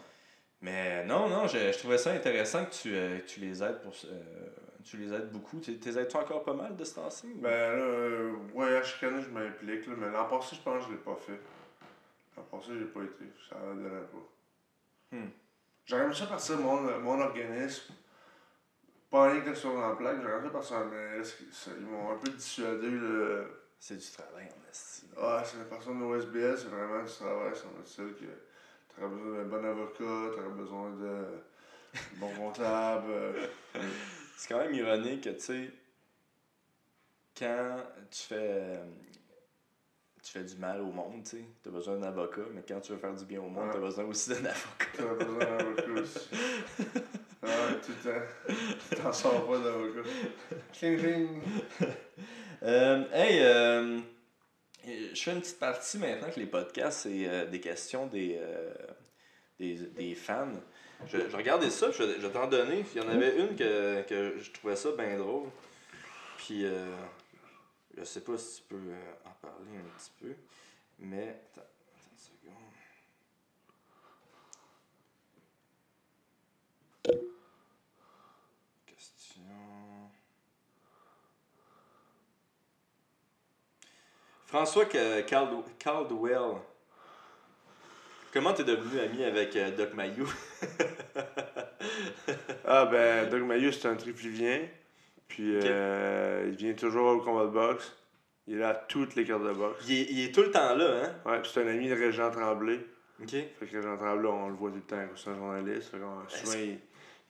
Mais 0.62 1.04
non, 1.06 1.28
non, 1.28 1.48
je, 1.48 1.72
je 1.72 1.78
trouvais 1.78 1.98
ça 1.98 2.12
intéressant 2.12 2.66
que 2.66 2.72
tu, 2.72 2.96
euh, 2.96 3.20
que 3.20 3.26
tu 3.28 3.40
les 3.42 3.62
aides 3.62 3.82
pour. 3.82 3.94
euh, 4.06 4.48
tu 4.84 4.98
les 4.98 5.14
aides 5.14 5.30
beaucoup. 5.32 5.60
Tu 5.60 5.78
t'es 5.78 5.98
aides-tu 5.98 6.16
encore 6.18 6.44
pas 6.44 6.54
mal 6.54 6.76
de 6.76 6.84
ce 6.84 6.96
temps-ci? 6.96 7.34
Ben 7.36 7.50
là, 7.50 7.84
euh, 7.84 8.34
ouais, 8.54 8.78
à 8.78 8.84
chaque 8.84 9.04
année, 9.04 9.22
je 9.22 9.30
m'implique, 9.30 9.88
là, 9.88 9.94
mais 9.98 10.10
l'an 10.10 10.26
passé, 10.26 10.56
je 10.56 10.62
pense 10.62 10.84
que 10.86 10.90
je 10.92 10.96
l'ai 10.96 11.02
pas 11.02 11.16
fait. 11.16 11.40
L'an 12.38 12.44
passé, 12.52 12.72
j'ai 12.80 12.86
pas 12.86 13.02
été. 13.02 13.26
Ça 13.50 13.56
ne 13.60 13.84
donnait 13.84 14.02
pas. 14.02 15.16
Hmm. 15.18 15.30
J'aurais 15.86 16.04
aimé 16.06 16.14
ça 16.14 16.26
partir 16.28 16.58
mon, 16.58 16.82
mon 17.00 17.20
organisme. 17.22 17.94
Pas 19.12 19.30
rien 19.32 19.42
que 19.42 19.54
sur 19.54 19.78
la 19.80 19.96
plaque, 19.96 20.22
j'aurais 20.22 20.38
aimé 20.38 20.48
ça 20.48 20.50
partir 20.52 20.78
ça- 21.52 21.72
Ils 21.78 21.86
m'ont 21.86 22.12
un 22.14 22.16
peu 22.18 22.32
dissuadé. 22.32 22.90
Là. 22.90 23.44
C'est 23.80 23.98
du 23.98 24.12
travail 24.12 24.46
en 24.46 24.70
esti. 24.72 25.04
Ah, 25.18 25.44
c'est 25.46 25.58
la 25.58 25.66
personne 25.66 26.00
de 26.00 26.06
OSBL, 26.06 26.58
c'est 26.58 26.70
vraiment 26.70 27.04
du 27.04 27.12
travail, 27.12 27.52
semble-t-il, 27.54 28.14
que 28.16 28.32
t'aurais 28.96 29.10
besoin 29.10 29.38
d'un 29.38 29.44
bon 29.46 29.66
avocat, 29.66 30.36
t'aurais 30.36 30.56
besoin 30.58 30.90
de 30.92 31.26
bon 32.18 32.30
comptable. 32.36 33.14
C'est 34.38 34.50
quand 34.54 34.60
même 34.60 34.74
ironique 34.74 35.24
que, 35.24 35.30
tu 35.30 35.40
sais, 35.40 35.72
quand 37.38 37.78
tu 38.12 38.22
fais, 38.24 38.80
tu 40.24 40.32
fais 40.32 40.44
du 40.44 40.56
mal 40.58 40.82
au 40.82 40.92
monde, 40.92 41.24
tu 41.24 41.38
sais, 41.38 41.46
t'as 41.64 41.70
besoin 41.72 41.98
d'un 41.98 42.08
avocat, 42.08 42.42
mais 42.54 42.64
quand 42.68 42.80
tu 42.82 42.92
veux 42.92 42.98
faire 42.98 43.14
du 43.16 43.26
bien 43.26 43.42
au 43.42 43.50
monde, 43.50 43.66
Ouais. 43.68 43.74
t'as 43.74 43.80
besoin 43.80 44.06
aussi 44.06 44.30
d'un 44.30 44.46
avocat. 44.46 44.86
T'aurais 44.98 45.16
besoin 45.16 45.40
d'un 45.40 45.58
avocat 45.58 45.92
aussi. 46.02 46.20
Ah, 47.46 47.74
tout 47.86 47.92
le 48.06 48.10
temps. 48.10 49.02
T'en 49.04 49.12
sors 49.12 49.46
pas 49.46 49.60
d'avocat. 49.60 50.10
Cling, 50.72 50.98
cling. 50.98 51.42
Euh, 52.64 53.04
hey, 53.12 53.40
euh, 53.42 54.00
je 54.86 55.22
fais 55.22 55.32
une 55.32 55.42
petite 55.42 55.60
partie 55.60 55.98
maintenant 55.98 56.30
que 56.30 56.40
les 56.40 56.46
podcasts, 56.46 57.02
c'est 57.02 57.28
euh, 57.28 57.46
des 57.46 57.60
questions 57.60 58.08
des, 58.08 58.38
euh, 58.40 58.74
des, 59.60 59.76
des 59.76 60.16
fans. 60.16 60.52
Je, 61.08 61.18
regardais 61.36 61.70
ça, 61.70 61.92
je, 61.92 62.20
je 62.20 62.28
t'en 62.28 62.48
donner. 62.48 62.86
Il 62.96 63.02
y 63.02 63.06
en 63.06 63.10
avait 63.10 63.38
une 63.38 63.56
que, 63.56 64.02
que 64.04 64.40
je 64.40 64.52
trouvais 64.52 64.76
ça 64.76 64.92
bien 64.92 65.18
drôle. 65.18 65.50
Puis, 66.38 66.66
euh, 66.66 66.96
je 67.98 68.04
sais 68.04 68.22
pas 68.22 68.38
si 68.38 68.62
tu 68.62 68.68
peux 68.70 68.76
euh, 68.76 69.14
en 69.26 69.32
parler 69.42 69.78
un 69.78 69.98
petit 69.98 70.12
peu. 70.20 70.36
Mais, 71.00 71.30
attends 71.30 71.68
une 72.12 72.18
seconde. 72.18 72.54
Question. 78.86 79.42
François 84.54 84.86
Ca- 84.88 85.24
Cald- 85.24 85.64
Caldwell. 85.80 86.58
Comment 88.32 88.54
t'es 88.54 88.64
devenu 88.64 89.00
ami 89.00 89.24
avec 89.24 89.56
euh, 89.56 89.72
Doc 89.76 89.96
Mayou? 89.96 90.28
Ah, 92.66 92.86
ben, 92.86 93.28
Doug 93.30 93.42
Mayou, 93.42 93.72
c'est 93.72 93.88
un 93.88 93.96
trifluvien. 93.96 94.62
Puis, 95.28 95.58
euh, 95.64 96.46
il 96.50 96.56
vient 96.56 96.74
toujours 96.74 97.08
au 97.16 97.20
combat 97.22 97.46
de 97.46 97.50
boxe. 97.50 97.96
Il 98.48 98.56
est 98.56 98.60
là 98.60 98.70
à 98.70 98.74
toutes 98.76 99.16
les 99.16 99.26
cartes 99.26 99.44
de 99.44 99.52
boxe. 99.54 99.84
Il 99.88 99.94
est, 100.00 100.08
il 100.12 100.26
est 100.26 100.32
tout 100.32 100.42
le 100.44 100.52
temps 100.52 100.76
là, 100.76 101.04
hein? 101.04 101.16
Ouais, 101.32 101.42
c'est 101.44 101.64
un 101.64 101.68
ami 101.68 101.90
de 101.90 101.96
Régent 101.96 102.30
Tremblay. 102.30 102.80
Ok. 103.22 103.30
Fait 103.32 103.66
que 103.66 103.76
Régent 103.78 103.98
Tremblay, 103.98 104.30
on 104.30 104.50
le 104.50 104.54
voit 104.56 104.70
tout 104.70 104.76
le 104.78 104.82
temps, 104.84 105.02
c'est 105.16 105.30
un 105.32 105.36
journaliste. 105.36 105.90
Fait 105.90 105.98
qu'on, 105.98 106.30
souvent, 106.30 106.58
il, 106.64 106.80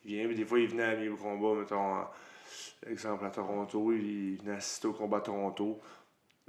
il 0.04 0.16
vient, 0.16 0.26
puis 0.26 0.36
des 0.36 0.44
fois, 0.44 0.58
il 0.60 0.68
venait 0.68 0.84
à 0.84 0.94
mi 0.94 1.08
au 1.08 1.16
combat, 1.16 1.58
mettons, 1.58 1.80
en- 1.80 2.10
exemple 2.86 3.24
à 3.24 3.30
Toronto, 3.30 3.92
il 3.92 4.36
venait 4.42 4.56
assister 4.56 4.88
au 4.88 4.92
combat 4.92 5.16
à 5.18 5.22
Toronto. 5.22 5.80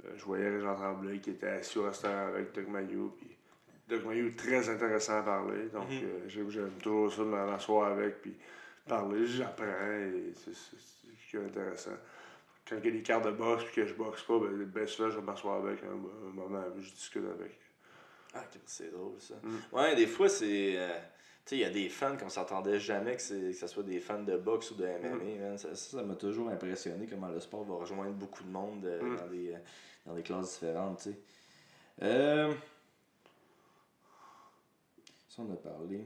Euh, 0.06 0.10
je 0.16 0.24
voyais 0.24 0.48
Régent 0.48 0.74
Tremblay 0.74 1.18
qui 1.20 1.30
était 1.30 1.48
assis 1.48 1.78
au 1.78 1.84
restaurant 1.84 2.26
avec 2.28 2.52
Doug 2.54 2.68
Mayou. 2.68 3.12
Puis 3.18 3.36
Doug 3.88 4.04
Mayou, 4.04 4.30
très 4.36 4.68
intéressant 4.68 5.18
à 5.18 5.22
parler. 5.22 5.66
Donc, 5.72 5.88
Mhm. 5.90 6.00
euh, 6.04 6.48
j'aime, 6.50 6.70
toujours 6.82 7.12
ça 7.12 7.22
de 7.22 7.28
m'asseoir 7.28 7.92
avec, 7.92 8.20
puis 8.22 8.34
parler. 8.86 9.26
J'apprends, 9.26 9.64
et 9.64 10.32
c'est, 10.34 11.38
d'intéressant. 11.38 11.90
Quand 12.68 12.76
il 12.82 12.86
y 12.86 12.88
a 12.88 12.90
des 12.92 13.02
cartes 13.02 13.26
de 13.26 13.30
boxe, 13.32 13.64
puis 13.64 13.74
que 13.82 13.86
je 13.86 13.94
boxe 13.94 14.22
pas, 14.22 14.38
ben, 14.38 14.64
ben 14.64 14.86
souvent, 14.86 15.10
je 15.10 15.16
vais 15.20 15.24
m'asseoir 15.24 15.64
avec 15.64 15.82
un, 15.84 15.88
un 15.92 16.32
moment, 16.32 16.62
je 16.78 16.90
discute 16.90 17.24
avec. 17.38 17.58
Ah, 18.34 18.42
c'est 18.66 18.90
drôle 18.92 19.14
ça. 19.20 19.34
Mm. 19.42 19.58
Ouais, 19.76 19.94
des 19.94 20.06
fois, 20.06 20.28
c'est. 20.28 20.74
euh, 20.76 20.88
tu 21.44 21.50
sais, 21.50 21.56
il 21.56 21.60
y 21.60 21.64
a 21.64 21.70
des 21.70 21.88
fans 21.88 22.16
qu'on 22.16 22.28
s'attendait 22.28 22.80
jamais 22.80 23.16
que, 23.16 23.48
que 23.50 23.52
ce 23.52 23.66
soit 23.68 23.84
des 23.84 24.00
fans 24.00 24.22
de 24.22 24.36
boxe 24.36 24.72
ou 24.72 24.74
de 24.74 24.84
MMA. 24.84 25.40
man. 25.40 25.58
Ça, 25.58 26.02
m'a 26.02 26.16
toujours 26.16 26.48
impressionné 26.48 27.06
comment 27.06 27.28
le 27.28 27.38
sport 27.38 27.62
va 27.64 27.74
rejoindre 27.76 28.12
beaucoup 28.12 28.42
de 28.42 28.50
monde 28.50 28.84
euh, 28.84 29.00
Mm. 29.02 29.16
dans, 29.16 29.26
des, 29.28 29.54
dans 30.06 30.14
des 30.14 30.22
classes 30.22 30.54
différentes. 30.54 30.98
tu 31.02 31.10
sais. 31.10 31.18
Euh, 32.02 32.52
ça, 35.28 35.42
on 35.42 35.52
a 35.52 35.56
parlé. 35.56 36.04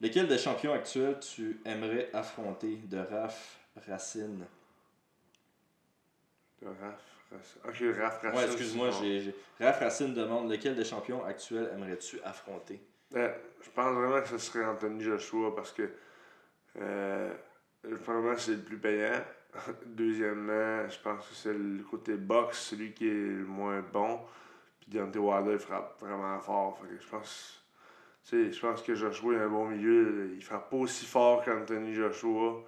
Lequel 0.00 0.28
des 0.28 0.38
champions 0.38 0.72
actuels 0.72 1.18
tu 1.20 1.60
aimerais 1.64 2.10
affronter 2.12 2.76
de 2.76 2.98
Raph 2.98 3.58
Racine? 3.88 4.44
Le 6.62 6.68
Raph, 6.68 7.26
Racine. 7.30 7.60
Ok, 7.64 7.96
Raph, 8.00 8.22
Racine. 8.22 8.38
Ouais, 8.38 8.44
excuse-moi, 8.46 8.90
j'ai. 8.90 9.34
Raph 9.60 9.80
Racine 9.80 10.14
demande 10.14 10.50
lequel 10.50 10.74
des 10.76 10.84
champions 10.84 11.24
actuels 11.24 11.70
aimerais-tu 11.72 12.20
affronter? 12.22 12.80
Ben, 13.10 13.32
je 13.62 13.70
pense 13.70 13.94
vraiment 13.94 14.20
que 14.20 14.28
ce 14.28 14.38
serait 14.38 14.64
Anthony 14.64 15.02
Joshua 15.02 15.54
parce 15.54 15.72
que 15.72 15.90
euh, 16.80 17.34
c'est 17.82 18.50
le 18.50 18.62
plus 18.62 18.78
payant. 18.78 19.20
Deuxièmement, 19.86 20.88
je 20.88 20.98
pense 21.00 21.26
que 21.26 21.34
c'est 21.34 21.52
le 21.54 21.82
côté 21.82 22.14
boxe, 22.14 22.68
celui 22.70 22.92
qui 22.92 23.08
est 23.08 23.12
le 23.12 23.44
moins 23.44 23.82
bon. 23.92 24.20
Puis 24.80 24.90
Deontay 24.90 25.18
Wilder 25.18 25.52
il 25.54 25.58
frappe 25.58 26.00
vraiment 26.00 26.38
fort. 26.40 26.78
Fait 26.78 26.94
que 26.94 27.02
je 27.02 27.08
pense. 27.08 27.62
tu 28.24 28.30
sais, 28.46 28.52
je 28.52 28.60
pense 28.60 28.82
que 28.82 28.94
Joshua 28.94 29.34
est 29.34 29.40
un 29.40 29.48
bon 29.48 29.66
milieu. 29.68 30.30
Il 30.34 30.42
frappe 30.44 30.70
pas 30.70 30.76
aussi 30.76 31.06
fort 31.06 31.44
qu'Anthony 31.44 31.94
Joshua. 31.94 32.62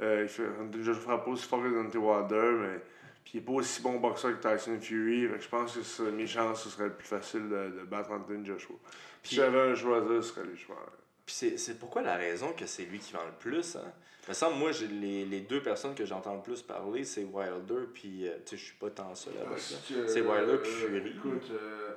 Euh, 0.00 0.22
il 0.22 0.28
fait, 0.28 0.46
Anthony 0.60 0.84
Joshua 0.84 1.02
frappe 1.02 1.24
pas 1.24 1.30
aussi 1.30 1.46
fort 1.46 1.62
que 1.62 1.68
Deontay 1.68 1.98
Wilder, 1.98 2.52
mais 2.60 2.80
puis 3.24 3.32
il 3.34 3.38
est 3.38 3.44
pas 3.44 3.52
aussi 3.52 3.82
bon 3.82 4.00
boxeur 4.00 4.40
que 4.40 4.48
Tyson 4.48 4.78
Fury. 4.80 5.28
Fait 5.28 5.36
que 5.36 5.42
je 5.42 5.48
pense 5.48 5.76
que 5.76 6.10
mes 6.10 6.26
chances, 6.26 6.64
ce 6.64 6.70
serait 6.70 6.84
le 6.88 6.94
plus 6.94 7.06
facile 7.06 7.48
de, 7.48 7.80
de 7.80 7.84
battre 7.84 8.10
Anthony 8.12 8.46
Joshua. 8.46 8.76
Puis- 9.22 9.30
si 9.30 9.34
j'avais 9.36 9.60
un 9.60 9.74
choisir, 9.74 10.22
ce 10.24 10.32
serait 10.32 10.46
pense. 10.46 10.56
Puis 10.56 10.99
c'est, 11.32 11.56
c'est 11.58 11.78
pourquoi 11.78 12.02
la 12.02 12.16
raison 12.16 12.52
que 12.52 12.66
c'est 12.66 12.84
lui 12.84 12.98
qui 12.98 13.12
vend 13.12 13.24
le 13.26 13.32
plus, 13.38 13.76
hein? 13.76 13.92
Me 14.28 14.34
semble, 14.34 14.56
moi, 14.58 14.70
les, 15.00 15.24
les 15.24 15.40
deux 15.40 15.62
personnes 15.62 15.94
que 15.94 16.04
j'entends 16.04 16.36
le 16.36 16.42
plus 16.42 16.62
parler, 16.62 17.04
c'est 17.04 17.24
Wilder, 17.24 17.86
puis, 17.92 18.28
euh, 18.28 18.34
tu 18.44 18.50
sais, 18.50 18.56
je 18.58 18.64
suis 18.66 18.76
pas 18.76 18.90
tant 18.90 19.14
seul 19.14 19.32
avec 19.38 19.58
ça. 19.58 19.76
C'est 20.06 20.20
Wilder 20.20 20.58
puis 20.62 20.70
Fury. 20.70 20.96
euh, 20.98 21.10
Écoute, 21.16 21.50
euh, 21.52 21.94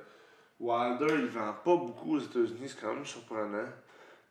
Wilder, 0.58 1.14
il 1.18 1.26
vend 1.26 1.52
pas 1.64 1.76
beaucoup 1.76 2.16
aux 2.16 2.20
États-Unis, 2.20 2.68
c'est 2.68 2.80
quand 2.80 2.94
même 2.94 3.04
surprenant. 3.04 3.68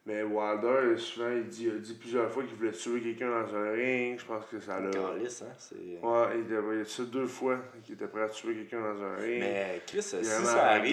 Mais 0.06 0.22
Wilder, 0.24 0.98
souvent, 0.98 1.30
il 1.32 1.48
dit, 1.48 1.66
il 1.66 1.72
a 1.72 1.76
dit 1.80 1.94
plusieurs 1.94 2.30
fois 2.30 2.44
qu'il 2.44 2.56
voulait 2.56 2.72
tuer 2.74 3.00
quelqu'un 3.00 3.30
dans 3.30 3.56
un 3.56 3.72
ring. 3.72 4.20
Je 4.20 4.26
pense 4.26 4.46
que 4.48 4.60
ça 4.60 4.80
l'a. 4.82 4.90
Calice, 4.90 5.42
hein? 5.44 5.54
Ouais, 6.02 6.40
il, 6.46 6.54
a- 6.54 6.74
il 6.74 6.82
a 6.82 6.84
dit 6.84 6.90
ça 6.90 7.04
deux 7.04 7.28
fois 7.28 7.58
qu'il 7.86 7.94
était 7.94 8.08
prêt 8.08 8.24
à 8.24 8.28
tuer 8.30 8.54
quelqu'un 8.54 8.82
dans 8.82 9.02
un 9.02 9.16
ring. 9.16 9.40
Mais 9.40 9.82
Chris, 9.88 10.02
si 10.24 10.26
ça 10.46 10.72
arrive, 10.72 10.92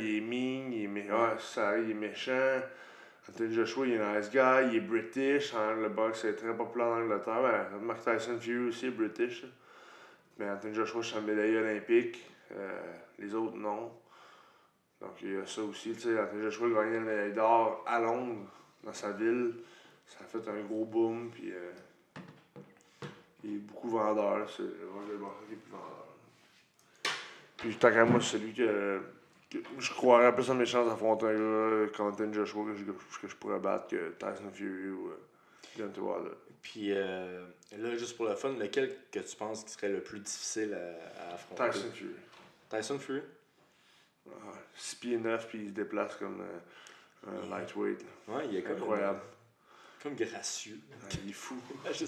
il 0.00 0.16
est 0.16 0.20
mean, 0.20 0.72
il 0.72 0.84
est, 0.84 0.88
mé- 0.88 1.08
ouais, 1.12 1.36
si 1.38 1.54
ça 1.54 1.68
arrive, 1.68 1.84
il 1.84 1.90
est 1.92 1.94
méchant. 1.94 2.60
Anthony 3.28 3.54
Joshua, 3.54 3.86
il 3.86 3.92
est 3.94 4.00
un 4.00 4.18
nice 4.18 4.30
guy, 4.30 4.70
il 4.70 4.76
est 4.76 4.80
british. 4.80 5.54
hein, 5.54 5.76
le 5.80 5.88
box 5.88 6.24
est 6.24 6.34
très 6.34 6.54
populaire 6.56 6.88
en 6.88 7.02
Angleterre. 7.02 7.42
Ben, 7.42 7.78
Mark 7.80 7.98
Tyson 7.98 8.38
Fury 8.40 8.68
aussi 8.68 8.86
est 8.86 8.90
british. 8.90 9.42
là. 9.42 9.48
Mais 10.38 10.50
Anthony 10.50 10.74
Joshua, 10.74 11.02
c'est 11.02 11.16
un 11.16 11.20
médaillé 11.20 11.58
olympique. 11.58 12.24
Euh, 12.52 12.80
les 13.18 13.34
autres, 13.34 13.56
non. 13.56 13.92
Donc, 15.00 15.10
il 15.22 15.34
y 15.34 15.36
a 15.36 15.46
ça 15.46 15.62
aussi. 15.62 15.92
Tu 15.92 16.00
sais, 16.00 16.18
Anthony 16.18 16.42
Joshua 16.44 16.80
a 16.80 16.84
gagné 16.84 16.96
la 16.96 17.00
médaille 17.00 17.32
d'or 17.32 17.84
à 17.86 18.00
Londres, 18.00 18.46
dans 18.82 18.92
sa 18.92 19.12
ville. 19.12 19.54
Ça 20.06 20.24
a 20.24 20.26
fait 20.26 20.48
un 20.48 20.60
gros 20.62 20.84
boom. 20.84 21.30
Puis, 21.30 21.52
euh, 21.52 21.72
il 23.44 23.56
est 23.56 23.58
beaucoup 23.58 23.90
vendeur. 23.90 24.48
C'est 24.48 24.62
le 24.62 25.16
boxeur 25.18 25.46
qui 25.46 25.54
est 25.54 25.56
plus 25.56 25.70
vendeur. 25.70 26.06
Puis, 27.58 27.76
tant 27.76 27.90
qu'à 27.90 28.04
moi, 28.04 28.20
c'est 28.20 28.38
celui 28.38 28.54
que 28.54 29.00
je 29.78 29.90
croirais 29.90 30.34
plus 30.34 30.50
à 30.50 30.54
mes 30.54 30.66
chances 30.66 30.88
d'affronter 30.88 31.26
un 31.26 31.32
gars 31.86 31.92
comme 31.96 32.08
Anthony 32.08 32.34
Joshua 32.34 32.64
que 32.66 32.74
je, 32.74 32.84
que 32.84 33.28
je 33.28 33.36
pourrais 33.36 33.58
battre 33.58 33.88
que 33.88 34.10
Tyson 34.18 34.50
Fury 34.52 34.88
ou 34.90 35.08
euh, 35.08 35.20
Deontay 35.76 36.00
Wilder. 36.00 36.30
puis 36.60 36.92
euh, 36.92 37.46
là, 37.76 37.96
juste 37.96 38.16
pour 38.16 38.26
le 38.26 38.34
fun, 38.34 38.50
lequel 38.50 38.94
que 39.10 39.20
tu 39.20 39.36
penses 39.36 39.64
qui 39.64 39.70
serait 39.72 39.88
le 39.88 40.02
plus 40.02 40.20
difficile 40.20 40.74
à, 40.74 41.30
à 41.30 41.34
affronter? 41.34 41.70
Tyson 41.70 41.90
Fury. 41.92 42.14
Tyson 42.68 42.98
Fury? 42.98 43.22
6 44.76 44.94
pieds 44.96 45.16
9 45.16 45.48
puis 45.48 45.58
il 45.62 45.68
se 45.68 45.72
déplace 45.72 46.14
comme 46.16 46.42
euh, 46.42 47.30
un 47.44 47.48
lightweight. 47.48 48.04
Ouais, 48.28 48.46
il 48.50 48.56
est 48.56 48.62
comme, 48.62 48.76
Incroyable. 48.76 49.18
comme 49.20 49.28
gracieux. 50.06 50.78
Ah, 51.02 51.06
il 51.24 51.30
est 51.30 51.32
fou. 51.32 51.56
Je. 51.92 52.04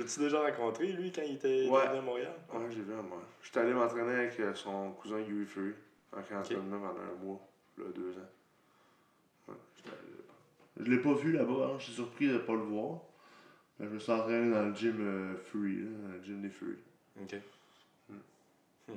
L'as-tu 0.00 0.20
déjà 0.20 0.40
rencontré, 0.42 0.86
lui, 0.92 1.12
quand 1.12 1.22
il 1.22 1.34
était 1.34 1.68
Ouais. 1.68 1.86
venu 1.88 1.98
à 1.98 2.02
Montréal? 2.02 2.34
Ouais, 2.52 2.60
j'ai 2.70 2.80
vu, 2.82 2.92
moi. 2.94 3.22
J'étais 3.42 3.60
allé 3.60 3.72
m'entraîner 3.74 4.12
avec 4.14 4.38
euh, 4.40 4.54
son 4.54 4.92
cousin 4.92 5.18
Huey 5.18 5.44
Fury. 5.46 5.72
En 6.16 6.22
cantonnement 6.22 6.78
pendant 6.80 7.00
un 7.00 7.24
mois, 7.24 7.40
là, 7.78 7.84
deux 7.94 8.10
ans. 8.12 8.28
Ouais, 9.48 9.54
j'étais 9.76 9.88
allé 9.90 10.10
là-bas. 10.10 10.34
Je 10.84 10.90
l'ai 10.90 10.98
pas 11.00 11.14
vu 11.14 11.32
là-bas, 11.32 11.70
hein. 11.72 11.76
je 11.78 11.84
suis 11.84 11.92
surpris 11.94 12.28
de 12.28 12.38
pas 12.38 12.52
le 12.52 12.58
voir. 12.60 13.00
Mais 13.78 13.86
je 13.86 13.92
me 13.94 13.98
suis 13.98 14.12
entraîné 14.12 14.50
dans 14.52 14.66
le 14.66 14.74
gym 14.74 14.96
euh, 15.00 15.36
Fury, 15.38 15.76
là, 15.76 15.90
dans 16.02 16.14
le 16.14 16.22
gym 16.22 16.42
des 16.42 16.50
Fury. 16.50 16.76
Ok. 17.22 17.36
Hmm. 18.10 18.92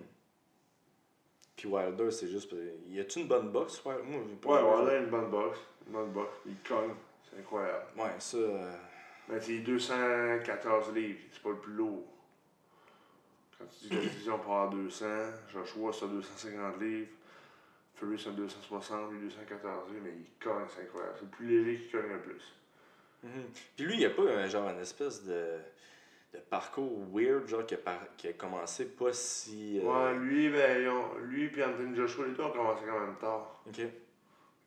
Puis 1.55 1.67
Wilder, 1.69 2.11
c'est 2.11 2.27
juste. 2.27 2.53
Y 2.89 2.99
a-tu 2.99 3.19
une 3.21 3.27
bonne 3.27 3.49
boxe, 3.49 3.81
Wilder? 3.85 4.03
Moi, 4.03 4.21
pas 4.41 4.49
Ouais, 4.49 4.59
vu. 4.59 4.65
voilà, 4.83 4.99
une 4.99 5.09
bonne 5.09 5.29
boxe. 5.29 5.59
Une 5.87 5.93
bonne 5.93 6.11
boxe. 6.11 6.35
Il 6.45 6.55
cogne, 6.67 6.93
incroyable. 7.39 7.85
Ouais, 7.97 8.11
ça. 8.19 8.37
euh, 8.37 8.71
Mais 9.29 9.39
c'est 9.39 9.59
214 9.59 10.93
livres, 10.93 11.19
c'est 11.31 11.41
pas 11.41 11.49
le 11.49 11.57
plus 11.59 11.73
lourd. 11.73 12.03
Quand 13.57 13.65
tu 13.65 13.85
dis 13.85 13.89
que 13.89 13.95
la 13.95 14.01
division 14.09 14.39
part 14.39 14.63
à 14.63 14.67
200, 14.69 15.05
Joshua 15.53 15.91
c'est 15.93 16.07
250 16.07 16.79
livres, 16.81 17.09
Fury 17.95 18.19
c'est 18.21 18.35
260, 18.35 19.11
lui 19.11 19.19
214 19.21 19.89
livres, 19.91 20.01
mais 20.03 20.11
il 20.11 20.43
cogne, 20.43 20.65
c'est 20.67 20.81
incroyable. 20.83 21.13
C'est 21.17 21.25
le 21.25 21.31
plus 21.31 21.47
léger 21.47 21.83
qui 21.85 21.91
cogne 21.91 22.11
le 22.11 22.19
plus. 22.21 22.53
mhm. 23.23 23.43
Puis 23.75 23.85
lui, 23.85 23.93
il 23.95 23.99
y 24.01 24.05
a 24.05 24.09
pas 24.09 24.23
un 24.23 24.47
genre 24.47 24.69
une 24.69 24.79
espèce 24.81 25.23
de, 25.23 25.57
de 26.33 26.39
parcours 26.49 27.05
weird, 27.13 27.47
genre 27.47 27.65
qui 27.65 27.75
a, 27.75 27.77
par- 27.77 28.15
qui 28.17 28.27
a 28.27 28.33
commencé 28.33 28.85
pas 28.85 29.13
si. 29.13 29.79
euh, 29.79 29.83
Ouais, 29.83 30.17
lui, 30.19 30.49
ben, 30.49 30.81
ils 30.81 30.89
ont- 30.89 31.17
lui 31.19 31.45
et 31.45 31.63
Anthony 31.63 31.95
Joshua, 31.95 32.25
les 32.27 32.33
deux 32.33 32.43
ont 32.43 32.51
commencé 32.51 32.83
quand 32.85 32.99
même 32.99 33.15
tard. 33.15 33.63
Ok. 33.67 33.79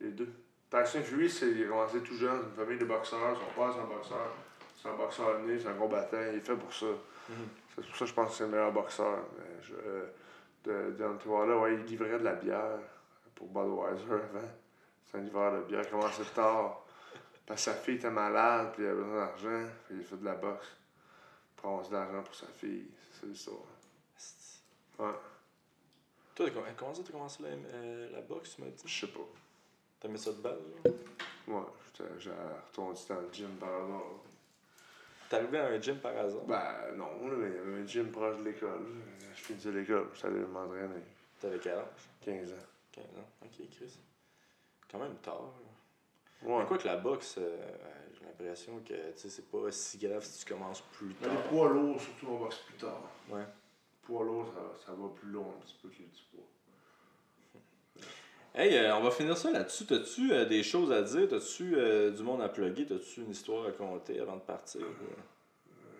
Les 0.01 0.11
deux. 0.11 0.33
Tyson 0.71 1.03
Fury, 1.03 1.31
c'est, 1.31 1.51
il 1.51 1.65
a 1.65 1.69
commencé 1.69 2.01
tout 2.01 2.17
jeune, 2.17 2.43
une 2.51 2.53
famille 2.53 2.79
de 2.79 2.85
boxeurs, 2.85 3.37
son 3.37 3.61
père 3.61 3.73
c'est 3.73 3.81
un 3.81 3.85
boxeur, 3.85 4.35
c'est 4.77 4.89
un 4.89 4.95
boxeur 4.95 5.39
né, 5.41 5.59
c'est 5.59 5.69
un 5.69 5.75
combattant, 5.75 6.21
il 6.31 6.39
est 6.39 6.47
fait 6.47 6.57
pour 6.57 6.73
ça. 6.73 6.87
Mhm. 7.29 7.49
C'est 7.75 7.87
pour 7.87 7.97
ça 7.97 8.05
que 8.05 8.11
je 8.11 8.15
pense 8.15 8.31
que 8.31 8.37
c'est 8.37 8.45
le 8.45 8.51
meilleur 8.51 8.73
boxeur. 8.73 9.19
Mais 9.39 9.63
je, 9.63 9.75
euh, 9.75 10.07
de, 10.65 10.97
Deontay 10.99 11.29
Wilder, 11.29 11.55
ouais, 11.55 11.75
il 11.75 11.85
livrait 11.85 12.19
de 12.19 12.25
la 12.25 12.35
bière 12.35 12.79
pour 13.35 13.47
Budweiser 13.49 14.13
avant. 14.13 14.49
C'est 15.05 15.19
un 15.19 15.21
livreur 15.21 15.53
de 15.55 15.67
bière, 15.67 15.83
il 15.85 15.91
commençait 15.91 16.25
tard. 16.35 16.85
Parce 17.47 17.65
que 17.65 17.71
sa 17.71 17.77
fille 17.77 17.95
était 17.95 18.11
malade, 18.11 18.73
puis 18.75 18.83
il 18.83 18.89
avait 18.89 18.97
besoin 18.97 19.27
d'argent, 19.27 19.69
puis 19.87 19.97
il 19.97 20.01
a 20.01 20.05
fait 20.05 20.17
de 20.17 20.25
la 20.25 20.35
boxe. 20.35 20.67
Pour 21.57 21.71
avoir 21.71 21.89
de 21.89 21.95
l'argent 21.95 22.23
pour 22.23 22.35
sa 22.35 22.47
fille. 22.47 22.91
C'est 23.19 23.27
l'histoire. 23.27 23.59
Ouais, 24.99 25.13
Toi, 26.35 26.51
comment 26.77 26.93
ça, 26.93 27.03
t'as 27.05 27.13
commencé 27.13 27.43
la, 27.43 27.49
euh, 27.51 28.11
la 28.13 28.21
boxe, 28.21 28.57
tu 28.57 28.63
m'as 28.63 28.69
dit? 28.69 28.83
Je 28.85 29.07
sais 29.07 29.13
pas. 29.13 29.21
T'as 30.01 30.09
mis 30.09 30.19
ça 30.19 30.31
de 30.33 30.37
balle, 30.39 30.59
là 30.85 30.91
Ouais, 31.49 31.63
j'ai 32.19 32.31
retourné 32.31 32.99
dans 33.09 33.21
le 33.21 33.29
gym 33.33 33.51
par 33.59 33.69
hasard. 33.71 34.03
T'es 35.29 35.37
arrivé 35.37 35.59
à 35.59 35.67
un 35.69 35.81
gym 35.81 35.99
par 35.99 36.17
hasard? 36.17 36.43
Ben 36.45 36.95
non, 36.97 37.11
mais 37.23 37.49
il 37.49 37.55
y 37.55 37.59
avait 37.59 37.83
un 37.83 37.87
gym 37.87 38.11
proche 38.11 38.37
de 38.39 38.45
l'école. 38.45 38.81
Je 39.35 39.43
finissais 39.43 39.73
l'école, 39.73 40.09
allé 40.23 40.41
m'entraîner. 40.41 41.03
T'avais 41.41 41.59
quel 41.59 41.79
âge? 41.79 41.87
15 42.21 42.53
ans. 42.53 42.57
15 42.93 43.05
ans. 43.05 43.29
Ok, 43.45 43.69
Chris. 43.71 43.99
Quand 44.91 44.99
même 44.99 45.17
tard. 45.17 45.53
Ouais. 46.43 46.59
Mais 46.61 46.67
quoi 46.67 46.79
que 46.79 46.87
la 46.87 46.97
boxe, 46.97 47.37
euh, 47.39 47.57
j'ai 48.15 48.25
l'impression 48.25 48.79
que 48.81 48.95
tu 49.13 49.19
sais, 49.19 49.29
c'est 49.29 49.51
pas 49.51 49.71
si 49.73 49.99
grave 49.99 50.23
si 50.25 50.45
tu 50.45 50.53
commences 50.53 50.81
plus 50.93 51.15
Mais 51.21 51.27
tard. 51.27 51.37
les 51.37 51.49
poids 51.49 51.69
lourds, 51.71 52.01
surtout, 52.01 52.27
on 52.29 52.39
boxe 52.39 52.59
plus 52.59 52.75
tard. 52.77 53.03
Ouais. 53.29 53.45
Poids 54.03 54.25
lourd, 54.25 54.47
ça, 54.55 54.87
ça 54.87 54.93
va 54.93 55.09
plus 55.09 55.31
long 55.31 55.51
un 55.57 55.61
petit 55.61 55.77
peu 55.83 55.89
que 55.89 55.99
les 55.99 56.05
petits 56.05 56.27
poids. 56.33 56.45
Hey, 58.61 58.77
euh, 58.77 58.97
on 58.97 59.03
va 59.03 59.11
finir 59.13 59.37
ça 59.37 59.53
là-dessus. 59.53 59.87
T'as-tu 59.87 60.33
euh, 60.33 60.45
des 60.45 60.65
choses 60.65 60.91
à 60.91 61.01
dire? 61.03 61.29
T'as-tu 61.29 61.75
euh, 61.77 62.11
du 62.11 62.23
monde 62.25 62.43
à 62.43 62.49
plugger? 62.49 62.87
T'as-tu 62.87 63.21
une 63.21 63.31
histoire 63.31 63.67
à 63.67 63.71
compter 63.71 64.19
avant 64.19 64.35
de 64.35 64.41
partir? 64.41 64.81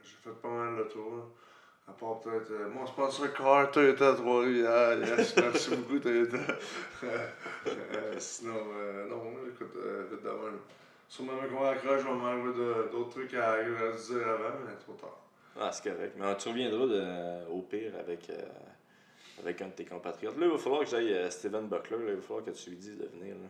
J'ai 0.03 0.17
fait 0.31 0.37
pas 0.43 0.49
mal 0.49 0.77
de 0.79 0.83
tours. 0.85 1.13
là. 1.17 1.23
À 1.89 1.93
part 1.93 2.19
peut-être. 2.21 2.51
euh, 2.51 2.69
mon 2.69 2.85
sponsor 2.85 3.33
Car 3.33 3.71
Toyota 3.71 4.11
à 4.11 4.15
Trois-Rivières. 4.15 4.99
Yes, 5.19 5.37
merci 5.37 5.71
beaucoup 5.77 6.01
Toyota. 6.01 6.37
Sinon, 8.19 8.55
non, 9.09 9.23
écoute, 9.49 9.77
vite 10.11 10.23
de 10.25 10.29
même. 10.29 10.59
Sûrement, 11.09 11.33
quand 11.49 11.63
on 11.63 11.65
accroche, 11.65 12.01
je 12.01 12.07
vais 12.07 12.13
m'enlever 12.13 12.59
de- 12.59 12.91
d'autres 12.91 13.11
trucs 13.11 13.35
à, 13.35 13.53
à 13.53 13.63
dire 13.63 14.29
avant, 14.29 14.59
mais 14.67 14.75
trop 14.85 14.93
tard. 14.95 15.19
Ah, 15.59 15.71
c'est 15.73 15.91
correct. 15.91 16.15
Mais 16.19 16.37
tu 16.37 16.49
reviendras 16.49 16.87
de- 16.87 17.51
au 17.53 17.63
pire 17.63 17.93
avec, 17.99 18.29
avec 19.43 19.61
un 19.63 19.67
de 19.67 19.73
tes 19.73 19.85
compatriotes. 19.85 20.37
Là, 20.39 20.47
il 20.47 20.53
va 20.53 20.59
falloir 20.59 20.81
que 20.85 20.91
j'aille 20.91 21.13
euh, 21.13 21.31
Steven 21.31 21.67
Buckler. 21.69 21.97
Là, 21.99 22.11
il 22.11 22.17
va 22.17 22.23
falloir 22.23 22.45
que 22.45 22.51
tu 22.51 22.71
lui 22.71 22.77
dises 22.77 22.99
de 22.99 23.07
venir. 23.07 23.35
Là. 23.35 23.49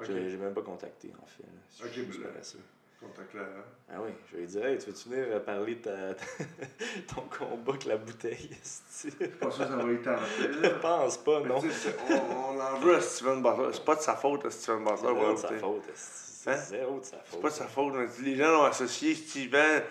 Ok. 0.00 0.06
J'ai 0.06 0.36
même 0.36 0.54
pas 0.54 0.62
contacté, 0.62 1.10
en 1.22 1.26
fait. 1.26 1.42
là. 1.42 1.48
Je 1.78 1.84
Ok, 1.86 1.90
suis 1.92 2.06
juste 2.06 2.20
ben, 2.20 2.28
paresseux. 2.30 2.58
Contact 3.00 3.32
là 3.32 3.40
avant. 3.40 3.62
Ah 3.88 4.02
oui, 4.04 4.10
je 4.30 4.36
vais 4.36 4.42
lui 4.42 4.48
dire, 4.48 4.66
hey, 4.66 4.76
tu 4.78 4.90
veux-tu 4.90 5.08
venir 5.08 5.24
euh, 5.30 5.40
parler 5.40 5.76
de 5.76 5.80
ta, 5.80 6.14
ton 7.14 7.22
combat 7.22 7.70
avec 7.72 7.84
la 7.86 7.96
bouteille? 7.96 8.50
Pas 9.40 9.50
sûr 9.50 9.64
que 9.64 9.70
ça 9.70 9.76
va 9.76 9.82
tenter. 9.94 10.52
Je 10.62 10.68
pense 10.80 11.16
pas, 11.18 11.40
non. 11.40 11.60
c'est- 11.62 11.96
on, 12.10 12.56
on 12.56 12.60
en 12.60 12.78
veut 12.80 12.96
à 12.96 13.00
Steven 13.00 13.42
Butler. 13.42 13.68
C'est 13.72 13.84
pas 13.86 13.94
de 13.96 14.00
sa 14.02 14.16
faute 14.16 14.44
à 14.44 14.50
Steven 14.50 14.84
C'est 14.84 14.92
Butler. 14.92 15.06
zéro 15.06 15.14
voilà, 15.18 15.32
de 15.32 15.38
sa 15.38 15.48
faute. 15.58 15.82
C'est 15.94 16.50
Hein? 16.50 16.56
zéro 16.56 17.00
de 17.00 17.04
sa 17.04 17.16
faute. 17.16 17.26
C'est 17.30 17.40
pas 17.40 17.48
de 17.48 17.54
sa 17.54 17.66
faute. 17.68 17.94
les 18.22 18.36
gens 18.36 18.50
l'ont 18.52 18.64
associé 18.64 19.14
Steven. 19.14 19.82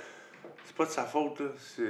C'est 0.79 0.85
pas 0.85 0.85
de 0.85 0.93
sa 0.93 1.03
faute. 1.03 1.39
Là. 1.41 1.47
C'est... 1.57 1.83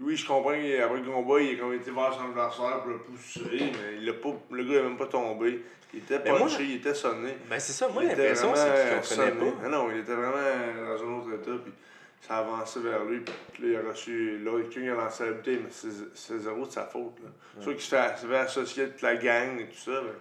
Oui, 0.00 0.16
je 0.16 0.26
comprends 0.26 0.50
qu'après 0.50 1.00
le 1.00 1.10
combat, 1.10 1.40
il 1.40 1.56
a 1.56 1.58
comme 1.58 1.72
été 1.72 1.90
voir 1.90 2.12
son 2.12 2.26
adversaire 2.26 2.82
pour 2.82 2.90
le 2.90 2.98
pousser, 2.98 3.40
mais 3.50 3.96
il 4.02 4.08
a 4.10 4.12
pas... 4.12 4.28
le 4.50 4.64
gars 4.64 4.74
n'a 4.74 4.82
même 4.82 4.98
pas 4.98 5.06
tombé. 5.06 5.64
Il 5.94 6.00
était 6.00 6.18
Mais 6.22 6.30
moi- 6.30 6.40
punché, 6.40 6.64
il 6.64 6.76
était 6.76 6.92
sonné. 6.92 7.34
Ben 7.48 7.58
c'est 7.58 7.72
ça, 7.72 7.88
moi 7.88 8.02
l'impression 8.02 8.52
c'est 8.54 8.64
qu'il 8.64 9.16
euh, 9.16 9.30
comprenait 9.30 9.52
pas. 9.52 9.68
Non, 9.68 9.84
non, 9.84 9.90
il 9.90 10.00
était 10.00 10.12
vraiment 10.12 10.32
dans 10.34 11.02
un 11.02 11.18
autre 11.20 11.34
état. 11.34 11.62
Puis 11.64 11.72
ça 12.20 12.36
avançait 12.36 12.80
vers 12.80 13.02
lui. 13.04 13.20
Puis 13.54 13.62
là, 13.62 13.68
il 13.80 13.86
a 13.86 13.90
reçu. 13.90 14.38
Là, 14.40 14.62
quelqu'un 14.70 14.92
a 14.92 15.04
lancé 15.04 15.24
la 15.24 15.32
bouteille, 15.32 15.60
mais 15.64 15.70
c'est, 16.14 16.38
zéro 16.38 16.66
de 16.66 16.70
sa 16.70 16.84
faute. 16.84 17.18
Là. 17.22 17.30
C'est 17.56 17.62
sûr 17.62 17.72
qu'il 17.72 17.82
se 17.82 18.26
fait, 18.26 18.36
associer 18.36 18.82
avec 18.82 19.00
la 19.00 19.16
gang 19.16 19.58
et 19.58 19.68
tout 19.68 19.78
ça. 19.78 20.02
Mais... 20.04 20.12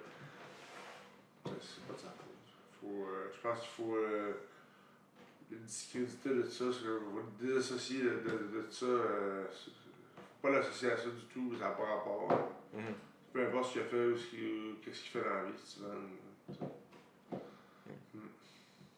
C'est 1.46 1.52
c'est 1.60 1.88
pas 1.88 1.94
de 1.94 2.00
sa 2.00 2.08
faute. 2.08 2.80
Faut, 2.80 3.06
euh, 3.06 3.32
je 3.36 3.42
pense 3.42 3.60
qu'il 3.60 3.86
faut. 3.86 3.96
Euh, 3.96 4.32
le 5.52 5.58
discréditer 5.58 6.30
de 6.30 6.44
ça, 6.44 6.66
le 6.66 7.46
désassocier 7.46 8.02
de, 8.02 8.10
de, 8.10 8.62
de 8.62 8.66
ça. 8.70 8.86
Euh, 8.86 9.44
faut 9.52 10.48
pas 10.48 10.50
l'associer 10.52 10.92
à 10.92 10.98
ça 10.98 11.06
du 11.10 11.26
tout, 11.34 11.54
ça 11.60 11.66
n'a 11.66 11.72
pas 11.72 11.84
rapport. 11.84 12.52
Mhm. 12.74 12.82
Peu 13.34 13.46
importe 13.46 13.68
ce 13.68 13.72
qu'il 13.74 13.82
a 13.82 13.86
fait 13.86 14.06
ou 14.08 14.16
qu'il- 14.16 14.76
qu'est-ce 14.84 15.02
qu'il 15.04 15.12
fait 15.12 15.24
dans 15.28 15.36
la 15.36 15.44
vie, 15.44 15.52
Steven. 15.64 16.10
En 17.34 17.38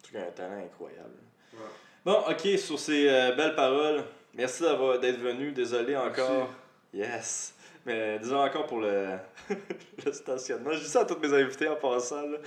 tout 0.02 0.12
cas, 0.12 0.26
un 0.28 0.30
talent 0.32 0.64
incroyable. 0.64 1.14
Ouais. 1.52 1.58
Bon, 2.04 2.22
ok, 2.28 2.58
sur 2.58 2.78
ces 2.78 3.08
euh, 3.08 3.32
belles 3.34 3.54
paroles, 3.54 4.04
merci 4.34 4.62
d'être 4.62 5.20
venu. 5.20 5.52
Désolé 5.52 5.96
encore. 5.96 6.50
Yes. 6.92 7.54
Mais 7.86 8.18
désolé 8.18 8.40
encore 8.48 8.66
pour 8.66 8.80
le, 8.80 9.16
le 10.04 10.12
stationnement. 10.12 10.72
Je 10.72 10.78
dis 10.80 10.88
ça 10.88 11.00
à 11.00 11.04
tous 11.04 11.18
mes 11.18 11.32
invités 11.34 11.68
en 11.68 11.76
passant. 11.76 12.22
là. 12.26 12.38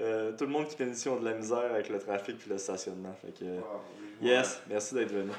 Euh, 0.00 0.32
tout 0.32 0.44
le 0.44 0.50
monde 0.50 0.66
qui 0.66 0.76
fait 0.76 0.84
une 0.84 0.90
mission 0.90 1.16
de 1.18 1.24
la 1.24 1.34
misère 1.34 1.72
avec 1.72 1.88
le 1.88 1.98
trafic 1.98 2.36
et 2.46 2.48
le 2.50 2.58
stationnement. 2.58 3.14
Fait 3.20 3.32
que, 3.32 3.44
Wow, 3.44 3.82
oui, 4.22 4.28
yes, 4.28 4.60
merci 4.68 4.94
d'être 4.94 5.12
venu. 5.12 5.32